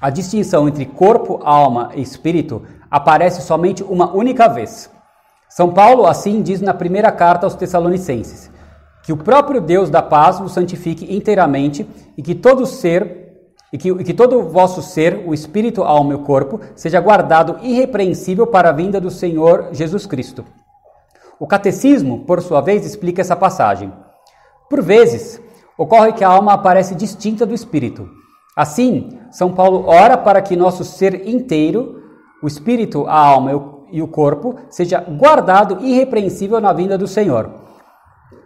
a 0.00 0.08
distinção 0.08 0.66
entre 0.66 0.86
corpo, 0.86 1.40
alma 1.44 1.90
e 1.94 2.00
espírito 2.00 2.62
aparece 2.90 3.42
somente 3.42 3.82
uma 3.82 4.10
única 4.14 4.48
vez. 4.48 4.90
São 5.46 5.74
Paulo 5.74 6.06
assim 6.06 6.40
diz 6.40 6.62
na 6.62 6.72
primeira 6.72 7.12
carta 7.12 7.44
aos 7.44 7.54
Tessalonicenses: 7.54 8.50
que 9.02 9.12
o 9.12 9.18
próprio 9.18 9.60
Deus 9.60 9.90
da 9.90 10.00
paz 10.00 10.38
vos 10.38 10.52
santifique 10.52 11.14
inteiramente 11.14 11.86
e 12.16 12.22
que 12.22 12.34
todo 12.34 12.64
ser 12.64 13.23
e 13.74 13.76
que, 13.76 13.88
e 13.88 14.04
que 14.04 14.14
todo 14.14 14.38
o 14.38 14.48
vosso 14.48 14.80
ser, 14.80 15.24
o 15.26 15.34
espírito, 15.34 15.82
alma 15.82 16.12
e 16.12 16.14
o 16.14 16.20
corpo, 16.20 16.60
seja 16.76 17.00
guardado 17.00 17.58
irrepreensível 17.60 18.46
para 18.46 18.68
a 18.68 18.72
vinda 18.72 19.00
do 19.00 19.10
Senhor 19.10 19.70
Jesus 19.72 20.06
Cristo. 20.06 20.44
O 21.40 21.46
catecismo, 21.48 22.20
por 22.20 22.40
sua 22.40 22.60
vez, 22.60 22.86
explica 22.86 23.20
essa 23.20 23.34
passagem. 23.34 23.92
Por 24.70 24.80
vezes, 24.80 25.40
ocorre 25.76 26.12
que 26.12 26.22
a 26.22 26.28
alma 26.28 26.52
aparece 26.52 26.94
distinta 26.94 27.44
do 27.44 27.52
espírito. 27.52 28.08
Assim, 28.56 29.18
São 29.32 29.52
Paulo 29.52 29.88
ora 29.88 30.16
para 30.16 30.40
que 30.40 30.54
nosso 30.54 30.84
ser 30.84 31.26
inteiro, 31.26 32.00
o 32.40 32.46
espírito, 32.46 33.08
a 33.08 33.18
alma 33.18 33.50
e 33.90 34.00
o 34.00 34.06
corpo, 34.06 34.54
seja 34.70 35.00
guardado 35.00 35.84
irrepreensível 35.84 36.60
na 36.60 36.72
vinda 36.72 36.96
do 36.96 37.08
Senhor. 37.08 37.50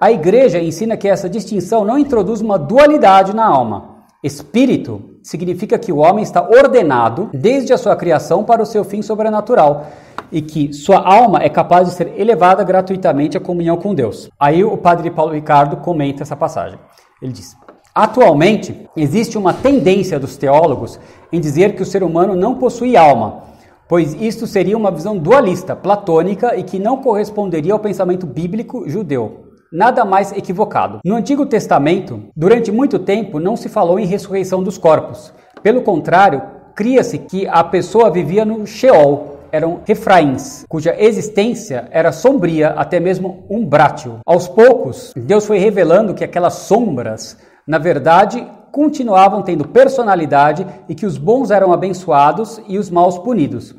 A 0.00 0.10
igreja 0.10 0.58
ensina 0.58 0.96
que 0.96 1.06
essa 1.06 1.28
distinção 1.28 1.84
não 1.84 1.98
introduz 1.98 2.40
uma 2.40 2.58
dualidade 2.58 3.36
na 3.36 3.44
alma. 3.44 3.97
Espírito 4.28 5.18
significa 5.22 5.78
que 5.78 5.90
o 5.90 5.96
homem 5.96 6.22
está 6.22 6.42
ordenado 6.42 7.30
desde 7.32 7.72
a 7.72 7.78
sua 7.78 7.96
criação 7.96 8.44
para 8.44 8.62
o 8.62 8.66
seu 8.66 8.84
fim 8.84 9.02
sobrenatural 9.02 9.86
e 10.30 10.40
que 10.42 10.72
sua 10.72 10.98
alma 10.98 11.40
é 11.42 11.48
capaz 11.48 11.88
de 11.88 11.94
ser 11.94 12.12
elevada 12.16 12.62
gratuitamente 12.62 13.36
à 13.36 13.40
comunhão 13.40 13.76
com 13.78 13.94
Deus. 13.94 14.30
Aí 14.38 14.62
o 14.62 14.76
padre 14.76 15.10
Paulo 15.10 15.32
Ricardo 15.32 15.78
comenta 15.78 16.22
essa 16.22 16.36
passagem. 16.36 16.78
Ele 17.20 17.32
diz: 17.32 17.56
Atualmente, 17.94 18.88
existe 18.94 19.36
uma 19.36 19.52
tendência 19.54 20.20
dos 20.20 20.36
teólogos 20.36 21.00
em 21.32 21.40
dizer 21.40 21.74
que 21.74 21.82
o 21.82 21.86
ser 21.86 22.02
humano 22.02 22.36
não 22.36 22.56
possui 22.56 22.96
alma, 22.96 23.44
pois 23.88 24.14
isto 24.14 24.46
seria 24.46 24.76
uma 24.76 24.90
visão 24.90 25.16
dualista, 25.16 25.74
platônica 25.74 26.54
e 26.54 26.62
que 26.62 26.78
não 26.78 26.98
corresponderia 26.98 27.72
ao 27.72 27.78
pensamento 27.78 28.26
bíblico 28.26 28.88
judeu 28.88 29.47
nada 29.72 30.04
mais 30.04 30.32
equivocado. 30.32 31.00
No 31.04 31.14
Antigo 31.14 31.46
Testamento, 31.46 32.22
durante 32.36 32.72
muito 32.72 32.98
tempo 32.98 33.38
não 33.38 33.56
se 33.56 33.68
falou 33.68 33.98
em 33.98 34.06
ressurreição 34.06 34.62
dos 34.62 34.78
corpos. 34.78 35.32
Pelo 35.62 35.82
contrário, 35.82 36.42
cria-se 36.74 37.18
que 37.18 37.46
a 37.46 37.62
pessoa 37.64 38.10
vivia 38.10 38.44
no 38.44 38.66
Sheol, 38.66 39.38
eram 39.50 39.80
refrains, 39.86 40.64
cuja 40.68 40.94
existência 40.98 41.88
era 41.90 42.12
sombria, 42.12 42.68
até 42.70 43.00
mesmo 43.00 43.44
umbrátil. 43.50 44.18
Aos 44.26 44.46
poucos, 44.46 45.12
Deus 45.16 45.46
foi 45.46 45.58
revelando 45.58 46.14
que 46.14 46.24
aquelas 46.24 46.54
sombras, 46.54 47.38
na 47.66 47.78
verdade, 47.78 48.46
continuavam 48.70 49.42
tendo 49.42 49.66
personalidade 49.66 50.66
e 50.88 50.94
que 50.94 51.06
os 51.06 51.16
bons 51.16 51.50
eram 51.50 51.72
abençoados 51.72 52.60
e 52.68 52.78
os 52.78 52.90
maus 52.90 53.18
punidos. 53.18 53.74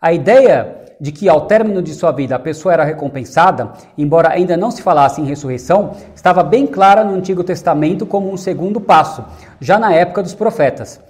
A 0.00 0.12
ideia 0.12 0.81
de 1.02 1.10
que 1.10 1.28
ao 1.28 1.46
término 1.46 1.82
de 1.82 1.92
sua 1.94 2.12
vida 2.12 2.36
a 2.36 2.38
pessoa 2.38 2.72
era 2.72 2.84
recompensada, 2.84 3.72
embora 3.98 4.30
ainda 4.30 4.56
não 4.56 4.70
se 4.70 4.80
falasse 4.80 5.20
em 5.20 5.24
ressurreição, 5.24 5.96
estava 6.14 6.44
bem 6.44 6.64
clara 6.64 7.02
no 7.02 7.16
Antigo 7.16 7.42
Testamento 7.42 8.06
como 8.06 8.32
um 8.32 8.36
segundo 8.36 8.80
passo, 8.80 9.24
já 9.60 9.80
na 9.80 9.92
época 9.92 10.22
dos 10.22 10.32
profetas. 10.32 11.00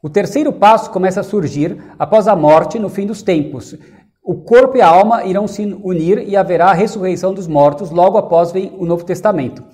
O 0.00 0.08
terceiro 0.08 0.52
passo 0.52 0.92
começa 0.92 1.18
a 1.18 1.24
surgir 1.24 1.82
após 1.98 2.28
a 2.28 2.36
morte 2.36 2.78
no 2.78 2.88
fim 2.88 3.04
dos 3.04 3.22
tempos. 3.22 3.74
O 4.22 4.36
corpo 4.36 4.76
e 4.76 4.82
a 4.82 4.86
alma 4.86 5.24
irão 5.24 5.48
se 5.48 5.64
unir 5.82 6.28
e 6.28 6.36
haverá 6.36 6.66
a 6.66 6.72
ressurreição 6.72 7.34
dos 7.34 7.48
mortos, 7.48 7.90
logo 7.90 8.16
após 8.16 8.52
vem 8.52 8.72
o 8.78 8.86
Novo 8.86 9.04
Testamento. 9.04 9.64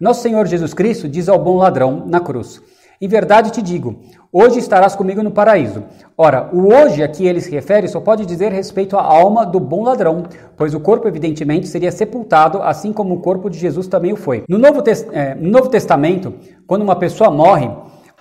Nosso 0.00 0.22
Senhor 0.22 0.44
Jesus 0.48 0.74
Cristo 0.74 1.08
diz 1.08 1.28
ao 1.28 1.38
bom 1.38 1.56
ladrão 1.56 2.04
na 2.04 2.18
cruz: 2.18 2.60
Em 3.00 3.06
verdade 3.06 3.52
te 3.52 3.62
digo, 3.62 4.00
Hoje 4.32 4.60
estarás 4.60 4.94
comigo 4.94 5.24
no 5.24 5.32
paraíso. 5.32 5.82
Ora, 6.16 6.48
o 6.52 6.72
hoje 6.72 7.02
a 7.02 7.08
que 7.08 7.26
ele 7.26 7.40
se 7.40 7.50
refere 7.50 7.88
só 7.88 7.98
pode 7.98 8.24
dizer 8.24 8.52
respeito 8.52 8.96
à 8.96 9.02
alma 9.02 9.44
do 9.44 9.58
bom 9.58 9.82
ladrão, 9.82 10.22
pois 10.56 10.72
o 10.72 10.78
corpo, 10.78 11.08
evidentemente, 11.08 11.66
seria 11.66 11.90
sepultado, 11.90 12.62
assim 12.62 12.92
como 12.92 13.14
o 13.14 13.20
corpo 13.20 13.50
de 13.50 13.58
Jesus 13.58 13.88
também 13.88 14.12
o 14.12 14.16
foi. 14.16 14.44
No 14.48 14.56
Novo, 14.56 14.84
é, 15.10 15.34
no 15.34 15.50
Novo 15.50 15.68
Testamento, 15.68 16.32
quando 16.64 16.82
uma 16.82 16.94
pessoa 16.94 17.28
morre, 17.28 17.68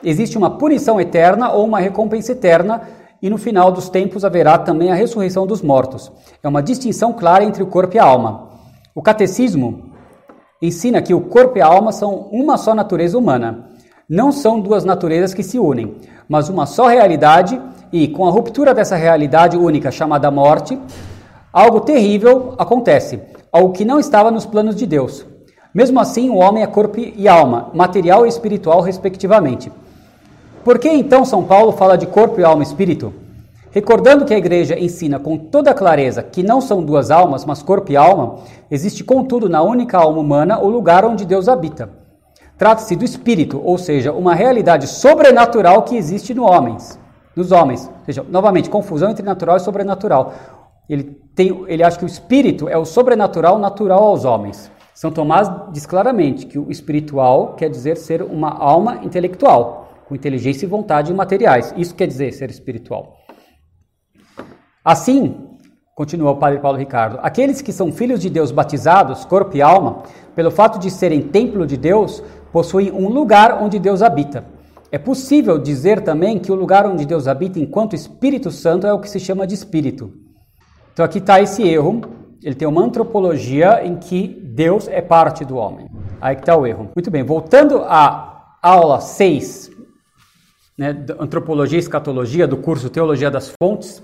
existe 0.03 0.35
uma 0.35 0.57
punição 0.57 0.99
eterna 0.99 1.51
ou 1.51 1.63
uma 1.63 1.79
recompensa 1.79 2.31
eterna, 2.31 2.81
e 3.21 3.29
no 3.29 3.37
final 3.37 3.71
dos 3.71 3.87
tempos 3.87 4.25
haverá 4.25 4.57
também 4.57 4.91
a 4.91 4.95
ressurreição 4.95 5.45
dos 5.45 5.61
mortos. 5.61 6.11
É 6.41 6.47
uma 6.47 6.63
distinção 6.63 7.13
clara 7.13 7.43
entre 7.43 7.61
o 7.61 7.67
corpo 7.67 7.95
e 7.95 7.99
a 7.99 8.03
alma. 8.03 8.49
O 8.95 9.01
catecismo 9.03 9.91
ensina 10.59 11.03
que 11.03 11.13
o 11.13 11.21
corpo 11.21 11.59
e 11.59 11.61
a 11.61 11.67
alma 11.67 11.91
são 11.91 12.29
uma 12.31 12.57
só 12.57 12.73
natureza 12.73 13.15
humana. 13.15 13.69
Não 14.09 14.31
são 14.31 14.59
duas 14.59 14.83
naturezas 14.83 15.35
que 15.35 15.43
se 15.43 15.59
unem, 15.59 15.97
mas 16.27 16.49
uma 16.49 16.65
só 16.65 16.87
realidade, 16.87 17.61
e 17.93 18.07
com 18.07 18.25
a 18.25 18.31
ruptura 18.31 18.73
dessa 18.73 18.95
realidade 18.95 19.55
única 19.55 19.91
chamada 19.91 20.31
morte, 20.31 20.79
algo 21.53 21.81
terrível 21.81 22.55
acontece, 22.57 23.19
algo 23.51 23.71
que 23.71 23.85
não 23.85 23.99
estava 23.99 24.31
nos 24.31 24.47
planos 24.47 24.75
de 24.75 24.87
Deus. 24.87 25.23
Mesmo 25.71 25.99
assim, 25.99 26.27
o 26.31 26.37
homem 26.37 26.63
é 26.63 26.65
corpo 26.65 26.99
e 26.99 27.27
alma, 27.27 27.69
material 27.71 28.25
e 28.25 28.29
espiritual, 28.29 28.81
respectivamente. 28.81 29.71
Por 30.63 30.79
que 30.79 30.89
então 30.89 31.23
São 31.23 31.43
Paulo 31.43 31.73
fala 31.73 31.95
de 31.95 32.07
corpo 32.07 32.41
e 32.41 32.43
alma 32.43 32.63
e 32.63 32.65
espírito? 32.65 33.13
Recordando 33.69 34.25
que 34.25 34.33
a 34.33 34.39
igreja 34.39 34.79
ensina 34.79 35.19
com 35.19 35.37
toda 35.37 35.71
clareza 35.71 36.23
que 36.23 36.41
não 36.41 36.61
são 36.61 36.81
duas 36.81 37.11
almas, 37.11 37.45
mas 37.45 37.61
corpo 37.61 37.91
e 37.91 37.95
alma, 37.95 38.37
existe 38.71 39.03
contudo 39.03 39.47
na 39.47 39.61
única 39.61 39.99
alma 39.99 40.19
humana 40.19 40.57
o 40.57 40.67
lugar 40.67 41.05
onde 41.05 41.25
Deus 41.25 41.47
habita. 41.47 41.98
Trata-se 42.59 42.93
do 42.93 43.05
espírito, 43.05 43.61
ou 43.63 43.77
seja, 43.77 44.11
uma 44.11 44.35
realidade 44.35 44.85
sobrenatural 44.85 45.83
que 45.83 45.95
existe 45.95 46.33
no 46.33 46.43
homens, 46.43 46.99
nos 47.33 47.53
homens. 47.53 47.87
Ou 47.87 48.05
seja, 48.05 48.25
novamente, 48.29 48.69
confusão 48.69 49.09
entre 49.09 49.23
natural 49.23 49.55
e 49.55 49.61
sobrenatural. 49.61 50.33
Ele, 50.89 51.05
tem, 51.33 51.63
ele 51.67 51.81
acha 51.81 51.97
que 51.97 52.03
o 52.03 52.07
espírito 52.07 52.67
é 52.67 52.77
o 52.77 52.83
sobrenatural 52.83 53.57
natural 53.57 54.03
aos 54.03 54.25
homens. 54.25 54.69
São 54.93 55.09
Tomás 55.09 55.49
diz 55.71 55.85
claramente 55.85 56.45
que 56.45 56.59
o 56.59 56.69
espiritual 56.69 57.53
quer 57.55 57.69
dizer 57.69 57.95
ser 57.95 58.21
uma 58.21 58.49
alma 58.49 58.99
intelectual 59.05 59.87
com 60.05 60.13
inteligência 60.13 60.65
e 60.65 60.69
vontade 60.69 61.13
imateriais. 61.13 61.73
Isso 61.77 61.95
quer 61.95 62.07
dizer 62.07 62.33
ser 62.33 62.49
espiritual. 62.49 63.15
Assim, 64.83 65.47
continua 65.95 66.31
o 66.31 66.37
padre 66.37 66.59
Paulo 66.59 66.77
Ricardo, 66.77 67.19
aqueles 67.21 67.61
que 67.61 67.71
são 67.71 67.91
filhos 67.91 68.19
de 68.19 68.29
Deus 68.29 68.51
batizados, 68.51 69.23
corpo 69.23 69.55
e 69.55 69.61
alma, 69.61 70.03
pelo 70.33 70.49
fato 70.49 70.79
de 70.79 70.89
serem 70.89 71.21
templo 71.21 71.67
de 71.67 71.77
Deus, 71.77 72.23
possuem 72.51 72.91
um 72.91 73.09
lugar 73.09 73.61
onde 73.61 73.79
Deus 73.79 74.01
habita. 74.01 74.45
É 74.91 74.97
possível 74.97 75.57
dizer 75.59 76.01
também 76.01 76.39
que 76.39 76.51
o 76.51 76.55
lugar 76.55 76.85
onde 76.85 77.05
Deus 77.05 77.27
habita 77.27 77.59
enquanto 77.59 77.95
Espírito 77.95 78.49
Santo 78.49 78.87
é 78.87 78.93
o 78.93 78.99
que 78.99 79.09
se 79.09 79.19
chama 79.19 79.45
de 79.45 79.53
Espírito. 79.53 80.11
Então 80.93 81.05
aqui 81.05 81.19
está 81.19 81.39
esse 81.39 81.61
erro. 81.67 82.01
Ele 82.43 82.55
tem 82.55 82.67
uma 82.67 82.81
antropologia 82.81 83.85
em 83.85 83.97
que 83.97 84.27
Deus 84.27 84.87
é 84.87 85.01
parte 85.01 85.45
do 85.45 85.57
homem. 85.57 85.89
Aí 86.19 86.35
que 86.35 86.41
está 86.41 86.55
o 86.55 86.65
erro. 86.65 86.89
Muito 86.95 87.11
bem, 87.11 87.23
voltando 87.23 87.83
à 87.83 88.57
aula 88.61 88.99
6 88.99 89.69
né, 90.79 91.05
Antropologia 91.19 91.77
e 91.77 91.81
Escatologia, 91.81 92.47
do 92.47 92.55
curso 92.55 92.89
Teologia 92.89 93.29
das 93.29 93.53
Fontes, 93.61 94.01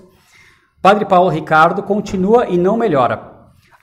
Padre 0.82 1.06
Paulo 1.06 1.30
Ricardo 1.30 1.82
continua 1.82 2.46
e 2.46 2.58
não 2.58 2.76
melhora. 2.76 3.35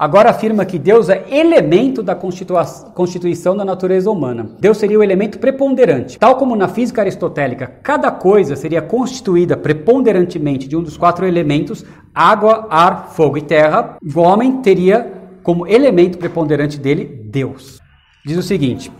Agora 0.04 0.32
afirma 0.32 0.66
que 0.66 0.78
Deus 0.78 1.08
é 1.08 1.24
elemento 1.32 2.04
da 2.04 2.14
constituição 2.14 3.56
da 3.56 3.64
natureza 3.64 4.12
humana. 4.12 4.50
Deus 4.60 4.78
seria 4.78 5.00
o 5.00 5.04
elemento 5.04 5.40
preponderante. 5.40 6.20
Tal 6.20 6.36
como 6.36 6.58
na 6.58 6.68
física 6.68 7.00
aristotélica, 7.00 7.68
cada 7.82 8.12
coisa 8.12 8.58
seria 8.58 8.82
constituída 8.82 9.56
preponderantemente 9.56 10.68
de 10.68 10.76
um 10.76 10.84
dos 10.84 10.98
quatro 10.98 11.26
elementos, 11.26 11.86
água, 12.14 12.68
ar, 12.70 13.14
fogo 13.14 13.38
e 13.38 13.42
terra, 13.44 13.96
o 14.04 14.20
homem 14.20 14.62
teria 14.62 15.10
como 15.42 15.66
elemento 15.66 16.18
preponderante 16.18 16.78
dele 16.78 17.06
Deus. 17.32 17.80
Diz 18.26 18.38
o 18.38 18.44
seguinte: 18.44 18.92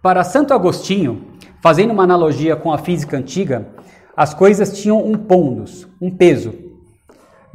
Para 0.00 0.22
Santo 0.22 0.54
Agostinho, 0.54 1.34
Fazendo 1.66 1.92
uma 1.92 2.04
analogia 2.04 2.54
com 2.54 2.72
a 2.72 2.78
física 2.78 3.16
antiga, 3.16 3.66
as 4.16 4.32
coisas 4.32 4.80
tinham 4.80 5.04
um 5.04 5.14
pondus, 5.16 5.88
um 6.00 6.16
peso. 6.16 6.54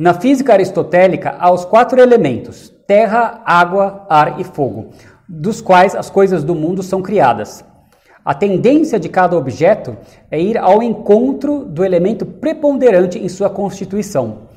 Na 0.01 0.15
física 0.15 0.53
aristotélica, 0.53 1.35
há 1.37 1.51
os 1.51 1.63
quatro 1.63 2.01
elementos: 2.01 2.73
terra, 2.87 3.39
água, 3.45 4.03
ar 4.09 4.39
e 4.39 4.43
fogo, 4.43 4.89
dos 5.29 5.61
quais 5.61 5.93
as 5.93 6.09
coisas 6.09 6.43
do 6.43 6.55
mundo 6.55 6.81
são 6.81 7.03
criadas. 7.03 7.63
A 8.25 8.33
tendência 8.33 8.99
de 8.99 9.07
cada 9.07 9.37
objeto 9.37 9.95
é 10.31 10.41
ir 10.41 10.57
ao 10.57 10.81
encontro 10.81 11.65
do 11.65 11.85
elemento 11.85 12.25
preponderante 12.25 13.19
em 13.19 13.29
sua 13.29 13.47
constituição. 13.47 14.47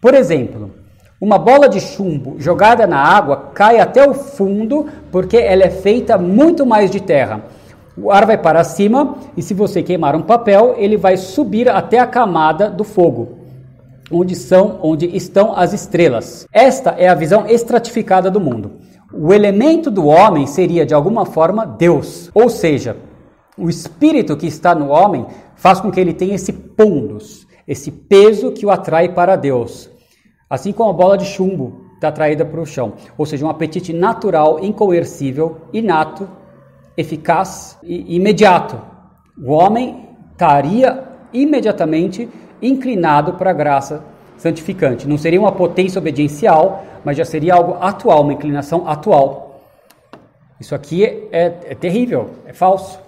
Por 0.00 0.12
exemplo, 0.12 0.72
uma 1.20 1.38
bola 1.38 1.68
de 1.68 1.78
chumbo 1.78 2.34
jogada 2.40 2.84
na 2.84 2.98
água 2.98 3.52
cai 3.54 3.78
até 3.78 4.04
o 4.04 4.12
fundo 4.12 4.88
porque 5.12 5.36
ela 5.36 5.62
é 5.62 5.70
feita 5.70 6.18
muito 6.18 6.66
mais 6.66 6.90
de 6.90 7.00
terra 7.00 7.44
o 7.96 8.10
ar 8.10 8.24
vai 8.24 8.38
para 8.38 8.64
cima 8.64 9.16
e 9.36 9.42
se 9.42 9.52
você 9.52 9.82
queimar 9.82 10.16
um 10.16 10.22
papel, 10.22 10.74
ele 10.78 10.96
vai 10.96 11.16
subir 11.16 11.68
até 11.68 11.98
a 11.98 12.06
camada 12.06 12.70
do 12.70 12.84
fogo, 12.84 13.39
onde 14.10 14.34
são, 14.34 14.78
onde 14.82 15.06
estão 15.16 15.54
as 15.54 15.72
estrelas. 15.72 16.46
Esta 16.52 16.90
é 16.90 17.08
a 17.08 17.14
visão 17.14 17.46
estratificada 17.46 18.30
do 18.30 18.40
mundo. 18.40 18.72
O 19.12 19.32
elemento 19.32 19.90
do 19.90 20.06
homem 20.06 20.46
seria 20.46 20.86
de 20.86 20.94
alguma 20.94 21.26
forma 21.26 21.66
Deus, 21.66 22.30
ou 22.34 22.48
seja, 22.48 22.96
o 23.56 23.68
espírito 23.68 24.36
que 24.36 24.46
está 24.46 24.74
no 24.74 24.88
homem 24.88 25.26
faz 25.54 25.80
com 25.80 25.90
que 25.90 26.00
ele 26.00 26.14
tenha 26.14 26.34
esse 26.34 26.52
pondus, 26.52 27.46
esse 27.66 27.90
peso 27.90 28.52
que 28.52 28.64
o 28.64 28.70
atrai 28.70 29.08
para 29.10 29.36
Deus. 29.36 29.90
Assim 30.48 30.72
como 30.72 30.90
a 30.90 30.94
bola 30.94 31.18
de 31.18 31.24
chumbo 31.24 31.86
está 31.94 32.08
atraída 32.08 32.44
para 32.44 32.60
o 32.60 32.66
chão, 32.66 32.94
ou 33.18 33.26
seja, 33.26 33.44
um 33.44 33.50
apetite 33.50 33.92
natural, 33.92 34.58
incoercível, 34.64 35.58
inato 35.72 36.28
eficaz 36.96 37.78
e 37.82 38.16
imediato. 38.16 38.80
O 39.38 39.52
homem 39.52 40.08
estaria 40.32 41.04
imediatamente 41.32 42.28
inclinado 42.62 43.34
para 43.34 43.50
a 43.50 43.54
graça 43.54 44.02
santificante. 44.36 45.06
Não 45.06 45.18
seria 45.18 45.40
uma 45.40 45.52
potência 45.52 45.98
obediencial, 45.98 46.84
mas 47.04 47.16
já 47.16 47.24
seria 47.24 47.54
algo 47.54 47.76
atual, 47.80 48.22
uma 48.22 48.32
inclinação 48.32 48.88
atual. 48.88 49.60
Isso 50.58 50.74
aqui 50.74 51.04
é, 51.04 51.28
é, 51.30 51.44
é 51.70 51.74
terrível, 51.74 52.30
é 52.46 52.52
falso. 52.52 53.00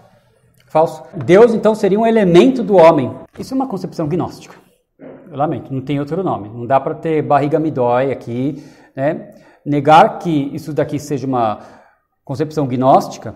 Falso. 0.68 1.02
Deus 1.14 1.52
então 1.52 1.74
seria 1.74 2.00
um 2.00 2.06
elemento 2.06 2.62
do 2.62 2.76
homem. 2.76 3.14
Isso 3.38 3.52
é 3.52 3.56
uma 3.56 3.66
concepção 3.66 4.08
gnóstica. 4.08 4.56
Eu 4.98 5.36
lamento, 5.36 5.72
não 5.72 5.82
tem 5.82 6.00
outro 6.00 6.22
nome. 6.22 6.48
Não 6.48 6.66
dá 6.66 6.80
para 6.80 6.94
ter 6.94 7.22
barriga 7.22 7.58
me 7.58 7.70
dói 7.70 8.10
aqui. 8.10 8.64
Né? 8.96 9.30
Negar 9.64 10.18
que 10.18 10.50
isso 10.54 10.72
daqui 10.72 10.98
seja 10.98 11.26
uma 11.26 11.60
concepção 12.24 12.66
gnóstica 12.66 13.34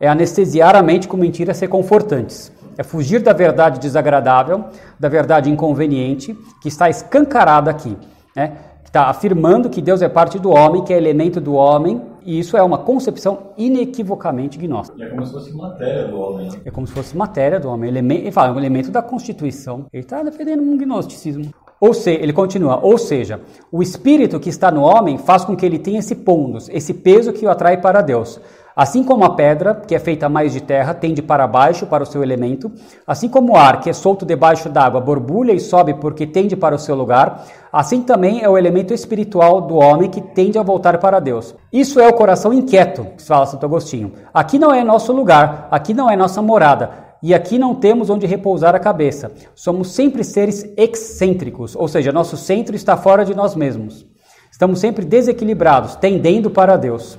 é 0.00 0.08
anestesiar 0.08 0.76
a 0.76 0.82
mente 0.82 1.08
com 1.08 1.16
mentiras 1.16 1.58
reconfortantes. 1.60 2.52
É 2.78 2.84
fugir 2.84 3.20
da 3.20 3.32
verdade 3.32 3.80
desagradável, 3.80 4.66
da 5.00 5.08
verdade 5.08 5.50
inconveniente, 5.50 6.38
que 6.62 6.68
está 6.68 6.88
escancarada 6.88 7.68
aqui. 7.68 7.96
Né? 8.36 8.52
Que 8.84 8.90
está 8.90 9.06
afirmando 9.06 9.68
que 9.68 9.82
Deus 9.82 10.00
é 10.00 10.08
parte 10.08 10.38
do 10.38 10.50
homem, 10.50 10.84
que 10.84 10.94
é 10.94 10.96
elemento 10.96 11.40
do 11.40 11.54
homem, 11.54 12.00
e 12.24 12.38
isso 12.38 12.56
é 12.56 12.62
uma 12.62 12.78
concepção 12.78 13.48
inequivocamente 13.58 14.56
gnóstica. 14.56 15.02
É 15.02 15.08
como 15.08 15.26
se 15.26 15.32
fosse 15.32 15.52
matéria 15.52 16.06
do 16.06 16.20
homem. 16.20 16.50
Né? 16.50 16.60
É 16.64 16.70
como 16.70 16.86
se 16.86 16.92
fosse 16.92 17.16
matéria 17.16 17.58
do 17.58 17.68
homem. 17.68 17.90
Ele, 17.90 18.14
ele 18.14 18.30
fala, 18.30 18.50
é 18.50 18.52
um 18.52 18.58
elemento 18.58 18.92
da 18.92 19.02
Constituição. 19.02 19.86
Ele 19.92 20.04
está 20.04 20.22
defendendo 20.22 20.62
um 20.62 20.78
gnosticismo. 20.78 21.52
Ou 21.80 21.92
seja, 21.92 22.22
ele 22.22 22.32
continua, 22.32 22.80
ou 22.80 22.98
seja, 22.98 23.40
o 23.70 23.82
espírito 23.82 24.40
que 24.40 24.48
está 24.48 24.70
no 24.70 24.82
homem 24.82 25.16
faz 25.16 25.44
com 25.44 25.56
que 25.56 25.64
ele 25.64 25.78
tenha 25.78 26.00
esse 26.00 26.14
pondus, 26.14 26.68
esse 26.68 26.92
peso 26.92 27.32
que 27.32 27.46
o 27.46 27.50
atrai 27.50 27.80
para 27.80 28.02
Deus. 28.02 28.40
Assim 28.78 29.02
como 29.02 29.24
a 29.24 29.30
pedra, 29.30 29.74
que 29.74 29.92
é 29.92 29.98
feita 29.98 30.28
mais 30.28 30.52
de 30.52 30.60
terra, 30.60 30.94
tende 30.94 31.20
para 31.20 31.48
baixo 31.48 31.84
para 31.84 32.04
o 32.04 32.06
seu 32.06 32.22
elemento, 32.22 32.70
assim 33.04 33.28
como 33.28 33.54
o 33.54 33.56
ar, 33.56 33.80
que 33.80 33.90
é 33.90 33.92
solto 33.92 34.24
debaixo 34.24 34.68
d'água, 34.68 35.00
borbulha 35.00 35.50
e 35.50 35.58
sobe 35.58 35.94
porque 35.94 36.24
tende 36.24 36.54
para 36.54 36.76
o 36.76 36.78
seu 36.78 36.94
lugar, 36.94 37.44
assim 37.72 38.02
também 38.02 38.40
é 38.40 38.48
o 38.48 38.56
elemento 38.56 38.94
espiritual 38.94 39.62
do 39.62 39.74
homem 39.74 40.08
que 40.08 40.20
tende 40.20 40.60
a 40.60 40.62
voltar 40.62 40.96
para 40.98 41.18
Deus. 41.18 41.56
Isso 41.72 41.98
é 41.98 42.06
o 42.06 42.12
coração 42.12 42.52
inquieto, 42.52 43.04
que 43.16 43.24
fala 43.24 43.46
Santo 43.46 43.66
Agostinho. 43.66 44.12
Aqui 44.32 44.60
não 44.60 44.72
é 44.72 44.84
nosso 44.84 45.12
lugar, 45.12 45.66
aqui 45.72 45.92
não 45.92 46.08
é 46.08 46.14
nossa 46.14 46.40
morada, 46.40 46.90
e 47.20 47.34
aqui 47.34 47.58
não 47.58 47.74
temos 47.74 48.08
onde 48.08 48.28
repousar 48.28 48.76
a 48.76 48.78
cabeça. 48.78 49.32
Somos 49.56 49.90
sempre 49.90 50.22
seres 50.22 50.64
excêntricos, 50.76 51.74
ou 51.74 51.88
seja, 51.88 52.12
nosso 52.12 52.36
centro 52.36 52.76
está 52.76 52.96
fora 52.96 53.24
de 53.24 53.34
nós 53.34 53.56
mesmos. 53.56 54.06
Estamos 54.52 54.78
sempre 54.78 55.04
desequilibrados, 55.04 55.96
tendendo 55.96 56.48
para 56.48 56.76
Deus. 56.76 57.18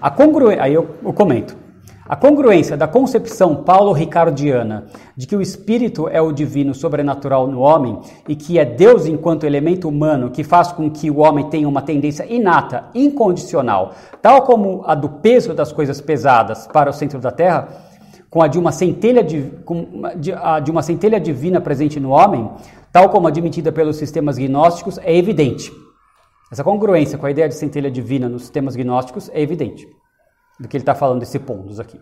A 0.00 0.10
congruência, 0.10 0.62
aí 0.62 0.74
eu, 0.74 0.88
eu 1.04 1.12
comento. 1.12 1.56
A 2.08 2.16
congruência 2.16 2.74
da 2.74 2.88
concepção 2.88 3.56
paulo-ricardiana 3.56 4.86
de 5.14 5.26
que 5.26 5.36
o 5.36 5.42
espírito 5.42 6.08
é 6.08 6.22
o 6.22 6.32
divino 6.32 6.74
sobrenatural 6.74 7.46
no 7.46 7.60
homem 7.60 7.98
e 8.26 8.34
que 8.34 8.58
é 8.58 8.64
Deus 8.64 9.04
enquanto 9.04 9.44
elemento 9.44 9.86
humano 9.86 10.30
que 10.30 10.42
faz 10.42 10.72
com 10.72 10.90
que 10.90 11.10
o 11.10 11.18
homem 11.18 11.50
tenha 11.50 11.68
uma 11.68 11.82
tendência 11.82 12.24
inata, 12.24 12.86
incondicional, 12.94 13.92
tal 14.22 14.40
como 14.42 14.82
a 14.86 14.94
do 14.94 15.08
peso 15.08 15.52
das 15.52 15.70
coisas 15.70 16.00
pesadas 16.00 16.66
para 16.66 16.88
o 16.88 16.94
centro 16.94 17.18
da 17.18 17.30
terra, 17.30 17.68
com 18.30 18.40
a 18.40 18.48
de 18.48 18.58
uma 18.58 18.72
centelha, 18.72 19.22
de, 19.22 19.52
a 20.40 20.60
de 20.60 20.70
uma 20.70 20.82
centelha 20.82 21.20
divina 21.20 21.60
presente 21.60 22.00
no 22.00 22.10
homem, 22.10 22.48
tal 22.90 23.10
como 23.10 23.26
admitida 23.26 23.70
pelos 23.70 23.96
sistemas 23.96 24.38
gnósticos, 24.38 24.98
é 25.02 25.14
evidente. 25.14 25.70
Essa 26.50 26.64
congruência 26.64 27.18
com 27.18 27.26
a 27.26 27.30
ideia 27.30 27.48
de 27.48 27.54
centelha 27.54 27.90
divina 27.90 28.28
nos 28.28 28.42
sistemas 28.42 28.74
gnósticos 28.74 29.30
é 29.34 29.40
evidente 29.40 29.86
do 30.58 30.66
que 30.66 30.76
ele 30.76 30.82
está 30.82 30.94
falando 30.94 31.20
desse 31.20 31.38
pontos 31.38 31.78
aqui. 31.78 32.00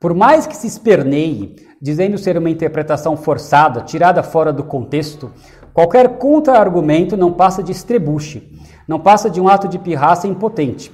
Por 0.00 0.14
mais 0.14 0.46
que 0.46 0.56
se 0.56 0.68
esperneie, 0.68 1.56
dizendo 1.82 2.16
ser 2.16 2.38
uma 2.38 2.48
interpretação 2.48 3.16
forçada, 3.16 3.80
tirada 3.80 4.22
fora 4.22 4.52
do 4.52 4.62
contexto, 4.62 5.32
qualquer 5.74 6.18
contra-argumento 6.18 7.16
não 7.16 7.32
passa 7.32 7.64
de 7.64 7.72
estrebuche, 7.72 8.48
não 8.86 9.00
passa 9.00 9.28
de 9.28 9.40
um 9.40 9.48
ato 9.48 9.66
de 9.66 9.76
pirraça 9.76 10.28
impotente. 10.28 10.92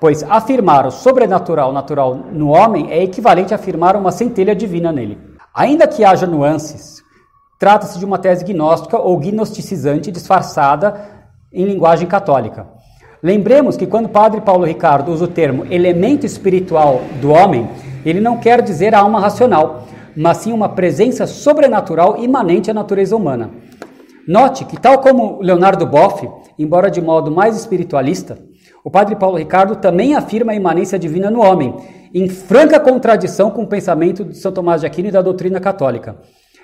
Pois 0.00 0.22
afirmar 0.22 0.86
o 0.86 0.90
sobrenatural 0.90 1.72
natural 1.72 2.14
no 2.14 2.48
homem 2.48 2.90
é 2.90 3.02
equivalente 3.02 3.52
a 3.52 3.56
afirmar 3.56 3.96
uma 3.96 4.10
centelha 4.10 4.56
divina 4.56 4.90
nele. 4.90 5.18
Ainda 5.54 5.86
que 5.86 6.02
haja 6.02 6.26
nuances, 6.26 7.02
trata-se 7.58 7.98
de 7.98 8.04
uma 8.04 8.18
tese 8.18 8.44
gnóstica 8.44 8.98
ou 8.98 9.18
gnosticizante 9.18 10.10
disfarçada 10.10 11.15
em 11.52 11.64
linguagem 11.64 12.06
católica. 12.06 12.66
Lembremos 13.22 13.76
que 13.76 13.86
quando 13.86 14.06
o 14.06 14.10
padre 14.10 14.40
Paulo 14.40 14.64
Ricardo 14.64 15.10
usa 15.10 15.24
o 15.24 15.28
termo 15.28 15.66
elemento 15.70 16.26
espiritual 16.26 17.00
do 17.20 17.30
homem, 17.30 17.68
ele 18.04 18.20
não 18.20 18.36
quer 18.36 18.62
dizer 18.62 18.94
a 18.94 19.00
alma 19.00 19.18
racional, 19.18 19.86
mas 20.16 20.38
sim 20.38 20.52
uma 20.52 20.68
presença 20.68 21.26
sobrenatural 21.26 22.22
imanente 22.22 22.70
à 22.70 22.74
natureza 22.74 23.16
humana. 23.16 23.50
Note 24.28 24.64
que, 24.64 24.76
tal 24.76 24.98
como 24.98 25.40
Leonardo 25.40 25.86
Boff, 25.86 26.28
embora 26.58 26.90
de 26.90 27.00
modo 27.00 27.30
mais 27.30 27.56
espiritualista, 27.56 28.38
o 28.84 28.90
padre 28.90 29.16
Paulo 29.16 29.36
Ricardo 29.36 29.76
também 29.76 30.14
afirma 30.14 30.52
a 30.52 30.54
imanência 30.54 30.98
divina 30.98 31.30
no 31.30 31.40
homem, 31.40 31.74
em 32.14 32.28
franca 32.28 32.78
contradição 32.78 33.50
com 33.50 33.62
o 33.62 33.66
pensamento 33.66 34.24
de 34.24 34.36
São 34.36 34.52
Tomás 34.52 34.80
de 34.80 34.86
Aquino 34.86 35.08
e 35.08 35.12
da 35.12 35.22
doutrina 35.22 35.58
católica. 35.58 36.16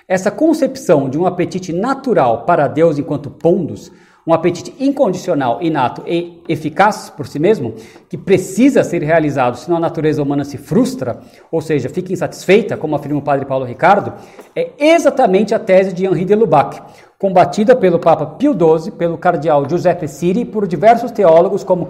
Essa 0.07 0.31
concepção 0.31 1.09
de 1.09 1.17
um 1.17 1.25
apetite 1.25 1.71
natural 1.71 2.45
para 2.45 2.67
Deus 2.67 2.97
enquanto 2.97 3.29
pondos 3.29 3.91
um 4.25 4.33
apetite 4.33 4.73
incondicional, 4.79 5.59
inato 5.61 6.01
e 6.07 6.41
eficaz 6.47 7.09
por 7.09 7.27
si 7.27 7.39
mesmo, 7.39 7.75
que 8.07 8.17
precisa 8.17 8.83
ser 8.83 9.03
realizado, 9.03 9.57
senão 9.57 9.77
a 9.77 9.81
natureza 9.81 10.23
humana 10.23 10.45
se 10.45 10.57
frustra, 10.57 11.19
ou 11.51 11.61
seja, 11.61 11.89
fica 11.89 12.13
insatisfeita, 12.13 12.77
como 12.77 12.95
afirma 12.95 13.19
o 13.19 13.21
padre 13.21 13.45
Paulo 13.45 13.65
Ricardo, 13.65 14.13
é 14.55 14.71
exatamente 14.79 15.53
a 15.53 15.59
tese 15.59 15.93
de 15.93 16.05
Henri 16.05 16.23
de 16.23 16.35
Lubac, 16.35 16.81
combatida 17.19 17.75
pelo 17.75 17.99
Papa 17.99 18.25
Pio 18.25 18.53
XII, 18.53 18.91
pelo 18.91 19.17
cardeal 19.17 19.67
Giuseppe 19.67 20.07
Siri 20.07 20.41
e 20.41 20.45
por 20.45 20.67
diversos 20.67 21.11
teólogos, 21.11 21.63
como, 21.63 21.85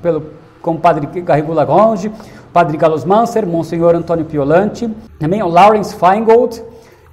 pelo, 0.00 0.26
como 0.60 0.78
padre 0.78 1.20
Garrigou 1.20 1.54
Lagrange, 1.54 2.12
padre 2.52 2.78
Carlos 2.78 3.04
Manser, 3.04 3.44
Monsenhor 3.44 3.96
Antônio 3.96 4.24
Piolante, 4.24 4.88
também 5.18 5.42
o 5.42 5.48
Lawrence 5.48 5.96
Feingold, 5.96 6.62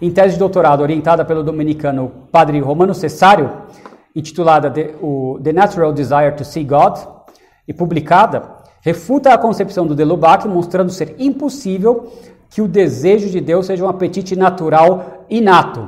em 0.02 0.12
tese 0.12 0.34
de 0.34 0.40
doutorado 0.40 0.82
orientada 0.82 1.26
pelo 1.26 1.44
dominicano 1.44 2.12
padre 2.32 2.60
Romano 2.60 2.94
Cessário, 2.94 3.52
intitulada 4.20 4.70
The, 4.70 4.96
o, 5.02 5.40
The 5.42 5.54
Natural 5.54 5.92
Desire 5.94 6.36
to 6.36 6.46
See 6.46 6.64
God, 6.64 6.98
e 7.68 7.74
publicada, 7.74 8.44
refuta 8.82 9.34
a 9.34 9.38
concepção 9.38 9.86
do 9.86 9.96
Delubac, 9.96 10.48
mostrando 10.48 10.92
ser 10.92 11.16
impossível 11.20 12.12
que 12.50 12.62
o 12.62 12.68
desejo 12.68 13.30
de 13.30 13.40
Deus 13.40 13.68
seja 13.68 13.86
um 13.86 13.90
apetite 13.90 14.36
natural 14.36 15.26
inato, 15.30 15.88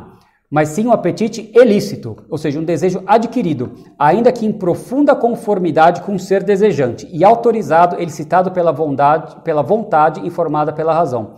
mas 0.49 0.69
sim 0.69 0.85
um 0.85 0.91
apetite 0.91 1.51
ilícito, 1.55 2.17
ou 2.29 2.37
seja, 2.37 2.59
um 2.59 2.63
desejo 2.63 3.01
adquirido, 3.07 3.71
ainda 3.97 4.31
que 4.31 4.45
em 4.45 4.51
profunda 4.51 5.15
conformidade 5.15 6.01
com 6.01 6.15
o 6.15 6.19
ser 6.19 6.43
desejante, 6.43 7.07
e 7.11 7.23
autorizado, 7.23 7.99
elicitado 7.99 8.51
pela 8.51 8.71
vontade, 8.71 9.37
pela 9.43 9.63
vontade 9.63 10.25
informada 10.27 10.71
pela 10.71 10.93
razão. 10.93 11.35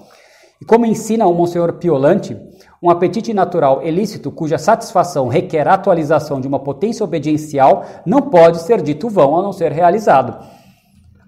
E 0.60 0.66
como 0.66 0.86
ensina 0.86 1.28
o 1.28 1.34
Monsenhor 1.34 1.74
Piolante, 1.74 2.38
um 2.84 2.90
apetite 2.90 3.34
natural 3.34 3.82
ilícito 3.82 4.30
cuja 4.30 4.58
satisfação 4.58 5.30
requer 5.30 5.66
a 5.70 5.74
atualização 5.76 6.42
de 6.42 6.50
uma 6.50 6.60
potência 6.60 7.02
obediencial 7.02 7.86
não 8.06 8.24
pode 8.24 8.62
ser 8.62 8.82
dito 8.82 9.08
vão 9.08 9.40
a 9.40 9.42
não 9.42 9.54
ser 9.54 9.72
realizado. 9.72 10.38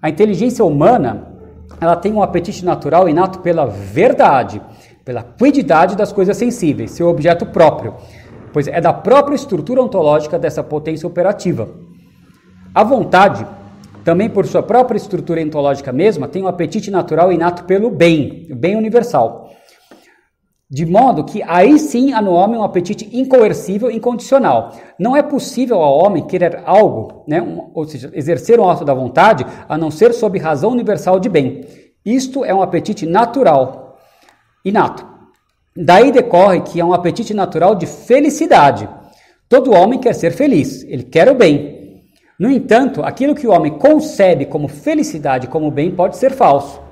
A 0.02 0.10
inteligência 0.10 0.62
humana 0.62 1.28
ela 1.80 1.96
tem 1.96 2.12
um 2.12 2.22
apetite 2.22 2.62
natural 2.62 3.08
inato 3.08 3.38
pela 3.38 3.64
verdade, 3.64 4.60
pela 5.02 5.22
quididade 5.22 5.96
das 5.96 6.12
coisas 6.12 6.36
sensíveis, 6.36 6.90
seu 6.90 7.08
objeto 7.08 7.46
próprio, 7.46 7.94
pois 8.52 8.68
é 8.68 8.78
da 8.78 8.92
própria 8.92 9.34
estrutura 9.34 9.82
ontológica 9.82 10.38
dessa 10.38 10.62
potência 10.62 11.06
operativa. 11.06 11.70
A 12.74 12.84
vontade, 12.84 13.46
também 14.04 14.28
por 14.28 14.44
sua 14.44 14.62
própria 14.62 14.98
estrutura 14.98 15.40
ontológica 15.40 15.90
mesma, 15.90 16.28
tem 16.28 16.42
um 16.42 16.48
apetite 16.48 16.90
natural 16.90 17.32
inato 17.32 17.64
pelo 17.64 17.88
bem, 17.88 18.46
o 18.50 18.54
bem 18.54 18.76
universal. 18.76 19.45
De 20.68 20.84
modo 20.84 21.22
que 21.22 21.44
aí 21.44 21.78
sim 21.78 22.12
há 22.12 22.20
no 22.20 22.32
homem 22.32 22.58
um 22.58 22.64
apetite 22.64 23.08
incoercível 23.16 23.88
incondicional. 23.88 24.74
Não 24.98 25.16
é 25.16 25.22
possível 25.22 25.80
ao 25.80 25.96
homem 25.96 26.26
querer 26.26 26.62
algo, 26.66 27.22
né, 27.28 27.40
um, 27.40 27.70
ou 27.72 27.86
seja, 27.86 28.10
exercer 28.12 28.58
um 28.58 28.68
ato 28.68 28.84
da 28.84 28.92
vontade, 28.92 29.46
a 29.68 29.78
não 29.78 29.92
ser 29.92 30.12
sob 30.12 30.36
razão 30.40 30.72
universal 30.72 31.20
de 31.20 31.28
bem. 31.28 31.64
Isto 32.04 32.44
é 32.44 32.52
um 32.52 32.62
apetite 32.62 33.06
natural, 33.06 33.96
inato. 34.64 35.06
Daí 35.76 36.10
decorre 36.10 36.60
que 36.62 36.80
é 36.80 36.84
um 36.84 36.92
apetite 36.92 37.32
natural 37.32 37.76
de 37.76 37.86
felicidade. 37.86 38.88
Todo 39.48 39.72
homem 39.72 40.00
quer 40.00 40.14
ser 40.14 40.32
feliz, 40.32 40.82
ele 40.84 41.04
quer 41.04 41.30
o 41.30 41.34
bem. 41.36 42.02
No 42.40 42.50
entanto, 42.50 43.02
aquilo 43.04 43.36
que 43.36 43.46
o 43.46 43.52
homem 43.52 43.78
concebe 43.78 44.46
como 44.46 44.66
felicidade, 44.66 45.46
como 45.46 45.70
bem, 45.70 45.94
pode 45.94 46.16
ser 46.16 46.32
falso. 46.32 46.85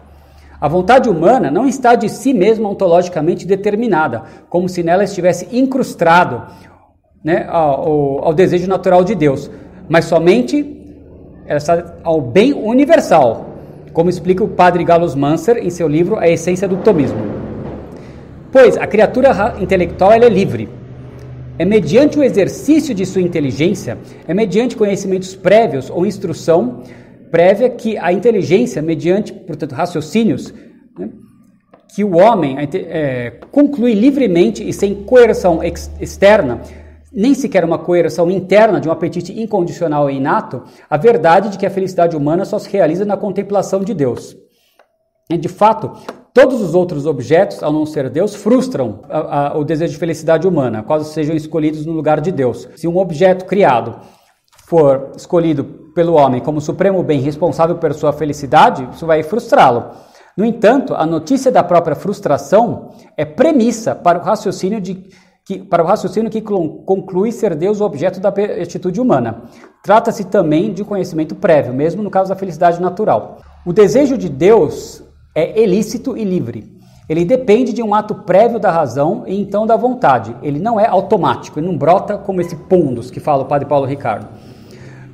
A 0.60 0.68
vontade 0.68 1.09
humana 1.09 1.51
não 1.51 1.66
está 1.66 1.94
de 1.94 2.09
si 2.09 2.32
mesma 2.32 2.68
ontologicamente 2.68 3.47
determinada, 3.47 4.22
como 4.48 4.68
se 4.68 4.82
nela 4.82 5.05
estivesse 5.05 5.48
incrustado 5.52 6.43
né, 7.22 7.47
ao, 7.48 8.26
ao, 8.26 8.35
desejo 8.35 8.68
natural 8.68 9.02
de 9.02 9.14
Deus, 9.14 9.51
mas 9.89 10.05
somente 10.05 10.81
está 11.47 11.94
ao 12.02 12.20
bem 12.20 12.52
universal, 12.52 13.47
como 13.93 14.10
explica 14.10 14.44
o 14.44 14.48
padre 14.48 14.85
Gallus 14.85 15.14
Manser 15.14 15.59
em 15.59 15.70
seu 15.70 15.89
livro 15.89 16.18
A 16.18 16.28
Essência 16.28 16.68
do 16.68 16.76
Tomismo. 16.76 17.18
Pois 18.52 18.76
a 18.76 18.86
criatura 18.86 19.55
intelectual 19.59 20.12
é 20.12 20.28
livre. 20.28 20.68
É 21.59 21.64
mediante 21.64 22.18
o 22.18 22.22
exercício 22.22 22.94
de 22.94 23.06
sua 23.06 23.22
inteligência, 23.22 23.97
é 24.26 24.35
mediante 24.35 24.76
conhecimentos 24.76 25.36
prévios 25.36 25.89
ou 25.89 26.05
instrução 26.05 26.82
prévia 27.35 27.69
que 27.69 27.98
a 27.98 28.12
inteligência, 28.12 28.81
mediante, 28.81 29.32
portanto, 29.32 29.73
raciocínios, 29.73 30.55
né, 30.97 31.11
que 31.93 32.05
o 32.05 32.16
homem 32.16 32.56
é, 32.61 33.40
conclui 33.51 33.93
livremente 33.93 34.62
e 34.62 34.73
sem 34.73 35.02
coerção 35.02 35.61
ex 35.61 35.90
externa, 36.01 36.61
nem 37.12 37.35
sequer 37.35 37.65
uma 37.65 37.77
coerção 37.77 38.31
interna 38.31 38.81
de 38.81 38.89
um 38.89 38.93
apetite 38.93 39.32
incondicional 39.32 40.09
e 40.09 40.15
inato, 40.15 40.62
a 40.89 40.97
verdade 40.97 41.48
de 41.48 41.59
que 41.59 41.66
a 41.66 41.70
felicidade 41.70 42.16
humana 42.16 42.44
só 42.44 42.56
se 42.56 42.70
realiza 42.70 43.05
na 43.05 43.16
contemplação 43.16 43.81
de 43.81 43.94
Deus. 43.94 44.36
De 45.28 45.48
fato, 45.48 45.90
todos 46.32 46.62
os 46.62 46.73
outros 46.73 47.05
objetos, 47.05 47.65
ao 47.65 47.73
não 47.73 47.85
ser 47.85 48.11
Deus, 48.11 48.36
frustram 48.36 49.01
a, 49.09 49.48
a, 49.48 49.59
o 49.59 49.65
desejo 49.65 49.94
de 49.94 49.98
felicidade 49.98 50.47
humana, 50.47 50.85
quase 50.85 51.12
sejam 51.12 51.35
escolhidos 51.35 51.85
no 51.85 51.94
lugar 51.94 52.20
de 52.20 52.31
Deus. 52.31 52.69
Se 52.77 52.86
um 52.86 52.97
objeto 52.97 53.44
criado 53.44 53.98
for 54.69 55.11
escolhido 55.16 55.84
pelo 55.95 56.15
homem 56.15 56.41
como 56.41 56.61
supremo 56.61 57.03
bem 57.03 57.21
responsável 57.21 57.77
por 57.77 57.95
sua 57.95 58.12
felicidade, 58.12 58.89
isso 58.93 59.07
vai 59.07 59.23
frustrá-lo. 59.23 59.91
No 60.37 60.45
entanto, 60.45 60.95
a 60.95 61.07
notícia 61.07 61.51
da 61.53 61.62
própria 61.62 61.95
frustração 61.95 62.91
é 63.16 63.25
premissa 63.25 63.95
para 63.95 64.19
o 64.19 64.23
raciocínio 64.23 64.81
de 64.81 65.09
que, 65.47 65.59
para 65.59 65.85
o 65.85 65.87
raciocínio 65.87 66.31
que 66.31 66.41
conclui 66.41 67.31
ser 67.31 67.55
Deus 67.55 67.81
o 67.81 67.85
objeto 67.85 68.19
da 68.19 68.31
atitude 68.31 69.01
humana. 69.01 69.43
Trata-se 69.83 70.25
também 70.25 70.73
de 70.73 70.83
conhecimento 70.83 71.35
prévio, 71.35 71.75
mesmo 71.75 72.03
no 72.03 72.11
caso 72.11 72.31
da 72.31 72.37
felicidade 72.37 72.81
natural. 72.81 73.39
O 73.65 73.73
desejo 73.73 74.16
de 74.16 74.29
Deus 74.29 75.03
é 75.35 75.62
ilícito 75.62 76.16
e 76.16 76.25
livre. 76.25 76.75
Ele 77.07 77.25
depende 77.25 77.75
de 77.75 77.83
um 77.83 77.95
ato 77.95 78.15
prévio 78.15 78.59
da 78.59 78.71
razão 78.71 79.25
e 79.27 79.39
então 79.39 79.66
da 79.66 79.77
vontade. 79.77 80.35
Ele 80.43 80.59
não 80.59 80.81
é 80.81 80.87
automático, 80.87 81.59
ele 81.59 81.66
não 81.66 81.77
brota 81.77 82.16
como 82.16 82.41
esse 82.41 82.57
pondus 82.57 83.11
que 83.11 83.21
fala 83.21 83.43
o 83.43 83.47
padre 83.47 83.69
Paulo 83.69 83.85
Ricardo. 83.85 84.27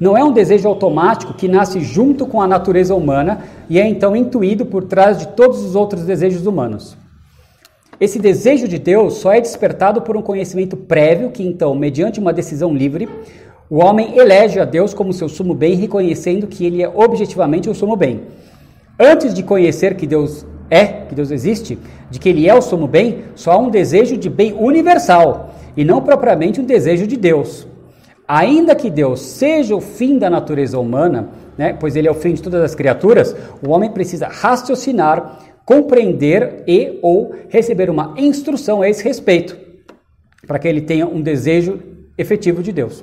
Não 0.00 0.16
é 0.16 0.24
um 0.24 0.32
desejo 0.32 0.66
automático 0.66 1.34
que 1.34 1.46
nasce 1.46 1.80
junto 1.80 2.26
com 2.26 2.40
a 2.40 2.46
natureza 2.46 2.94
humana 2.94 3.42
e 3.68 3.78
é 3.78 3.86
então 3.86 4.16
intuído 4.16 4.64
por 4.64 4.84
trás 4.84 5.18
de 5.18 5.28
todos 5.28 5.62
os 5.62 5.76
outros 5.76 6.04
desejos 6.04 6.46
humanos. 6.46 6.96
Esse 8.00 8.18
desejo 8.18 8.66
de 8.66 8.78
Deus 8.78 9.18
só 9.18 9.30
é 9.30 9.42
despertado 9.42 10.00
por 10.00 10.16
um 10.16 10.22
conhecimento 10.22 10.74
prévio 10.74 11.30
que, 11.30 11.46
então, 11.46 11.74
mediante 11.74 12.18
uma 12.18 12.32
decisão 12.32 12.74
livre, 12.74 13.06
o 13.68 13.76
homem 13.76 14.16
elege 14.16 14.58
a 14.58 14.64
Deus 14.64 14.94
como 14.94 15.12
seu 15.12 15.28
sumo 15.28 15.52
bem, 15.52 15.74
reconhecendo 15.74 16.46
que 16.46 16.64
ele 16.64 16.82
é 16.82 16.88
objetivamente 16.88 17.68
o 17.68 17.74
sumo 17.74 17.94
bem. 17.94 18.22
Antes 18.98 19.34
de 19.34 19.42
conhecer 19.42 19.96
que 19.96 20.06
Deus 20.06 20.46
é, 20.70 20.86
que 20.86 21.14
Deus 21.14 21.30
existe, 21.30 21.78
de 22.10 22.18
que 22.18 22.28
ele 22.28 22.48
é 22.48 22.54
o 22.54 22.62
sumo 22.62 22.86
bem, 22.86 23.24
só 23.34 23.52
há 23.52 23.58
um 23.58 23.68
desejo 23.68 24.16
de 24.16 24.30
bem 24.30 24.54
universal 24.54 25.50
e 25.76 25.84
não 25.84 26.00
propriamente 26.00 26.60
um 26.60 26.64
desejo 26.64 27.06
de 27.06 27.16
Deus. 27.16 27.66
Ainda 28.32 28.76
que 28.76 28.88
Deus 28.88 29.20
seja 29.22 29.74
o 29.74 29.80
fim 29.80 30.16
da 30.16 30.30
natureza 30.30 30.78
humana, 30.78 31.30
né, 31.58 31.72
pois 31.72 31.96
ele 31.96 32.06
é 32.06 32.10
o 32.12 32.14
fim 32.14 32.32
de 32.32 32.40
todas 32.40 32.62
as 32.62 32.76
criaturas, 32.76 33.34
o 33.60 33.70
homem 33.70 33.90
precisa 33.90 34.28
raciocinar, 34.28 35.40
compreender 35.64 36.62
e 36.64 37.00
ou 37.02 37.34
receber 37.48 37.90
uma 37.90 38.14
instrução 38.16 38.82
a 38.82 38.88
esse 38.88 39.02
respeito, 39.02 39.58
para 40.46 40.60
que 40.60 40.68
ele 40.68 40.80
tenha 40.80 41.08
um 41.08 41.20
desejo 41.20 41.80
efetivo 42.16 42.62
de 42.62 42.70
Deus. 42.70 43.02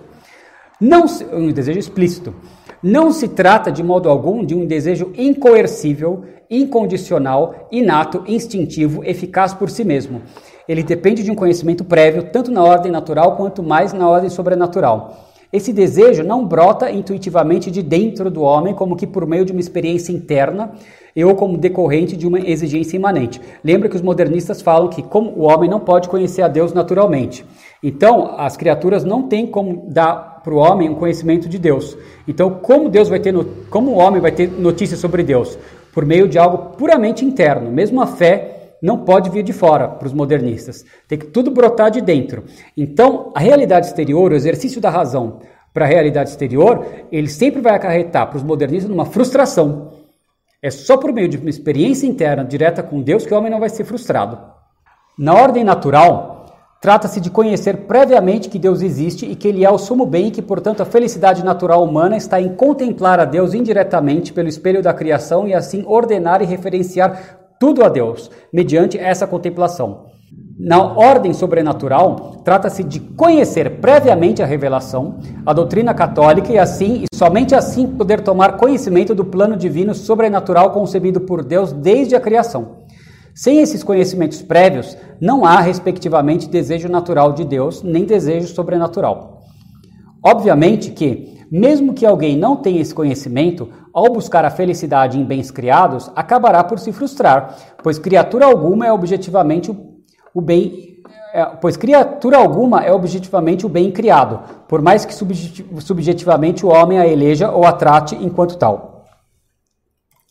Não 0.80 1.04
um 1.34 1.52
desejo 1.52 1.80
explícito. 1.80 2.34
Não 2.82 3.12
se 3.12 3.28
trata 3.28 3.70
de 3.70 3.84
modo 3.84 4.08
algum 4.08 4.46
de 4.46 4.56
um 4.56 4.66
desejo 4.66 5.12
incoercível, 5.18 6.24
incondicional, 6.50 7.68
inato, 7.70 8.24
instintivo, 8.28 9.04
eficaz 9.04 9.54
por 9.54 9.70
si 9.70 9.84
mesmo. 9.84 10.22
Ele 10.68 10.84
depende 10.84 11.24
de 11.24 11.32
um 11.32 11.36
conhecimento 11.36 11.84
prévio, 11.84 12.24
tanto 12.32 12.52
na 12.52 12.64
ordem 12.64 12.92
natural 12.92 13.36
quanto 13.36 13.64
mais 13.64 13.94
na 13.94 14.10
ordem 14.10 14.30
sobrenatural. 14.30 15.28
Esse 15.52 15.72
desejo 15.72 16.24
não 16.24 16.46
brota 16.46 16.92
intuitivamente 16.92 17.72
de 17.72 17.82
dentro 17.82 18.30
do 18.30 18.42
homem, 18.42 18.74
como 18.74 18.98
que 18.98 19.08
por 19.08 19.26
meio 19.26 19.46
de 19.46 19.54
uma 19.54 19.62
experiência 19.62 20.12
interna 20.12 20.72
ou 21.16 21.34
como 21.36 21.58
decorrente 21.58 22.18
de 22.18 22.28
uma 22.28 22.40
exigência 22.40 22.98
imanente. 22.98 23.42
Lembra 23.64 23.88
que 23.88 23.96
os 23.96 24.02
modernistas 24.02 24.62
falam 24.62 24.90
que 24.90 25.02
como 25.02 25.32
o 25.32 25.44
homem 25.44 25.70
não 25.70 25.80
pode 25.80 26.10
conhecer 26.10 26.42
a 26.42 26.50
Deus 26.50 26.74
naturalmente. 26.74 27.46
Então, 27.82 28.36
as 28.38 28.58
criaturas 28.58 29.06
não 29.06 29.24
têm 29.24 29.48
como 29.48 29.86
dar 29.88 30.42
para 30.44 30.54
o 30.54 30.58
homem 30.58 30.90
um 30.90 30.96
conhecimento 30.96 31.48
de 31.48 31.58
Deus. 31.58 31.98
Então, 32.28 32.52
como 32.62 32.90
Deus 32.90 33.08
vai 33.08 33.20
ter, 33.20 33.34
como 33.70 33.92
o 33.92 33.98
homem 33.98 34.22
vai 34.22 34.32
ter 34.32 34.52
notícia 34.52 34.98
sobre 34.98 35.24
Deus? 35.24 35.58
Por 35.94 36.06
meio 36.06 36.28
de 36.28 36.38
algo 36.38 36.76
puramente 36.76 37.24
interno. 37.24 37.72
Mesmo 37.72 38.02
a 38.02 38.06
fé 38.06 38.57
não 38.82 39.00
pode 39.00 39.30
vir 39.30 39.44
de 39.44 39.54
fora 39.54 39.88
para 39.88 40.08
os 40.08 40.14
modernistas. 40.14 40.86
Tem 41.08 41.18
que 41.18 41.28
tudo 41.28 41.52
brotar 41.52 41.90
de 41.90 42.02
dentro. 42.02 42.44
Então, 42.76 43.32
a 43.36 43.40
realidade 43.40 43.88
exterior, 43.88 44.32
o 44.32 44.36
exercício 44.36 44.80
da 44.80 44.90
razão 44.90 45.40
para 45.74 45.86
a 45.86 45.88
realidade 45.88 46.30
exterior, 46.30 46.86
ele 47.12 47.28
sempre 47.28 47.62
vai 47.62 47.76
acarretar 47.76 48.28
para 48.28 48.38
os 48.38 48.44
modernistas 48.44 48.92
uma 48.92 49.06
frustração. 49.06 49.92
É 50.62 50.72
só 50.72 50.98
por 50.98 51.14
meio 51.14 51.28
de 51.28 51.38
uma 51.38 51.50
experiência 51.50 52.08
interna 52.08 52.44
direta 52.44 52.82
com 52.82 53.02
Deus 53.02 53.26
que 53.26 53.34
o 53.34 53.38
homem 53.38 53.52
não 53.52 53.60
vai 53.60 53.70
ser 53.70 53.84
frustrado. 53.84 54.40
Na 55.18 55.36
ordem 55.36 55.64
natural, 55.64 56.46
trata-se 56.82 57.22
de 57.22 57.30
conhecer 57.30 57.86
previamente 57.86 58.50
que 58.50 58.58
Deus 58.58 58.82
existe 58.82 59.26
e 59.26 59.36
que 59.36 59.48
Ele 59.48 59.64
é 59.64 59.70
o 59.70 59.78
sumo 59.78 60.06
bem 60.06 60.28
e 60.28 60.32
que, 60.32 60.42
portanto, 60.42 60.82
a 60.82 60.86
felicidade 60.86 61.46
natural 61.46 61.84
humana 61.84 62.18
está 62.18 62.42
em 62.42 62.56
contemplar 62.56 63.20
a 63.20 63.26
Deus 63.26 63.54
indiretamente 63.54 64.34
pelo 64.34 64.48
espelho 64.48 64.82
da 64.82 64.94
criação 64.94 65.48
e 65.48 65.54
assim 65.54 65.84
ordenar 65.86 66.42
e 66.42 66.46
referenciar 66.46 67.47
tudo 67.60 67.84
a 67.84 67.90
Deus, 67.90 68.30
mediante 68.52 68.98
essa 68.98 69.28
contemplação. 69.28 70.06
Na 70.60 70.82
ordem 70.84 71.34
sobrenatural, 71.34 72.42
trata-se 72.44 72.84
de 72.84 73.00
conhecer 73.00 73.80
previamente 73.80 74.42
a 74.42 74.46
revelação, 74.46 75.20
a 75.46 75.54
doutrina 75.54 75.94
católica 75.94 76.52
e 76.52 76.58
assim, 76.58 77.04
e 77.04 77.16
somente 77.16 77.54
assim, 77.54 77.88
poder 77.88 78.22
tomar 78.22 78.58
conhecimento 78.58 79.14
do 79.14 79.24
plano 79.24 79.56
divino 79.56 79.94
sobrenatural 79.94 80.72
concebido 80.72 81.22
por 81.22 81.44
Deus 81.44 81.72
desde 81.72 82.16
a 82.16 82.20
criação. 82.20 82.78
Sem 83.36 83.60
esses 83.60 83.84
conhecimentos 83.84 84.42
prévios, 84.42 84.98
não 85.22 85.46
há, 85.46 85.62
respectivamente, 85.62 86.50
desejo 86.50 86.90
natural 86.90 87.34
de 87.34 87.46
Deus, 87.46 87.84
nem 87.84 88.04
desejo 88.04 88.48
sobrenatural. 88.48 89.44
Obviamente 90.24 90.90
que, 90.90 91.37
mesmo 91.50 91.94
que 91.94 92.06
alguém 92.06 92.38
não 92.38 92.56
tenha 92.56 92.82
esse 92.82 92.94
conhecimento, 92.94 93.70
ao 93.94 94.12
buscar 94.12 94.46
a 94.46 94.50
felicidade 94.50 95.20
em 95.20 95.24
bens 95.24 95.50
criados, 95.50 96.12
acabará 96.16 96.64
por 96.64 96.80
se 96.80 96.92
frustrar, 96.92 97.56
pois 97.82 97.98
criatura 97.98 98.46
alguma 98.46 98.86
é 98.86 98.92
objetivamente 98.92 99.76
o 100.34 100.42
bem, 100.42 101.02
é, 101.34 101.46
pois 101.46 101.78
criatura 101.78 102.38
alguma 102.38 102.84
é 102.84 102.92
objetivamente 102.92 103.66
o 103.66 103.70
bem 103.70 103.92
criado, 103.92 104.40
por 104.68 104.82
mais 104.82 105.06
que 105.06 105.14
subjetivamente 105.14 106.66
o 106.66 106.70
homem 106.70 107.00
a 107.00 107.08
eleja 107.08 107.52
ou 107.52 107.66
a 107.66 107.72
trate 107.72 108.16
enquanto 108.16 108.58
tal. 108.58 109.06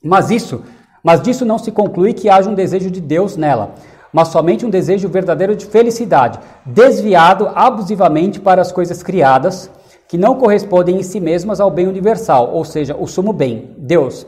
Mas 0.02 0.30
isso, 0.30 0.62
mas 1.02 1.20
disso 1.20 1.44
não 1.44 1.58
se 1.58 1.72
conclui 1.72 2.12
que 2.12 2.28
haja 2.28 2.48
um 2.48 2.54
desejo 2.54 2.90
de 2.90 3.00
Deus 3.00 3.36
nela, 3.36 3.74
mas 4.12 4.28
somente 4.28 4.64
um 4.64 4.70
desejo 4.70 5.08
verdadeiro 5.08 5.56
de 5.56 5.66
felicidade, 5.66 6.38
desviado 6.64 7.50
abusivamente 7.54 8.38
para 8.40 8.62
as 8.62 8.70
coisas 8.70 9.02
criadas, 9.02 9.70
que 10.08 10.16
não 10.18 10.36
correspondem 10.36 10.98
em 10.98 11.02
si 11.02 11.20
mesmas 11.20 11.60
ao 11.60 11.70
bem 11.70 11.86
universal, 11.86 12.52
ou 12.52 12.64
seja, 12.64 12.96
o 12.96 13.06
sumo 13.06 13.32
bem, 13.32 13.70
Deus. 13.76 14.26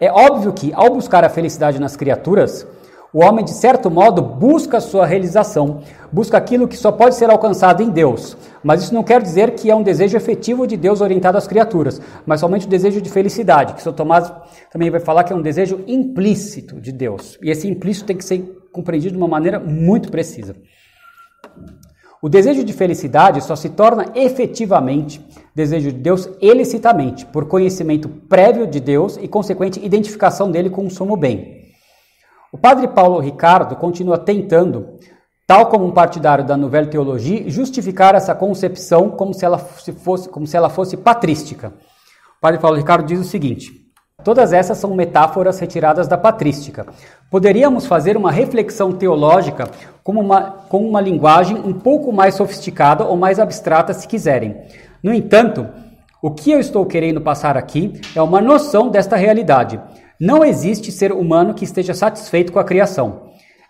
É 0.00 0.10
óbvio 0.10 0.52
que, 0.52 0.72
ao 0.74 0.90
buscar 0.90 1.24
a 1.24 1.28
felicidade 1.28 1.78
nas 1.78 1.96
criaturas, 1.96 2.66
o 3.14 3.22
homem, 3.22 3.44
de 3.44 3.52
certo 3.52 3.88
modo, 3.88 4.20
busca 4.20 4.80
sua 4.80 5.06
realização, 5.06 5.82
busca 6.10 6.36
aquilo 6.36 6.66
que 6.66 6.76
só 6.76 6.90
pode 6.90 7.14
ser 7.14 7.30
alcançado 7.30 7.80
em 7.80 7.88
Deus. 7.88 8.36
Mas 8.60 8.82
isso 8.82 8.92
não 8.92 9.04
quer 9.04 9.22
dizer 9.22 9.52
que 9.52 9.70
é 9.70 9.74
um 9.74 9.84
desejo 9.84 10.16
efetivo 10.16 10.66
de 10.66 10.76
Deus 10.76 11.00
orientado 11.00 11.38
às 11.38 11.46
criaturas, 11.46 12.00
mas 12.26 12.40
somente 12.40 12.66
o 12.66 12.68
desejo 12.68 13.00
de 13.00 13.08
felicidade, 13.08 13.74
que 13.74 13.82
São 13.82 13.92
Tomás 13.92 14.32
também 14.72 14.90
vai 14.90 14.98
falar 14.98 15.22
que 15.22 15.32
é 15.32 15.36
um 15.36 15.42
desejo 15.42 15.84
implícito 15.86 16.80
de 16.80 16.90
Deus. 16.90 17.38
E 17.40 17.50
esse 17.50 17.68
implícito 17.68 18.06
tem 18.06 18.16
que 18.16 18.24
ser 18.24 18.40
compreendido 18.72 19.12
de 19.12 19.18
uma 19.18 19.28
maneira 19.28 19.60
muito 19.60 20.10
precisa. 20.10 20.56
O 22.24 22.28
desejo 22.30 22.64
de 22.64 22.72
felicidade 22.72 23.44
só 23.44 23.54
se 23.54 23.68
torna 23.68 24.06
efetivamente 24.14 25.22
desejo 25.54 25.92
de 25.92 25.98
Deus 25.98 26.26
elicitamente, 26.40 27.26
por 27.26 27.44
conhecimento 27.44 28.08
prévio 28.08 28.66
de 28.66 28.80
Deus 28.80 29.18
e 29.20 29.28
consequente 29.28 29.84
identificação 29.84 30.50
dele 30.50 30.70
com 30.70 30.86
o 30.86 30.90
sumo 30.90 31.18
bem. 31.18 31.66
O 32.50 32.56
padre 32.56 32.88
Paulo 32.88 33.20
Ricardo 33.20 33.76
continua 33.76 34.16
tentando, 34.16 34.98
tal 35.46 35.66
como 35.66 35.84
um 35.84 35.90
partidário 35.90 36.46
da 36.46 36.56
Nouvelle 36.56 36.88
Teologia, 36.88 37.50
justificar 37.50 38.14
essa 38.14 38.34
concepção 38.34 39.10
como 39.10 39.34
se 39.34 39.44
ela 39.44 39.58
fosse, 39.58 40.26
como 40.26 40.46
se 40.46 40.56
ela 40.56 40.70
fosse 40.70 40.96
patrística. 40.96 41.74
O 42.38 42.40
padre 42.40 42.58
Paulo 42.58 42.78
Ricardo 42.78 43.04
diz 43.04 43.20
o 43.20 43.24
seguinte: 43.24 43.83
Todas 44.22 44.54
essas 44.54 44.78
são 44.78 44.94
metáforas 44.94 45.58
retiradas 45.58 46.08
da 46.08 46.16
patrística. 46.16 46.86
Poderíamos 47.30 47.84
fazer 47.84 48.16
uma 48.16 48.32
reflexão 48.32 48.90
teológica 48.90 49.68
com 50.02 50.12
uma, 50.12 50.50
com 50.68 50.88
uma 50.88 51.00
linguagem 51.00 51.58
um 51.58 51.74
pouco 51.74 52.10
mais 52.10 52.34
sofisticada 52.34 53.04
ou 53.04 53.18
mais 53.18 53.38
abstrata, 53.38 53.92
se 53.92 54.08
quiserem. 54.08 54.56
No 55.02 55.12
entanto, 55.12 55.68
o 56.22 56.30
que 56.30 56.50
eu 56.50 56.58
estou 56.58 56.86
querendo 56.86 57.20
passar 57.20 57.54
aqui 57.54 58.00
é 58.16 58.22
uma 58.22 58.40
noção 58.40 58.88
desta 58.88 59.14
realidade. 59.14 59.78
Não 60.18 60.42
existe 60.42 60.90
ser 60.90 61.12
humano 61.12 61.52
que 61.52 61.64
esteja 61.64 61.92
satisfeito 61.92 62.50
com 62.50 62.58
a 62.58 62.64
criação. 62.64 63.24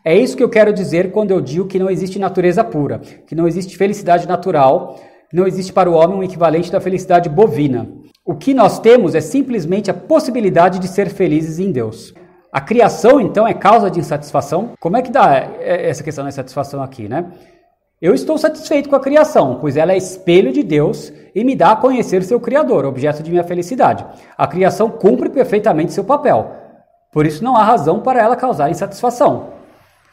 É 0.04 0.16
isso 0.16 0.36
que 0.36 0.42
eu 0.42 0.48
quero 0.48 0.72
dizer 0.72 1.10
quando 1.10 1.32
eu 1.32 1.40
digo 1.40 1.66
que 1.66 1.80
não 1.80 1.90
existe 1.90 2.18
natureza 2.18 2.62
pura, 2.62 3.00
que 3.26 3.34
não 3.34 3.48
existe 3.48 3.76
felicidade 3.76 4.28
natural, 4.28 5.00
não 5.32 5.48
existe 5.48 5.72
para 5.72 5.90
o 5.90 5.94
homem 5.94 6.18
um 6.18 6.22
equivalente 6.22 6.70
da 6.70 6.80
felicidade 6.80 7.28
bovina. 7.28 7.88
O 8.26 8.34
que 8.34 8.54
nós 8.54 8.78
temos 8.78 9.14
é 9.14 9.20
simplesmente 9.20 9.90
a 9.90 9.94
possibilidade 9.94 10.78
de 10.78 10.88
ser 10.88 11.10
felizes 11.10 11.58
em 11.58 11.70
Deus. 11.70 12.14
A 12.50 12.58
criação, 12.58 13.20
então, 13.20 13.46
é 13.46 13.52
causa 13.52 13.90
de 13.90 14.00
insatisfação? 14.00 14.70
Como 14.80 14.96
é 14.96 15.02
que 15.02 15.10
dá 15.10 15.36
é, 15.60 15.90
essa 15.90 16.02
questão 16.02 16.24
da 16.24 16.30
insatisfação 16.30 16.82
aqui, 16.82 17.06
né? 17.06 17.26
Eu 18.00 18.14
estou 18.14 18.38
satisfeito 18.38 18.88
com 18.88 18.96
a 18.96 19.00
criação, 19.00 19.58
pois 19.60 19.76
ela 19.76 19.92
é 19.92 19.98
espelho 19.98 20.52
de 20.52 20.62
Deus 20.62 21.12
e 21.34 21.44
me 21.44 21.54
dá 21.54 21.72
a 21.72 21.76
conhecer 21.76 22.22
seu 22.22 22.40
Criador, 22.40 22.86
objeto 22.86 23.22
de 23.22 23.30
minha 23.30 23.44
felicidade. 23.44 24.06
A 24.38 24.46
criação 24.46 24.88
cumpre 24.88 25.28
perfeitamente 25.28 25.92
seu 25.92 26.04
papel, 26.04 26.50
por 27.12 27.26
isso 27.26 27.44
não 27.44 27.56
há 27.56 27.62
razão 27.62 28.00
para 28.00 28.22
ela 28.22 28.36
causar 28.36 28.70
insatisfação. 28.70 29.50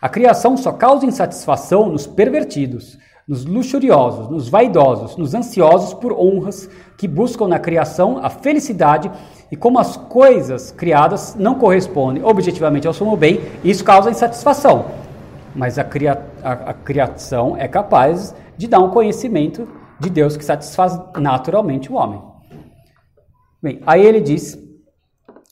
A 0.02 0.10
criação 0.10 0.58
só 0.58 0.74
causa 0.74 1.06
insatisfação 1.06 1.88
nos 1.88 2.08
pervertidos, 2.08 2.98
nos 3.32 3.45
luxuriosos, 3.45 4.30
nos 4.30 4.49
vaidosos, 4.49 5.16
nos 5.16 5.34
ansiosos 5.34 5.94
por 5.94 6.12
honras 6.12 6.70
que 6.98 7.08
buscam 7.08 7.48
na 7.48 7.58
criação 7.58 8.20
a 8.22 8.30
felicidade 8.30 9.10
e 9.49 9.56
como 9.56 9.80
as 9.80 9.95
coisas 9.95 10.70
criadas 10.70 11.34
não 11.40 11.56
correspondem 11.56 12.26
objetivamente 12.26 12.88
ao 12.88 12.94
sumo 12.94 13.16
bem, 13.16 13.40
isso 13.64 13.86
causa 13.86 14.12
insatisfação. 14.12 14.88
Mas 15.56 15.80
a, 15.80 15.84
cria, 15.86 16.22
a, 16.44 16.52
a 16.52 16.74
criação 16.74 17.56
é 17.56 17.70
capaz 17.70 18.36
de 18.58 18.68
dar 18.68 18.80
um 18.80 18.90
conhecimento 18.90 19.66
de 19.98 20.10
Deus 20.10 20.36
que 20.36 20.44
satisfaz 20.44 20.99
naturalmente 21.18 21.90
o 21.90 21.95
homem. 21.95 22.22
Bem, 23.64 23.80
aí 23.88 24.06
ele 24.06 24.20
diz 24.20 24.60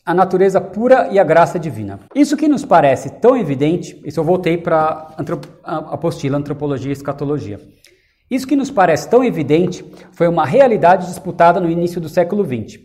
a 0.10 0.14
natureza 0.16 0.60
pura 0.60 1.08
e 1.12 1.20
a 1.20 1.24
graça 1.24 1.60
divina. 1.60 2.00
Isso 2.16 2.36
que 2.36 2.48
nos 2.48 2.66
parece 2.66 3.12
tão 3.22 3.38
evidente, 3.38 4.02
isso 4.04 4.20
eu 4.20 4.24
voltei 4.24 4.58
para 4.58 5.14
a 5.64 5.78
apostila 5.94 6.36
Antropologia 6.36 6.90
e 6.90 6.94
Escatologia. 6.94 7.60
Isso 8.28 8.48
que 8.48 8.56
nos 8.56 8.72
parece 8.72 9.08
tão 9.08 9.24
evidente 9.24 9.86
foi 10.12 10.28
uma 10.28 10.48
realidade 10.48 11.06
disputada 11.06 11.60
no 11.60 11.70
início 11.70 12.02
do 12.02 12.10
século 12.10 12.44
XX. 12.44 12.80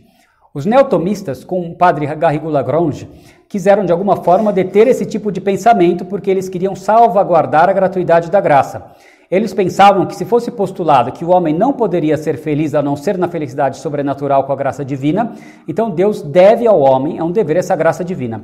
Os 0.53 0.67
neotomistas, 0.67 1.43
com 1.43 1.67
o 1.67 1.75
padre 1.75 2.05
Garrigou 2.15 2.51
Lagrange, 2.51 3.09
quiseram 3.49 3.83
de 3.83 3.91
alguma 3.91 4.17
forma 4.17 4.53
deter 4.53 4.87
esse 4.87 5.03
tipo 5.03 5.31
de 5.31 5.41
pensamento 5.41 6.05
porque 6.05 6.29
eles 6.29 6.47
queriam 6.47 6.75
salvaguardar 6.75 7.69
a 7.69 7.73
gratuidade 7.73 8.29
da 8.29 8.39
graça. 8.39 8.91
Eles 9.29 9.53
pensavam 9.53 10.05
que 10.05 10.15
se 10.15 10.25
fosse 10.25 10.51
postulado 10.51 11.11
que 11.11 11.25
o 11.25 11.29
homem 11.29 11.53
não 11.53 11.73
poderia 11.73 12.17
ser 12.17 12.37
feliz 12.37 12.75
a 12.75 12.81
não 12.81 12.95
ser 12.95 13.17
na 13.17 13.27
felicidade 13.27 13.77
sobrenatural 13.77 14.43
com 14.43 14.53
a 14.53 14.55
graça 14.55 14.85
divina, 14.85 15.33
então 15.67 15.89
Deus 15.89 16.21
deve 16.21 16.67
ao 16.67 16.79
homem, 16.79 17.17
é 17.17 17.23
um 17.23 17.31
dever 17.31 17.57
essa 17.57 17.75
graça 17.75 18.03
divina. 18.03 18.43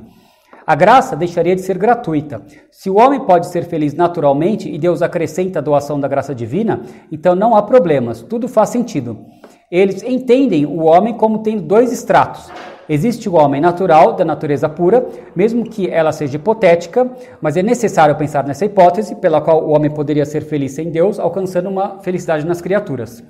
A 0.66 0.76
graça 0.76 1.16
deixaria 1.16 1.56
de 1.56 1.62
ser 1.62 1.78
gratuita. 1.78 2.41
Se 2.72 2.90
o 2.90 2.98
homem 2.98 3.20
pode 3.20 3.48
ser 3.48 3.66
feliz 3.66 3.94
naturalmente 3.94 4.70
e 4.70 4.78
Deus 4.78 5.02
acrescenta 5.02 5.60
a 5.60 5.62
doação 5.62 5.99
da 5.99 6.08
graça 6.08 6.36
divina, 6.36 6.82
então 7.12 7.36
não 7.36 7.56
há 7.56 7.62
problemas, 7.64 8.22
tudo 8.22 8.48
faz 8.48 8.70
sentido. 8.70 9.26
Eles 9.72 10.03
entendem 10.03 10.66
o 10.66 10.84
homem 10.84 11.14
como 11.14 11.40
tendo 11.40 11.64
dois 11.64 11.91
estratos. 11.91 12.52
Existe 12.93 13.30
o 13.30 13.35
homem 13.35 13.61
natural, 13.61 14.18
da 14.18 14.26
natureza 14.26 14.68
pura, 14.68 15.07
mesmo 15.34 15.63
que 15.63 15.89
ela 15.89 16.11
seja 16.11 16.35
hipotética, 16.35 17.09
mas 17.39 17.55
é 17.55 17.63
necessário 17.63 18.18
pensar 18.18 18.45
nessa 18.45 18.65
hipótese, 18.65 19.15
pela 19.15 19.39
qual 19.39 19.63
o 19.63 19.69
homem 19.69 19.89
poderia 19.89 20.26
ser 20.26 20.41
feliz 20.41 20.73
sem 20.73 20.91
Deus, 20.91 21.18
alcançando 21.18 21.69
uma 21.69 22.01
felicidade 22.01 22.45
nas 22.45 22.59
criaturas. 22.59 23.23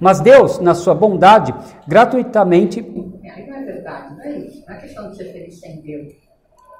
Mas 0.00 0.18
Deus, 0.18 0.58
na 0.58 0.74
sua 0.74 0.96
bondade, 0.96 1.54
gratuitamente. 1.86 2.80
Aí 2.80 3.46
não 3.46 3.56
é 3.56 3.62
verdade, 3.62 4.16
não 4.16 4.24
é 4.24 4.38
isso. 4.38 4.64
Não 4.66 4.74
é 4.74 4.78
questão 4.80 5.08
de 5.08 5.16
ser 5.16 5.32
feliz 5.32 5.60
sem 5.60 5.80
Deus, 5.80 6.12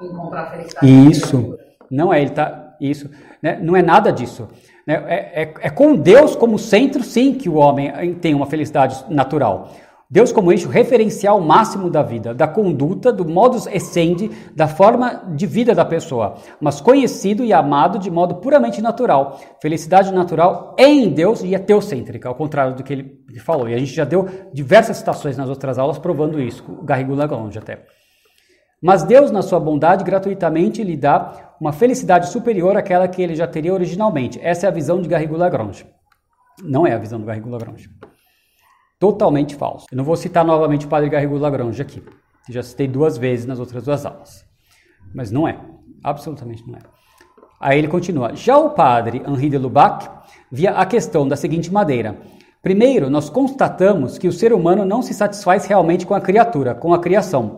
encontrar 0.03 0.51
felicidade. 0.51 1.11
Isso. 1.11 1.59
Não 1.89 2.13
é, 2.13 2.21
ele 2.21 2.31
tá. 2.31 2.75
Isso. 2.81 3.09
Né? 3.41 3.61
Não 3.63 3.77
é 3.77 3.83
nada 3.83 4.13
disso. 4.13 4.49
Né? 4.85 5.05
É, 5.07 5.43
é, 5.43 5.55
é 5.61 5.71
com 5.71 5.95
Deus 5.95 6.35
como 6.35 6.59
centro, 6.59 7.05
sim, 7.05 7.33
que 7.33 7.49
o 7.49 7.55
homem 7.55 8.15
tem 8.15 8.35
uma 8.35 8.47
felicidade 8.47 9.05
natural. 9.09 9.71
Deus 10.11 10.31
como 10.31 10.53
eixo 10.53 10.69
referencial 10.69 11.41
máximo 11.41 11.89
da 11.89 12.03
vida, 12.03 12.35
da 12.35 12.47
conduta, 12.47 13.13
do 13.13 13.25
modus 13.25 13.67
essendi, 13.67 14.31
da 14.55 14.69
forma 14.69 15.23
de 15.35 15.47
vida 15.47 15.75
da 15.75 15.85
pessoa, 15.85 16.35
mas 16.61 16.81
conhecido 16.81 17.43
e 17.43 17.53
amado 17.53 17.99
de 17.99 18.11
modo 18.11 18.37
puramente 18.37 18.83
natural. 18.83 19.41
Felicidade 19.61 20.13
natural 20.13 20.77
em 20.79 21.09
Deus 21.09 21.43
e 21.43 21.55
é 21.55 21.59
teocêntrica, 21.59 22.29
ao 22.29 22.35
contrário 22.35 22.75
do 22.75 22.83
que 22.83 22.93
ele 22.93 23.25
falou. 23.45 23.69
E 23.69 23.75
a 23.75 23.79
gente 23.79 23.95
já 23.95 24.05
deu 24.05 24.29
diversas 24.53 24.99
citações 24.99 25.37
nas 25.37 25.49
outras 25.49 25.79
aulas 25.79 25.99
provando 25.99 26.41
isso, 26.41 26.65
o 26.69 26.85
Garrigou 26.85 27.17
Lagrange 27.17 27.59
até. 27.59 27.85
Mas 28.83 29.03
Deus, 29.03 29.31
na 29.31 29.41
sua 29.41 29.59
bondade, 29.59 30.05
gratuitamente 30.05 30.85
lhe 30.85 30.95
dá 30.97 31.55
uma 31.59 31.73
felicidade 31.73 32.29
superior 32.29 32.77
àquela 32.77 33.09
que 33.09 33.23
ele 33.23 33.35
já 33.35 33.47
teria 33.47 33.73
originalmente. 33.73 34.39
Essa 34.43 34.67
é 34.67 34.69
a 34.69 34.73
visão 34.73 35.01
de 35.01 35.09
Garrigou 35.09 35.39
Lagrange. 35.39 35.87
Não 36.63 36.87
é 36.87 36.93
a 36.93 36.99
visão 36.99 37.19
do 37.19 37.25
Garrigou 37.25 37.51
Lagrange. 37.51 37.89
Totalmente 39.05 39.55
falso. 39.55 39.85
Eu 39.93 39.99
não 39.99 40.03
vou 40.03 40.17
citar 40.17 40.43
novamente 40.47 40.87
o 40.87 40.89
padre 40.89 41.11
Garrigou 41.11 41.39
Lagrange 41.39 41.83
aqui. 41.83 42.03
Já 42.49 42.63
citei 42.63 42.89
duas 42.89 43.19
vezes 43.19 43.45
nas 43.45 43.59
outras 43.59 43.85
duas 43.85 44.07
aulas. 44.07 44.47
Mas 45.15 45.31
não 45.31 45.47
é. 45.47 45.61
Absolutamente 46.03 46.67
não 46.67 46.77
é. 46.77 46.79
Aí 47.61 47.79
ele 47.79 47.87
continua. 47.87 48.35
Já 48.35 48.57
o 48.57 48.71
padre 48.71 49.23
Henri 49.29 49.51
de 49.51 49.59
Lubac 49.59 50.09
via 50.51 50.71
a 50.71 50.87
questão 50.87 51.29
da 51.29 51.37
seguinte 51.37 51.71
maneira. 51.71 52.17
Primeiro, 52.63 53.11
nós 53.11 53.29
constatamos 53.29 54.17
que 54.17 54.27
o 54.27 54.33
ser 54.33 54.55
humano 54.55 54.87
não 54.87 55.03
se 55.03 55.13
satisfaz 55.13 55.67
realmente 55.67 56.07
com 56.07 56.15
a 56.15 56.21
criatura, 56.23 56.75
com 56.75 56.95
a 56.95 56.99
criação. 56.99 57.57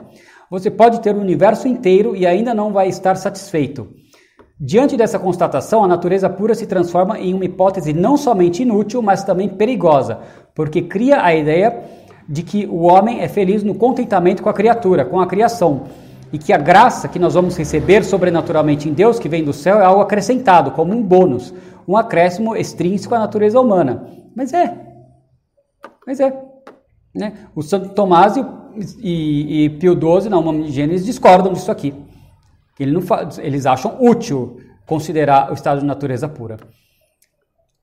Você 0.50 0.68
pode 0.68 1.00
ter 1.00 1.14
o 1.14 1.20
universo 1.20 1.68
inteiro 1.68 2.16
e 2.16 2.26
ainda 2.26 2.52
não 2.54 2.72
vai 2.72 2.88
estar 2.88 3.14
satisfeito. 3.14 3.86
Diante 4.58 4.96
dessa 4.96 5.18
constatação, 5.18 5.84
a 5.84 5.88
natureza 5.88 6.30
pura 6.30 6.54
se 6.54 6.66
transforma 6.66 7.18
em 7.18 7.34
uma 7.34 7.44
hipótese 7.44 7.92
não 7.92 8.16
somente 8.16 8.62
inútil, 8.62 9.02
mas 9.02 9.22
também 9.22 9.50
perigosa, 9.50 10.20
porque 10.54 10.80
cria 10.80 11.22
a 11.22 11.34
ideia 11.34 11.84
de 12.26 12.42
que 12.42 12.66
o 12.66 12.84
homem 12.84 13.20
é 13.20 13.28
feliz 13.28 13.62
no 13.62 13.74
contentamento 13.74 14.42
com 14.42 14.48
a 14.48 14.54
criatura, 14.54 15.04
com 15.04 15.20
a 15.20 15.26
criação, 15.26 15.82
e 16.32 16.38
que 16.38 16.54
a 16.54 16.56
graça 16.56 17.06
que 17.06 17.18
nós 17.18 17.34
vamos 17.34 17.54
receber 17.54 18.02
sobrenaturalmente 18.02 18.88
em 18.88 18.94
Deus, 18.94 19.18
que 19.18 19.28
vem 19.28 19.44
do 19.44 19.52
céu, 19.52 19.78
é 19.78 19.84
algo 19.84 20.00
acrescentado, 20.00 20.70
como 20.70 20.94
um 20.94 21.02
bônus, 21.02 21.52
um 21.86 21.94
acréscimo 21.94 22.56
extrínseco 22.56 23.14
à 23.14 23.18
natureza 23.18 23.60
humana. 23.60 24.08
Mas 24.34 24.54
é. 24.54 24.74
Mas 26.06 26.18
é. 26.18 26.34
Né? 27.14 27.34
O 27.54 27.62
Santo 27.62 27.90
Tomás 27.90 28.36
e, 28.36 28.44
e, 29.00 29.64
e 29.64 29.70
Pio 29.70 29.92
XII, 29.92 30.30
na 30.30 30.38
Uma 30.38 30.54
de 30.62 30.72
Gênesis, 30.72 31.04
discordam 31.06 31.52
disso 31.52 31.70
aqui. 31.70 31.94
Ele 32.78 32.92
não 32.92 33.02
eles 33.38 33.66
acham 33.66 33.96
útil 34.00 34.60
considerar 34.86 35.50
o 35.50 35.54
estado 35.54 35.80
de 35.80 35.86
natureza 35.86 36.28
pura. 36.28 36.58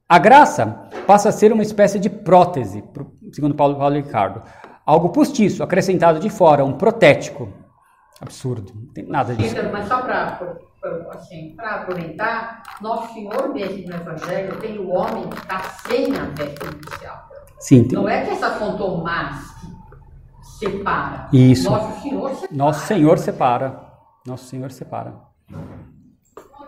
A 0.08 0.20
graça 0.20 0.90
passa 1.08 1.30
a 1.30 1.32
ser 1.32 1.52
uma 1.52 1.64
espécie 1.64 2.00
de 2.00 2.10
prótese, 2.10 2.84
segundo 3.32 3.56
Paulo, 3.56 3.76
Paulo 3.76 3.96
Ricardo. 3.96 4.44
Algo 4.86 5.10
postiço, 5.10 5.64
acrescentado 5.64 6.20
de 6.20 6.30
fora, 6.30 6.64
um 6.64 6.74
protético. 6.74 7.52
Absurdo, 8.22 8.72
não 8.76 8.94
tem 8.94 9.06
nada 9.06 9.34
disso. 9.34 9.56
Então, 9.58 9.72
mas 9.72 9.88
só 9.88 10.02
para 10.02 10.40
assim, 11.12 11.56
aproveitar, 11.58 12.62
Nosso 12.82 13.14
Senhor 13.14 13.54
mesmo 13.54 13.88
no 13.88 13.96
Evangelho 13.96 14.60
tem 14.60 14.78
o 14.78 14.90
homem 14.90 15.28
que 15.30 15.38
está 15.38 15.62
sem 15.88 16.16
a 16.16 16.26
veste 16.26 16.66
inicial. 16.66 17.30
Sim, 17.60 17.88
tem... 17.88 17.98
Não 17.98 18.08
é 18.08 18.24
que 18.24 18.32
essa 18.32 18.52
contomás 18.52 19.38
separa. 20.60 21.28
Isso. 21.32 21.70
Nosso 21.70 22.02
Senhor 22.02 22.30
separa. 22.36 22.48
Nosso 22.52 22.86
Senhor 22.86 23.18
separa. 23.18 23.83
Nosso 24.26 24.46
Senhor 24.46 24.72
separa. 24.72 25.14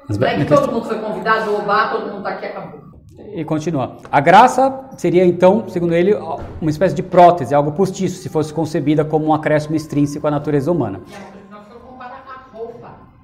Mas, 0.08 0.18
não 0.18 0.28
é 0.28 0.38
que 0.38 0.46
todo 0.46 0.72
mundo 0.72 0.86
foi 0.86 1.00
convidado, 1.00 1.56
oba, 1.56 1.90
todo 1.90 2.06
mundo 2.08 2.18
está 2.18 2.30
aqui 2.32 2.46
acabou. 2.46 2.86
E 3.34 3.46
continua. 3.46 3.98
A 4.12 4.20
graça 4.20 4.90
seria, 4.98 5.26
então, 5.26 5.68
segundo 5.70 5.94
ele, 5.94 6.14
uma 6.62 6.70
espécie 6.70 6.94
de 6.94 7.02
prótese, 7.02 7.56
algo 7.56 7.72
postiço, 7.72 8.22
se 8.22 8.30
fosse 8.30 8.54
concebida 8.54 9.06
como 9.06 9.26
um 9.26 9.34
acréscimo 9.34 9.76
extrínseco 9.76 10.28
à 10.28 10.32
natureza 10.32 10.72
humana. 10.72 11.02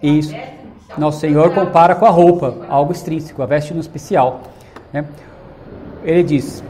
Isso. 0.02 0.34
Nosso 0.98 1.20
Senhor 1.20 1.54
compara 1.54 1.96
com 1.96 2.06
a 2.06 2.10
roupa, 2.10 2.66
algo 2.70 2.92
extrínseco, 2.92 3.42
a 3.42 3.46
veste 3.46 3.74
no 3.74 3.80
especial. 3.80 4.42
Né? 4.92 5.06
Ele 6.04 6.24
diz: 6.24 6.64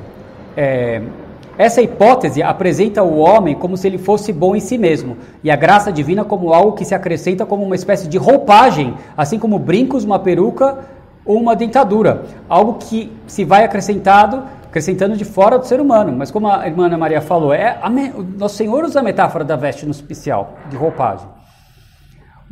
é, 0.58 1.02
essa 1.58 1.82
hipótese 1.82 2.42
apresenta 2.42 3.04
o 3.04 3.18
homem 3.18 3.56
como 3.56 3.78
se 3.78 3.88
ele 3.88 3.98
fosse 3.98 4.32
bom 4.32 4.56
em 4.56 4.60
si 4.60 4.78
mesmo, 4.78 5.18
e 5.44 5.52
a 5.52 5.56
graça 5.56 5.92
divina 5.92 6.24
como 6.24 6.54
algo 6.54 6.74
que 6.74 6.86
se 6.86 6.96
acrescenta 6.96 7.46
como 7.46 7.64
uma 7.64 7.76
espécie 7.76 8.08
de 8.08 8.18
roupagem, 8.18 8.96
assim 9.16 9.38
como 9.38 9.60
brincos, 9.60 10.04
uma 10.04 10.20
peruca 10.20 10.80
ou 11.26 11.38
uma 11.38 11.56
dentadura, 11.56 12.24
algo 12.50 12.76
que 12.80 13.12
se 13.28 13.44
vai 13.44 13.64
acrescentado, 13.64 14.44
acrescentando 14.66 15.16
de 15.16 15.26
fora 15.26 15.60
do 15.60 15.66
ser 15.66 15.80
humano. 15.80 16.14
Mas 16.18 16.32
como 16.32 16.48
a 16.48 16.66
irmã 16.66 16.86
Ana 16.86 16.98
Maria 16.98 17.22
falou, 17.22 17.54
é 17.54 17.78
o 18.16 18.24
Nosso 18.24 18.56
Senhor 18.56 18.84
usa 18.84 19.02
a 19.02 19.04
metáfora 19.04 19.44
da 19.44 19.56
veste 19.56 19.86
no 19.86 19.92
especial, 19.92 20.54
de 20.70 20.76
roupagem. 20.76 21.28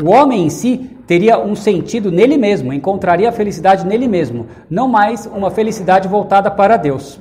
O 0.01 0.11
homem 0.11 0.45
em 0.45 0.49
si 0.49 0.97
teria 1.05 1.37
um 1.37 1.55
sentido 1.55 2.09
nele 2.09 2.37
mesmo, 2.37 2.71
encontraria 2.71 3.27
a 3.27 3.33
felicidade 3.33 3.85
nele 3.85 4.07
mesmo, 4.07 4.47
não 4.69 4.87
mais 4.87 5.25
uma 5.25 5.51
felicidade 5.51 6.07
voltada 6.07 6.49
para 6.49 6.77
Deus. 6.77 7.19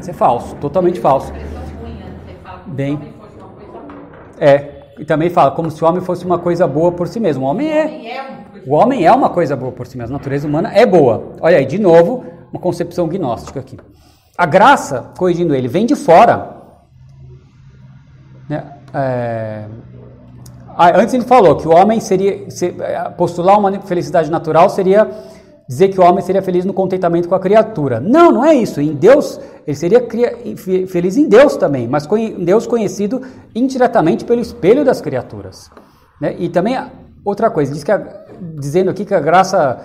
Isso 0.00 0.10
é 0.10 0.14
falso, 0.14 0.54
totalmente 0.56 1.00
falso. 1.00 1.32
Bem. 2.66 3.14
É, 4.38 4.78
e 4.98 5.04
também 5.04 5.30
fala 5.30 5.50
como 5.50 5.70
se 5.70 5.82
o 5.82 5.86
homem 5.86 6.00
fosse 6.00 6.24
uma 6.24 6.38
coisa 6.38 6.66
boa 6.66 6.92
por 6.92 7.08
si 7.08 7.20
mesmo. 7.20 7.44
O 7.44 7.48
homem 7.48 7.70
é. 7.70 8.44
O 8.66 8.74
homem 8.74 9.06
é 9.06 9.12
uma 9.12 9.30
coisa 9.30 9.56
boa 9.56 9.72
por 9.72 9.86
si 9.86 9.96
mesmo. 9.96 10.14
A 10.14 10.18
natureza 10.18 10.46
humana 10.46 10.72
é 10.72 10.84
boa. 10.84 11.32
Olha 11.40 11.58
aí, 11.58 11.64
de 11.64 11.78
novo, 11.78 12.24
uma 12.52 12.60
concepção 12.60 13.08
gnóstica 13.08 13.60
aqui. 13.60 13.78
A 14.36 14.46
graça, 14.46 15.12
corrigindo 15.16 15.54
ele, 15.54 15.68
vem 15.68 15.86
de 15.86 15.94
fora. 15.94 16.56
Né? 18.48 18.64
É... 18.92 19.64
Ah, 20.76 20.96
antes 20.96 21.12
ele 21.12 21.24
falou 21.24 21.56
que 21.56 21.66
o 21.66 21.74
homem 21.74 21.98
seria 21.98 22.46
postular 23.16 23.58
uma 23.58 23.80
felicidade 23.80 24.30
natural 24.30 24.70
seria 24.70 25.10
dizer 25.68 25.88
que 25.88 26.00
o 26.00 26.02
homem 26.02 26.24
seria 26.24 26.40
feliz 26.40 26.64
no 26.64 26.72
contentamento 26.72 27.28
com 27.28 27.34
a 27.34 27.40
criatura. 27.40 28.00
Não, 28.00 28.32
não 28.32 28.44
é 28.44 28.54
isso. 28.54 28.80
Em 28.80 28.94
Deus, 28.94 29.38
ele 29.66 29.76
seria 29.76 30.06
feliz 30.86 31.18
em 31.18 31.28
Deus 31.28 31.56
também, 31.56 31.86
mas 31.86 32.08
em 32.10 32.42
Deus 32.42 32.66
conhecido 32.66 33.20
indiretamente 33.54 34.24
pelo 34.24 34.40
espelho 34.40 34.82
das 34.82 35.02
criaturas. 35.02 35.70
Né? 36.18 36.34
E 36.38 36.48
também 36.48 36.78
outra 37.22 37.50
coisa, 37.50 37.72
diz 37.72 37.84
que 37.84 37.92
a, 37.92 38.02
dizendo 38.58 38.88
aqui 38.88 39.04
que 39.04 39.14
a 39.14 39.20
graça, 39.20 39.78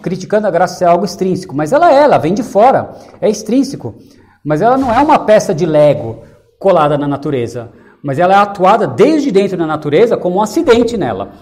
criticando 0.00 0.46
a 0.46 0.50
graça 0.50 0.76
ser 0.76 0.84
algo 0.84 1.04
extrínseco, 1.04 1.56
mas 1.56 1.72
ela 1.72 1.92
é, 1.92 2.04
ela 2.04 2.18
vem 2.18 2.32
de 2.32 2.44
fora, 2.44 2.90
é 3.20 3.28
extrínseco, 3.28 3.96
mas 4.44 4.62
ela 4.62 4.78
não 4.78 4.92
é 4.92 5.00
uma 5.00 5.18
peça 5.18 5.52
de 5.52 5.66
Lego 5.66 6.22
colada 6.56 6.96
na 6.96 7.08
natureza, 7.08 7.70
mas 8.00 8.20
ela 8.20 8.34
é 8.34 8.36
atuada 8.36 8.86
desde 8.86 9.32
dentro 9.32 9.56
da 9.56 9.66
natureza 9.66 10.16
como 10.16 10.36
um 10.36 10.42
acidente 10.42 10.96
nela 10.96 11.32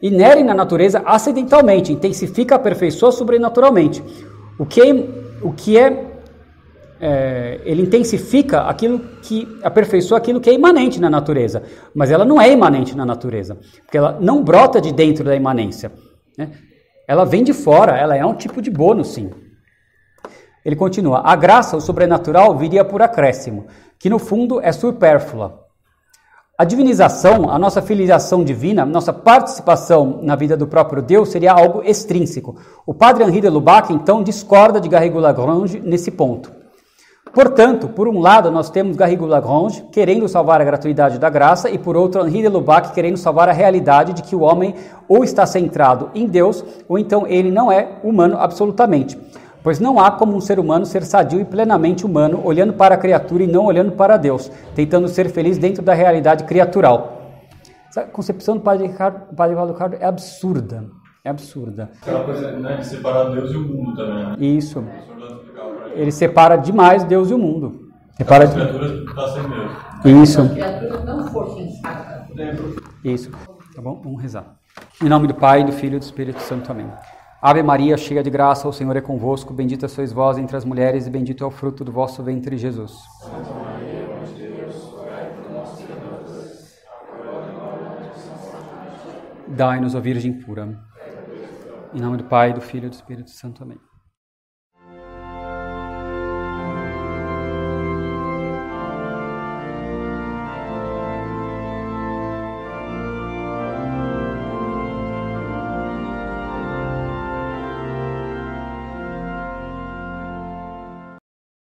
inere 0.00 0.42
na 0.42 0.54
natureza 0.54 1.02
acidentalmente, 1.04 1.92
intensifica, 1.92 2.54
aperfeiçoa 2.54 3.12
sobrenaturalmente. 3.12 4.02
O 4.58 4.66
que 4.66 4.80
é, 4.80 4.92
o 5.42 5.52
que 5.52 5.78
é, 5.78 6.06
é, 7.00 7.60
ele 7.64 7.82
intensifica 7.82 8.62
aquilo 8.62 8.98
que 9.22 9.46
aperfeiçoa 9.62 10.18
aquilo 10.18 10.40
que 10.40 10.50
é 10.50 10.54
imanente 10.54 11.00
na 11.00 11.08
natureza, 11.08 11.62
mas 11.94 12.10
ela 12.10 12.24
não 12.24 12.40
é 12.40 12.50
imanente 12.50 12.96
na 12.96 13.04
natureza, 13.04 13.56
porque 13.84 13.98
ela 13.98 14.18
não 14.20 14.42
brota 14.42 14.80
de 14.80 14.92
dentro 14.92 15.24
da 15.24 15.36
imanência. 15.36 15.92
Né? 16.36 16.50
Ela 17.06 17.24
vem 17.24 17.42
de 17.44 17.52
fora, 17.52 17.96
ela 17.96 18.16
é 18.16 18.24
um 18.24 18.34
tipo 18.34 18.60
de 18.60 18.70
bônus, 18.70 19.08
sim. 19.08 19.30
Ele 20.64 20.76
continua: 20.76 21.22
a 21.24 21.34
graça, 21.34 21.76
o 21.76 21.80
sobrenatural, 21.80 22.56
viria 22.56 22.84
por 22.84 23.00
acréscimo, 23.00 23.66
que 23.98 24.10
no 24.10 24.18
fundo 24.18 24.60
é 24.60 24.72
supérflua. 24.72 25.67
A 26.60 26.64
divinização, 26.64 27.48
a 27.48 27.56
nossa 27.56 27.80
filiação 27.80 28.42
divina, 28.42 28.84
nossa 28.84 29.12
participação 29.12 30.18
na 30.22 30.34
vida 30.34 30.56
do 30.56 30.66
próprio 30.66 31.00
Deus 31.00 31.28
seria 31.28 31.52
algo 31.52 31.84
extrínseco. 31.84 32.56
O 32.84 32.92
padre 32.92 33.22
Henri 33.22 33.40
de 33.40 33.48
Lubac, 33.48 33.92
então, 33.92 34.24
discorda 34.24 34.80
de 34.80 34.88
Garrigou 34.88 35.20
Lagrange 35.20 35.78
nesse 35.78 36.10
ponto. 36.10 36.50
Portanto, 37.32 37.86
por 37.86 38.08
um 38.08 38.18
lado, 38.18 38.50
nós 38.50 38.70
temos 38.70 38.96
Garrigou 38.96 39.28
Lagrange 39.28 39.84
querendo 39.92 40.26
salvar 40.26 40.60
a 40.60 40.64
gratuidade 40.64 41.16
da 41.16 41.30
graça 41.30 41.70
e 41.70 41.78
por 41.78 41.96
outro, 41.96 42.26
Henri 42.26 42.42
de 42.42 42.48
Lubac 42.48 42.92
querendo 42.92 43.18
salvar 43.18 43.48
a 43.48 43.52
realidade 43.52 44.12
de 44.12 44.24
que 44.24 44.34
o 44.34 44.40
homem 44.40 44.74
ou 45.06 45.22
está 45.22 45.46
centrado 45.46 46.10
em 46.12 46.26
Deus 46.26 46.64
ou 46.88 46.98
então 46.98 47.24
ele 47.24 47.52
não 47.52 47.70
é 47.70 48.00
humano 48.02 48.36
absolutamente 48.36 49.16
pois 49.62 49.78
não 49.78 49.98
há 49.98 50.10
como 50.10 50.36
um 50.36 50.40
ser 50.40 50.58
humano 50.58 50.86
ser 50.86 51.04
sadio 51.04 51.40
e 51.40 51.44
plenamente 51.44 52.06
humano, 52.06 52.40
olhando 52.44 52.72
para 52.72 52.94
a 52.94 52.98
criatura 52.98 53.42
e 53.42 53.46
não 53.46 53.64
olhando 53.64 53.92
para 53.92 54.16
Deus, 54.16 54.50
tentando 54.74 55.08
ser 55.08 55.28
feliz 55.30 55.58
dentro 55.58 55.82
da 55.82 55.94
realidade 55.94 56.44
criatural. 56.44 57.22
Essa 57.88 58.02
concepção 58.02 58.56
do 58.56 58.62
Padre 58.62 58.86
Ricardo, 58.86 59.30
do 59.30 59.36
padre 59.36 59.54
Valdo 59.54 59.72
Ricardo 59.72 59.96
é 59.98 60.04
absurda. 60.04 60.84
É 61.24 61.30
absurda. 61.30 61.90
Aquela 62.00 62.24
coisa 62.24 62.52
né, 62.52 62.76
de 62.76 62.86
separar 62.86 63.30
Deus 63.30 63.50
e 63.52 63.56
o 63.56 63.60
mundo 63.60 63.96
também. 63.96 64.24
Né? 64.24 64.36
Isso. 64.38 64.84
ele 65.94 66.12
separa 66.12 66.56
demais 66.56 67.04
Deus 67.04 67.30
e 67.30 67.34
o 67.34 67.38
mundo. 67.38 67.88
Separa 68.16 68.44
As 68.44 68.52
criaturas 68.52 68.92
estão 68.92 69.28
sem 69.34 69.42
Deus. 69.42 70.28
Isso. 70.28 70.40
As 70.42 70.52
criaturas 70.52 71.04
não. 71.04 71.28
Isso. 73.04 73.30
Tá 73.74 73.82
bom? 73.82 74.00
Vamos 74.02 74.22
rezar. 74.22 74.56
Em 75.02 75.08
nome 75.08 75.26
do 75.26 75.34
Pai, 75.34 75.64
do 75.64 75.72
Filho 75.72 75.96
e 75.96 75.98
do 75.98 76.02
Espírito 76.02 76.40
Santo. 76.40 76.70
Amém. 76.70 76.86
Ave 77.40 77.62
Maria, 77.62 77.96
cheia 77.96 78.20
de 78.20 78.30
graça, 78.30 78.66
o 78.66 78.72
Senhor 78.72 78.96
é 78.96 79.00
convosco. 79.00 79.54
Bendita 79.54 79.86
sois 79.86 80.12
vós 80.12 80.38
entre 80.38 80.56
as 80.56 80.64
mulheres 80.64 81.06
e 81.06 81.10
bendito 81.10 81.44
é 81.44 81.46
o 81.46 81.50
fruto 81.52 81.84
do 81.84 81.92
vosso 81.92 82.20
ventre, 82.20 82.58
Jesus. 82.58 82.92
Santa 83.20 83.54
Maria, 83.54 84.08
Mãe 84.08 84.34
de 84.34 84.48
Deus, 84.48 84.92
orai 84.92 85.30
por 85.36 85.52
nós 85.52 85.80
pecadores, 85.80 86.78
agora 87.00 87.52
na 87.52 87.62
hora 87.62 88.00
de 88.00 88.28
nossa 88.28 89.54
Dai-nos, 89.56 89.94
ó 89.94 90.00
Virgem 90.00 90.32
pura. 90.40 90.80
Em 91.94 92.00
nome 92.00 92.16
do 92.16 92.24
Pai, 92.24 92.52
do 92.52 92.60
Filho 92.60 92.86
e 92.86 92.90
do 92.90 92.94
Espírito 92.94 93.30
Santo. 93.30 93.62
Amém. 93.62 93.87